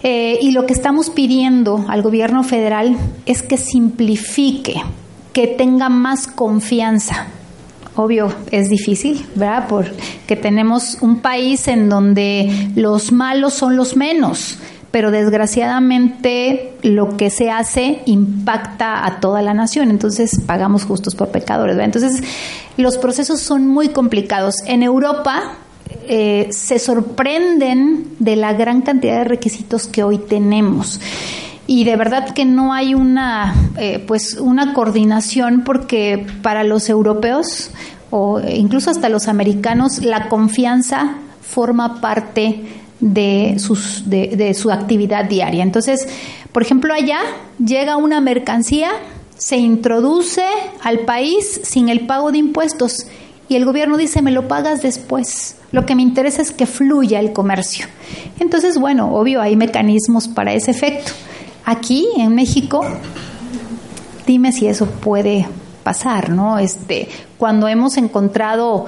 Eh, 0.02 0.38
y 0.40 0.52
lo 0.52 0.66
que 0.66 0.72
estamos 0.72 1.10
pidiendo 1.10 1.84
al 1.88 2.02
gobierno 2.02 2.44
federal 2.44 2.96
es 3.26 3.42
que 3.42 3.56
simplifique, 3.56 4.80
que 5.32 5.48
tenga 5.48 5.88
más 5.88 6.26
confianza. 6.26 7.26
Obvio, 7.96 8.32
es 8.52 8.68
difícil, 8.68 9.26
¿verdad? 9.34 9.66
Porque 9.68 10.36
tenemos 10.36 10.98
un 11.00 11.18
país 11.18 11.66
en 11.66 11.88
donde 11.88 12.70
los 12.76 13.10
malos 13.10 13.54
son 13.54 13.76
los 13.76 13.96
menos 13.96 14.58
pero 14.90 15.10
desgraciadamente 15.10 16.72
lo 16.82 17.16
que 17.16 17.30
se 17.30 17.50
hace 17.50 18.00
impacta 18.06 19.04
a 19.04 19.20
toda 19.20 19.42
la 19.42 19.54
nación, 19.54 19.90
entonces 19.90 20.40
pagamos 20.46 20.84
justos 20.84 21.14
por 21.14 21.28
pecadores. 21.28 21.78
Entonces 21.78 22.22
los 22.76 22.96
procesos 22.98 23.40
son 23.40 23.66
muy 23.66 23.88
complicados. 23.88 24.56
En 24.66 24.82
Europa 24.82 25.56
eh, 26.06 26.48
se 26.50 26.78
sorprenden 26.78 28.06
de 28.18 28.36
la 28.36 28.54
gran 28.54 28.82
cantidad 28.82 29.18
de 29.18 29.24
requisitos 29.24 29.86
que 29.86 30.02
hoy 30.02 30.18
tenemos 30.18 31.00
y 31.66 31.84
de 31.84 31.96
verdad 31.96 32.30
que 32.30 32.46
no 32.46 32.72
hay 32.72 32.94
una 32.94 33.54
eh, 33.76 34.02
pues 34.06 34.34
una 34.40 34.72
coordinación 34.72 35.64
porque 35.64 36.26
para 36.42 36.64
los 36.64 36.88
europeos 36.88 37.70
o 38.10 38.40
incluso 38.40 38.90
hasta 38.90 39.10
los 39.10 39.28
americanos 39.28 40.02
la 40.02 40.28
confianza 40.28 41.16
forma 41.42 42.00
parte 42.00 42.64
de, 43.00 43.56
sus, 43.58 44.08
de, 44.08 44.54
su 44.54 44.70
actividad 44.70 45.24
diaria. 45.24 45.62
Entonces, 45.62 46.08
por 46.52 46.62
ejemplo, 46.62 46.92
allá 46.94 47.20
llega 47.64 47.96
una 47.96 48.20
mercancía, 48.20 48.90
se 49.36 49.56
introduce 49.56 50.44
al 50.82 51.00
país 51.00 51.60
sin 51.62 51.88
el 51.88 52.06
pago 52.06 52.32
de 52.32 52.38
impuestos 52.38 53.06
y 53.48 53.56
el 53.56 53.64
gobierno 53.64 53.96
dice, 53.96 54.20
me 54.20 54.30
lo 54.30 54.48
pagas 54.48 54.82
después. 54.82 55.56
Lo 55.70 55.86
que 55.86 55.94
me 55.94 56.02
interesa 56.02 56.42
es 56.42 56.50
que 56.50 56.66
fluya 56.66 57.20
el 57.20 57.32
comercio. 57.32 57.86
Entonces, 58.40 58.78
bueno, 58.78 59.14
obvio, 59.14 59.40
hay 59.40 59.56
mecanismos 59.56 60.28
para 60.28 60.52
ese 60.52 60.70
efecto. 60.70 61.12
Aquí, 61.64 62.08
en 62.16 62.34
México, 62.34 62.84
dime 64.26 64.52
si 64.52 64.66
eso 64.66 64.86
puede 64.86 65.46
pasar, 65.82 66.30
¿no? 66.30 66.58
Este, 66.58 67.08
cuando 67.38 67.68
hemos 67.68 67.96
encontrado 67.96 68.86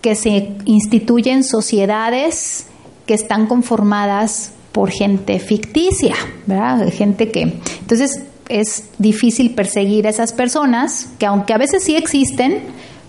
que 0.00 0.14
se 0.14 0.52
instituyen 0.64 1.42
sociedades 1.42 2.66
que 3.06 3.14
están 3.14 3.46
conformadas 3.46 4.52
por 4.72 4.90
gente 4.90 5.38
ficticia, 5.38 6.14
¿verdad? 6.46 6.92
Gente 6.92 7.30
que... 7.30 7.60
Entonces 7.80 8.22
es 8.48 8.84
difícil 8.98 9.54
perseguir 9.54 10.06
a 10.06 10.10
esas 10.10 10.32
personas, 10.32 11.08
que 11.18 11.26
aunque 11.26 11.52
a 11.52 11.58
veces 11.58 11.82
sí 11.82 11.96
existen, 11.96 12.60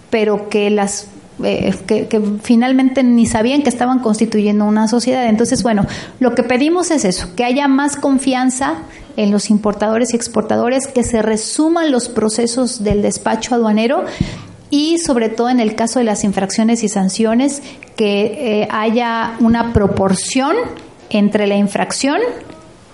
pero 0.10 0.50
que 0.50 0.70
las 0.70 1.08
eh, 1.44 1.76
que, 1.86 2.08
que, 2.08 2.20
finalmente 2.42 3.04
ni 3.04 3.28
sabían 3.28 3.62
que 3.62 3.70
estaban 3.70 4.00
constituyendo 4.00 4.66
una 4.66 4.88
sociedad. 4.88 5.28
Entonces, 5.28 5.62
bueno, 5.62 5.86
lo 6.20 6.34
que 6.34 6.42
pedimos 6.42 6.90
es 6.90 7.06
eso, 7.06 7.36
que 7.36 7.44
haya 7.44 7.68
más 7.68 7.96
confianza 7.96 8.76
en 9.18 9.32
los 9.32 9.50
importadores 9.50 10.14
y 10.14 10.16
exportadores, 10.16 10.88
que 10.88 11.04
se 11.04 11.22
resuman 11.22 11.92
los 11.92 12.10
procesos 12.10 12.84
del 12.84 13.02
despacho 13.02 13.54
aduanero 13.54 14.06
y 14.70 14.98
sobre 14.98 15.30
todo 15.30 15.50
en 15.50 15.60
el 15.60 15.76
caso 15.76 16.00
de 16.00 16.06
las 16.06 16.24
infracciones 16.24 16.84
y 16.84 16.90
sanciones, 16.90 17.62
que 17.96 18.62
eh, 18.62 18.68
haya 18.72 19.36
una 19.40 19.74
proporción 19.74 20.56
entre 21.10 21.48
la 21.48 21.56
infracción 21.56 22.20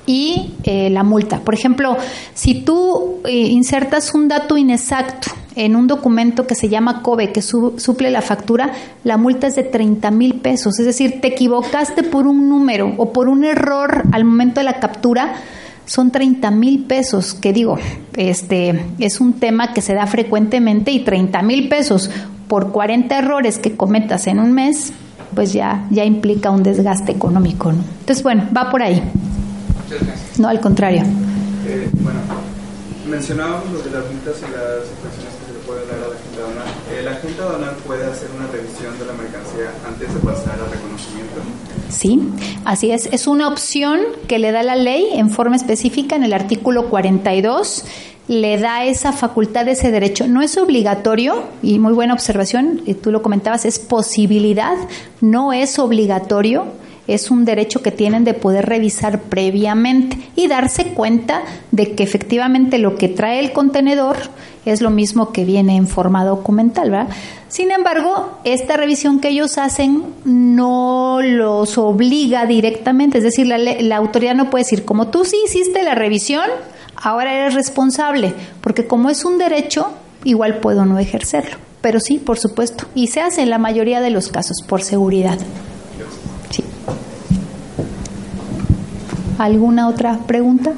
y 0.05 0.53
eh, 0.63 0.89
la 0.89 1.03
multa. 1.03 1.39
Por 1.39 1.53
ejemplo, 1.53 1.97
si 2.33 2.61
tú 2.61 3.21
eh, 3.25 3.31
insertas 3.31 4.13
un 4.13 4.27
dato 4.27 4.57
inexacto 4.57 5.31
en 5.55 5.75
un 5.75 5.87
documento 5.87 6.47
que 6.47 6.55
se 6.55 6.67
llama 6.67 7.01
COBE, 7.01 7.31
que 7.31 7.41
suple 7.41 8.09
la 8.09 8.21
factura, 8.21 8.71
la 9.03 9.17
multa 9.17 9.47
es 9.47 9.55
de 9.55 9.63
30 9.63 10.09
mil 10.11 10.35
pesos. 10.35 10.79
Es 10.79 10.85
decir, 10.85 11.21
te 11.21 11.29
equivocaste 11.29 12.03
por 12.03 12.27
un 12.27 12.49
número 12.49 12.93
o 12.97 13.13
por 13.13 13.27
un 13.27 13.43
error 13.43 14.03
al 14.11 14.25
momento 14.25 14.59
de 14.59 14.65
la 14.65 14.79
captura, 14.79 15.35
son 15.85 16.11
30 16.11 16.51
mil 16.51 16.84
pesos, 16.85 17.34
que 17.34 17.53
digo, 17.53 17.77
este 18.15 18.85
es 18.99 19.19
un 19.19 19.34
tema 19.34 19.73
que 19.73 19.81
se 19.81 19.93
da 19.93 20.07
frecuentemente 20.07 20.91
y 20.91 20.99
30 20.99 21.41
mil 21.41 21.69
pesos 21.69 22.10
por 22.47 22.72
40 22.72 23.18
errores 23.18 23.57
que 23.57 23.76
cometas 23.76 24.27
en 24.27 24.39
un 24.39 24.53
mes, 24.53 24.93
pues 25.34 25.53
ya, 25.53 25.88
ya 25.89 26.05
implica 26.05 26.51
un 26.51 26.64
desgaste 26.64 27.11
económico. 27.11 27.72
¿no? 27.72 27.84
Entonces, 27.99 28.23
bueno, 28.23 28.47
va 28.55 28.69
por 28.69 28.81
ahí. 28.81 29.01
No, 30.38 30.47
al 30.47 30.60
contrario. 30.60 31.03
Eh, 31.65 31.89
bueno, 32.01 32.19
mencionábamos 33.10 33.72
lo 33.72 33.80
de 33.80 33.91
las 33.91 34.05
multas 34.11 34.35
y 34.38 34.51
las 34.51 34.85
infracciones 34.89 35.34
que 35.39 35.45
se 35.47 35.53
le 35.53 35.60
puede 35.65 35.85
dar 35.88 35.95
a 35.95 36.07
la 36.10 36.15
agente 36.15 36.41
aduanal. 36.41 36.69
¿El 36.97 37.07
agente 37.07 37.41
aduanal 37.41 37.76
puede 37.85 38.05
hacer 38.05 38.30
una 38.38 38.47
revisión 38.47 38.97
de 38.99 39.05
la 39.05 39.14
mercancía 39.14 39.69
antes 39.88 40.14
de 40.14 40.19
pasar 40.19 40.53
al 40.60 40.72
reconocimiento? 40.72 40.93
Sí, 41.98 42.20
así 42.65 42.91
es. 42.91 43.07
Es 43.11 43.28
una 43.28 43.48
opción 43.48 43.99
que 44.28 44.40
le 44.40 44.52
da 44.52 44.64
la 44.64 44.76
ley 44.76 45.07
en 45.14 45.30
forma 45.30 45.56
específica 45.56 46.15
en 46.15 46.24
el 46.24 46.34
artículo 46.34 46.90
42 46.90 47.86
le 48.28 48.57
da 48.57 48.86
esa 48.86 49.11
facultad, 49.11 49.68
ese 49.68 49.91
derecho. 49.91 50.28
No 50.28 50.41
es 50.41 50.57
obligatorio, 50.57 51.44
y 51.61 51.80
muy 51.80 51.94
buena 51.94 52.14
observación, 52.14 52.82
tú 53.02 53.11
lo 53.11 53.22
comentabas, 53.22 53.65
es 53.65 53.80
posibilidad, 53.80 54.76
no 55.20 55.52
es 55.52 55.78
obligatorio 55.80 56.65
es 57.07 57.31
un 57.31 57.45
derecho 57.45 57.81
que 57.81 57.91
tienen 57.91 58.23
de 58.23 58.34
poder 58.34 58.65
revisar 58.65 59.21
previamente 59.21 60.17
y 60.35 60.47
darse 60.47 60.93
cuenta 60.93 61.43
de 61.71 61.93
que 61.93 62.03
efectivamente 62.03 62.77
lo 62.77 62.95
que 62.95 63.09
trae 63.09 63.39
el 63.39 63.51
contenedor 63.51 64.17
es 64.65 64.81
lo 64.81 64.89
mismo 64.89 65.34
que 65.34 65.43
viene 65.43 65.75
en 65.75 65.88
forma 65.88 66.23
documental, 66.23 66.89
¿verdad? 66.89 67.09
Sin 67.49 67.71
embargo, 67.71 68.39
esta 68.45 68.77
revisión 68.77 69.19
que 69.19 69.30
ellos 69.30 69.57
hacen 69.57 70.03
no 70.23 71.19
los 71.21 71.77
obliga 71.77 72.45
directamente, 72.45 73.17
es 73.17 73.23
decir, 73.25 73.47
la, 73.47 73.57
la 73.57 73.97
autoridad 73.97 74.35
no 74.35 74.49
puede 74.49 74.63
decir, 74.63 74.85
como 74.85 75.09
tú 75.09 75.25
sí 75.25 75.38
hiciste 75.45 75.84
la 75.84 75.95
revisión, 75.95 76.45
ahora 76.95 77.34
eres 77.34 77.53
responsable, 77.53 78.34
porque 78.61 78.88
como 78.88 79.09
es 79.09 79.25
un 79.25 79.38
derecho, 79.38 79.91
igual 80.23 80.59
puedo 80.59 80.85
no 80.85 80.97
ejercerlo. 80.97 81.57
Pero 81.81 81.99
sí, 81.99 82.17
por 82.17 82.39
supuesto, 82.39 82.85
y 82.95 83.07
se 83.07 83.19
hace 83.19 83.41
en 83.41 83.49
la 83.49 83.57
mayoría 83.57 83.99
de 83.99 84.09
los 84.09 84.30
casos 84.30 84.63
por 84.65 84.81
seguridad. 84.81 85.38
¿Alguna 89.38 89.88
otra 89.88 90.19
pregunta? 90.27 90.73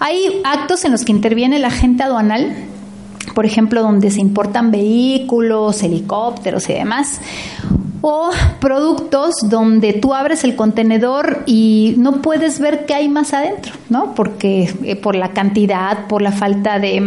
Hay 0.00 0.40
actos 0.44 0.84
en 0.84 0.92
los 0.92 1.04
que 1.04 1.12
interviene 1.12 1.58
la 1.58 1.68
agente 1.68 2.02
aduanal, 2.02 2.54
por 3.34 3.46
ejemplo, 3.46 3.82
donde 3.82 4.10
se 4.10 4.20
importan 4.20 4.70
vehículos, 4.70 5.82
helicópteros 5.82 6.68
y 6.68 6.74
demás, 6.74 7.20
o 8.00 8.30
productos 8.60 9.34
donde 9.44 9.94
tú 9.94 10.12
abres 10.12 10.44
el 10.44 10.56
contenedor 10.56 11.42
y 11.46 11.94
no 11.96 12.20
puedes 12.20 12.60
ver 12.60 12.84
qué 12.84 12.94
hay 12.94 13.08
más 13.08 13.32
adentro, 13.32 13.72
¿no? 13.88 14.14
Porque 14.14 14.72
eh, 14.82 14.96
por 14.96 15.14
la 15.14 15.30
cantidad, 15.30 16.06
por 16.06 16.20
la 16.20 16.32
falta 16.32 16.78
de 16.78 17.00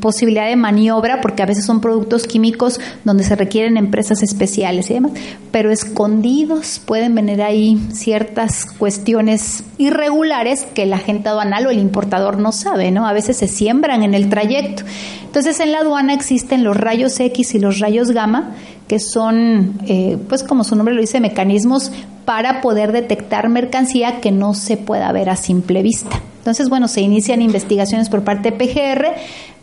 posibilidad 0.00 0.46
de 0.46 0.56
maniobra, 0.56 1.20
porque 1.20 1.42
a 1.42 1.46
veces 1.46 1.64
son 1.64 1.80
productos 1.80 2.26
químicos 2.26 2.80
donde 3.04 3.24
se 3.24 3.36
requieren 3.36 3.76
empresas 3.76 4.22
especiales 4.22 4.90
y 4.90 4.94
demás, 4.94 5.12
pero 5.50 5.70
escondidos 5.70 6.80
pueden 6.84 7.14
venir 7.14 7.42
ahí 7.42 7.80
ciertas 7.92 8.66
cuestiones 8.66 9.64
irregulares 9.78 10.66
que 10.74 10.86
la 10.86 10.96
agente 10.96 11.28
aduanal 11.28 11.66
o 11.66 11.70
el 11.70 11.78
importador 11.78 12.38
no 12.38 12.52
sabe, 12.52 12.90
¿no? 12.90 13.06
A 13.06 13.12
veces 13.12 13.36
se 13.36 13.48
siembran 13.48 14.02
en 14.02 14.14
el 14.14 14.28
trayecto. 14.28 14.82
Entonces 15.24 15.60
en 15.60 15.72
la 15.72 15.78
aduana 15.78 16.14
existen 16.14 16.64
los 16.64 16.76
rayos 16.76 17.18
X 17.20 17.54
y 17.54 17.58
los 17.58 17.78
rayos 17.78 18.10
gamma, 18.10 18.54
que 18.88 18.98
son, 18.98 19.78
eh, 19.86 20.16
pues 20.28 20.42
como 20.42 20.64
su 20.64 20.74
nombre 20.74 20.94
lo 20.94 21.00
dice, 21.00 21.20
mecanismos 21.20 21.92
para 22.24 22.60
poder 22.60 22.92
detectar 22.92 23.48
mercancía 23.48 24.20
que 24.20 24.30
no 24.30 24.54
se 24.54 24.76
pueda 24.76 25.10
ver 25.12 25.30
a 25.30 25.36
simple 25.36 25.82
vista. 25.82 26.20
Entonces, 26.48 26.70
bueno, 26.70 26.88
se 26.88 27.02
inician 27.02 27.42
investigaciones 27.42 28.08
por 28.08 28.24
parte 28.24 28.50
de 28.50 28.56
PGR, 28.56 29.14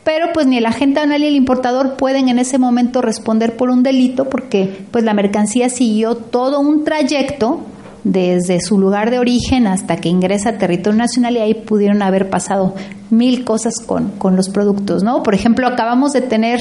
pero 0.06 0.28
pues 0.34 0.46
ni 0.46 0.58
el 0.58 0.68
agente 0.68 1.00
aduanal 1.00 1.22
ni 1.22 1.28
el 1.28 1.36
importador 1.36 1.98
pueden 1.98 2.30
en 2.30 2.40
ese 2.40 2.60
momento 2.60 3.02
responder 3.02 3.58
por 3.58 3.72
un 3.72 3.84
delito 3.84 4.30
porque 4.30 4.86
pues 4.92 5.04
la 5.04 5.14
mercancía 5.14 5.68
siguió 5.68 6.16
todo 6.16 6.62
un 6.62 6.86
trayecto 6.86 7.62
desde 8.06 8.62
su 8.62 8.78
lugar 8.78 9.10
de 9.10 9.18
origen 9.18 9.66
hasta 9.66 9.98
que 9.98 10.10
ingresa 10.10 10.50
a 10.50 10.58
territorio 10.60 11.00
nacional 11.00 11.36
y 11.36 11.40
ahí 11.40 11.54
pudieron 11.56 12.04
haber 12.04 12.30
pasado 12.30 12.76
mil 13.10 13.44
cosas 13.44 13.80
con, 13.84 14.12
con 14.12 14.36
los 14.36 14.50
productos, 14.50 15.02
¿no? 15.02 15.24
Por 15.24 15.34
ejemplo, 15.34 15.68
acabamos 15.68 16.14
de 16.14 16.22
tener 16.22 16.60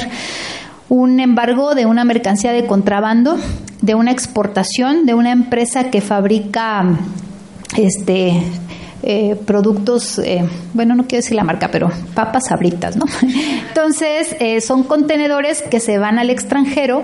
un 0.89 1.21
embargo 1.21 1.75
de 1.75 1.85
una 1.85 2.05
mercancía 2.05 2.53
de 2.53 2.67
contrabando, 2.67 3.37
de 3.83 3.95
una 3.95 4.11
exportación 4.11 5.05
de 5.05 5.13
una 5.13 5.33
empresa 5.33 5.91
que 5.91 6.01
fabrica 6.01 6.99
este 7.77 8.43
eh, 9.07 9.37
productos, 9.37 10.19
eh, 10.19 10.49
bueno, 10.73 10.95
no 10.95 11.03
quiero 11.03 11.23
decir 11.23 11.37
la 11.37 11.45
marca, 11.45 11.69
pero 11.71 11.91
papas 12.15 12.45
sabritas, 12.49 12.97
¿no? 12.97 13.05
Entonces, 13.69 14.35
eh, 14.41 14.63
son 14.63 14.83
contenedores 14.83 15.61
que 15.61 15.79
se 15.79 15.99
van 15.99 16.19
al 16.19 16.31
extranjero 16.31 17.03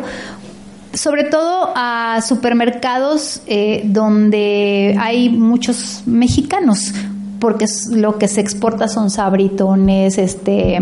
sobre 0.94 1.24
todo 1.24 1.72
a 1.76 2.20
supermercados 2.26 3.42
donde 3.84 4.96
hay 4.98 5.28
muchos 5.28 6.02
mexicanos, 6.04 6.92
porque 7.38 7.66
lo 7.92 8.18
que 8.18 8.26
se 8.26 8.40
exporta 8.40 8.88
son 8.88 9.08
sabritones, 9.08 10.18
este 10.18 10.80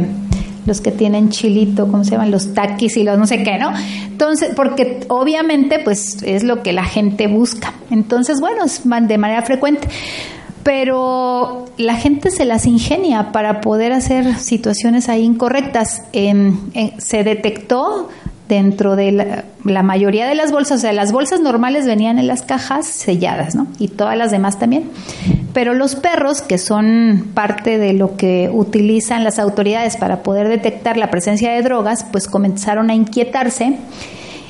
los 0.65 0.81
que 0.81 0.93
tienen 0.93 1.31
chilito, 1.31 1.89
¿cómo 1.89 2.05
se 2.05 2.12
llaman? 2.12 2.31
Los 2.31 2.55
taquis 2.55 2.97
y 2.97 3.03
los 3.03 3.19
no 3.19 3.27
sé 3.27 3.43
qué, 3.43 3.59
¿no? 3.59 3.73
Entonces, 4.07 4.51
porque 4.55 5.01
obviamente 5.09 5.78
pues 5.78 6.23
es 6.23 6.43
lo 6.43 6.62
que 6.62 6.73
la 6.73 6.85
gente 6.85 7.27
busca. 7.27 7.74
Entonces, 7.90 8.40
bueno, 8.40 8.65
es 8.65 8.82
de 8.85 9.19
manera 9.19 9.43
frecuente 9.43 9.89
pero 10.69 11.65
la 11.78 11.95
gente 11.95 12.31
se 12.31 12.45
las 12.45 12.66
ingenia 12.66 13.32
para 13.32 13.62
poder 13.62 13.90
hacer 13.90 14.36
situaciones 14.36 15.09
ahí 15.09 15.23
incorrectas. 15.23 16.03
se 16.12 17.24
detectó 17.24 18.11
dentro 18.51 18.95
de 18.95 19.45
la, 19.65 19.82
mayoría 19.82 20.27
de 20.27 20.35
las 20.35 20.53
bolsas, 20.53 20.81
o 20.81 20.81
sea, 20.82 20.93
las 20.93 21.11
bolsas 21.11 21.40
normales 21.40 21.86
venían 21.86 22.19
en 22.19 22.27
las 22.27 22.43
cajas 22.43 22.86
selladas, 22.86 23.55
¿no? 23.55 23.66
Y 23.78 23.89
todas 23.89 24.19
las 24.19 24.31
demás 24.31 24.59
también. 24.59 24.90
Pero 25.55 25.73
los 25.73 25.95
perros, 25.95 26.43
que 26.43 26.59
son 26.59 27.31
parte 27.32 27.78
de 27.78 27.95
lo 27.95 28.19
que 28.19 28.51
utilizan 28.53 29.24
las 29.24 29.39
autoridades 29.39 29.97
para 29.97 30.23
poder 30.23 30.49
detectar 30.49 30.99
la 30.99 31.11
presencia 31.11 31.51
de 31.51 31.62
drogas, 31.62 32.05
pues 32.12 32.28
comenzaron 32.28 32.90
a 32.90 32.95
inquietarse 32.95 33.78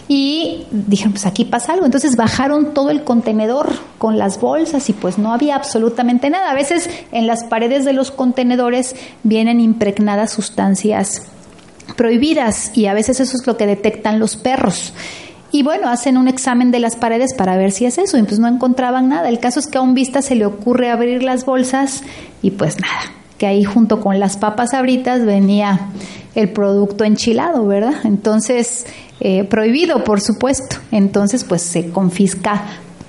y 0.09 0.65
dijeron, 0.71 1.13
pues 1.13 1.27
aquí 1.27 1.45
pasa 1.45 1.75
algo. 1.75 1.85
Entonces 1.85 2.17
bajaron 2.17 2.73
todo 2.73 2.89
el 2.89 3.05
contenedor 3.05 3.69
con 3.99 4.19
las 4.19 4.41
bolsas 4.41 4.89
y 4.89 4.95
pues 4.95 5.19
no 5.19 5.33
había 5.35 5.55
absolutamente 5.55 6.31
nada. 6.31 6.51
A 6.51 6.55
veces 6.55 6.89
en 7.13 7.27
las 7.27 7.45
paredes 7.45 7.85
de 7.85 7.93
los 7.93 8.11
contenedores 8.11 8.97
vienen 9.23 9.61
impregnadas 9.61 10.33
sustancias 10.33 11.23
prohibidas 11.97 12.77
y 12.77 12.87
a 12.87 12.95
veces 12.95 13.21
eso 13.21 13.37
es 13.37 13.47
lo 13.47 13.59
que 13.59 13.67
detectan 13.67 14.19
los 14.19 14.37
perros. 14.37 14.95
Y 15.51 15.63
bueno, 15.63 15.89
hacen 15.89 16.17
un 16.17 16.29
examen 16.29 16.71
de 16.71 16.79
las 16.79 16.97
paredes 16.97 17.35
para 17.35 17.57
ver 17.57 17.71
si 17.71 17.85
es 17.87 17.99
eso 17.99 18.17
y 18.19 18.23
pues 18.23 18.39
no 18.39 18.49
encontraban 18.49 19.09
nada. 19.09 19.29
El 19.29 19.41
caso 19.41 19.61
es 19.61 19.67
que 19.67 19.79
a 19.79 19.83
un 19.83 19.95
vista 19.95 20.23
se 20.23 20.35
le 20.35 20.47
ocurre 20.47 20.91
abrir 20.91 21.23
las 21.23 21.45
bolsas 21.45 22.03
y 22.43 22.51
pues 22.53 22.81
nada, 22.81 23.13
que 23.37 23.47
ahí 23.47 23.65
junto 23.65 24.01
con 24.01 24.21
las 24.21 24.37
papas 24.37 24.75
abritas 24.75 25.25
venía 25.25 25.89
el 26.35 26.51
producto 26.51 27.05
enchilado, 27.05 27.67
¿verdad? 27.67 27.95
Entonces, 28.05 28.87
eh, 29.21 29.45
prohibido, 29.45 30.05
por 30.05 30.21
supuesto. 30.21 30.77
Entonces, 30.93 31.45
pues 31.45 31.63
se 31.63 31.91
confisca 31.91 32.65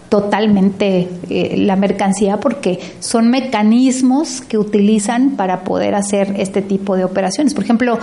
totalmente 0.09 1.07
eh, 1.29 1.55
la 1.57 1.75
mercancía 1.75 2.39
porque 2.39 2.79
son 2.99 3.29
mecanismos 3.29 4.41
que 4.41 4.57
utilizan 4.57 5.31
para 5.31 5.63
poder 5.63 5.93
hacer 5.93 6.33
este 6.37 6.61
tipo 6.63 6.97
de 6.97 7.05
operaciones. 7.05 7.53
Por 7.53 7.63
ejemplo, 7.63 7.99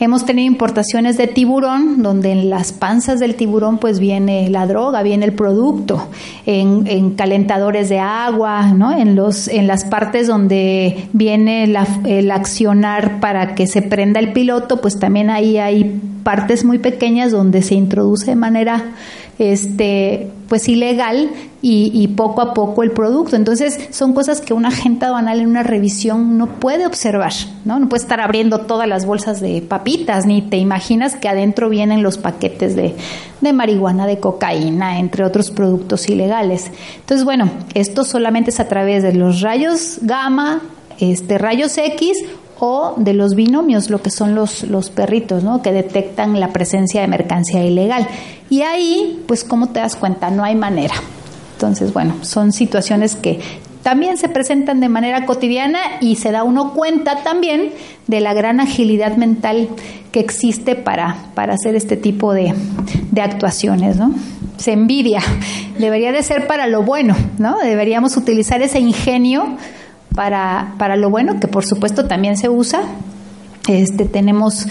hemos 0.00 0.26
tenido 0.26 0.46
importaciones 0.46 1.16
de 1.16 1.28
tiburón 1.28 2.02
donde 2.02 2.32
en 2.32 2.50
las 2.50 2.72
panzas 2.72 3.20
del 3.20 3.36
tiburón 3.36 3.78
pues 3.78 4.00
viene 4.00 4.50
la 4.50 4.66
droga, 4.66 5.02
viene 5.02 5.26
el 5.26 5.32
producto, 5.32 6.08
en, 6.44 7.12
calentadores 7.14 7.88
de 7.88 8.00
agua, 8.00 8.72
¿no? 8.72 8.92
en, 8.92 9.14
los, 9.14 9.46
en 9.46 9.66
las 9.66 9.84
partes 9.84 10.26
donde 10.26 11.08
viene 11.12 11.64
el 11.64 12.30
accionar 12.30 13.20
para 13.20 13.54
que 13.54 13.66
se 13.68 13.82
prenda 13.82 14.18
el 14.18 14.32
piloto, 14.32 14.80
pues 14.80 14.98
también 14.98 15.30
ahí 15.30 15.58
hay 15.58 16.00
partes 16.24 16.64
muy 16.64 16.78
pequeñas 16.78 17.30
donde 17.30 17.62
se 17.62 17.74
introduce 17.74 18.26
de 18.26 18.36
manera 18.36 18.84
este 19.38 20.30
pues 20.48 20.68
ilegal 20.68 21.30
y, 21.66 22.08
poco 22.08 22.42
a 22.42 22.52
poco 22.52 22.82
el 22.82 22.90
producto. 22.90 23.36
Entonces 23.36 23.88
son 23.90 24.12
cosas 24.12 24.42
que 24.42 24.52
un 24.52 24.66
agente 24.66 25.06
aduanal 25.06 25.40
en 25.40 25.48
una 25.48 25.62
revisión 25.62 26.36
no 26.36 26.46
puede 26.46 26.86
observar, 26.86 27.32
¿no? 27.64 27.78
No 27.78 27.88
puede 27.88 28.02
estar 28.02 28.20
abriendo 28.20 28.58
todas 28.60 28.86
las 28.86 29.06
bolsas 29.06 29.40
de 29.40 29.62
papitas, 29.62 30.26
ni 30.26 30.42
te 30.42 30.58
imaginas 30.58 31.16
que 31.16 31.28
adentro 31.28 31.70
vienen 31.70 32.02
los 32.02 32.18
paquetes 32.18 32.76
de, 32.76 32.94
de 33.40 33.52
marihuana, 33.54 34.06
de 34.06 34.18
cocaína, 34.18 34.98
entre 34.98 35.24
otros 35.24 35.50
productos 35.50 36.08
ilegales. 36.10 36.70
Entonces, 36.96 37.24
bueno, 37.24 37.50
esto 37.72 38.04
solamente 38.04 38.50
es 38.50 38.60
a 38.60 38.68
través 38.68 39.02
de 39.02 39.14
los 39.14 39.40
rayos 39.40 40.00
gamma, 40.02 40.60
este, 41.00 41.38
rayos 41.38 41.78
X 41.78 42.18
de 42.96 43.14
los 43.14 43.34
binomios, 43.34 43.90
lo 43.90 44.02
que 44.02 44.10
son 44.10 44.34
los, 44.34 44.64
los 44.64 44.90
perritos, 44.90 45.42
¿no? 45.44 45.62
que 45.62 45.72
detectan 45.72 46.38
la 46.40 46.52
presencia 46.52 47.00
de 47.00 47.08
mercancía 47.08 47.64
ilegal. 47.64 48.06
Y 48.50 48.62
ahí, 48.62 49.22
pues, 49.26 49.44
¿cómo 49.44 49.68
te 49.68 49.80
das 49.80 49.96
cuenta? 49.96 50.30
No 50.30 50.44
hay 50.44 50.54
manera. 50.54 50.94
Entonces, 51.54 51.92
bueno, 51.92 52.16
son 52.22 52.52
situaciones 52.52 53.16
que 53.16 53.40
también 53.82 54.16
se 54.16 54.28
presentan 54.28 54.80
de 54.80 54.88
manera 54.88 55.26
cotidiana 55.26 55.78
y 56.00 56.16
se 56.16 56.32
da 56.32 56.42
uno 56.42 56.72
cuenta 56.72 57.22
también 57.22 57.70
de 58.06 58.20
la 58.20 58.32
gran 58.32 58.58
agilidad 58.60 59.16
mental 59.16 59.68
que 60.10 60.20
existe 60.20 60.74
para, 60.74 61.16
para 61.34 61.54
hacer 61.54 61.76
este 61.76 61.96
tipo 61.96 62.32
de, 62.32 62.54
de 63.10 63.20
actuaciones, 63.20 63.96
¿no? 63.96 64.14
Se 64.56 64.72
envidia, 64.72 65.20
debería 65.78 66.12
de 66.12 66.22
ser 66.22 66.46
para 66.46 66.66
lo 66.66 66.82
bueno, 66.82 67.14
¿no? 67.38 67.58
Deberíamos 67.58 68.16
utilizar 68.16 68.62
ese 68.62 68.80
ingenio 68.80 69.56
para, 70.14 70.74
para 70.78 70.96
lo 70.96 71.10
bueno, 71.10 71.40
que 71.40 71.48
por 71.48 71.64
supuesto 71.64 72.06
también 72.06 72.36
se 72.36 72.48
usa. 72.48 72.82
Este, 73.68 74.04
tenemos 74.04 74.66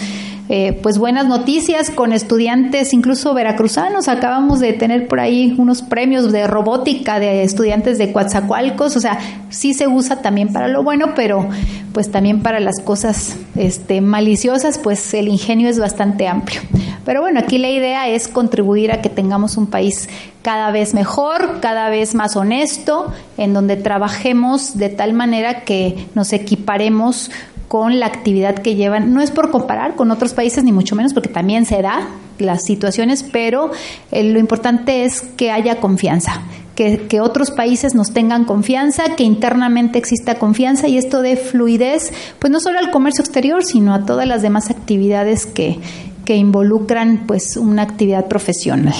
eh, 0.50 0.78
pues 0.82 0.98
buenas 0.98 1.26
noticias 1.26 1.90
con 1.90 2.12
estudiantes, 2.12 2.92
incluso 2.92 3.32
veracruzanos. 3.32 4.08
Acabamos 4.08 4.60
de 4.60 4.74
tener 4.74 5.08
por 5.08 5.20
ahí 5.20 5.54
unos 5.56 5.80
premios 5.80 6.32
de 6.32 6.46
robótica 6.46 7.18
de 7.18 7.44
estudiantes 7.44 7.96
de 7.96 8.12
Coatzacoalcos. 8.12 8.94
O 8.96 9.00
sea, 9.00 9.18
sí 9.48 9.72
se 9.72 9.88
usa 9.88 10.20
también 10.20 10.52
para 10.52 10.68
lo 10.68 10.82
bueno, 10.82 11.14
pero 11.16 11.48
pues 11.92 12.10
también 12.10 12.42
para 12.42 12.60
las 12.60 12.80
cosas 12.82 13.36
este, 13.56 14.02
maliciosas, 14.02 14.78
pues 14.78 15.14
el 15.14 15.28
ingenio 15.28 15.68
es 15.68 15.78
bastante 15.78 16.28
amplio. 16.28 16.60
Pero 17.06 17.20
bueno, 17.20 17.40
aquí 17.40 17.58
la 17.58 17.70
idea 17.70 18.08
es 18.08 18.28
contribuir 18.28 18.92
a 18.92 19.00
que 19.00 19.08
tengamos 19.08 19.56
un 19.56 19.66
país 19.66 20.08
cada 20.42 20.70
vez 20.70 20.92
mejor, 20.92 21.60
cada 21.60 21.88
vez 21.88 22.14
más 22.14 22.36
honesto, 22.36 23.12
en 23.38 23.54
donde 23.54 23.76
trabajemos 23.76 24.76
de 24.76 24.90
tal 24.90 25.14
manera 25.14 25.64
que 25.64 26.06
nos 26.14 26.32
equiparemos 26.32 27.30
con 27.74 27.98
la 27.98 28.06
actividad 28.06 28.54
que 28.54 28.76
llevan. 28.76 29.12
No 29.12 29.20
es 29.20 29.32
por 29.32 29.50
comparar 29.50 29.96
con 29.96 30.12
otros 30.12 30.32
países, 30.32 30.62
ni 30.62 30.70
mucho 30.70 30.94
menos, 30.94 31.12
porque 31.12 31.28
también 31.28 31.66
se 31.66 31.82
da 31.82 32.06
las 32.38 32.62
situaciones, 32.62 33.24
pero 33.24 33.72
eh, 34.12 34.22
lo 34.22 34.38
importante 34.38 35.04
es 35.04 35.22
que 35.22 35.50
haya 35.50 35.80
confianza, 35.80 36.42
que, 36.76 37.08
que, 37.08 37.20
otros 37.20 37.50
países 37.50 37.96
nos 37.96 38.12
tengan 38.12 38.44
confianza, 38.44 39.16
que 39.16 39.24
internamente 39.24 39.98
exista 39.98 40.36
confianza 40.36 40.86
y 40.86 40.98
esto 40.98 41.20
de 41.20 41.36
fluidez, 41.36 42.12
pues 42.38 42.52
no 42.52 42.60
solo 42.60 42.78
al 42.78 42.92
comercio 42.92 43.24
exterior, 43.24 43.64
sino 43.64 43.92
a 43.92 44.06
todas 44.06 44.28
las 44.28 44.40
demás 44.40 44.70
actividades 44.70 45.44
que, 45.44 45.80
que 46.24 46.36
involucran 46.36 47.24
pues 47.26 47.56
una 47.56 47.82
actividad 47.82 48.28
profesional. 48.28 48.94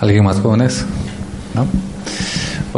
¿Alguien 0.00 0.24
más 0.24 0.40
jóvenes? 0.40 0.84
¿No? 1.54 1.64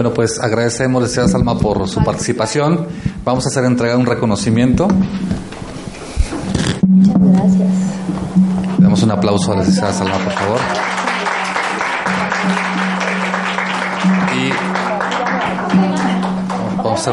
Bueno, 0.01 0.15
pues 0.15 0.41
agradecemos, 0.41 1.03
licenciada 1.03 1.29
Salma, 1.29 1.59
por 1.59 1.87
su 1.87 2.03
participación. 2.03 2.87
Vamos 3.23 3.45
a 3.45 3.51
hacer 3.51 3.67
entrega 3.67 3.99
un 3.99 4.07
reconocimiento. 4.07 4.89
Muchas 6.89 7.17
gracias. 7.21 7.69
Damos 8.79 9.03
un 9.03 9.11
aplauso 9.11 9.53
a 9.53 9.57
la 9.57 9.61
licenciada 9.61 9.93
Salma, 9.93 10.17
por 10.17 10.33
favor. 10.33 10.59
Y 14.35 14.53
vamos 16.83 17.07
a 17.07 17.13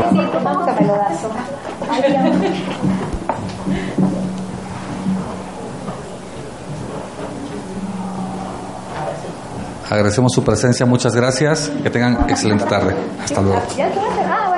Agradecemos 9.89 10.33
su 10.33 10.43
presencia, 10.43 10.85
muchas 10.85 11.15
gracias. 11.15 11.71
Que 11.81 11.89
tengan 11.89 12.29
excelente 12.29 12.65
tarde. 12.65 12.93
Hasta 13.23 13.41
luego. 13.41 13.61
Ah, 14.29 14.49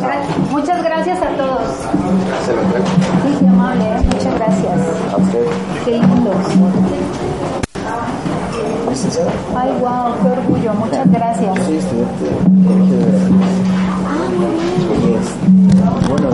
gracias. 0.00 0.38
Muchas 0.50 0.82
gracias 0.82 1.18
a 1.22 1.36
todos. 1.36 1.62
Sí, 2.46 3.36
qué 3.40 3.48
amable, 3.48 3.84
¿eh? 3.84 4.00
muchas 4.04 4.34
gracias. 4.34 4.80
Qué 5.84 5.90
lindo. 5.92 6.32
Ay, 9.56 9.70
wow, 9.80 10.14
qué 10.22 10.28
orgullo, 10.28 10.74
muchas 10.74 11.10
gracias. 11.10 11.58
Sí, 11.66 11.76
estudiante. 11.76 12.26
Ah, 14.06 14.28
bueno, 16.08 16.30